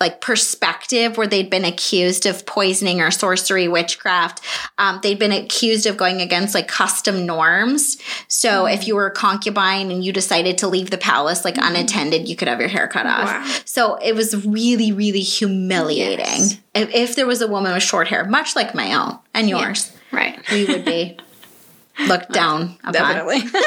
like 0.00 0.20
perspective 0.20 1.16
where 1.16 1.28
they'd 1.28 1.48
been 1.48 1.64
accused 1.64 2.26
of 2.26 2.44
poisoning 2.44 3.00
or 3.00 3.10
sorcery, 3.12 3.68
witchcraft. 3.68 4.40
Um, 4.76 4.98
they'd 5.00 5.18
been 5.18 5.30
accused 5.30 5.86
of 5.86 5.96
going 5.96 6.20
against 6.20 6.54
like 6.54 6.66
custom 6.66 7.24
norms. 7.24 7.98
So 8.26 8.66
if 8.66 8.88
you 8.88 8.96
were 8.96 9.06
a 9.06 9.12
concubine 9.12 9.92
and 9.92 10.04
you 10.04 10.12
decided 10.12 10.58
to 10.58 10.66
leave 10.66 10.90
the 10.90 10.98
palace 10.98 11.44
like 11.44 11.56
unattended, 11.56 12.28
you 12.28 12.34
could 12.34 12.48
have 12.48 12.58
your 12.58 12.68
hair 12.68 12.88
cut 12.88 13.06
off. 13.06 13.26
Wow. 13.28 13.56
So 13.64 13.94
it 13.96 14.16
was 14.16 14.44
really, 14.44 14.90
really 14.90 15.20
humiliating. 15.20 16.24
Yes. 16.26 16.58
If, 16.74 16.90
if 16.94 17.14
there 17.16 17.26
was 17.26 17.40
a 17.40 17.46
woman 17.46 17.72
with 17.72 17.84
short 17.84 18.08
hair, 18.08 18.24
much 18.24 18.56
like 18.56 18.74
my 18.74 18.94
own 18.94 19.18
and 19.34 19.48
yours, 19.48 19.92
Right. 20.10 20.36
we 20.50 20.64
would 20.66 20.84
be 20.84 21.16
looked 22.08 22.32
down 22.32 22.76
upon. 22.80 22.92
Definitely. 22.92 23.42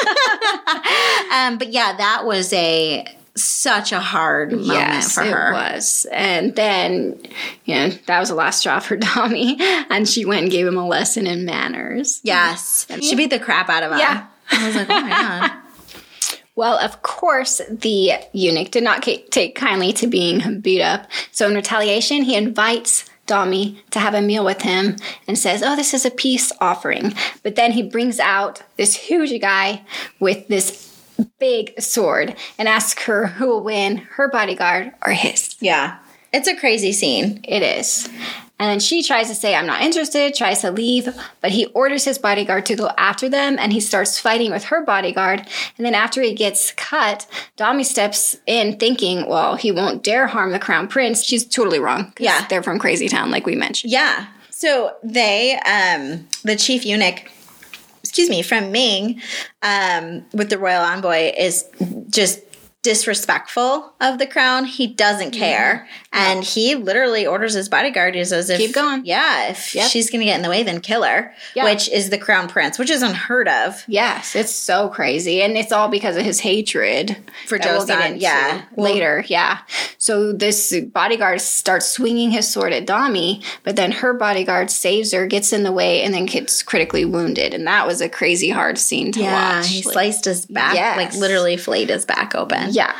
Um, 1.32 1.58
but 1.58 1.74
yeah, 1.74 1.98
that 1.98 2.26
was 2.26 2.54
a 2.54 3.06
such 3.36 3.92
a 3.92 4.00
hard 4.00 4.52
moment 4.52 4.68
yes, 4.68 5.14
for 5.14 5.24
her. 5.24 5.50
it 5.50 5.54
was. 5.54 6.06
And 6.12 6.56
then, 6.56 7.20
you 7.66 7.76
know, 7.76 7.90
that 8.06 8.20
was 8.20 8.30
the 8.30 8.36
last 8.36 8.60
straw 8.60 8.80
for 8.80 8.98
Tommy. 9.02 9.58
And 9.60 10.08
she 10.08 10.24
went 10.26 10.44
and 10.44 10.52
gave 10.52 10.66
him 10.66 10.78
a 10.78 10.88
lesson 10.88 11.28
in 11.28 11.46
manners. 11.46 12.22
Yes, 12.24 12.88
she 13.02 13.16
beat 13.16 13.32
the 13.32 13.40
crap 13.40 13.70
out 13.70 13.84
of 13.84 13.92
him. 13.92 14.00
Yeah. 14.00 14.28
I 14.52 14.68
was 14.68 14.76
like, 14.76 14.90
oh 14.90 15.02
my 15.02 15.10
god. 15.10 15.52
Well, 16.58 16.78
of 16.78 17.02
course, 17.02 17.60
the 17.70 18.14
eunuch 18.32 18.72
did 18.72 18.82
not 18.82 19.04
take 19.04 19.56
kindly 19.56 19.92
to 19.92 20.08
being 20.08 20.62
beat 20.62 20.82
up. 20.82 21.12
So, 21.34 21.50
in 21.50 21.54
retaliation, 21.54 22.22
he 22.24 22.34
invites 22.34 23.04
Dami 23.28 23.78
to 23.92 24.00
have 24.00 24.14
a 24.14 24.22
meal 24.22 24.46
with 24.46 24.62
him 24.62 24.98
and 25.28 25.38
says, 25.38 25.64
Oh, 25.64 25.76
this 25.76 25.94
is 25.94 26.06
a 26.06 26.12
peace 26.12 26.52
offering. 26.60 27.14
But 27.44 27.56
then 27.56 27.72
he 27.72 27.84
brings 27.84 28.20
out 28.20 28.62
this 28.78 28.96
huge 28.96 29.40
guy 29.42 29.84
with 30.20 30.48
this 30.48 30.86
big 31.40 31.80
sword 31.82 32.36
and 32.58 32.68
asks 32.68 33.04
her 33.04 33.28
who 33.28 33.48
will 33.48 33.64
win, 33.64 33.98
her 33.98 34.30
bodyguard 34.30 34.92
or 35.06 35.14
his. 35.14 35.56
Yeah, 35.60 36.00
it's 36.34 36.48
a 36.48 36.56
crazy 36.56 36.92
scene. 36.92 37.40
It 37.44 37.64
is. 37.64 38.10
And 38.58 38.70
then 38.70 38.80
she 38.80 39.04
tries 39.04 39.28
to 39.28 39.36
say, 39.36 39.54
I'm 39.54 39.66
not 39.66 39.82
interested, 39.82 40.34
tries 40.34 40.62
to 40.62 40.72
leave, 40.72 41.10
but 41.42 41.52
he 41.52 41.66
orders 41.68 42.06
his 42.06 42.18
bodyguard 42.18 42.66
to 42.68 42.76
go 42.76 42.90
after 42.98 43.28
them 43.28 43.58
and 43.60 43.74
he 43.74 43.82
starts 43.82 44.18
fighting 44.18 44.52
with 44.52 44.66
her 44.66 44.84
bodyguard. 44.84 45.46
And 45.78 45.86
then 45.86 45.94
after 45.94 46.22
he 46.22 46.34
gets 46.34 46.72
cut, 46.72 47.28
Dami 47.58 47.84
steps 47.84 48.38
in 48.46 48.78
thinking, 48.78 49.28
well, 49.28 49.56
he 49.56 49.74
won't 49.74 50.04
dare 50.04 50.28
harm 50.28 50.52
the 50.52 50.60
crown 50.60 50.88
prince. 50.88 51.24
She's 51.24 51.46
totally 51.46 51.80
wrong. 51.80 52.14
Yeah. 52.18 52.48
They're 52.48 52.64
from 52.64 52.80
Crazy 52.80 53.10
Town, 53.10 53.30
like 53.30 53.46
we 53.46 53.56
mentioned. 53.56 53.92
Yeah. 53.92 54.28
So 54.52 54.96
they, 55.04 55.60
um, 55.60 56.26
the 56.44 56.56
chief 56.56 56.86
eunuch, 56.86 57.30
excuse 58.04 58.30
me, 58.30 58.42
from 58.42 58.72
Ming, 58.72 59.22
um, 59.64 60.24
with 60.34 60.50
the 60.50 60.58
royal 60.58 60.82
envoy, 60.82 61.34
is 61.38 61.66
just 62.10 62.40
disrespectful 62.86 63.94
of 64.00 64.18
the 64.20 64.28
crown. 64.28 64.66
He 64.66 64.88
doesn't 64.88 65.32
care, 65.32 65.88
and 66.14 66.44
he 66.44 66.76
literally 66.76 67.26
orders 67.26 67.54
his 67.54 67.70
bodyguard. 67.70 68.16
He 68.16 68.24
says, 68.26 68.50
"If 68.50 68.58
Keep 68.60 68.74
going. 68.74 69.02
yeah, 69.06 69.50
if 69.50 69.74
Yep. 69.76 69.90
she's 69.90 70.10
going 70.10 70.20
to 70.20 70.26
get 70.26 70.36
in 70.38 70.42
the 70.42 70.50
way, 70.50 70.64
then 70.64 70.80
kill 70.82 71.04
her." 71.04 71.34
Yeah. 71.56 71.66
Which 71.66 71.90
is 71.90 72.10
the 72.10 72.18
crown 72.18 72.48
prince, 72.48 72.78
which 72.80 72.90
is 72.90 73.02
unheard 73.02 73.48
of. 73.48 73.84
Yes, 73.88 74.36
it's 74.36 74.52
so 74.54 74.90
crazy. 74.90 75.42
And 75.42 75.58
it's 75.58 75.72
all 75.72 75.88
because 75.90 76.16
of 76.16 76.24
his 76.24 76.40
hatred 76.42 77.18
For 77.48 77.58
we'll 77.58 77.86
Joseon, 77.86 78.06
into 78.08 78.20
yeah. 78.20 78.62
Well- 78.76 78.92
later. 78.92 79.24
Yeah. 79.28 79.60
So 79.98 80.32
this 80.32 80.74
bodyguard 80.94 81.42
starts 81.42 81.88
swinging 81.90 82.32
his 82.32 82.48
sword 82.48 82.74
at 82.74 82.86
Dami, 82.86 83.44
but 83.64 83.76
then 83.76 83.92
her 83.92 84.14
bodyguard 84.14 84.70
saves 84.70 85.12
her, 85.14 85.26
gets 85.26 85.52
in 85.52 85.64
the 85.64 85.72
way, 85.72 86.04
and 86.04 86.14
then 86.14 86.26
gets 86.26 86.62
critically 86.64 87.06
wounded. 87.06 87.54
And 87.54 87.66
that 87.68 87.88
was 87.88 88.02
a 88.02 88.10
crazy 88.10 88.50
hard 88.50 88.78
scene 88.78 89.12
to 89.14 89.22
Yeah, 89.22 89.58
watch. 89.58 89.68
he 89.70 89.82
Like, 89.84 89.94
sliced 89.94 90.26
his 90.26 90.46
back, 90.46 90.76
Yes. 90.76 90.98
like 90.98 91.14
literally 91.16 91.58
flayed 91.58 91.90
his 91.90 92.06
back 92.06 92.36
open. 92.36 92.72
Yeah. 92.76 92.96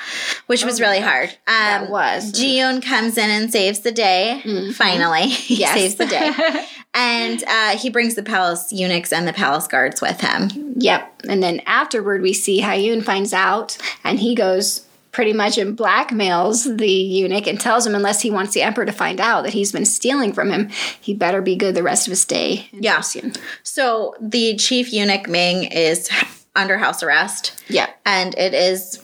which 0.48 0.64
was 0.64 0.80
really 0.82 1.00
hard. 1.00 1.30
Um, 1.30 1.36
That 1.48 1.90
was. 1.90 2.32
Jiyoon 2.32 2.82
comes 2.84 3.18
in 3.18 3.30
and 3.30 3.52
saves 3.52 3.80
the 3.82 3.92
day. 3.92 4.42
Finally, 4.74 5.28
he 5.50 5.56
Yes. 5.56 5.74
saves 5.74 5.96
the 5.96 6.06
day, 6.06 6.32
and 6.94 7.44
uh, 7.48 7.78
he 7.78 7.90
brings 7.90 8.16
the 8.16 8.24
palace 8.24 8.72
eunuchs 8.72 9.12
and 9.14 9.28
the 9.28 9.34
palace 9.34 9.68
guards 9.68 10.02
with 10.02 10.22
him. 10.22 10.74
Yep. 10.78 11.22
And 11.30 11.42
then 11.44 11.62
afterward, 11.66 12.22
we 12.22 12.34
see 12.34 12.62
Hayun 12.62 13.04
finds 13.04 13.34
out, 13.34 13.78
and 14.04 14.20
he 14.20 14.34
goes 14.36 14.82
pretty 15.12 15.32
much 15.32 15.58
and 15.58 15.78
blackmails 15.78 16.78
the 16.78 16.92
eunuch 16.92 17.48
and 17.48 17.58
tells 17.58 17.88
him 17.88 17.96
unless 17.96 18.22
he 18.22 18.30
wants 18.30 18.54
the 18.54 18.62
emperor 18.62 18.86
to 18.86 18.92
find 18.92 19.22
out 19.22 19.44
that 19.44 19.54
he's 19.54 19.72
been 19.72 19.86
stealing 19.86 20.34
from 20.34 20.52
him, 20.52 20.68
he 21.00 21.14
better 21.14 21.42
be 21.42 21.56
good 21.56 21.74
the 21.74 21.82
rest 21.82 22.06
of 22.06 22.12
his 22.12 22.26
day. 22.26 22.68
Yeah. 22.74 22.98
Joseon. 22.98 23.38
So 23.64 24.16
the 24.20 24.58
chief 24.58 24.92
eunuch 24.92 25.30
Ming 25.30 25.64
is 25.72 26.10
under 26.54 26.78
house 26.78 27.02
arrest, 27.02 27.54
Yeah. 27.70 27.88
and 28.06 28.36
it 28.38 28.54
is 28.54 28.98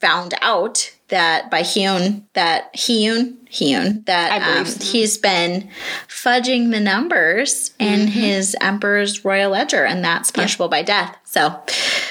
found 0.00 0.34
out 0.42 0.94
that 1.08 1.50
by 1.50 1.62
Hyun 1.62 2.22
that 2.34 2.72
Hyun 2.74 3.34
Hyun 3.50 4.04
that 4.06 4.42
um, 4.58 4.66
so. 4.66 4.84
he's 4.84 5.16
been 5.16 5.68
fudging 6.06 6.70
the 6.70 6.80
numbers 6.80 7.72
in 7.78 8.00
Mm-hmm. 8.00 8.08
his 8.08 8.56
emperor's 8.60 9.24
royal 9.24 9.50
ledger, 9.52 9.84
and 9.86 10.04
that's 10.04 10.30
punishable 10.30 10.68
by 10.68 10.82
death. 10.82 11.16
So 11.24 11.60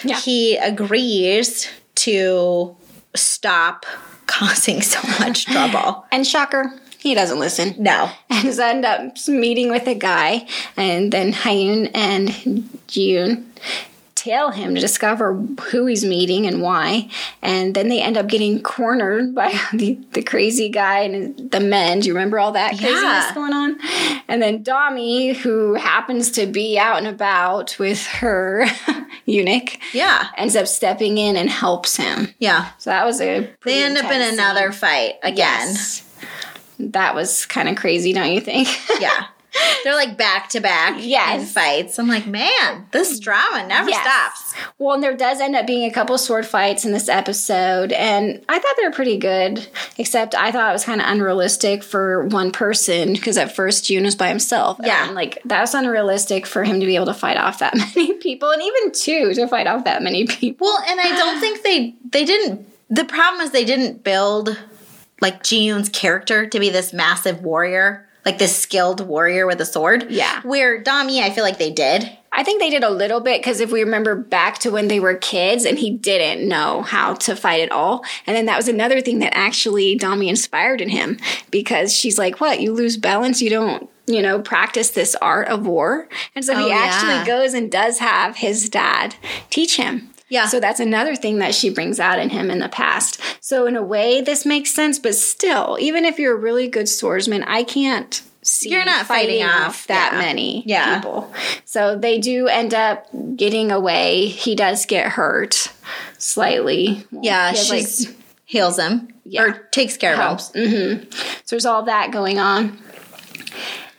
Yeah. 0.04 0.20
he 0.20 0.58
agrees 0.58 1.68
to 1.96 2.76
stop 3.16 3.86
causing 4.26 4.82
so 4.82 5.00
much 5.20 5.46
trouble. 5.52 6.06
And 6.12 6.26
shocker, 6.26 6.74
he 6.98 7.14
doesn't 7.14 7.40
listen. 7.40 7.76
No, 7.78 8.10
And 8.32 8.60
end 8.60 8.84
up 8.86 9.16
meeting 9.28 9.70
with 9.70 9.88
a 9.88 9.96
guy, 9.96 10.48
and 10.76 11.12
then 11.12 11.32
Hyun 11.34 11.92
and 11.94 12.68
June 12.88 13.52
tell 14.28 14.52
him 14.52 14.76
to 14.76 14.82
discover 14.82 15.34
who 15.72 15.86
he's 15.86 16.04
meeting 16.06 16.46
and 16.46 16.62
why. 16.62 17.10
And 17.42 17.74
then 17.76 17.90
they 17.90 18.02
end 18.02 18.18
up 18.18 18.28
getting 18.28 18.62
cornered 18.62 19.34
by 19.42 19.58
the, 19.74 19.98
the 20.14 20.22
crazy 20.22 20.70
guy 20.70 21.00
and 21.00 21.52
the 21.52 21.60
men. 21.60 22.00
Do 22.02 22.08
you 22.08 22.14
remember 22.14 22.40
all 22.40 22.52
that 22.52 22.72
craziness 22.78 23.02
Yeah. 23.02 23.32
going 23.34 23.54
on? 23.54 23.78
And 24.28 24.42
then 24.42 24.64
Dami, 24.64 25.36
who 25.36 25.76
happens 25.76 26.32
to 26.32 26.46
be 26.46 26.78
out 26.78 26.98
and 26.98 27.08
about 27.08 27.78
with 27.80 28.06
her 28.08 28.66
eunuch, 29.26 29.80
yeah, 29.94 30.28
ends 30.38 30.56
up 30.56 30.68
stepping 30.68 31.18
in 31.18 31.36
and 31.38 31.50
helps 31.50 31.96
him. 31.96 32.34
yeah. 32.40 32.72
So 32.78 32.90
that 32.90 33.06
was 33.06 33.22
a 33.22 33.50
They 33.64 33.84
end 33.84 33.98
up 33.98 34.12
in 34.12 34.22
another 34.34 34.72
scene. 34.72 34.80
fight 34.80 35.14
again. 35.24 35.68
Yes. 35.70 36.04
That 36.80 37.16
was 37.16 37.46
kind 37.48 37.68
of 37.70 37.76
crazy, 37.76 38.14
don't 38.14 38.32
you 38.32 38.42
think? 38.42 38.68
Yeah. 39.00 39.28
They're 39.84 39.96
like 39.96 40.18
back 40.18 40.50
to 40.50 40.60
back 40.60 40.96
Yes. 41.00 41.40
in 41.42 41.46
fights. 41.48 41.98
I'm 42.00 42.08
like, 42.08 42.26
man, 42.28 42.88
this 42.92 43.20
drama 43.20 43.66
never 43.68 43.90
Yes. 43.90 44.02
stops. 44.02 44.54
Well, 44.78 44.96
and 44.96 45.04
there 45.04 45.16
does 45.16 45.40
end 45.40 45.56
up 45.56 45.66
being 45.68 45.90
a 45.90 45.94
couple 45.94 46.18
sword 46.18 46.46
fights 46.46 46.86
in 46.86 46.92
this 46.92 47.10
episode, 47.10 47.92
and 47.92 48.44
I 48.50 48.60
thought 48.60 48.76
they 48.78 48.86
were 48.88 48.92
pretty 48.94 49.18
good. 49.18 49.68
Except 49.98 50.36
I 50.36 50.52
thought 50.52 50.70
it 50.70 50.74
was 50.74 50.84
kind 50.86 51.02
of 51.02 51.08
unrealistic 51.08 51.84
for 51.84 52.26
one 52.28 52.52
person 52.52 53.14
because 53.14 53.38
at 53.38 53.56
first 53.56 53.86
June 53.86 54.04
was 54.04 54.16
by 54.16 54.28
himself. 54.30 54.78
Yeah. 54.84 55.06
and 55.06 55.16
like 55.16 55.40
that 55.46 55.62
was 55.62 55.74
unrealistic 55.74 56.46
for 56.46 56.64
him 56.64 56.80
to 56.80 56.86
be 56.86 56.96
able 56.96 57.06
to 57.08 57.14
fight 57.14 57.38
off 57.38 57.60
that 57.60 57.76
many 57.96 58.14
people, 58.14 58.50
and 58.52 58.62
even 58.62 58.92
two 58.92 59.34
to 59.34 59.48
fight 59.48 59.68
off 59.68 59.84
that 59.86 60.02
many 60.04 60.26
people. 60.28 60.68
Well, 60.68 60.84
and 60.88 61.00
I 61.00 61.16
don't 61.16 61.40
think 61.40 61.64
they 61.64 61.96
they 62.12 62.26
didn't. 62.26 62.68
The 62.90 63.06
problem 63.06 63.42
is 63.42 63.52
they 63.52 63.66
didn't 63.66 64.04
build 64.04 64.58
like 65.22 65.44
Ji-yoon's 65.44 65.90
character 65.90 66.46
to 66.48 66.60
be 66.60 66.70
this 66.70 66.94
massive 66.94 67.42
warrior, 67.42 68.07
like 68.28 68.40
this 68.40 68.56
skilled 68.56 69.08
warrior 69.08 69.48
with 69.48 69.62
a 69.62 69.66
sword. 69.66 70.08
Yeah. 70.12 70.42
Where 70.42 70.84
Dami, 70.84 71.22
I 71.22 71.30
feel 71.30 71.46
like 71.46 71.60
they 71.60 71.72
did. 71.72 72.10
I 72.34 72.44
think 72.44 72.60
they 72.60 72.70
did 72.70 72.84
a 72.84 72.90
little 72.90 73.22
bit 73.22 73.40
because 73.40 73.62
if 73.62 73.72
we 73.72 73.80
remember 73.82 74.16
back 74.16 74.60
to 74.60 74.70
when 74.70 74.90
they 74.90 75.00
were 75.00 75.16
kids 75.16 75.64
and 75.64 75.80
he 75.80 75.92
didn't 75.92 76.46
know 76.48 76.82
how 76.82 77.14
to 77.14 77.38
fight 77.38 77.62
at 77.62 77.72
all. 77.72 78.04
And 78.28 78.36
then 78.36 78.46
that 78.48 78.58
was 78.58 78.68
another 78.68 79.00
thing 79.00 79.20
that 79.20 79.36
actually 79.36 79.98
Dami 79.98 80.28
inspired 80.28 80.82
in 80.82 80.90
him 80.90 81.18
because 81.52 81.94
she's 81.96 82.18
like, 82.20 82.42
What? 82.42 82.60
You 82.60 82.74
lose 82.74 82.98
balance? 82.98 83.42
You 83.42 83.50
don't, 83.50 83.90
you 84.08 84.22
know, 84.22 84.42
practice 84.42 84.90
this 84.90 85.16
art 85.16 85.48
of 85.48 85.66
war? 85.66 86.10
And 86.36 86.44
so 86.44 86.54
Oh, 86.54 86.60
he 86.60 86.68
yeah. 86.68 86.76
actually 86.76 87.26
goes 87.26 87.54
and 87.54 87.72
does 87.72 88.00
have 88.00 88.36
his 88.36 88.70
dad 88.70 89.16
teach 89.50 89.78
him. 89.78 90.10
Yeah. 90.30 90.48
So 90.48 90.60
that's 90.60 90.80
another 90.80 91.16
thing 91.16 91.40
that 91.40 91.56
she 91.56 91.70
brings 91.70 92.00
out 92.00 92.20
in 92.20 92.30
him 92.30 92.52
in 92.52 92.60
the 92.60 92.70
past. 92.70 93.22
So 93.40 93.66
in 93.66 93.76
a 93.76 93.84
way, 93.84 94.22
this 94.22 94.46
makes 94.46 94.74
sense, 94.74 95.00
but 95.00 95.16
still, 95.16 95.78
even 95.80 96.04
if 96.06 96.20
you're 96.20 96.34
a 96.36 96.40
really 96.40 96.68
good 96.68 96.90
swordsman, 96.90 97.44
I 97.44 97.64
can't 97.64 98.22
see 98.42 98.70
You're 98.70 98.86
not 98.86 99.06
fighting 99.06 99.44
off, 99.44 99.88
that 99.88 100.12
yeah. 100.14 100.20
many 100.20 100.64
Yeah. 100.66 100.96
people. 101.00 101.34
So 101.66 101.98
they 101.98 102.18
do 102.20 102.48
end 102.48 102.74
up 102.74 103.08
getting 103.36 103.72
away. 103.72 104.28
He 104.28 104.56
does 104.56 104.86
get 104.86 105.10
hurt 105.14 105.72
slightly. 106.18 107.06
Yeah, 107.12 107.52
He 107.52 107.58
has, 107.58 107.70
like, 107.70 107.88
she 107.88 108.16
heals 108.46 108.78
him 108.80 109.10
Yeah. 109.26 109.44
or 109.44 109.52
takes 109.72 109.98
care 109.98 110.14
of 110.14 110.20
him. 110.20 110.26
helps. 110.26 110.52
hmm 110.54 111.10
So 111.46 111.56
there's 111.56 111.66
all 111.66 111.84
that 111.84 112.12
going 112.12 112.40
on. 112.40 112.78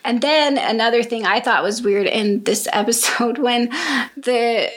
And 0.04 0.20
then 0.22 0.56
another 0.56 1.02
thing 1.02 1.26
I 1.26 1.40
thought 1.40 1.62
was 1.62 1.82
weird 1.82 2.06
in 2.06 2.44
this 2.44 2.66
episode 2.72 3.38
when 3.38 3.68
the 4.16 4.70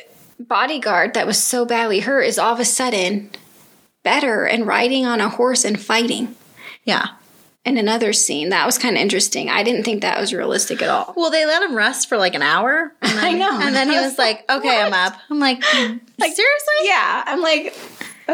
bodyguard 0.48 1.14
that 1.14 1.28
was 1.28 1.38
so 1.42 1.66
badly 1.66 2.00
hurt 2.02 2.22
is 2.24 2.38
all 2.40 2.54
of 2.54 2.60
a 2.60 2.66
sudden 2.66 3.30
better 4.04 4.46
and 4.46 4.66
riding 4.68 5.06
on 5.06 5.22
a 5.22 5.30
horse 5.30 5.64
and 5.66 5.80
fighting 5.80 6.36
Yeah. 6.84 7.08
in 7.64 7.78
another 7.78 8.14
scene. 8.14 8.50
That 8.50 8.66
was 8.66 8.78
kind 8.80 8.96
of 8.96 9.02
interesting. 9.02 9.50
I 9.50 9.62
didn't 9.64 9.84
think 9.84 10.02
that 10.02 10.20
was 10.20 10.34
realistic 10.34 10.82
at 10.82 10.90
all. 10.90 11.14
Well, 11.16 11.30
they 11.30 11.46
let 11.46 11.62
him 11.62 11.76
rest 11.76 12.10
for 12.10 12.18
like 12.18 12.34
an 12.34 12.42
hour. 12.42 12.92
And 13.02 13.12
then, 13.18 13.24
I 13.26 13.32
know. 13.34 13.60
And 13.62 13.76
then 13.76 13.90
he 13.90 13.96
was 13.96 14.12
was 14.12 14.18
like, 14.18 14.44
okay, 14.50 14.82
I'm 14.82 14.94
up. 15.06 15.14
I'm 15.30 15.40
like, 15.40 15.62
like 15.62 16.34
seriously? 16.34 16.80
Yeah, 16.84 17.24
I'm 17.28 17.42
like, 17.42 17.76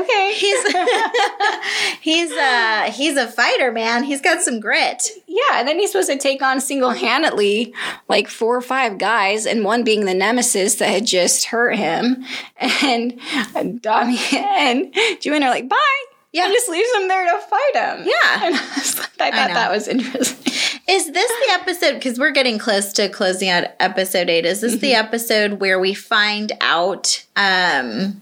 Okay. 0.02 0.34
He's 0.36 0.64
he's 2.02 2.32
uh 2.32 2.92
he's 2.94 3.18
a 3.18 3.28
fighter, 3.28 3.72
man. 3.72 4.04
He's 4.04 4.22
got 4.22 4.42
some 4.42 4.60
grit. 4.60 5.10
Yeah, 5.28 5.60
and 5.60 5.68
then 5.68 5.80
he's 5.80 5.92
supposed 5.92 6.10
to 6.10 6.18
take 6.18 6.42
on 6.42 6.62
single 6.62 6.92
handedly 6.92 7.74
like 8.08 8.28
four 8.28 8.56
or 8.56 8.62
five 8.62 8.98
guys, 8.98 9.46
and 9.46 9.64
one 9.64 9.84
being 9.84 10.06
the 10.06 10.14
nemesis 10.14 10.76
that 10.76 10.90
had 10.90 11.06
just 11.06 11.46
hurt 11.46 11.76
him. 11.76 12.24
And 12.60 13.20
Dami 13.82 14.34
and 14.34 14.94
Juin 15.22 15.42
are 15.44 15.50
like, 15.50 15.70
bye. 15.70 16.04
Yeah. 16.34 16.46
And 16.46 16.54
just 16.54 16.70
leaves 16.70 16.90
him 16.96 17.08
there 17.08 17.26
to 17.26 17.40
fight 17.40 17.76
him. 17.76 18.06
Yeah. 18.08 18.46
And 18.48 18.56
I, 18.56 18.60
like- 19.00 19.20
I 19.20 19.32
thought 19.32 19.48
know. 19.48 19.54
that 19.56 19.72
was 19.72 19.88
interesting. 19.88 20.54
Is 20.88 21.12
this 21.12 21.32
the 21.48 21.54
episode? 21.54 21.94
Because 21.96 22.20
we're 22.20 22.32
getting 22.32 22.60
close 22.60 22.94
to 22.94 23.10
closing 23.10 23.50
out 23.50 23.66
episode 23.80 24.30
eight. 24.30 24.46
Is 24.46 24.62
this 24.62 24.74
the 24.78 24.92
Mm-hmm. 24.92 25.06
episode 25.06 25.54
where 25.60 25.80
we 25.80 25.94
find 25.94 26.52
out 26.62 27.26
um, 27.36 28.22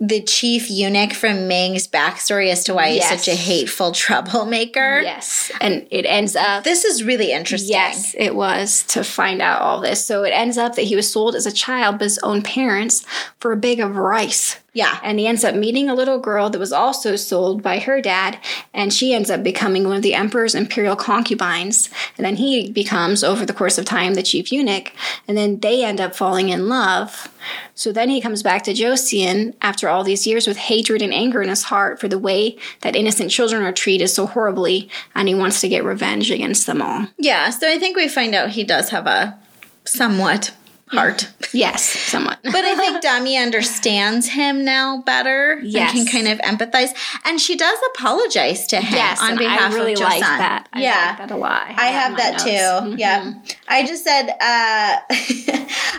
the 0.00 0.22
chief 0.22 0.70
eunuch 0.70 1.12
from 1.12 1.48
Ming's 1.48 1.88
backstory 1.88 2.50
as 2.50 2.64
to 2.64 2.74
why 2.74 2.90
he's 2.90 3.08
such 3.08 3.28
a 3.28 3.34
hateful 3.34 3.92
troublemaker? 3.92 5.00
Yes. 5.00 5.50
And 5.60 5.86
it 5.90 6.06
ends 6.06 6.36
up. 6.36 6.64
This 6.64 6.84
is 6.84 7.02
really 7.02 7.32
interesting. 7.32 7.70
Yes, 7.70 8.14
it 8.16 8.34
was 8.34 8.84
to 8.88 9.02
find 9.02 9.42
out 9.42 9.60
all 9.60 9.80
this. 9.80 10.04
So 10.04 10.22
it 10.24 10.30
ends 10.30 10.56
up 10.56 10.76
that 10.76 10.82
he 10.82 10.96
was 10.96 11.10
sold 11.10 11.34
as 11.34 11.46
a 11.46 11.52
child 11.52 11.98
by 11.98 12.04
his 12.04 12.18
own 12.18 12.42
parents 12.42 13.04
for 13.40 13.52
a 13.52 13.56
bag 13.56 13.80
of 13.80 13.96
rice. 13.96 14.56
Yeah. 14.78 15.00
And 15.02 15.18
he 15.18 15.26
ends 15.26 15.42
up 15.42 15.56
meeting 15.56 15.90
a 15.90 15.94
little 15.96 16.20
girl 16.20 16.50
that 16.50 16.58
was 16.60 16.72
also 16.72 17.16
sold 17.16 17.64
by 17.64 17.80
her 17.80 18.00
dad, 18.00 18.38
and 18.72 18.92
she 18.92 19.12
ends 19.12 19.28
up 19.28 19.42
becoming 19.42 19.82
one 19.82 19.96
of 19.96 20.02
the 20.02 20.14
emperor's 20.14 20.54
imperial 20.54 20.94
concubines. 20.94 21.90
And 22.16 22.24
then 22.24 22.36
he 22.36 22.70
becomes, 22.70 23.24
over 23.24 23.44
the 23.44 23.52
course 23.52 23.76
of 23.76 23.84
time, 23.84 24.14
the 24.14 24.22
chief 24.22 24.52
eunuch, 24.52 24.92
and 25.26 25.36
then 25.36 25.58
they 25.58 25.84
end 25.84 26.00
up 26.00 26.14
falling 26.14 26.50
in 26.50 26.68
love. 26.68 27.26
So 27.74 27.90
then 27.90 28.08
he 28.08 28.20
comes 28.20 28.44
back 28.44 28.62
to 28.62 28.72
Joseon 28.72 29.54
after 29.62 29.88
all 29.88 30.04
these 30.04 30.28
years 30.28 30.46
with 30.46 30.56
hatred 30.56 31.02
and 31.02 31.12
anger 31.12 31.42
in 31.42 31.48
his 31.48 31.64
heart 31.64 31.98
for 31.98 32.06
the 32.06 32.16
way 32.16 32.56
that 32.82 32.94
innocent 32.94 33.32
children 33.32 33.64
are 33.64 33.72
treated 33.72 34.06
so 34.06 34.26
horribly, 34.26 34.88
and 35.12 35.26
he 35.26 35.34
wants 35.34 35.60
to 35.62 35.68
get 35.68 35.82
revenge 35.82 36.30
against 36.30 36.68
them 36.68 36.80
all. 36.80 37.08
Yeah. 37.18 37.50
So 37.50 37.68
I 37.68 37.80
think 37.80 37.96
we 37.96 38.06
find 38.06 38.32
out 38.32 38.50
he 38.50 38.62
does 38.62 38.90
have 38.90 39.08
a 39.08 39.36
somewhat 39.84 40.52
heart. 40.90 41.28
Yes, 41.52 41.82
somewhat. 41.88 42.38
But 42.42 42.64
I 42.64 42.74
think 42.76 43.02
Dami 43.04 43.40
understands 43.40 44.28
him 44.28 44.64
now 44.64 45.02
better 45.02 45.60
Yes. 45.62 45.94
and 45.94 46.08
can 46.08 46.24
kind 46.24 46.28
of 46.28 46.38
empathize. 46.40 46.90
And 47.24 47.40
she 47.40 47.56
does 47.56 47.78
apologize 47.94 48.66
to 48.68 48.80
him 48.80 48.94
yes, 48.94 49.20
on 49.22 49.36
behalf 49.36 49.72
I 49.72 49.74
really 49.74 49.92
of 49.94 50.00
like 50.00 50.20
that. 50.20 50.68
I 50.72 50.82
yeah. 50.82 51.16
like 51.18 51.28
that 51.28 51.30
a 51.30 51.36
lot. 51.36 51.62
I 51.76 51.88
in 51.88 51.94
have 51.94 52.16
that 52.16 52.38
too. 52.38 52.48
Mhm. 52.90 52.98
Yeah. 52.98 53.34
I 53.66 53.86
just 53.86 54.04
said, 54.04 54.28
uh, 54.30 54.96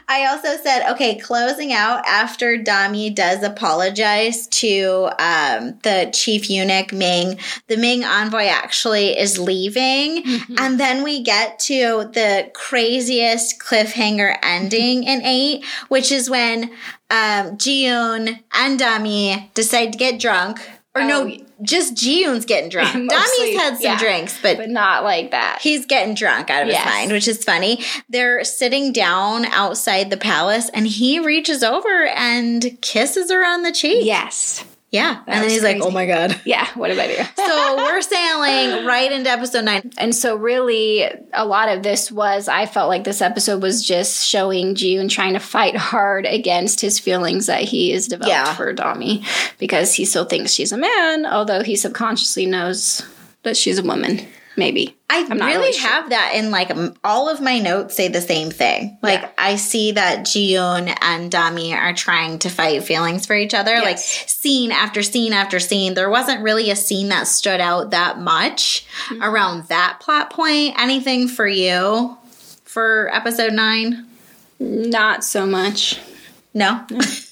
I 0.07 0.25
also 0.27 0.61
said, 0.63 0.91
okay, 0.91 1.17
closing 1.19 1.73
out 1.73 2.05
after 2.05 2.57
Dami 2.57 3.13
does 3.13 3.43
apologize 3.43 4.47
to 4.47 5.09
um, 5.19 5.77
the 5.83 6.09
chief 6.13 6.49
eunuch 6.49 6.91
Ming, 6.93 7.39
the 7.67 7.77
Ming 7.77 8.03
envoy 8.03 8.45
actually 8.45 9.17
is 9.17 9.37
leaving. 9.37 10.23
Mm-hmm. 10.23 10.55
And 10.57 10.79
then 10.79 11.03
we 11.03 11.21
get 11.23 11.59
to 11.59 12.09
the 12.13 12.51
craziest 12.53 13.59
cliffhanger 13.59 14.37
ending 14.41 14.78
in 14.80 15.21
eight, 15.23 15.65
which 15.89 16.11
is 16.11 16.30
when 16.30 16.65
um, 17.09 17.57
Jiyoon 17.57 18.39
and 18.53 18.80
Dami 18.80 19.53
decide 19.53 19.91
to 19.93 19.97
get 19.97 20.19
drunk. 20.19 20.59
Or 20.95 21.01
Oh, 21.03 21.07
no, 21.07 21.38
just 21.61 21.93
Jiyoon's 21.93 22.45
getting 22.45 22.69
drunk. 22.69 22.95
Mostly, 22.95 23.45
Dami's 23.53 23.59
had 23.59 23.73
some 23.75 23.84
yeah. 23.84 23.99
drinks, 23.99 24.41
but 24.41 24.57
But 24.57 24.69
not 24.69 25.03
like 25.03 25.30
that. 25.32 25.59
He's 25.61 25.86
getting 25.86 26.15
drunk 26.15 26.49
out 26.49 26.63
of 26.63 26.69
Yes. 26.69 26.84
his 26.84 26.91
mind, 26.91 27.11
which 27.11 27.27
is 27.27 27.43
funny. 27.43 27.84
They're 28.09 28.43
sitting 28.43 28.91
down 28.91 29.45
outside 29.45 30.09
the 30.09 30.17
palace, 30.17 30.69
and 30.73 30.88
he 30.88 31.19
reaches 31.19 31.63
over 31.63 32.07
and 32.07 32.77
kisses 32.82 33.30
her 33.32 33.45
on 33.45 33.61
the 33.61 33.71
cheek. 33.71 34.03
yes. 34.03 34.63
Yeah. 34.91 35.21
and 35.27 35.43
then 35.43 35.49
he's 35.51 35.61
like, 35.61 35.77
oh 35.81 35.91
my 35.91 36.05
God. 36.07 36.39
Yeah, 36.45 36.67
what 36.73 36.87
did 36.87 36.97
I 36.97 37.07
do? 37.07 37.23
So 37.35 37.75
we're 37.77 38.01
sailing 38.01 38.85
right 38.87 39.11
into 39.11 39.29
episode 39.29 39.65
nine. 39.65 39.91
And 39.99 40.15
so, 40.15 40.35
really, 40.35 41.03
a 41.31 41.45
lot 41.45 41.69
of 41.69 41.83
this 41.83 42.11
was 42.11 42.47
I 42.47 42.65
felt 42.65 42.89
like 42.89 43.03
this 43.03 43.21
episode 43.21 43.61
was 43.61 43.85
just 43.85 44.25
showing 44.27 44.73
June 44.73 45.07
trying 45.07 45.33
to 45.33 45.39
fight 45.39 45.75
hard 45.75 46.25
against 46.25 46.81
his 46.81 46.99
feelings 46.99 47.45
that 47.45 47.61
he 47.61 47.91
is 47.91 48.07
developed 48.07 48.29
Yeah. 48.31 48.55
for 48.55 48.73
Dami 48.73 49.23
because 49.59 49.93
he 49.93 50.05
still 50.05 50.25
thinks 50.25 50.51
she's 50.53 50.71
a 50.71 50.77
man, 50.77 51.25
although 51.25 51.61
he 51.61 51.75
subconsciously 51.75 52.45
knows 52.47 53.03
that 53.43 53.55
she's 53.55 53.77
a 53.77 53.83
woman. 53.83 54.25
Maybe. 54.60 54.95
I 55.10 55.22
really, 55.24 55.39
really 55.41 55.72
sure. 55.74 55.89
have 55.89 56.10
that 56.12 56.34
in 56.36 56.51
like 56.51 56.70
all 57.03 57.30
of 57.30 57.41
my 57.41 57.57
notes 57.60 57.95
say 57.95 58.10
the 58.10 58.22
same 58.22 58.51
thing. 58.51 58.99
Like 59.01 59.22
Yeah. 59.22 59.32
I 59.39 59.55
see 59.55 59.93
that 59.93 60.20
Jiyoon 60.20 60.95
and 61.01 61.32
Dami 61.32 61.74
are 61.76 61.93
trying 61.93 62.38
to 62.39 62.49
fight 62.49 62.84
feelings 62.84 63.26
for 63.26 63.36
each 63.36 63.55
other. 63.55 63.78
Like 63.78 63.97
scene 63.97 64.72
after 64.72 65.01
scene 65.01 65.34
after 65.34 65.60
scene. 65.60 65.95
There 65.95 66.10
wasn't 66.12 66.43
really 66.43 66.70
a 66.70 66.76
scene 66.76 67.10
that 67.10 67.28
stood 67.28 67.60
out 67.62 67.91
that 67.91 68.20
much 68.20 68.86
Mm-hmm. 69.07 69.24
around 69.24 69.68
that 69.70 69.99
plot 70.01 70.30
point. 70.30 70.76
Anything 70.80 71.28
for 71.28 71.47
you 71.47 72.18
for 72.66 73.10
episode 73.14 73.53
nine? 73.53 74.05
Not 74.60 75.24
so 75.24 75.45
much. 75.47 75.99
No. 76.53 76.86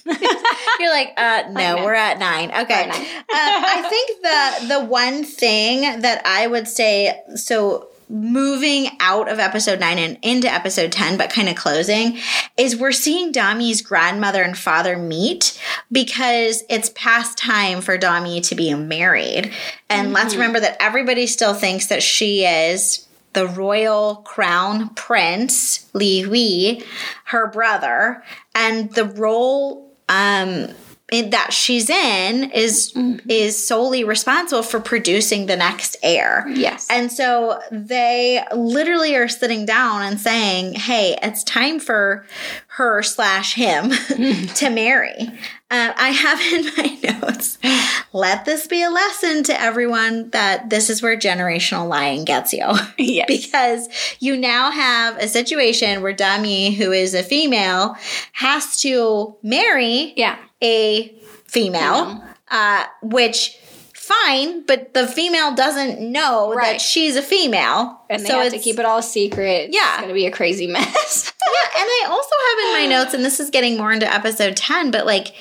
You're 0.79 0.91
like, 0.91 1.13
uh, 1.17 1.43
no, 1.51 1.83
we're 1.83 1.93
at 1.93 2.19
nine. 2.19 2.49
Okay. 2.49 2.73
At 2.73 2.87
nine. 2.87 3.01
uh, 3.17 3.25
I 3.29 3.87
think 3.89 4.21
the 4.21 4.75
the 4.75 4.85
one 4.85 5.23
thing 5.23 6.01
that 6.01 6.21
I 6.25 6.47
would 6.47 6.67
say, 6.67 7.21
so 7.35 7.89
moving 8.09 8.87
out 9.01 9.29
of 9.29 9.37
episode 9.37 9.81
nine 9.81 9.97
and 9.97 10.17
into 10.21 10.47
episode 10.51 10.93
ten, 10.93 11.17
but 11.17 11.29
kind 11.29 11.49
of 11.49 11.55
closing, 11.55 12.19
is 12.57 12.77
we're 12.77 12.93
seeing 12.93 13.33
Dami's 13.33 13.81
grandmother 13.81 14.41
and 14.41 14.57
father 14.57 14.97
meet 14.97 15.61
because 15.91 16.63
it's 16.69 16.89
past 16.95 17.37
time 17.37 17.81
for 17.81 17.97
Dami 17.97 18.47
to 18.47 18.55
be 18.55 18.73
married. 18.73 19.51
And 19.89 20.13
let's 20.13 20.35
remember 20.35 20.61
that 20.61 20.77
everybody 20.79 21.27
still 21.27 21.53
thinks 21.53 21.87
that 21.87 22.01
she 22.01 22.45
is 22.45 23.07
the 23.33 23.47
royal 23.47 24.15
crown 24.25 24.89
prince 24.95 25.89
Li 25.93 26.21
Hui, 26.21 26.83
her 27.25 27.47
brother, 27.51 28.23
and 28.55 28.91
the 28.93 29.05
role 29.05 29.86
um 30.09 30.67
that 31.09 31.53
she's 31.53 31.89
in 31.89 32.51
is 32.51 32.91
is 33.29 33.65
solely 33.65 34.03
responsible 34.03 34.63
for 34.63 34.79
producing 34.79 35.45
the 35.45 35.55
next 35.55 35.95
heir. 36.03 36.45
Yes. 36.49 36.87
And 36.89 37.11
so 37.11 37.59
they 37.71 38.43
literally 38.53 39.15
are 39.15 39.29
sitting 39.29 39.65
down 39.65 40.01
and 40.01 40.19
saying, 40.19 40.73
"Hey, 40.73 41.17
it's 41.23 41.43
time 41.45 41.79
for 41.79 42.25
her 42.67 43.01
slash 43.03 43.53
him 43.53 43.91
to 44.55 44.69
marry." 44.69 45.31
Uh, 45.69 45.91
I 45.97 46.09
have 46.09 46.39
in 46.39 46.65
my 46.77 47.19
notes. 47.19 47.57
Let 48.13 48.45
this 48.45 48.67
be 48.67 48.81
a 48.83 48.89
lesson 48.89 49.43
to 49.43 49.61
everyone 49.61 50.29
that 50.29 50.69
this 50.69 50.89
is 50.89 51.01
where 51.01 51.17
generational 51.17 51.87
lying 51.87 52.23
gets 52.25 52.53
you. 52.53 52.65
Yes. 52.97 53.25
because 53.27 53.89
you 54.19 54.35
now 54.37 54.71
have 54.71 55.17
a 55.17 55.27
situation 55.27 56.01
where 56.01 56.13
Dami, 56.13 56.75
who 56.75 56.91
is 56.91 57.13
a 57.13 57.23
female, 57.23 57.95
has 58.33 58.77
to 58.81 59.35
marry 59.43 60.13
yeah. 60.15 60.37
a 60.61 61.09
female, 61.45 62.05
Female. 62.05 62.23
uh, 62.49 62.85
which 63.01 63.57
fine, 63.93 64.65
but 64.65 64.93
the 64.93 65.07
female 65.07 65.53
doesn't 65.53 65.99
know 65.99 66.55
that 66.55 66.79
she's 66.81 67.15
a 67.15 67.21
female, 67.21 68.01
And 68.09 68.23
they 68.25 68.29
have 68.29 68.51
to 68.53 68.59
keep 68.59 68.79
it 68.79 68.85
all 68.85 69.01
secret. 69.01 69.69
Yeah. 69.71 69.81
It's 69.89 69.97
going 69.97 70.07
to 70.09 70.13
be 70.13 70.25
a 70.25 70.31
crazy 70.31 70.67
mess. 70.67 71.33
And 71.75 71.85
I 71.85 72.05
also 72.09 72.35
have 72.49 72.65
in 72.67 72.89
my 72.89 72.95
notes, 72.97 73.13
and 73.13 73.23
this 73.25 73.39
is 73.39 73.49
getting 73.49 73.77
more 73.77 73.91
into 73.91 74.11
episode 74.11 74.55
ten, 74.57 74.91
but 74.91 75.05
like. 75.05 75.33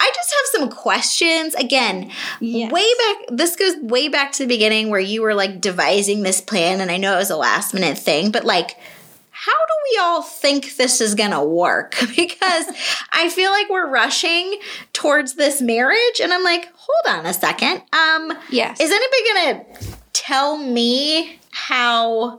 I 0.00 0.12
just 0.14 0.30
have 0.32 0.60
some 0.60 0.70
questions. 0.70 1.56
Again, 1.56 2.12
Yes. 2.40 2.70
way 2.70 2.86
back, 2.98 3.16
this 3.36 3.56
goes 3.56 3.74
way 3.82 4.06
back 4.06 4.30
to 4.32 4.44
the 4.44 4.46
beginning 4.46 4.90
where 4.90 5.00
you 5.00 5.22
were 5.22 5.34
like 5.34 5.60
devising 5.60 6.22
this 6.22 6.40
plan, 6.40 6.80
and 6.80 6.88
I 6.88 6.98
know 6.98 7.14
it 7.14 7.18
was 7.18 7.30
a 7.30 7.36
last 7.36 7.74
minute 7.74 7.98
thing, 7.98 8.30
but 8.30 8.44
like, 8.44 8.76
how 9.32 9.50
do 9.52 9.72
we 9.90 9.98
all 10.00 10.22
think 10.22 10.76
this 10.76 11.00
is 11.00 11.16
gonna 11.16 11.44
work? 11.44 11.96
Because 12.16 12.66
I 13.12 13.28
feel 13.28 13.50
like 13.50 13.68
we're 13.68 13.88
rushing 13.90 14.60
towards 14.92 15.34
this 15.34 15.60
marriage, 15.60 16.20
and 16.22 16.32
I'm 16.32 16.44
like, 16.44 16.68
hold 16.76 17.18
on 17.18 17.26
a 17.26 17.34
second. 17.34 17.82
Um, 17.92 18.38
yes. 18.50 18.78
is 18.80 18.92
anybody 18.92 19.34
gonna 19.34 19.84
tell 20.12 20.58
me 20.58 21.40
how 21.50 22.38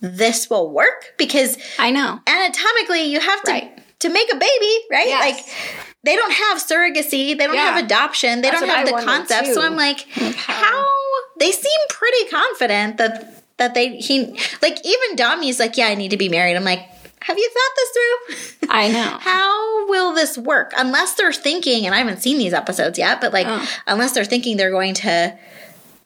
this 0.00 0.48
will 0.50 0.70
work? 0.70 1.14
Because 1.18 1.56
I 1.78 1.90
know. 1.90 2.20
anatomically, 2.26 3.04
you 3.04 3.20
have 3.20 3.42
to 3.42 3.50
Right. 3.52 3.98
to 4.00 4.08
make 4.08 4.32
a 4.32 4.36
baby, 4.36 4.78
right? 4.90 5.08
Yes. 5.08 5.20
Like 5.36 5.44
they 6.04 6.14
don't 6.16 6.32
have 6.32 6.58
surrogacy, 6.58 7.36
they 7.36 7.46
don't 7.46 7.54
Yeah. 7.54 7.72
have 7.72 7.84
adoption, 7.84 8.40
they 8.42 8.50
That's 8.50 8.60
don't 8.60 8.68
have 8.70 8.86
I 8.88 8.90
the 9.00 9.04
concept. 9.04 9.48
So. 9.54 9.60
I'm 9.62 9.76
like, 9.76 10.06
Like, 10.16 10.34
how- 10.36 10.86
they 11.40 11.50
seem 11.52 11.80
pretty 11.90 12.24
confident 12.30 12.96
that 12.98 13.34
that 13.58 13.74
they 13.74 13.96
he 13.96 14.38
like 14.62 14.78
even 14.84 15.16
Dami's 15.16 15.58
like, 15.58 15.76
yeah, 15.76 15.88
I 15.88 15.94
need 15.96 16.10
to 16.12 16.16
be 16.16 16.28
married. 16.28 16.54
I'm 16.56 16.64
like, 16.64 16.80
have 17.22 17.36
you 17.36 17.50
thought 17.50 17.72
this 17.76 17.90
through? 17.90 18.68
I 18.70 18.88
know. 18.88 19.18
How 19.20 19.88
will 19.88 20.12
this 20.14 20.38
work? 20.38 20.72
Unless 20.76 21.14
they're 21.14 21.32
thinking, 21.32 21.84
and 21.84 21.92
I 21.94 21.98
haven't 21.98 22.22
seen 22.22 22.38
these 22.38 22.52
episodes 22.54 22.96
yet, 22.98 23.20
but 23.20 23.32
like, 23.32 23.46
Oh. 23.48 23.66
unless 23.88 24.12
they're 24.12 24.24
thinking 24.24 24.56
they're 24.56 24.70
going 24.70 24.94
to 24.94 25.36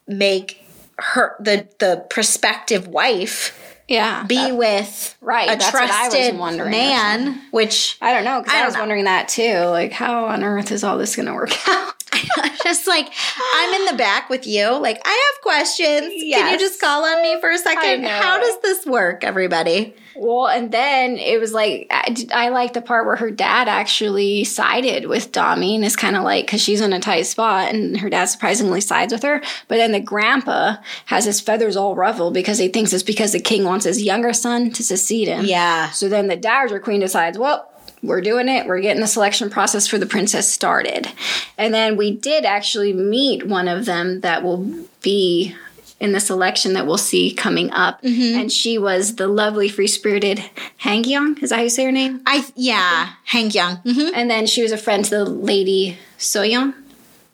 make 0.08 0.64
her 0.98 1.36
the 1.40 1.68
the 1.78 2.04
prospective 2.08 2.88
wife 2.88 3.58
Yeah. 3.92 4.24
be 4.24 4.36
That- 4.36 4.56
with 4.56 5.16
Right, 5.20 5.48
a 5.48 5.52
that's 5.56 5.72
what 5.72 5.82
I 5.90 6.04
was 6.06 6.14
trusted 6.14 6.38
wondering. 6.38 6.70
man, 6.70 7.40
which 7.50 7.96
I 8.00 8.12
don't 8.12 8.24
know 8.24 8.40
because 8.42 8.54
I 8.54 8.62
I, 8.62 8.64
was 8.66 8.74
know. 8.74 8.80
wondering 8.80 9.04
that 9.04 9.28
too. 9.28 9.58
Like, 9.66 9.92
how 9.92 10.24
on 10.24 10.42
earth 10.42 10.72
is 10.72 10.82
all 10.82 10.98
this 10.98 11.14
going 11.14 11.26
to 11.26 11.34
work 11.34 11.52
out? 11.68 11.94
just 12.64 12.86
like 12.86 13.12
I'm 13.54 13.74
in 13.74 13.86
the 13.86 13.98
back 13.98 14.30
with 14.30 14.46
you. 14.46 14.68
Like 14.78 15.00
I 15.04 15.32
have 15.34 15.42
questions. 15.42 16.12
Can 16.22 16.52
you 16.52 16.58
just 16.58 16.80
call 16.80 17.04
on 17.04 17.22
me 17.22 17.40
for 17.40 17.50
a 17.50 17.58
second? 17.58 18.04
How 18.04 18.38
does 18.38 18.60
this 18.60 18.86
work, 18.86 19.24
everybody? 19.24 19.94
Well, 20.14 20.46
and 20.46 20.70
then 20.70 21.16
it 21.16 21.40
was 21.40 21.52
like 21.52 21.86
I, 21.90 22.14
I 22.32 22.48
like 22.50 22.74
the 22.74 22.82
part 22.82 23.06
where 23.06 23.16
her 23.16 23.30
dad 23.30 23.68
actually 23.68 24.44
sided 24.44 25.06
with 25.06 25.32
Dami 25.32 25.74
and 25.74 25.84
is 25.84 25.96
kind 25.96 26.16
of 26.16 26.22
like 26.22 26.46
because 26.46 26.60
she's 26.60 26.80
in 26.80 26.92
a 26.92 27.00
tight 27.00 27.22
spot 27.22 27.72
and 27.72 27.98
her 27.98 28.10
dad 28.10 28.26
surprisingly 28.26 28.80
sides 28.80 29.12
with 29.12 29.22
her. 29.22 29.40
But 29.68 29.76
then 29.76 29.92
the 29.92 30.00
grandpa 30.00 30.76
has 31.06 31.24
his 31.24 31.40
feathers 31.40 31.76
all 31.76 31.94
ruffled 31.94 32.34
because 32.34 32.58
he 32.58 32.68
thinks 32.68 32.92
it's 32.92 33.02
because 33.02 33.32
the 33.32 33.40
king 33.40 33.64
wants 33.64 33.84
his 33.84 34.02
younger 34.02 34.32
son 34.32 34.70
to 34.72 34.82
succeed 34.82 35.28
him. 35.28 35.44
Yeah. 35.44 35.90
So 35.90 36.08
then 36.08 36.28
the 36.28 36.36
dowager 36.36 36.80
queen 36.80 37.00
decides, 37.00 37.38
well. 37.38 37.68
We're 38.02 38.20
doing 38.20 38.48
it. 38.48 38.66
We're 38.66 38.80
getting 38.80 39.00
the 39.00 39.06
selection 39.06 39.48
process 39.50 39.86
for 39.86 39.96
the 39.98 40.06
princess 40.06 40.52
started. 40.52 41.08
And 41.56 41.72
then 41.72 41.96
we 41.96 42.10
did 42.10 42.44
actually 42.44 42.92
meet 42.92 43.46
one 43.46 43.68
of 43.68 43.84
them 43.84 44.20
that 44.22 44.42
will 44.42 44.86
be 45.02 45.54
in 46.00 46.10
the 46.10 46.18
selection 46.18 46.72
that 46.72 46.84
we'll 46.84 46.98
see 46.98 47.32
coming 47.32 47.70
up. 47.70 48.00
And 48.02 48.50
she 48.50 48.76
was 48.76 49.14
the 49.16 49.28
lovely, 49.28 49.68
free 49.68 49.86
spirited 49.86 50.42
Hangyong. 50.82 51.40
Is 51.40 51.50
that 51.50 51.56
how 51.56 51.62
you 51.62 51.68
say 51.68 51.84
her 51.84 51.92
name? 51.92 52.22
I 52.26 52.44
yeah, 52.56 53.10
Hank 53.24 53.54
Young. 53.54 53.76
hmm 53.76 54.08
And 54.12 54.28
then 54.28 54.46
she 54.46 54.62
was 54.62 54.72
a 54.72 54.76
friend 54.78 55.04
to 55.04 55.10
the 55.10 55.24
lady 55.24 55.96
Soyeon. 56.18 56.74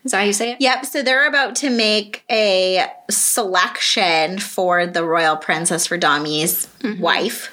Is 0.04 0.12
that 0.12 0.18
how 0.18 0.24
you 0.24 0.32
say 0.34 0.52
it? 0.52 0.60
Yep. 0.60 0.84
So 0.86 1.02
they're 1.02 1.26
about 1.26 1.56
to 1.56 1.70
make 1.70 2.24
a 2.30 2.86
selection 3.10 4.38
for 4.38 4.86
the 4.86 5.04
royal 5.04 5.36
princess 5.36 5.86
for 5.86 5.96
Dami's 5.96 6.66
Mm-hmm. 6.80 7.00
wife, 7.02 7.50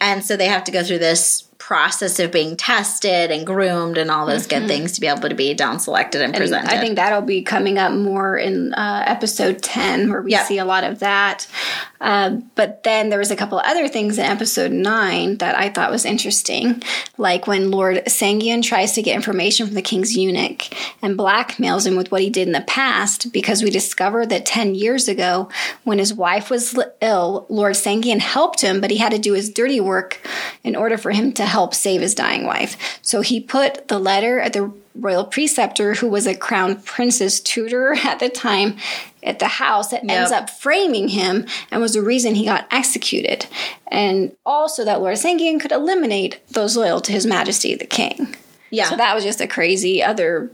and 0.00 0.22
so 0.24 0.36
they 0.36 0.46
have 0.46 0.62
to 0.64 0.70
go 0.70 0.84
through 0.84 1.00
this 1.00 1.48
process 1.66 2.18
of 2.18 2.32
being 2.32 2.56
tested 2.56 3.30
and 3.30 3.46
groomed 3.46 3.96
and 3.96 4.10
all 4.10 4.26
those 4.26 4.48
good 4.48 4.66
things 4.66 4.90
to 4.92 5.00
be 5.00 5.06
able 5.06 5.28
to 5.28 5.34
be 5.34 5.54
down 5.54 5.78
selected 5.78 6.20
and, 6.20 6.32
Mm-hmm. 6.34 6.42
And 6.42 6.50
presented. 6.50 6.76
I 6.76 6.80
think 6.80 6.96
that'll 6.96 7.22
be 7.22 7.42
coming 7.42 7.78
up 7.78 7.92
more 7.92 8.36
in 8.36 8.74
uh, 8.74 9.04
episode 9.06 9.62
10, 9.62 10.10
where 10.10 10.22
we 10.22 10.32
Yep. 10.32 10.46
see 10.46 10.58
a 10.58 10.64
lot 10.64 10.82
of 10.82 10.98
that. 10.98 11.46
Uh, 12.00 12.30
but 12.56 12.82
then 12.82 13.10
there 13.10 13.18
was 13.20 13.30
a 13.30 13.36
couple 13.36 13.58
other 13.60 13.86
things 13.86 14.18
in 14.18 14.24
episode 14.24 14.72
9 14.72 15.38
that 15.38 15.56
I 15.56 15.68
thought 15.68 15.90
was 15.92 16.04
interesting, 16.04 16.82
like 17.16 17.46
when 17.46 17.70
Lord 17.70 18.02
Sangyeon 18.06 18.62
tries 18.64 18.92
to 18.94 19.02
get 19.02 19.14
information 19.14 19.66
from 19.66 19.76
the 19.76 19.82
king's 19.82 20.16
eunuch 20.16 20.64
and 21.00 21.16
blackmails 21.16 21.86
him 21.86 21.94
with 21.94 22.10
what 22.10 22.22
he 22.22 22.28
did 22.30 22.48
in 22.48 22.52
the 22.54 22.62
past, 22.62 23.32
because 23.32 23.62
we 23.62 23.70
discovered 23.70 24.30
that 24.30 24.44
10 24.46 24.74
years 24.74 25.06
ago, 25.06 25.48
when 25.84 25.98
his 25.98 26.12
wife 26.12 26.50
was 26.50 26.76
ill, 27.00 27.46
Lord 27.48 27.74
Sangyeon 27.74 28.18
helped 28.18 28.62
him, 28.62 28.80
but 28.80 28.90
he 28.90 28.96
had 28.96 29.12
to 29.12 29.18
do 29.18 29.34
his 29.34 29.48
dirty 29.48 29.80
work 29.80 30.18
in 30.64 30.74
order 30.74 30.98
for 30.98 31.12
him 31.12 31.30
to 31.34 31.46
help 31.52 31.74
save 31.74 32.00
his 32.00 32.14
dying 32.14 32.44
wife. 32.46 32.98
So 33.02 33.20
he 33.20 33.40
put 33.40 33.88
the 33.88 33.98
letter 33.98 34.40
at 34.40 34.52
the 34.54 34.72
royal 34.94 35.24
preceptor, 35.24 35.94
who 35.94 36.08
was 36.08 36.26
a 36.26 36.34
crown 36.34 36.80
prince's 36.82 37.40
tutor 37.40 37.94
at 38.04 38.18
the 38.20 38.28
time, 38.28 38.76
at 39.22 39.38
the 39.38 39.48
house 39.48 39.90
that 39.90 40.02
ends 40.10 40.32
up 40.32 40.50
framing 40.50 41.08
him 41.08 41.46
and 41.70 41.80
was 41.80 41.92
the 41.94 42.02
reason 42.02 42.34
he 42.34 42.44
got 42.44 42.66
executed. 42.70 43.46
And 43.86 44.34
also 44.44 44.84
that 44.84 45.00
Lord 45.00 45.16
Sangian 45.16 45.60
could 45.60 45.72
eliminate 45.72 46.40
those 46.48 46.76
loyal 46.76 47.00
to 47.02 47.12
his 47.12 47.24
majesty 47.26 47.74
the 47.74 47.86
king. 47.86 48.34
yeah. 48.70 48.88
So 48.88 48.96
that 48.96 49.14
was 49.14 49.22
just 49.24 49.40
a 49.40 49.46
crazy 49.46 50.02
other 50.02 50.50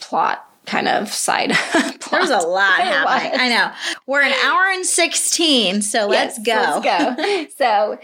plot 0.00 0.48
kind 0.66 0.88
of 0.88 1.12
side 1.12 1.50
plot. 2.00 2.10
There's 2.10 2.30
a 2.30 2.38
lot 2.46 2.78
There 2.82 2.86
happening. 2.86 3.32
was. 3.32 3.40
I 3.40 3.48
know. 3.50 3.72
We're 4.06 4.22
an 4.22 4.32
hour 4.44 4.62
and 4.72 4.84
16, 4.84 5.82
so 5.82 6.06
let's 6.06 6.38
go. 6.42 6.80
Let's 6.82 6.84
go. 6.84 7.46
so, 7.58 7.98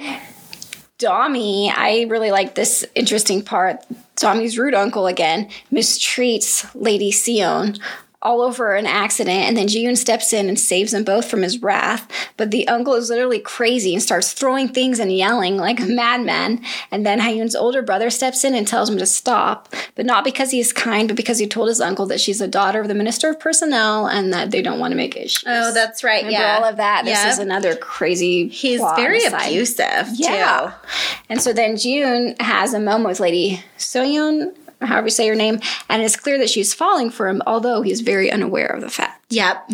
Dami, 1.01 1.73
I 1.75 2.07
really 2.09 2.31
like 2.31 2.55
this 2.55 2.85
interesting 2.95 3.43
part. 3.43 3.81
Dami's 4.17 4.59
rude 4.59 4.75
uncle 4.75 5.07
again 5.07 5.49
mistreats 5.73 6.71
Lady 6.75 7.11
Sion 7.11 7.77
all 8.23 8.43
over 8.43 8.75
an 8.75 8.85
accident, 8.85 9.49
and 9.49 9.57
then 9.57 9.67
Jiyun 9.67 9.97
steps 9.97 10.35
in 10.35 10.49
and 10.49 10.59
saves 10.59 10.93
them 10.93 11.05
both 11.05 11.31
from 11.31 11.41
his 11.41 11.63
wrath. 11.63 12.07
But 12.37 12.51
the 12.51 12.69
uncle 12.69 12.95
is 12.95 13.09
literally 13.09 13.39
crazy 13.39 13.95
and 13.95 14.03
starts 14.03 14.33
throwing 14.33 14.69
things 14.69 14.99
and 14.99 15.11
yelling 15.11 15.57
like 15.57 15.81
a 15.81 15.87
madman. 15.87 16.63
And 16.91 17.07
then 17.07 17.21
Hayun's 17.21 17.57
older 17.57 17.81
brother 17.81 18.11
steps 18.11 18.45
in 18.45 18.55
and 18.55 18.69
tells 18.69 18.91
him 18.91 18.99
to 18.99 19.07
stop, 19.07 19.75
but 19.95 20.05
not 20.05 20.25
because 20.25 20.51
he's 20.51 20.71
kind, 20.73 21.09
but 21.09 21.17
because 21.17 21.39
he 21.39 21.47
told 21.47 21.69
his 21.69 21.81
uncle 21.81 22.05
that 22.07 22.21
she's 22.21 22.43
a 22.43 22.49
daughter 22.49 22.81
of 22.81 22.89
the 22.89 22.95
Minister 22.95 23.31
of 23.31 23.41
Personnel 23.41 24.07
and 24.07 24.33
that 24.35 24.51
they 24.51 24.61
don't 24.61 24.79
want 24.79 24.93
to 24.93 24.97
make 24.97 25.17
issues. 25.17 25.45
Oh, 25.47 25.73
that's 25.73 26.05
right. 26.05 26.25
Remember 26.25 26.47
yeah. 26.47 26.59
all 26.59 26.65
of 26.65 26.77
that. 26.77 27.07
This 27.07 27.25
is 27.25 27.39
another 27.39 27.75
crazy. 27.75 28.49
He's 28.49 28.81
very 28.97 29.25
abusive, 29.25 30.09
Yeah. 30.13 30.73
too. 30.83 30.89
And 31.31 31.41
so 31.41 31.55
then 31.55 31.77
June 31.77 32.35
has 32.39 32.75
a 32.75 32.81
moment 32.81 33.09
with 33.09 33.21
Lady 33.21 33.65
Soyeon, 33.79 34.55
however 34.81 35.07
you 35.07 35.11
say 35.11 35.29
her 35.29 35.35
name, 35.35 35.61
and 35.89 36.03
it's 36.03 36.17
clear 36.17 36.39
that 36.39 36.51
she's 36.51 36.75
falling 36.75 37.11
for 37.11 37.29
him, 37.29 37.43
although 37.47 37.83
he's 37.83 38.01
very 38.01 38.31
unaware 38.31 38.69
of 38.69 38.81
the 38.81 38.91
fact. 38.91 39.25
Yep. 39.31 39.71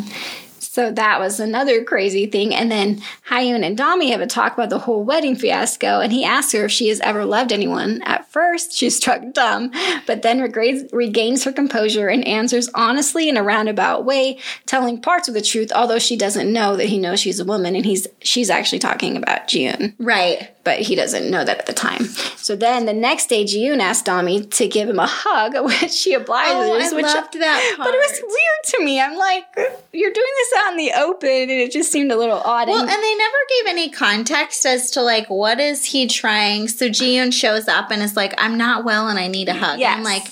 So 0.76 0.92
that 0.92 1.20
was 1.20 1.40
another 1.40 1.82
crazy 1.82 2.26
thing. 2.26 2.54
And 2.54 2.70
then 2.70 3.00
Hyun 3.30 3.64
and 3.64 3.78
Dami 3.78 4.10
have 4.10 4.20
a 4.20 4.26
talk 4.26 4.52
about 4.52 4.68
the 4.68 4.80
whole 4.80 5.04
wedding 5.04 5.34
fiasco, 5.34 6.00
and 6.00 6.12
he 6.12 6.22
asks 6.22 6.52
her 6.52 6.66
if 6.66 6.70
she 6.70 6.88
has 6.88 7.00
ever 7.00 7.24
loved 7.24 7.50
anyone. 7.50 8.02
At 8.02 8.30
first, 8.30 8.74
she's 8.74 8.94
struck 8.94 9.32
dumb, 9.32 9.72
but 10.06 10.20
then 10.20 10.42
regains, 10.42 10.92
regains 10.92 11.44
her 11.44 11.52
composure 11.52 12.08
and 12.08 12.28
answers 12.28 12.68
honestly 12.74 13.30
in 13.30 13.38
a 13.38 13.42
roundabout 13.42 14.04
way, 14.04 14.38
telling 14.66 15.00
parts 15.00 15.28
of 15.28 15.34
the 15.34 15.40
truth, 15.40 15.72
although 15.74 15.98
she 15.98 16.14
doesn't 16.14 16.52
know 16.52 16.76
that 16.76 16.90
he 16.90 16.98
knows 16.98 17.20
she's 17.20 17.40
a 17.40 17.44
woman, 17.46 17.74
and 17.74 17.86
he's 17.86 18.06
she's 18.20 18.50
actually 18.50 18.80
talking 18.80 19.16
about 19.16 19.48
June 19.48 19.94
Right. 19.98 20.50
But 20.66 20.80
he 20.80 20.96
doesn't 20.96 21.30
know 21.30 21.44
that 21.44 21.60
at 21.60 21.66
the 21.66 21.72
time. 21.72 22.04
So 22.36 22.56
then 22.56 22.86
the 22.86 22.92
next 22.92 23.28
day, 23.28 23.44
Jiyun 23.44 23.78
asked 23.78 24.06
Dami 24.06 24.50
to 24.56 24.66
give 24.66 24.88
him 24.88 24.98
a 24.98 25.06
hug, 25.06 25.54
which 25.64 25.92
she 25.92 26.16
oh, 26.16 26.20
obliges. 26.20 26.52
Oh, 26.52 26.74
I 26.74 26.96
which, 26.96 27.04
loved 27.04 27.34
that 27.34 27.74
But 27.78 27.94
it 27.94 27.98
was 27.98 28.20
weird 28.20 28.64
to 28.64 28.84
me. 28.84 29.00
I'm 29.00 29.16
like, 29.16 29.44
you're 29.92 30.12
doing 30.12 30.26
this 30.38 30.52
out 30.58 30.72
in 30.72 30.76
the 30.76 30.90
open, 30.98 31.28
and 31.28 31.50
it 31.52 31.70
just 31.70 31.92
seemed 31.92 32.10
a 32.10 32.16
little 32.16 32.38
odd. 32.38 32.66
Well, 32.66 32.80
and, 32.80 32.90
and 32.90 33.02
they 33.02 33.14
never 33.14 33.36
gave 33.48 33.70
any 33.70 33.90
context 33.90 34.66
as 34.66 34.90
to 34.90 35.02
like 35.02 35.30
what 35.30 35.60
is 35.60 35.84
he 35.84 36.08
trying. 36.08 36.66
So 36.66 36.88
Jiyoon 36.88 37.32
shows 37.32 37.68
up 37.68 37.92
and 37.92 38.02
is 38.02 38.16
like, 38.16 38.34
"I'm 38.36 38.58
not 38.58 38.84
well 38.84 39.06
and 39.06 39.20
I 39.20 39.28
need 39.28 39.48
a 39.48 39.54
hug." 39.54 39.78
Yes. 39.78 39.96
I'm 39.96 40.02
like, 40.02 40.24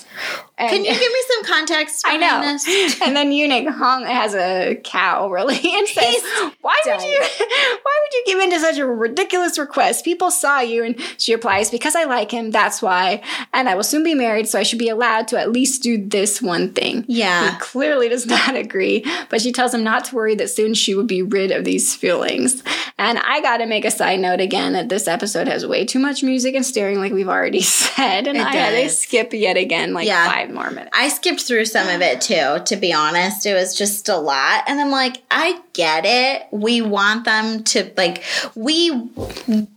and- 0.57 0.69
"Can 0.69 0.85
you 0.85 0.91
give 0.91 0.99
me 1.11 1.23
some 1.33 1.43
context?" 1.45 2.03
I 2.07 2.17
know. 2.17 2.41
This? 2.41 3.01
And 3.05 3.15
then 3.15 3.31
Eunuch 3.31 3.73
Hong 3.73 4.05
has 4.05 4.33
a 4.35 4.79
cow, 4.83 5.29
really, 5.29 5.55
and 5.63 5.87
says, 5.87 6.05
He's 6.05 6.23
"Why 6.61 6.75
would 6.85 7.01
you? 7.01 7.19
Why 7.19 7.99
would 8.01 8.13
you 8.13 8.23
give 8.25 8.39
in 8.39 8.49
to 8.51 8.59
such 8.59 8.77
a 8.77 8.85
ridiculous 8.85 9.57
request? 9.59 10.05
People 10.05 10.31
saw 10.31 10.59
you." 10.59 10.83
And 10.83 10.99
she 11.17 11.33
replies, 11.33 11.69
"Because 11.69 11.95
I 11.95 12.05
like 12.05 12.31
him. 12.31 12.51
That's 12.51 12.81
why. 12.81 13.21
And 13.53 13.67
I 13.69 13.75
will 13.75 13.83
soon 13.83 14.03
be 14.03 14.13
married, 14.15 14.47
so 14.47 14.59
I 14.59 14.63
should 14.63 14.79
be 14.79 14.89
allowed 14.89 15.27
to 15.29 15.39
at 15.39 15.51
least 15.51 15.83
do 15.83 15.97
this 16.03 16.41
one 16.41 16.71
thing." 16.73 17.05
Yeah. 17.07 17.51
He 17.51 17.57
clearly 17.59 18.09
does 18.09 18.25
not 18.25 18.55
agree, 18.55 19.05
but 19.29 19.41
she 19.41 19.51
tells 19.51 19.73
him 19.73 19.83
not 19.83 20.05
to 20.05 20.15
worry 20.15 20.35
that 20.35 20.49
soon 20.49 20.73
she 20.73 20.95
would 20.95 21.07
be 21.07 21.21
rid 21.21 21.51
of 21.51 21.65
these 21.65 21.95
feelings. 21.95 22.63
And 22.97 23.19
I 23.19 23.41
got 23.41 23.57
to 23.57 23.65
make 23.65 23.83
a 23.85 23.91
side 23.91 24.19
note 24.19 24.39
again 24.39 24.73
that 24.73 24.89
this 24.89 25.07
episode 25.07 25.47
has 25.47 25.65
way 25.65 25.85
too 25.85 25.99
much 25.99 26.23
music 26.23 26.55
and 26.55 26.65
staring, 26.65 26.99
like 26.99 27.11
we've 27.11 27.27
already 27.29 27.61
said, 27.61 28.27
and 28.27 28.37
It 28.37 28.45
I 28.45 28.55
had 28.55 28.71
to 28.83 28.89
skip 28.89 29.33
yet 29.33 29.57
again, 29.57 29.93
like 29.93 30.07
Yeah. 30.07 30.25
five 30.31 30.44
more 30.53 30.69
minutes. 30.71 30.91
I 30.93 31.09
skipped 31.09 31.41
through 31.41 31.65
some 31.65 31.87
of 31.89 32.01
it 32.01 32.21
too, 32.21 32.59
to 32.65 32.75
be 32.75 32.93
honest. 32.93 33.45
It 33.45 33.53
was 33.53 33.75
just 33.75 34.09
a 34.09 34.17
lot. 34.17 34.63
And 34.67 34.79
I'm 34.79 34.91
like, 34.91 35.23
I 35.31 35.59
get 35.73 36.03
it. 36.05 36.47
We 36.51 36.81
want 36.81 37.25
them 37.25 37.63
to, 37.65 37.91
like, 37.97 38.23
we 38.55 39.09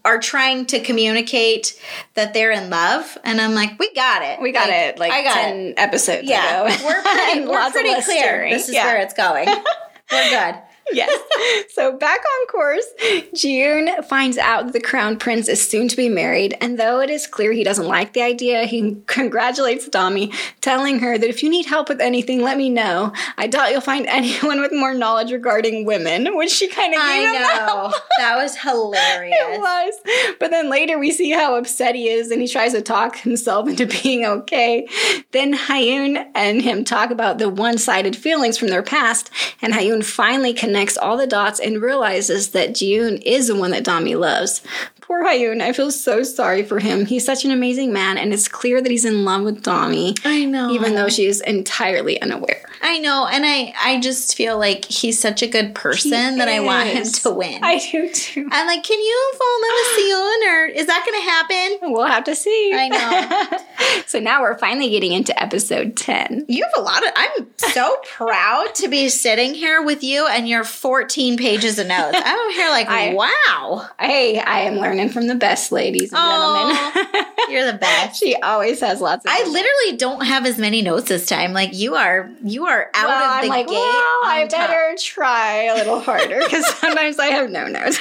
are 0.05 0.19
trying 0.19 0.67
to 0.67 0.81
communicate 0.81 1.81
that 2.15 2.35
they're 2.35 2.53
in 2.53 2.71
love. 2.71 3.19
And 3.25 3.41
I'm 3.41 3.55
like, 3.55 3.79
we 3.79 3.93
got 3.95 4.23
it. 4.23 4.41
We 4.41 4.53
got 4.53 4.69
Like, 4.69 4.77
it 4.79 4.99
like 4.99 5.13
I 5.13 5.23
got 5.25 5.35
10 5.35 5.57
it. 5.57 5.75
episodes 5.79 6.29
Yeah. 6.29 6.65
ago. 6.65 6.77
We're 6.85 7.03
pretty, 7.03 7.41
we're 7.49 7.71
pretty 7.71 8.03
clear. 8.03 8.49
This 8.51 8.69
is 8.69 8.75
Yeah. 8.75 8.87
where 8.87 8.99
it's 9.01 9.15
going. 9.15 9.47
we're 9.49 10.31
good. 10.31 10.55
Yes. 10.93 11.21
So 11.71 11.97
back 11.97 12.19
on 12.19 12.47
course, 12.49 12.87
June 13.35 14.03
finds 14.03 14.37
out 14.39 14.73
the 14.73 14.81
crown 14.81 15.17
prince 15.17 15.49
is 15.49 15.67
soon 15.67 15.87
to 15.89 15.97
be 15.97 16.09
married, 16.09 16.57
and 16.61 16.79
though 16.79 17.01
it 17.01 17.11
is 17.11 17.27
clear 17.27 17.53
he 17.53 17.63
doesn't 17.63 17.87
like 17.87 18.13
the 18.13 18.23
idea, 18.23 18.65
he 18.65 19.01
congratulates 19.07 19.89
Dami, 19.89 20.35
telling 20.61 20.99
her 21.01 21.17
that 21.17 21.29
if 21.29 21.43
you 21.43 21.51
need 21.51 21.67
help 21.67 21.89
with 21.89 22.01
anything, 22.01 22.43
let 22.43 22.57
me 22.57 22.69
know. 22.69 23.13
I 23.37 23.47
doubt 23.47 23.71
you'll 23.71 23.81
find 23.81 24.07
anyone 24.09 24.61
with 24.61 24.73
more 24.73 24.95
knowledge 24.95 25.31
regarding 25.31 25.85
women, 25.85 26.37
which 26.37 26.51
she 26.51 26.69
kind 26.69 26.95
of 26.95 27.01
gave 27.01 27.29
I 27.29 27.67
know. 27.67 27.93
that 28.19 28.37
was 28.37 28.57
hilarious. 28.57 29.37
It 29.39 29.61
was. 29.61 29.95
But 30.41 30.51
then 30.51 30.71
later 30.71 30.99
we 30.99 31.13
see 31.13 31.31
how 31.31 31.57
upset 31.57 31.95
he 31.95 32.09
is 32.09 32.31
and 32.31 32.41
he 32.41 32.49
tries 32.49 32.73
to 32.73 32.83
talk 32.83 33.17
himself 33.17 33.69
into 33.69 33.87
being 33.87 34.25
okay. 34.25 34.89
Then 35.33 35.55
Hyun 35.55 36.31
and 36.35 36.63
him 36.63 36.85
talk 36.85 37.11
about 37.11 37.39
the 37.39 37.49
one 37.49 37.79
sided 37.79 38.17
feelings 38.17 38.59
from 38.59 38.69
their 38.69 38.83
past, 38.83 39.31
and 39.63 39.73
Hyun 39.73 40.05
finally 40.05 40.53
connects 40.53 40.78
all 40.99 41.17
the 41.17 41.27
dots 41.27 41.59
and 41.61 41.83
realizes 41.83 42.51
that 42.51 42.71
Jiyun 42.71 43.23
is 43.25 43.49
the 43.49 43.57
one 43.57 43.71
that 43.73 43.85
Dami 43.85 44.19
loves. 44.19 44.63
Poor 45.01 45.25
Hayun, 45.25 45.63
I 45.63 45.73
feel 45.73 45.91
so 45.91 46.23
sorry 46.23 46.63
for 46.63 46.79
him. 46.79 47.07
He's 47.07 47.25
such 47.25 47.45
an 47.47 47.51
amazing 47.51 47.95
man, 47.95 48.19
and 48.19 48.33
it's 48.33 48.47
clear 48.47 48.83
that 48.83 48.91
he's 48.91 49.07
in 49.07 49.25
love 49.25 49.43
with 49.43 49.63
Dami, 49.63 50.19
I 50.25 50.45
know. 50.45 50.71
even 50.71 50.95
though 50.95 51.09
she 51.09 51.25
is 51.27 51.41
entirely 51.41 52.21
unaware. 52.21 52.69
I 52.83 52.99
know, 52.99 53.27
and 53.27 53.45
I 53.45 53.73
I 53.83 54.01
just 54.01 54.37
feel 54.37 54.59
like 54.59 54.85
he's 54.85 55.19
such 55.19 55.43
a 55.43 55.47
good 55.47 55.75
person 55.75 56.37
that 56.37 56.49
I 56.49 56.61
want 56.61 56.89
him 56.91 57.05
to 57.05 57.31
win. 57.31 57.65
I 57.65 57.79
do 57.79 58.09
too. 58.13 58.49
I'm 58.53 58.67
like, 58.67 58.85
can 58.85 59.01
you 59.01 59.33
fall 59.39 59.57
in 59.57 59.63
love 59.63 59.79
with 59.81 59.99
Sion, 60.05 60.49
or 60.49 60.67
is 60.67 60.87
that 60.87 61.05
going 61.07 61.21
to 61.21 61.31
happen? 61.31 61.93
We'll 61.93 62.07
have 62.07 62.25
to 62.25 62.37
see. 62.37 62.73
I 62.75 62.89
know. 62.89 64.03
so 64.07 64.21
now 64.21 64.43
we're 64.43 64.59
finally 64.59 64.91
getting 64.91 65.13
into 65.13 65.43
episode 65.43 65.97
10. 65.97 66.45
You 66.49 66.65
have 66.65 66.73
a 66.77 66.83
lot 66.83 67.05
of. 67.05 67.13
I'm 67.17 67.47
so 67.57 67.97
proud 68.05 68.75
to 68.77 68.89
be 68.89 69.09
sitting 69.09 69.55
here 69.55 69.83
with 69.83 70.05
you 70.05 70.27
and 70.29 70.49
your 70.49 70.65
14 70.69 71.37
pages 71.37 71.79
of 71.79 71.87
notes. 71.87 72.17
I'm 72.21 72.39
over 72.39 72.53
here 72.53 72.71
like, 72.71 72.87
I- 72.89 73.15
wow. 73.15 73.89
Hey, 73.99 74.39
I 74.39 74.61
am 74.61 74.77
learning 74.77 75.09
from 75.11 75.27
the 75.27 75.35
best, 75.35 75.73
ladies 75.73 76.13
and 76.13 76.19
gentlemen. 76.19 77.25
You're 77.49 77.71
the 77.73 77.79
best. 77.79 78.21
she 78.21 78.35
always 78.37 78.81
has 78.81 79.01
lots 79.01 79.25
of 79.25 79.31
I 79.33 79.39
good 79.39 79.53
literally 79.53 79.97
don't 79.97 80.27
have 80.27 80.45
as 80.47 80.59
many 80.59 80.83
notes 80.83 81.09
this 81.09 81.27
time. 81.27 81.53
Like 81.53 81.75
you 81.75 81.95
are, 81.95 82.31
you 82.45 82.67
are 82.67 82.91
out 82.95 83.09
well, 83.09 83.23
of 83.25 83.31
I'm 83.31 83.43
the 83.45 83.49
like, 83.49 83.67
gate. 83.67 83.73
well, 83.75 84.21
I 84.25 84.47
top. 84.51 84.69
better 84.69 84.95
try 84.99 85.63
a 85.65 85.75
little 85.75 86.01
harder 86.01 86.41
because 86.45 86.67
sometimes 86.79 87.19
I 87.19 87.27
have 87.27 87.51
no 87.51 87.67
notes. 87.67 87.99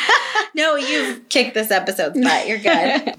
No, 0.54 0.76
you've 0.76 1.30
kicked 1.30 1.54
this 1.54 1.72
episode's 1.72 2.20
butt. 2.20 2.48
You're 2.48 2.58
good. 2.60 3.16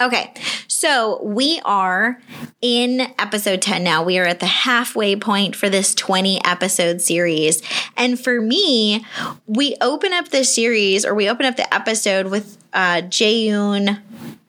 Okay, 0.00 0.32
so 0.68 1.20
we 1.24 1.60
are 1.64 2.20
in 2.62 3.00
episode 3.18 3.60
10 3.60 3.82
now. 3.82 4.04
We 4.04 4.18
are 4.20 4.26
at 4.26 4.38
the 4.38 4.46
halfway 4.46 5.16
point 5.16 5.56
for 5.56 5.68
this 5.68 5.92
20 5.92 6.44
episode 6.44 7.00
series. 7.00 7.62
And 7.96 8.18
for 8.18 8.40
me, 8.40 9.04
we 9.46 9.74
open 9.80 10.12
up 10.12 10.28
the 10.28 10.44
series 10.44 11.04
or 11.04 11.16
we 11.16 11.28
open 11.28 11.46
up 11.46 11.56
the 11.56 11.72
episode 11.74 12.28
with 12.28 12.58
uh, 12.72 13.00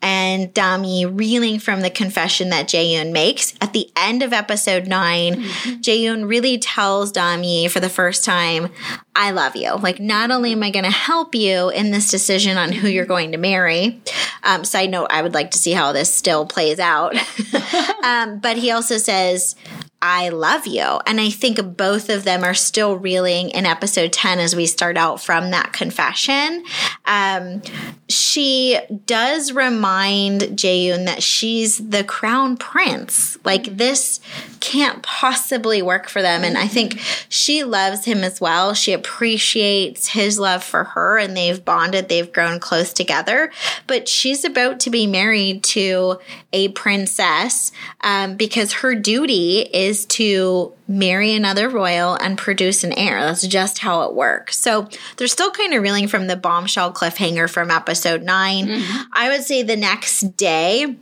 and 0.02 0.54
Dami 0.54 1.10
reeling 1.18 1.60
from 1.60 1.82
the 1.82 1.90
confession 1.90 2.50
that 2.50 2.68
Jaeyoon 2.68 3.12
makes. 3.12 3.54
At 3.62 3.74
the 3.74 3.90
end 3.96 4.24
of 4.24 4.34
episode 4.34 4.88
9, 4.88 5.36
Jaeyoon 5.82 6.30
really 6.30 6.58
tells 6.58 7.12
Dami 7.12 7.70
for 7.70 7.80
the 7.80 7.90
first 7.90 8.24
time, 8.24 8.70
I 9.16 9.32
love 9.32 9.56
you. 9.56 9.76
Like, 9.76 10.00
not 10.00 10.32
only 10.32 10.54
am 10.54 10.64
I 10.64 10.70
going 10.70 10.86
to 10.86 10.92
help 10.92 11.36
you 11.36 11.70
in 11.70 11.92
this 11.92 12.10
decision 12.10 12.58
on 12.58 12.72
who 12.72 12.88
you're 12.88 13.06
going 13.06 13.34
to 13.34 13.38
marry, 13.38 14.02
um, 14.44 14.64
side 14.64 14.90
note, 14.90 15.08
I 15.10 15.22
would 15.22 15.34
like 15.34 15.52
to 15.52 15.58
see 15.58 15.72
how 15.72 15.92
this 15.92 16.14
still 16.14 16.46
plays 16.46 16.80
out. 16.80 17.16
um, 18.04 18.40
but 18.40 18.58
he 18.58 18.72
also 18.72 18.98
says, 18.98 19.56
I 20.02 20.30
love 20.30 20.66
you. 20.66 21.00
And 21.06 21.20
I 21.20 21.30
think 21.30 21.76
both 21.76 22.10
of 22.10 22.24
them 22.24 22.44
are 22.44 22.54
still 22.54 22.96
reeling 22.96 23.50
in 23.50 23.66
episode 23.66 24.14
10 24.14 24.40
as 24.40 24.56
we 24.56 24.66
start 24.66 24.96
out 24.96 25.22
from 25.22 25.52
that 25.52 25.74
confession. 25.74 26.64
Um, 27.06 27.62
she 28.08 28.80
does 29.06 29.52
remind 29.52 30.42
Jaeyoon 30.42 31.06
that 31.06 31.22
she's 31.22 31.90
the 31.90 32.04
crown 32.04 32.56
prince. 32.56 33.38
Like, 33.44 33.78
this 33.78 34.22
can't 34.62 35.04
possibly 35.04 35.82
work 35.82 36.08
for 36.08 36.22
them. 36.22 36.44
And 36.44 36.58
I 36.58 36.68
think 36.68 37.00
she 37.28 37.64
loves 37.64 38.06
him 38.06 38.24
as 38.24 38.40
well. 38.40 38.74
She 38.74 38.94
appreciates 38.94 40.10
his 40.10 40.40
love 40.40 40.64
for 40.64 40.86
her, 40.86 41.18
and 41.18 41.36
they've 41.36 41.64
bonded, 41.64 42.08
they've 42.08 42.32
grown 42.32 42.60
close 42.60 42.94
together. 42.94 43.52
But 43.86 44.08
she's 44.08 44.46
about 44.46 44.80
to 44.82 44.90
be 44.90 45.08
married 45.08 45.64
to 45.64 46.20
a 46.54 46.70
princess 46.70 47.72
um, 48.02 48.36
because 48.36 48.74
her 48.74 48.96
duty 48.96 49.62
is 49.74 49.89
to 50.06 50.74
marry 50.88 51.34
another 51.34 51.70
royal 51.70 52.16
and 52.16 52.38
produce 52.38 52.84
an 52.84 52.94
heir. 52.94 53.20
That's 53.22 53.46
just 53.46 53.80
how 53.80 54.04
it 54.04 54.16
works. 54.16 54.58
So 54.58 54.88
they're 55.18 55.28
still 55.28 55.52
kind 55.52 55.74
of 55.74 55.82
reeling 55.82 56.08
from 56.08 56.28
the 56.28 56.36
bombshell 56.36 56.94
cliffhanger 56.94 57.50
from 57.50 57.72
episode 57.72 58.24
9 58.24 58.68
mm-hmm. 58.68 59.02
I 59.14 59.30
would 59.30 59.44
say 59.44 59.64
the 59.64 59.76
next 59.76 60.38
day, 60.38 60.96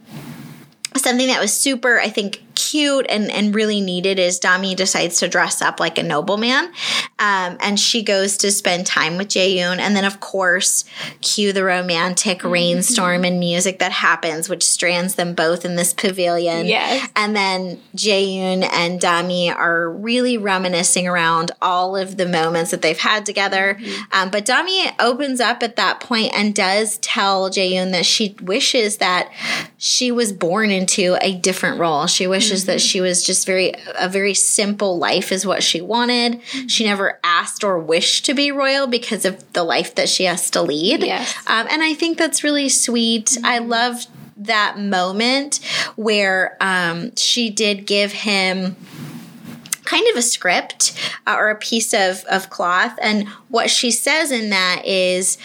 something 0.95 1.27
that 1.27 1.41
was 1.41 1.53
super, 1.53 1.99
I 1.99 2.09
think, 2.09 2.43
cute 2.57 3.05
and, 3.07 3.31
and 3.31 3.53
really 3.53 3.79
needed 3.79 4.17
is 4.17 4.39
Dami 4.39 4.75
decides 4.75 5.19
to 5.19 5.27
dress 5.27 5.61
up 5.61 5.79
like 5.79 5.99
a 5.99 6.03
nobleman. 6.03 6.65
Um, 7.19 7.57
and 7.59 7.79
she 7.79 8.01
goes 8.01 8.35
to 8.37 8.51
spend 8.51 8.87
time 8.87 9.15
with 9.17 9.27
Jaeyoon. 9.29 9.77
And 9.77 9.95
then, 9.95 10.05
of 10.05 10.19
course, 10.19 10.83
cue 11.21 11.53
the 11.53 11.63
romantic 11.63 12.43
rainstorm 12.43 13.23
and 13.23 13.39
music 13.39 13.77
that 13.79 13.91
happens, 13.91 14.49
which 14.49 14.65
strands 14.65 15.15
them 15.15 15.35
both 15.35 15.65
in 15.65 15.75
this 15.75 15.93
pavilion. 15.93 16.65
Yes. 16.65 17.09
And 17.15 17.35
then 17.35 17.79
Jaeyoon 17.95 18.67
and 18.73 18.99
Dami 18.99 19.55
are 19.55 19.89
really 19.91 20.37
reminiscing 20.37 21.07
around 21.07 21.51
all 21.61 21.95
of 21.95 22.17
the 22.17 22.25
moments 22.25 22.71
that 22.71 22.81
they've 22.81 22.97
had 22.97 23.23
together. 23.25 23.79
Um, 24.11 24.31
but 24.31 24.47
Dami 24.47 24.91
opens 24.99 25.39
up 25.39 25.61
at 25.61 25.75
that 25.75 25.99
point 25.99 26.31
and 26.33 26.55
does 26.55 26.97
tell 26.97 27.51
Jaeyoon 27.51 27.91
that 27.91 28.05
she 28.05 28.35
wishes 28.41 28.97
that 28.97 29.31
she 29.77 30.11
was 30.11 30.33
born 30.33 30.71
into 30.71 31.17
a 31.21 31.35
different 31.35 31.79
role. 31.79 32.07
She 32.07 32.25
wishes 32.25 32.46
that 32.65 32.81
she 32.81 33.01
was 33.01 33.23
just 33.23 33.45
very 33.45 33.73
a 33.99 34.09
very 34.09 34.33
simple 34.33 34.97
life 34.97 35.31
is 35.31 35.45
what 35.45 35.63
she 35.63 35.81
wanted. 35.81 36.41
She 36.67 36.83
never 36.83 37.19
asked 37.23 37.63
or 37.63 37.79
wished 37.79 38.25
to 38.25 38.33
be 38.33 38.51
royal 38.51 38.87
because 38.87 39.25
of 39.25 39.53
the 39.53 39.63
life 39.63 39.95
that 39.95 40.09
she 40.09 40.25
has 40.25 40.49
to 40.51 40.61
lead. 40.61 41.03
Yes. 41.03 41.35
Um, 41.47 41.67
and 41.69 41.81
I 41.83 41.93
think 41.93 42.17
that's 42.17 42.43
really 42.43 42.69
sweet. 42.69 43.37
I 43.43 43.59
love 43.59 44.05
that 44.37 44.77
moment 44.79 45.59
where 45.95 46.57
um, 46.61 47.15
she 47.15 47.49
did 47.49 47.85
give 47.85 48.11
him 48.11 48.75
kind 49.83 50.07
of 50.09 50.17
a 50.17 50.21
script 50.21 50.93
uh, 51.25 51.35
or 51.37 51.49
a 51.49 51.55
piece 51.55 51.93
of, 51.93 52.23
of 52.25 52.49
cloth. 52.49 52.97
And 53.01 53.27
what 53.49 53.69
she 53.69 53.89
says 53.89 54.31
in 54.31 54.49
that 54.49 54.83
is, 54.85 55.37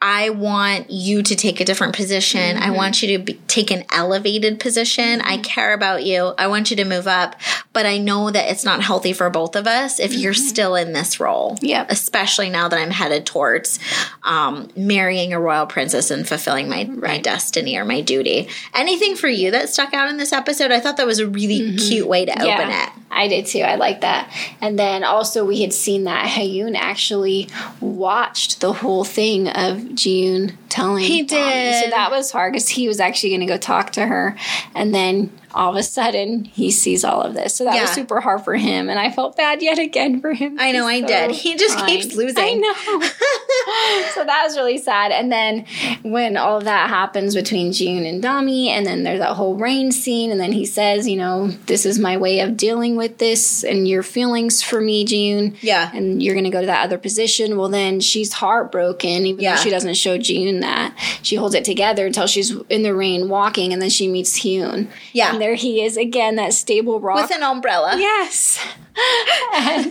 I 0.00 0.30
want 0.30 0.90
you 0.90 1.24
to 1.24 1.34
take 1.34 1.60
a 1.60 1.64
different 1.64 1.96
position. 1.96 2.56
I 2.56 2.66
mm-hmm. 2.66 2.76
want 2.76 3.02
you 3.02 3.18
to 3.18 3.24
be, 3.24 3.34
take 3.48 3.72
an 3.72 3.84
elevated 3.92 4.60
position. 4.60 5.20
I 5.20 5.34
mm-hmm. 5.34 5.42
care 5.42 5.74
about 5.74 6.04
you. 6.04 6.34
I 6.38 6.46
want 6.46 6.70
you 6.70 6.76
to 6.76 6.84
move 6.84 7.08
up. 7.08 7.34
But 7.72 7.84
I 7.84 7.98
know 7.98 8.30
that 8.30 8.48
it's 8.50 8.64
not 8.64 8.80
healthy 8.80 9.12
for 9.12 9.28
both 9.28 9.56
of 9.56 9.66
us 9.66 9.98
if 9.98 10.12
you're 10.12 10.34
mm-hmm. 10.34 10.42
still 10.42 10.76
in 10.76 10.92
this 10.92 11.18
role. 11.18 11.58
Yep. 11.62 11.90
Especially 11.90 12.48
now 12.48 12.68
that 12.68 12.78
I'm 12.78 12.90
headed 12.90 13.26
towards 13.26 13.80
um, 14.22 14.70
marrying 14.76 15.32
a 15.32 15.40
royal 15.40 15.66
princess 15.66 16.12
and 16.12 16.26
fulfilling 16.28 16.68
my, 16.68 16.84
my 16.84 17.18
destiny 17.18 17.76
or 17.76 17.84
my 17.84 18.00
duty. 18.00 18.48
Anything 18.74 19.16
for 19.16 19.28
you 19.28 19.50
that 19.50 19.68
stuck 19.68 19.94
out 19.94 20.08
in 20.08 20.16
this 20.16 20.32
episode? 20.32 20.70
I 20.70 20.78
thought 20.78 20.96
that 20.98 21.06
was 21.06 21.18
a 21.18 21.26
really 21.26 21.76
cute 21.76 22.06
way 22.06 22.24
to 22.24 22.32
open 22.32 22.70
it. 22.70 22.90
I 23.10 23.26
did 23.26 23.46
too. 23.46 23.60
I 23.60 23.76
like 23.76 24.02
that. 24.02 24.32
And 24.60 24.78
then 24.78 25.02
also 25.02 25.44
we 25.44 25.62
had 25.62 25.72
seen 25.72 26.04
that 26.04 26.28
Hayun 26.28 26.76
actually 26.76 27.48
watched 27.80 28.60
the 28.60 28.72
whole 28.72 29.04
thing 29.04 29.48
of 29.48 29.87
June 29.94 30.56
telling. 30.68 31.04
He 31.04 31.22
did. 31.22 31.84
So 31.84 31.90
that 31.90 32.10
was 32.10 32.30
hard 32.30 32.52
because 32.52 32.68
he 32.68 32.88
was 32.88 33.00
actually 33.00 33.30
going 33.30 33.40
to 33.40 33.46
go 33.46 33.56
talk 33.58 33.92
to 33.92 34.06
her, 34.06 34.36
and 34.74 34.94
then 34.94 35.30
all 35.54 35.70
of 35.70 35.76
a 35.76 35.82
sudden 35.82 36.44
he 36.44 36.70
sees 36.70 37.04
all 37.04 37.22
of 37.22 37.34
this. 37.34 37.54
So 37.54 37.64
that 37.64 37.80
was 37.80 37.90
super 37.90 38.20
hard 38.20 38.42
for 38.42 38.54
him, 38.56 38.88
and 38.88 38.98
I 38.98 39.10
felt 39.10 39.36
bad 39.36 39.62
yet 39.62 39.78
again 39.78 40.20
for 40.20 40.32
him. 40.32 40.56
I 40.58 40.72
know, 40.72 40.86
I 40.86 41.00
did. 41.00 41.30
He 41.32 41.56
just 41.56 41.76
kind. 41.78 41.88
keeps 41.88 42.14
losing. 42.14 42.38
I 42.38 42.52
know. 42.54 42.74
so 44.14 44.24
that 44.24 44.42
was 44.44 44.56
really 44.56 44.78
sad. 44.78 45.12
And 45.12 45.30
then 45.32 45.64
when 46.02 46.36
all 46.36 46.58
of 46.58 46.64
that 46.64 46.88
happens 46.88 47.34
between 47.34 47.72
June 47.72 48.04
and 48.04 48.22
Dami, 48.22 48.66
and 48.68 48.84
then 48.86 49.02
there's 49.02 49.20
that 49.20 49.34
whole 49.34 49.56
rain 49.56 49.92
scene, 49.92 50.30
and 50.30 50.40
then 50.40 50.52
he 50.52 50.64
says, 50.66 51.08
you 51.08 51.16
know, 51.16 51.48
this 51.66 51.84
is 51.86 51.98
my 51.98 52.16
way 52.16 52.40
of 52.40 52.56
dealing 52.56 52.96
with 52.96 53.18
this 53.18 53.64
and 53.64 53.88
your 53.88 54.02
feelings 54.02 54.62
for 54.62 54.80
me, 54.80 55.04
June. 55.04 55.56
Yeah. 55.60 55.90
And 55.94 56.22
you're 56.22 56.34
gonna 56.34 56.50
go 56.50 56.60
to 56.60 56.66
that 56.66 56.84
other 56.84 56.98
position. 56.98 57.56
Well 57.56 57.68
then 57.68 58.00
she's 58.00 58.34
heartbroken, 58.34 59.26
even 59.26 59.42
Yeah. 59.42 59.56
though 59.56 59.62
she 59.62 59.70
doesn't 59.70 59.94
show 59.94 60.18
June 60.18 60.60
that. 60.60 60.94
She 61.22 61.36
holds 61.36 61.54
it 61.54 61.64
together 61.64 62.06
until 62.06 62.26
she's 62.26 62.54
in 62.68 62.82
the 62.82 62.94
rain 62.94 63.28
walking, 63.28 63.72
and 63.72 63.80
then 63.80 63.90
she 63.90 64.08
meets 64.08 64.40
Hyun. 64.40 64.88
Yeah. 65.12 65.37
And 65.38 65.44
there 65.44 65.54
he 65.54 65.84
is 65.84 65.96
again, 65.96 66.34
that 66.34 66.52
stable 66.52 66.98
rock. 66.98 67.22
With 67.22 67.30
an 67.30 67.44
umbrella. 67.44 67.94
Yes. 67.96 68.58
and, 69.54 69.86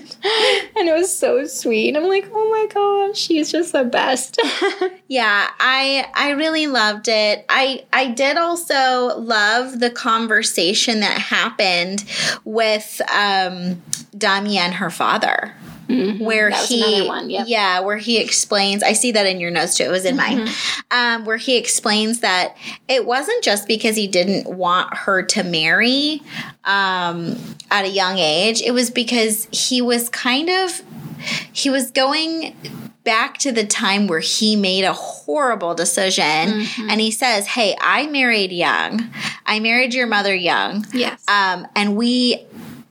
and 0.75 0.89
it 0.89 0.93
was 0.93 1.17
so 1.17 1.45
sweet. 1.45 1.95
I'm 1.95 2.09
like, 2.09 2.29
oh 2.33 2.49
my 2.49 2.67
gosh, 2.73 3.17
she's 3.17 3.49
just 3.49 3.71
the 3.71 3.85
best. 3.85 4.39
Yeah, 5.09 5.47
I 5.57 6.05
I 6.13 6.31
really 6.31 6.67
loved 6.67 7.07
it. 7.07 7.45
I 7.47 7.85
I 7.93 8.07
did 8.07 8.35
also 8.35 9.17
love 9.17 9.79
the 9.79 9.89
conversation 9.89 10.99
that 10.99 11.17
happened 11.17 12.03
with 12.43 12.99
um 13.09 13.81
Dami 14.13 14.57
and 14.57 14.73
her 14.73 14.89
father. 14.89 15.55
Where 15.87 16.51
Mm-hmm. 16.51 16.51
Was 16.51 16.67
he, 16.69 17.07
one, 17.07 17.29
yep. 17.29 17.45
yeah, 17.47 17.79
where 17.79 17.97
he 17.97 18.17
explains. 18.19 18.83
I 18.83 18.93
see 18.93 19.11
that 19.13 19.25
in 19.25 19.39
your 19.39 19.51
notes 19.51 19.77
too. 19.77 19.83
It 19.85 19.91
was 19.91 20.05
in 20.05 20.15
mine, 20.17 20.39
Mm-hmm. 20.47 20.97
um, 20.97 21.25
where 21.25 21.37
he 21.37 21.55
explains 21.57 22.19
that 22.19 22.55
it 22.89 23.05
wasn't 23.05 23.43
just 23.43 23.67
because 23.67 23.95
he 23.95 24.07
didn't 24.07 24.47
want 24.57 24.93
her 24.95 25.23
to 25.23 25.43
marry 25.43 26.21
um, 26.65 27.37
at 27.71 27.85
a 27.85 27.89
young 27.89 28.17
age. 28.17 28.61
It 28.61 28.71
was 28.71 28.91
because 28.91 29.47
he 29.51 29.81
was 29.81 30.09
kind 30.09 30.49
of 30.49 30.81
he 31.53 31.69
was 31.69 31.89
going 31.91 32.55
back 33.03 33.37
to 33.39 33.51
the 33.53 33.65
time 33.65 34.07
where 34.07 34.19
he 34.19 34.55
made 34.57 34.83
a 34.83 34.93
horrible 34.93 35.73
decision 35.73 36.23
Mm-hmm. 36.23 36.89
and 36.89 36.99
he 36.99 37.09
says 37.09 37.47
hey 37.47 37.73
i 37.81 38.05
married 38.07 38.51
young 38.51 39.09
i 39.45 39.59
married 39.61 39.93
your 39.93 40.07
mother 40.07 40.35
young 40.35 40.85
yes. 40.93 41.23
um, 41.29 41.65
and 41.73 41.95
we 41.95 42.45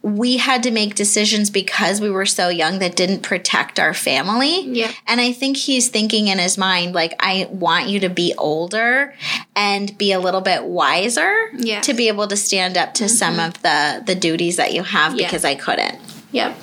we 0.06 0.36
had 0.36 0.62
to 0.62 0.70
make 0.70 0.94
decisions 0.94 1.50
because 1.50 2.00
we 2.00 2.08
were 2.08 2.24
so 2.26 2.48
young 2.48 2.78
that 2.78 2.94
didn't 2.94 3.22
protect 3.22 3.80
our 3.80 3.92
family 3.92 4.60
Yeah. 4.60 4.92
and 5.04 5.20
i 5.20 5.32
think 5.32 5.56
he's 5.56 5.88
thinking 5.88 6.28
in 6.28 6.38
his 6.38 6.56
mind 6.56 6.94
like 6.94 7.12
i 7.18 7.48
want 7.50 7.88
you 7.88 7.98
to 8.00 8.08
be 8.08 8.32
older 8.38 9.12
and 9.56 9.98
be 9.98 10.12
a 10.12 10.20
little 10.20 10.42
bit 10.42 10.62
wiser 10.64 11.48
Yes. 11.54 11.84
to 11.86 11.92
be 11.94 12.06
able 12.06 12.28
to 12.28 12.36
stand 12.36 12.76
up 12.76 12.94
to 12.94 13.08
some 13.08 13.40
of 13.40 13.60
the 13.62 14.00
the 14.06 14.14
duties 14.14 14.54
that 14.56 14.72
you 14.72 14.84
have 14.84 15.16
Yeah. 15.16 15.26
because 15.26 15.44
i 15.44 15.54
couldn't 15.56 15.98
Yep. 16.32 16.56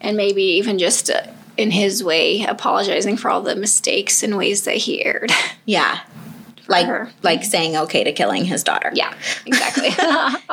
And 0.00 0.16
maybe 0.16 0.42
even 0.42 0.78
just 0.78 1.10
uh, 1.10 1.22
in 1.56 1.70
his 1.70 2.02
way, 2.02 2.42
apologizing 2.42 3.16
for 3.18 3.30
all 3.30 3.42
the 3.42 3.54
mistakes 3.54 4.22
and 4.24 4.36
ways 4.36 4.64
that 4.64 4.76
he 4.78 5.04
erred. 5.04 5.30
yeah 5.64 6.00
like 6.68 6.86
her. 6.86 7.10
like 7.22 7.44
saying 7.44 7.76
okay 7.76 8.04
to 8.04 8.12
killing 8.12 8.44
his 8.44 8.62
daughter. 8.64 8.90
Yeah, 8.94 9.12
exactly. 9.46 9.88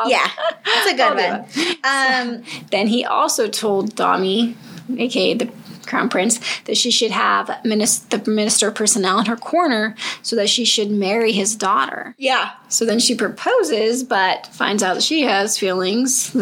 yeah, 0.07 0.27
it's 0.65 0.91
a 0.91 0.95
good 0.95 1.15
one. 1.15 1.45
Um, 1.83 2.43
Then 2.71 2.87
he 2.87 3.05
also 3.05 3.47
told 3.47 3.95
Dami, 3.95 4.55
aka 4.97 5.33
the 5.33 5.49
crown 5.85 6.09
prince, 6.09 6.39
that 6.65 6.77
she 6.77 6.91
should 6.91 7.11
have 7.11 7.47
minis- 7.65 8.07
the 8.09 8.29
minister 8.29 8.69
personnel 8.71 9.19
in 9.19 9.25
her 9.25 9.35
corner 9.37 9.95
so 10.21 10.35
that 10.35 10.49
she 10.49 10.65
should 10.65 10.91
marry 10.91 11.31
his 11.31 11.55
daughter. 11.55 12.13
yeah, 12.17 12.51
So 12.69 12.85
then 12.85 12.99
she 12.99 13.15
proposes, 13.15 14.03
but 14.03 14.45
finds 14.47 14.83
out 14.83 14.93
that 14.93 15.03
she 15.03 15.23
has 15.23 15.57
feelings 15.57 16.29
for 16.29 16.37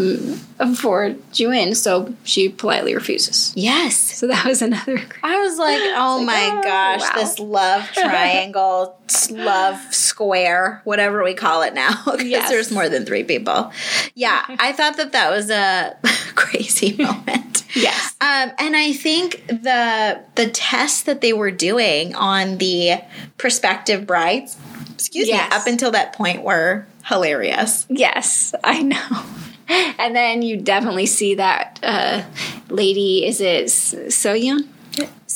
Juin, 1.32 1.76
so 1.76 2.14
she 2.24 2.50
politely 2.50 2.94
refuses. 2.94 3.54
yes. 3.56 3.96
So 3.96 4.28
that 4.28 4.46
was 4.46 4.62
another. 4.62 5.02
I 5.24 5.40
was 5.40 5.58
like, 5.58 5.80
oh 5.96 6.18
like, 6.18 6.26
my 6.26 6.60
oh, 6.60 6.64
gosh, 6.64 7.02
wow. 7.02 7.12
this 7.16 7.40
love 7.40 7.84
triangle, 7.94 8.98
love 9.32 9.80
square, 9.94 10.82
whatever 10.84 11.24
we 11.24 11.34
call 11.34 11.62
it 11.64 11.74
now, 11.74 12.02
because 12.06 12.24
Yes. 12.24 12.50
there's 12.50 12.72
more 12.72 12.90
than 12.90 13.06
three 13.06 13.24
people. 13.24 13.72
Yeah, 14.16 14.44
I 14.48 14.74
thought 14.74 14.98
that 14.98 15.14
that 15.14 15.30
was 15.32 15.50
a 15.50 15.98
crazy 16.36 16.96
moment. 16.98 17.64
Yes. 17.76 18.16
Um, 18.22 18.52
and 18.60 18.76
I 18.76 18.94
think 18.94 19.46
the 19.48 20.22
the 20.36 20.48
test 20.50 21.06
that 21.06 21.22
they 21.22 21.32
were 21.34 21.52
doing 21.52 22.16
on 22.16 22.58
the 22.58 23.02
prospective 23.38 24.08
brides, 24.08 24.58
excuse 24.98 25.28
Yes. 25.28 25.52
me, 25.52 25.56
up 25.58 25.68
until 25.68 25.92
that 25.92 26.14
point 26.14 26.42
were 26.44 26.86
hilarious. 27.06 27.86
Yes, 27.90 28.54
I 28.64 28.82
know. 28.82 29.24
And 30.00 30.16
then 30.16 30.44
you 30.44 30.56
definitely 30.56 31.08
see 31.08 31.36
that 31.36 31.78
uh, 31.84 32.24
lady, 32.70 33.26
is 33.26 33.42
it 33.42 33.66
Soyun? 33.66 34.66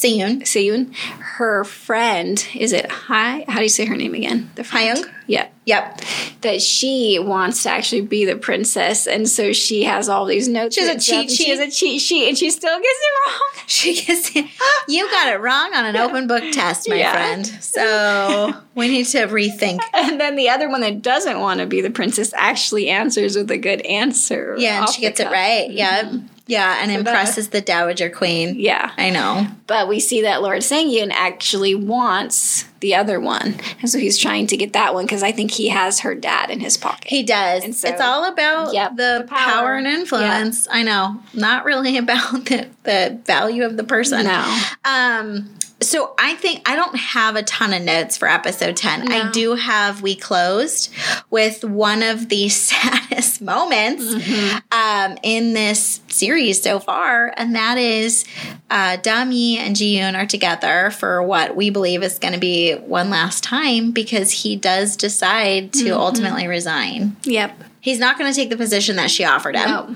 Seyoon, 0.01 0.41
Soyun? 0.41 0.95
Her 0.95 1.63
friend, 1.63 2.43
is 2.55 2.73
it 2.73 2.89
Hai? 2.91 3.45
How 3.47 3.57
do 3.57 3.63
you 3.63 3.69
say 3.69 3.85
her 3.85 3.95
name 3.95 4.15
again? 4.15 4.49
The 4.55 4.63
friend. 4.63 4.97
Hyung? 4.97 5.11
Yeah. 5.27 5.47
yep, 5.65 6.01
That 6.41 6.61
she 6.61 7.17
wants 7.19 7.63
to 7.63 7.69
actually 7.69 8.01
be 8.01 8.25
the 8.25 8.35
princess, 8.35 9.07
and 9.07 9.29
so 9.29 9.53
she 9.53 9.83
has 9.83 10.09
all 10.09 10.25
these 10.25 10.47
notes. 10.49 10.75
She 10.75 10.81
has 10.81 10.89
a 10.89 10.99
cheat 11.11 11.31
sheet. 11.31 11.47
has 11.49 11.59
a 11.59 11.69
cheat 11.71 12.01
sheet, 12.01 12.27
and 12.27 12.37
she 12.37 12.49
still 12.49 12.75
gets 12.77 12.99
it 12.99 13.29
wrong. 13.29 13.63
she 13.67 13.93
gets 14.05 14.35
it. 14.35 14.45
You 14.89 15.09
got 15.09 15.31
it 15.33 15.39
wrong 15.39 15.73
on 15.73 15.85
an 15.85 15.95
open 15.95 16.27
book 16.27 16.43
test, 16.51 16.89
my 16.89 16.95
Yeah. 16.95 17.13
friend. 17.13 17.45
So 17.63 18.53
we 18.75 18.87
need 18.89 19.05
to 19.07 19.27
rethink. 19.27 19.79
And 19.93 20.19
then 20.19 20.35
the 20.35 20.49
other 20.49 20.67
one 20.67 20.81
that 20.81 21.01
doesn't 21.01 21.39
want 21.39 21.59
to 21.61 21.65
be 21.67 21.79
the 21.81 21.91
princess 21.91 22.33
actually 22.35 22.89
answers 22.89 23.35
with 23.37 23.49
a 23.51 23.57
good 23.57 23.81
answer. 23.81 24.55
Yeah, 24.57 24.81
and 24.81 24.89
she 24.89 25.01
gets 25.01 25.19
it 25.19 25.25
cuff. 25.25 25.31
right. 25.33 25.69
Yeah, 25.71 26.03
mm-hmm. 26.03 26.25
Yeah, 26.47 26.77
and 26.81 26.91
that- 26.91 26.99
impresses 26.99 27.49
the 27.49 27.61
dowager 27.61 28.09
queen. 28.09 28.55
Yeah. 28.59 28.91
I 28.97 29.09
know. 29.09 29.47
But 29.67 29.87
we 29.87 29.99
see 29.99 30.21
that 30.23 30.41
Lord 30.41 30.59
Sangyun 30.59 31.11
actually 31.11 31.75
wants 31.75 32.65
the 32.81 32.95
other 32.95 33.19
one. 33.19 33.55
And 33.79 33.89
so 33.89 33.99
he's 33.99 34.17
trying 34.17 34.47
to 34.47 34.57
get 34.57 34.73
that 34.73 34.93
one 34.93 35.05
because 35.05 35.21
I 35.23 35.31
think 35.31 35.51
he 35.51 35.69
has 35.69 35.99
her 36.01 36.15
dad 36.15 36.49
in 36.49 36.59
his 36.59 36.77
pocket. 36.77 37.07
He 37.07 37.21
does. 37.23 37.63
And 37.63 37.75
so- 37.75 37.87
it's 37.89 38.01
all 38.01 38.25
about 38.25 38.73
Yep, 38.73 38.91
the, 38.97 39.19
the 39.21 39.27
power. 39.27 39.51
power. 39.51 39.73
and 39.75 39.85
influence. 39.87 40.67
I 40.69 40.83
know. 40.83 41.21
Not 41.33 41.63
really 41.65 41.97
about 42.05 42.45
the, 42.45 42.67
the 42.83 43.19
value 43.25 43.63
of 43.63 43.77
the 43.77 43.83
person. 43.83 44.25
No. 44.25 44.61
Um 44.83 45.49
so 45.81 46.13
I 46.19 46.35
think 46.35 46.67
I 46.69 46.75
don't 46.75 46.95
have 46.95 47.35
a 47.35 47.43
ton 47.43 47.73
of 47.73 47.81
notes 47.81 48.17
for 48.17 48.27
episode 48.27 48.77
10. 48.77 49.05
No. 49.05 49.15
I 49.15 49.31
do 49.31 49.55
have 49.55 50.01
we 50.01 50.15
closed 50.15 50.93
with 51.29 51.63
one 51.63 52.03
of 52.03 52.29
the 52.29 52.49
saddest 52.81 53.41
moments 53.41 54.03
Mm-hmm. 54.03 54.57
um, 54.71 55.17
in 55.23 55.53
this 55.53 56.01
series 56.07 56.61
so 56.61 56.79
far, 56.79 57.33
and 57.37 57.55
that 57.55 57.77
is 57.77 58.25
uh, 58.69 58.97
Dami 58.97 59.57
and 59.57 59.75
Ji-yoon 59.75 60.15
are 60.17 60.25
together 60.25 60.91
for 60.91 61.21
what 61.23 61.55
we 61.55 61.69
believe 61.69 62.03
is 62.03 62.19
going 62.19 62.33
to 62.33 62.39
be 62.39 62.73
one 62.75 63.09
last 63.09 63.43
time 63.43 63.91
because 63.91 64.31
he 64.31 64.55
does 64.55 64.95
decide 64.95 65.73
to 65.73 65.83
Mm-hmm. 65.85 65.99
ultimately 65.99 66.47
resign. 66.47 67.15
Yep. 67.23 67.63
He's 67.81 67.99
not 67.99 68.17
going 68.19 68.31
to 68.31 68.35
take 68.35 68.49
the 68.49 68.57
position 68.57 68.95
that 68.97 69.09
she 69.09 69.23
offered 69.25 69.55
him. 69.55 69.67
No. 69.69 69.95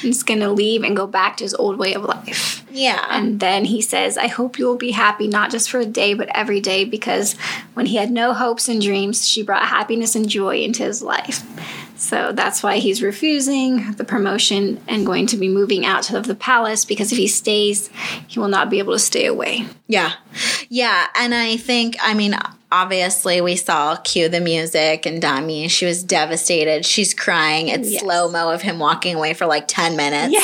He's 0.00 0.22
going 0.22 0.40
to 0.40 0.50
leave 0.50 0.82
and 0.82 0.96
go 0.96 1.06
back 1.06 1.36
to 1.38 1.44
his 1.44 1.54
old 1.54 1.78
way 1.78 1.94
of 1.94 2.04
life. 2.04 2.64
Yeah. 2.72 3.04
And 3.10 3.40
then 3.40 3.64
he 3.64 3.80
says, 3.82 4.16
I 4.16 4.28
hope 4.28 4.58
you 4.58 4.66
will 4.66 4.76
be 4.76 4.92
happy, 4.92 5.26
not 5.26 5.50
just 5.50 5.70
for 5.70 5.80
a 5.80 5.86
day, 5.86 6.14
but 6.14 6.28
every 6.34 6.60
day, 6.60 6.84
because 6.84 7.34
when 7.74 7.86
he 7.86 7.96
had 7.96 8.10
no 8.10 8.32
hopes 8.32 8.68
and 8.68 8.80
dreams, 8.80 9.28
she 9.28 9.42
brought 9.42 9.66
happiness 9.66 10.14
and 10.14 10.28
joy 10.28 10.58
into 10.58 10.84
his 10.84 11.02
life. 11.02 11.44
So 11.96 12.32
that's 12.32 12.62
why 12.62 12.78
he's 12.78 13.02
refusing 13.02 13.92
the 13.92 14.04
promotion 14.04 14.80
and 14.88 15.04
going 15.04 15.26
to 15.26 15.36
be 15.36 15.48
moving 15.48 15.84
out 15.84 16.10
of 16.10 16.26
the 16.26 16.34
palace 16.34 16.86
because 16.86 17.12
if 17.12 17.18
he 17.18 17.26
stays, 17.26 17.90
he 18.26 18.38
will 18.38 18.48
not 18.48 18.70
be 18.70 18.78
able 18.78 18.94
to 18.94 18.98
stay 18.98 19.26
away. 19.26 19.66
Yeah. 19.86 20.14
Yeah. 20.70 21.08
And 21.14 21.34
I 21.34 21.58
think, 21.58 21.96
I 22.00 22.14
mean, 22.14 22.34
obviously 22.72 23.40
we 23.40 23.56
saw 23.56 23.96
cue 23.96 24.28
the 24.28 24.40
music 24.40 25.04
and 25.06 25.20
Dami, 25.22 25.68
she 25.70 25.86
was 25.86 26.02
devastated. 26.04 26.84
She's 26.84 27.14
crying. 27.14 27.68
It's 27.68 27.90
Yes. 27.90 28.02
slow 28.02 28.30
mo 28.30 28.50
of 28.50 28.62
him 28.62 28.78
walking 28.78 29.16
away 29.16 29.34
for 29.34 29.46
like 29.46 29.66
10 29.68 29.96
minutes. 29.96 30.36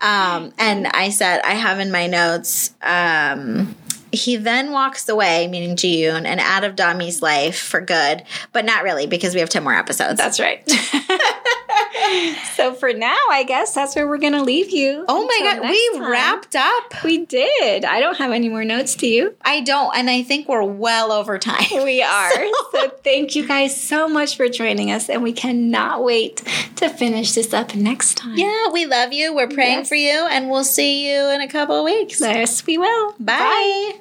Um, 0.00 0.52
and 0.58 0.86
I 0.88 1.08
said, 1.08 1.40
I 1.44 1.54
have 1.54 1.80
in 1.80 1.90
my 1.90 2.06
notes, 2.06 2.72
um, 2.82 3.74
he 4.12 4.36
then 4.36 4.72
walks 4.72 5.08
away, 5.08 5.46
meaning 5.48 5.76
Ji-yoon, 5.76 6.24
and 6.24 6.40
out 6.40 6.64
of 6.64 6.76
Dami's 6.76 7.22
life 7.22 7.58
for 7.58 7.80
good, 7.80 8.22
but 8.52 8.64
not 8.64 8.82
really 8.84 9.06
because 9.06 9.34
we 9.34 9.40
have 9.40 9.48
10 9.50 9.62
more 9.64 9.74
episodes. 9.74 10.18
That's 10.18 10.40
right. 10.40 10.62
so 12.54 12.72
for 12.74 12.92
now, 12.92 13.16
I 13.30 13.44
guess 13.46 13.74
that's 13.74 13.94
where 13.96 14.06
we're 14.06 14.18
going 14.18 14.32
to 14.32 14.42
leave 14.42 14.70
you. 14.70 15.04
oh 15.08 15.26
my 15.26 15.40
God, 15.42 15.68
we 15.68 15.90
time. 15.98 16.10
wrapped 16.10 16.56
up. 16.56 17.04
We 17.04 17.24
did. 17.26 17.84
I 17.84 18.00
don't 18.00 18.16
have 18.18 18.32
any 18.32 18.48
more 18.48 18.64
notes 18.64 18.94
to 18.96 19.06
you. 19.06 19.34
I 19.42 19.60
don't, 19.60 19.94
and 19.96 20.08
I 20.08 20.22
think 20.22 20.48
we're 20.48 20.62
well 20.64 21.12
over 21.12 21.38
time. 21.38 21.64
We 21.84 22.02
are. 22.02 22.32
so 22.72 22.88
thank 23.04 23.34
you 23.34 23.46
guys 23.46 23.78
so 23.80 24.08
much 24.08 24.36
for 24.36 24.48
joining 24.48 24.90
us, 24.90 25.08
and 25.08 25.22
we 25.22 25.32
cannot 25.32 26.02
wait 26.04 26.42
to 26.76 26.88
finish 26.88 27.32
this 27.32 27.52
up 27.52 27.74
next 27.74 28.16
time. 28.16 28.36
Yeah, 28.36 28.68
we 28.72 28.86
love 28.86 29.12
you. 29.12 29.34
We're 29.34 29.48
praying 29.48 29.78
Yes. 29.78 29.88
for 29.88 29.94
you, 29.96 30.10
and 30.30 30.50
we'll 30.50 30.64
see 30.64 31.08
you 31.10 31.28
in 31.30 31.40
a 31.40 31.48
couple 31.48 31.76
of 31.76 31.84
weeks. 31.84 32.20
Yes, 32.20 32.64
we 32.66 32.78
will. 32.78 33.14
Bye. 33.18 33.92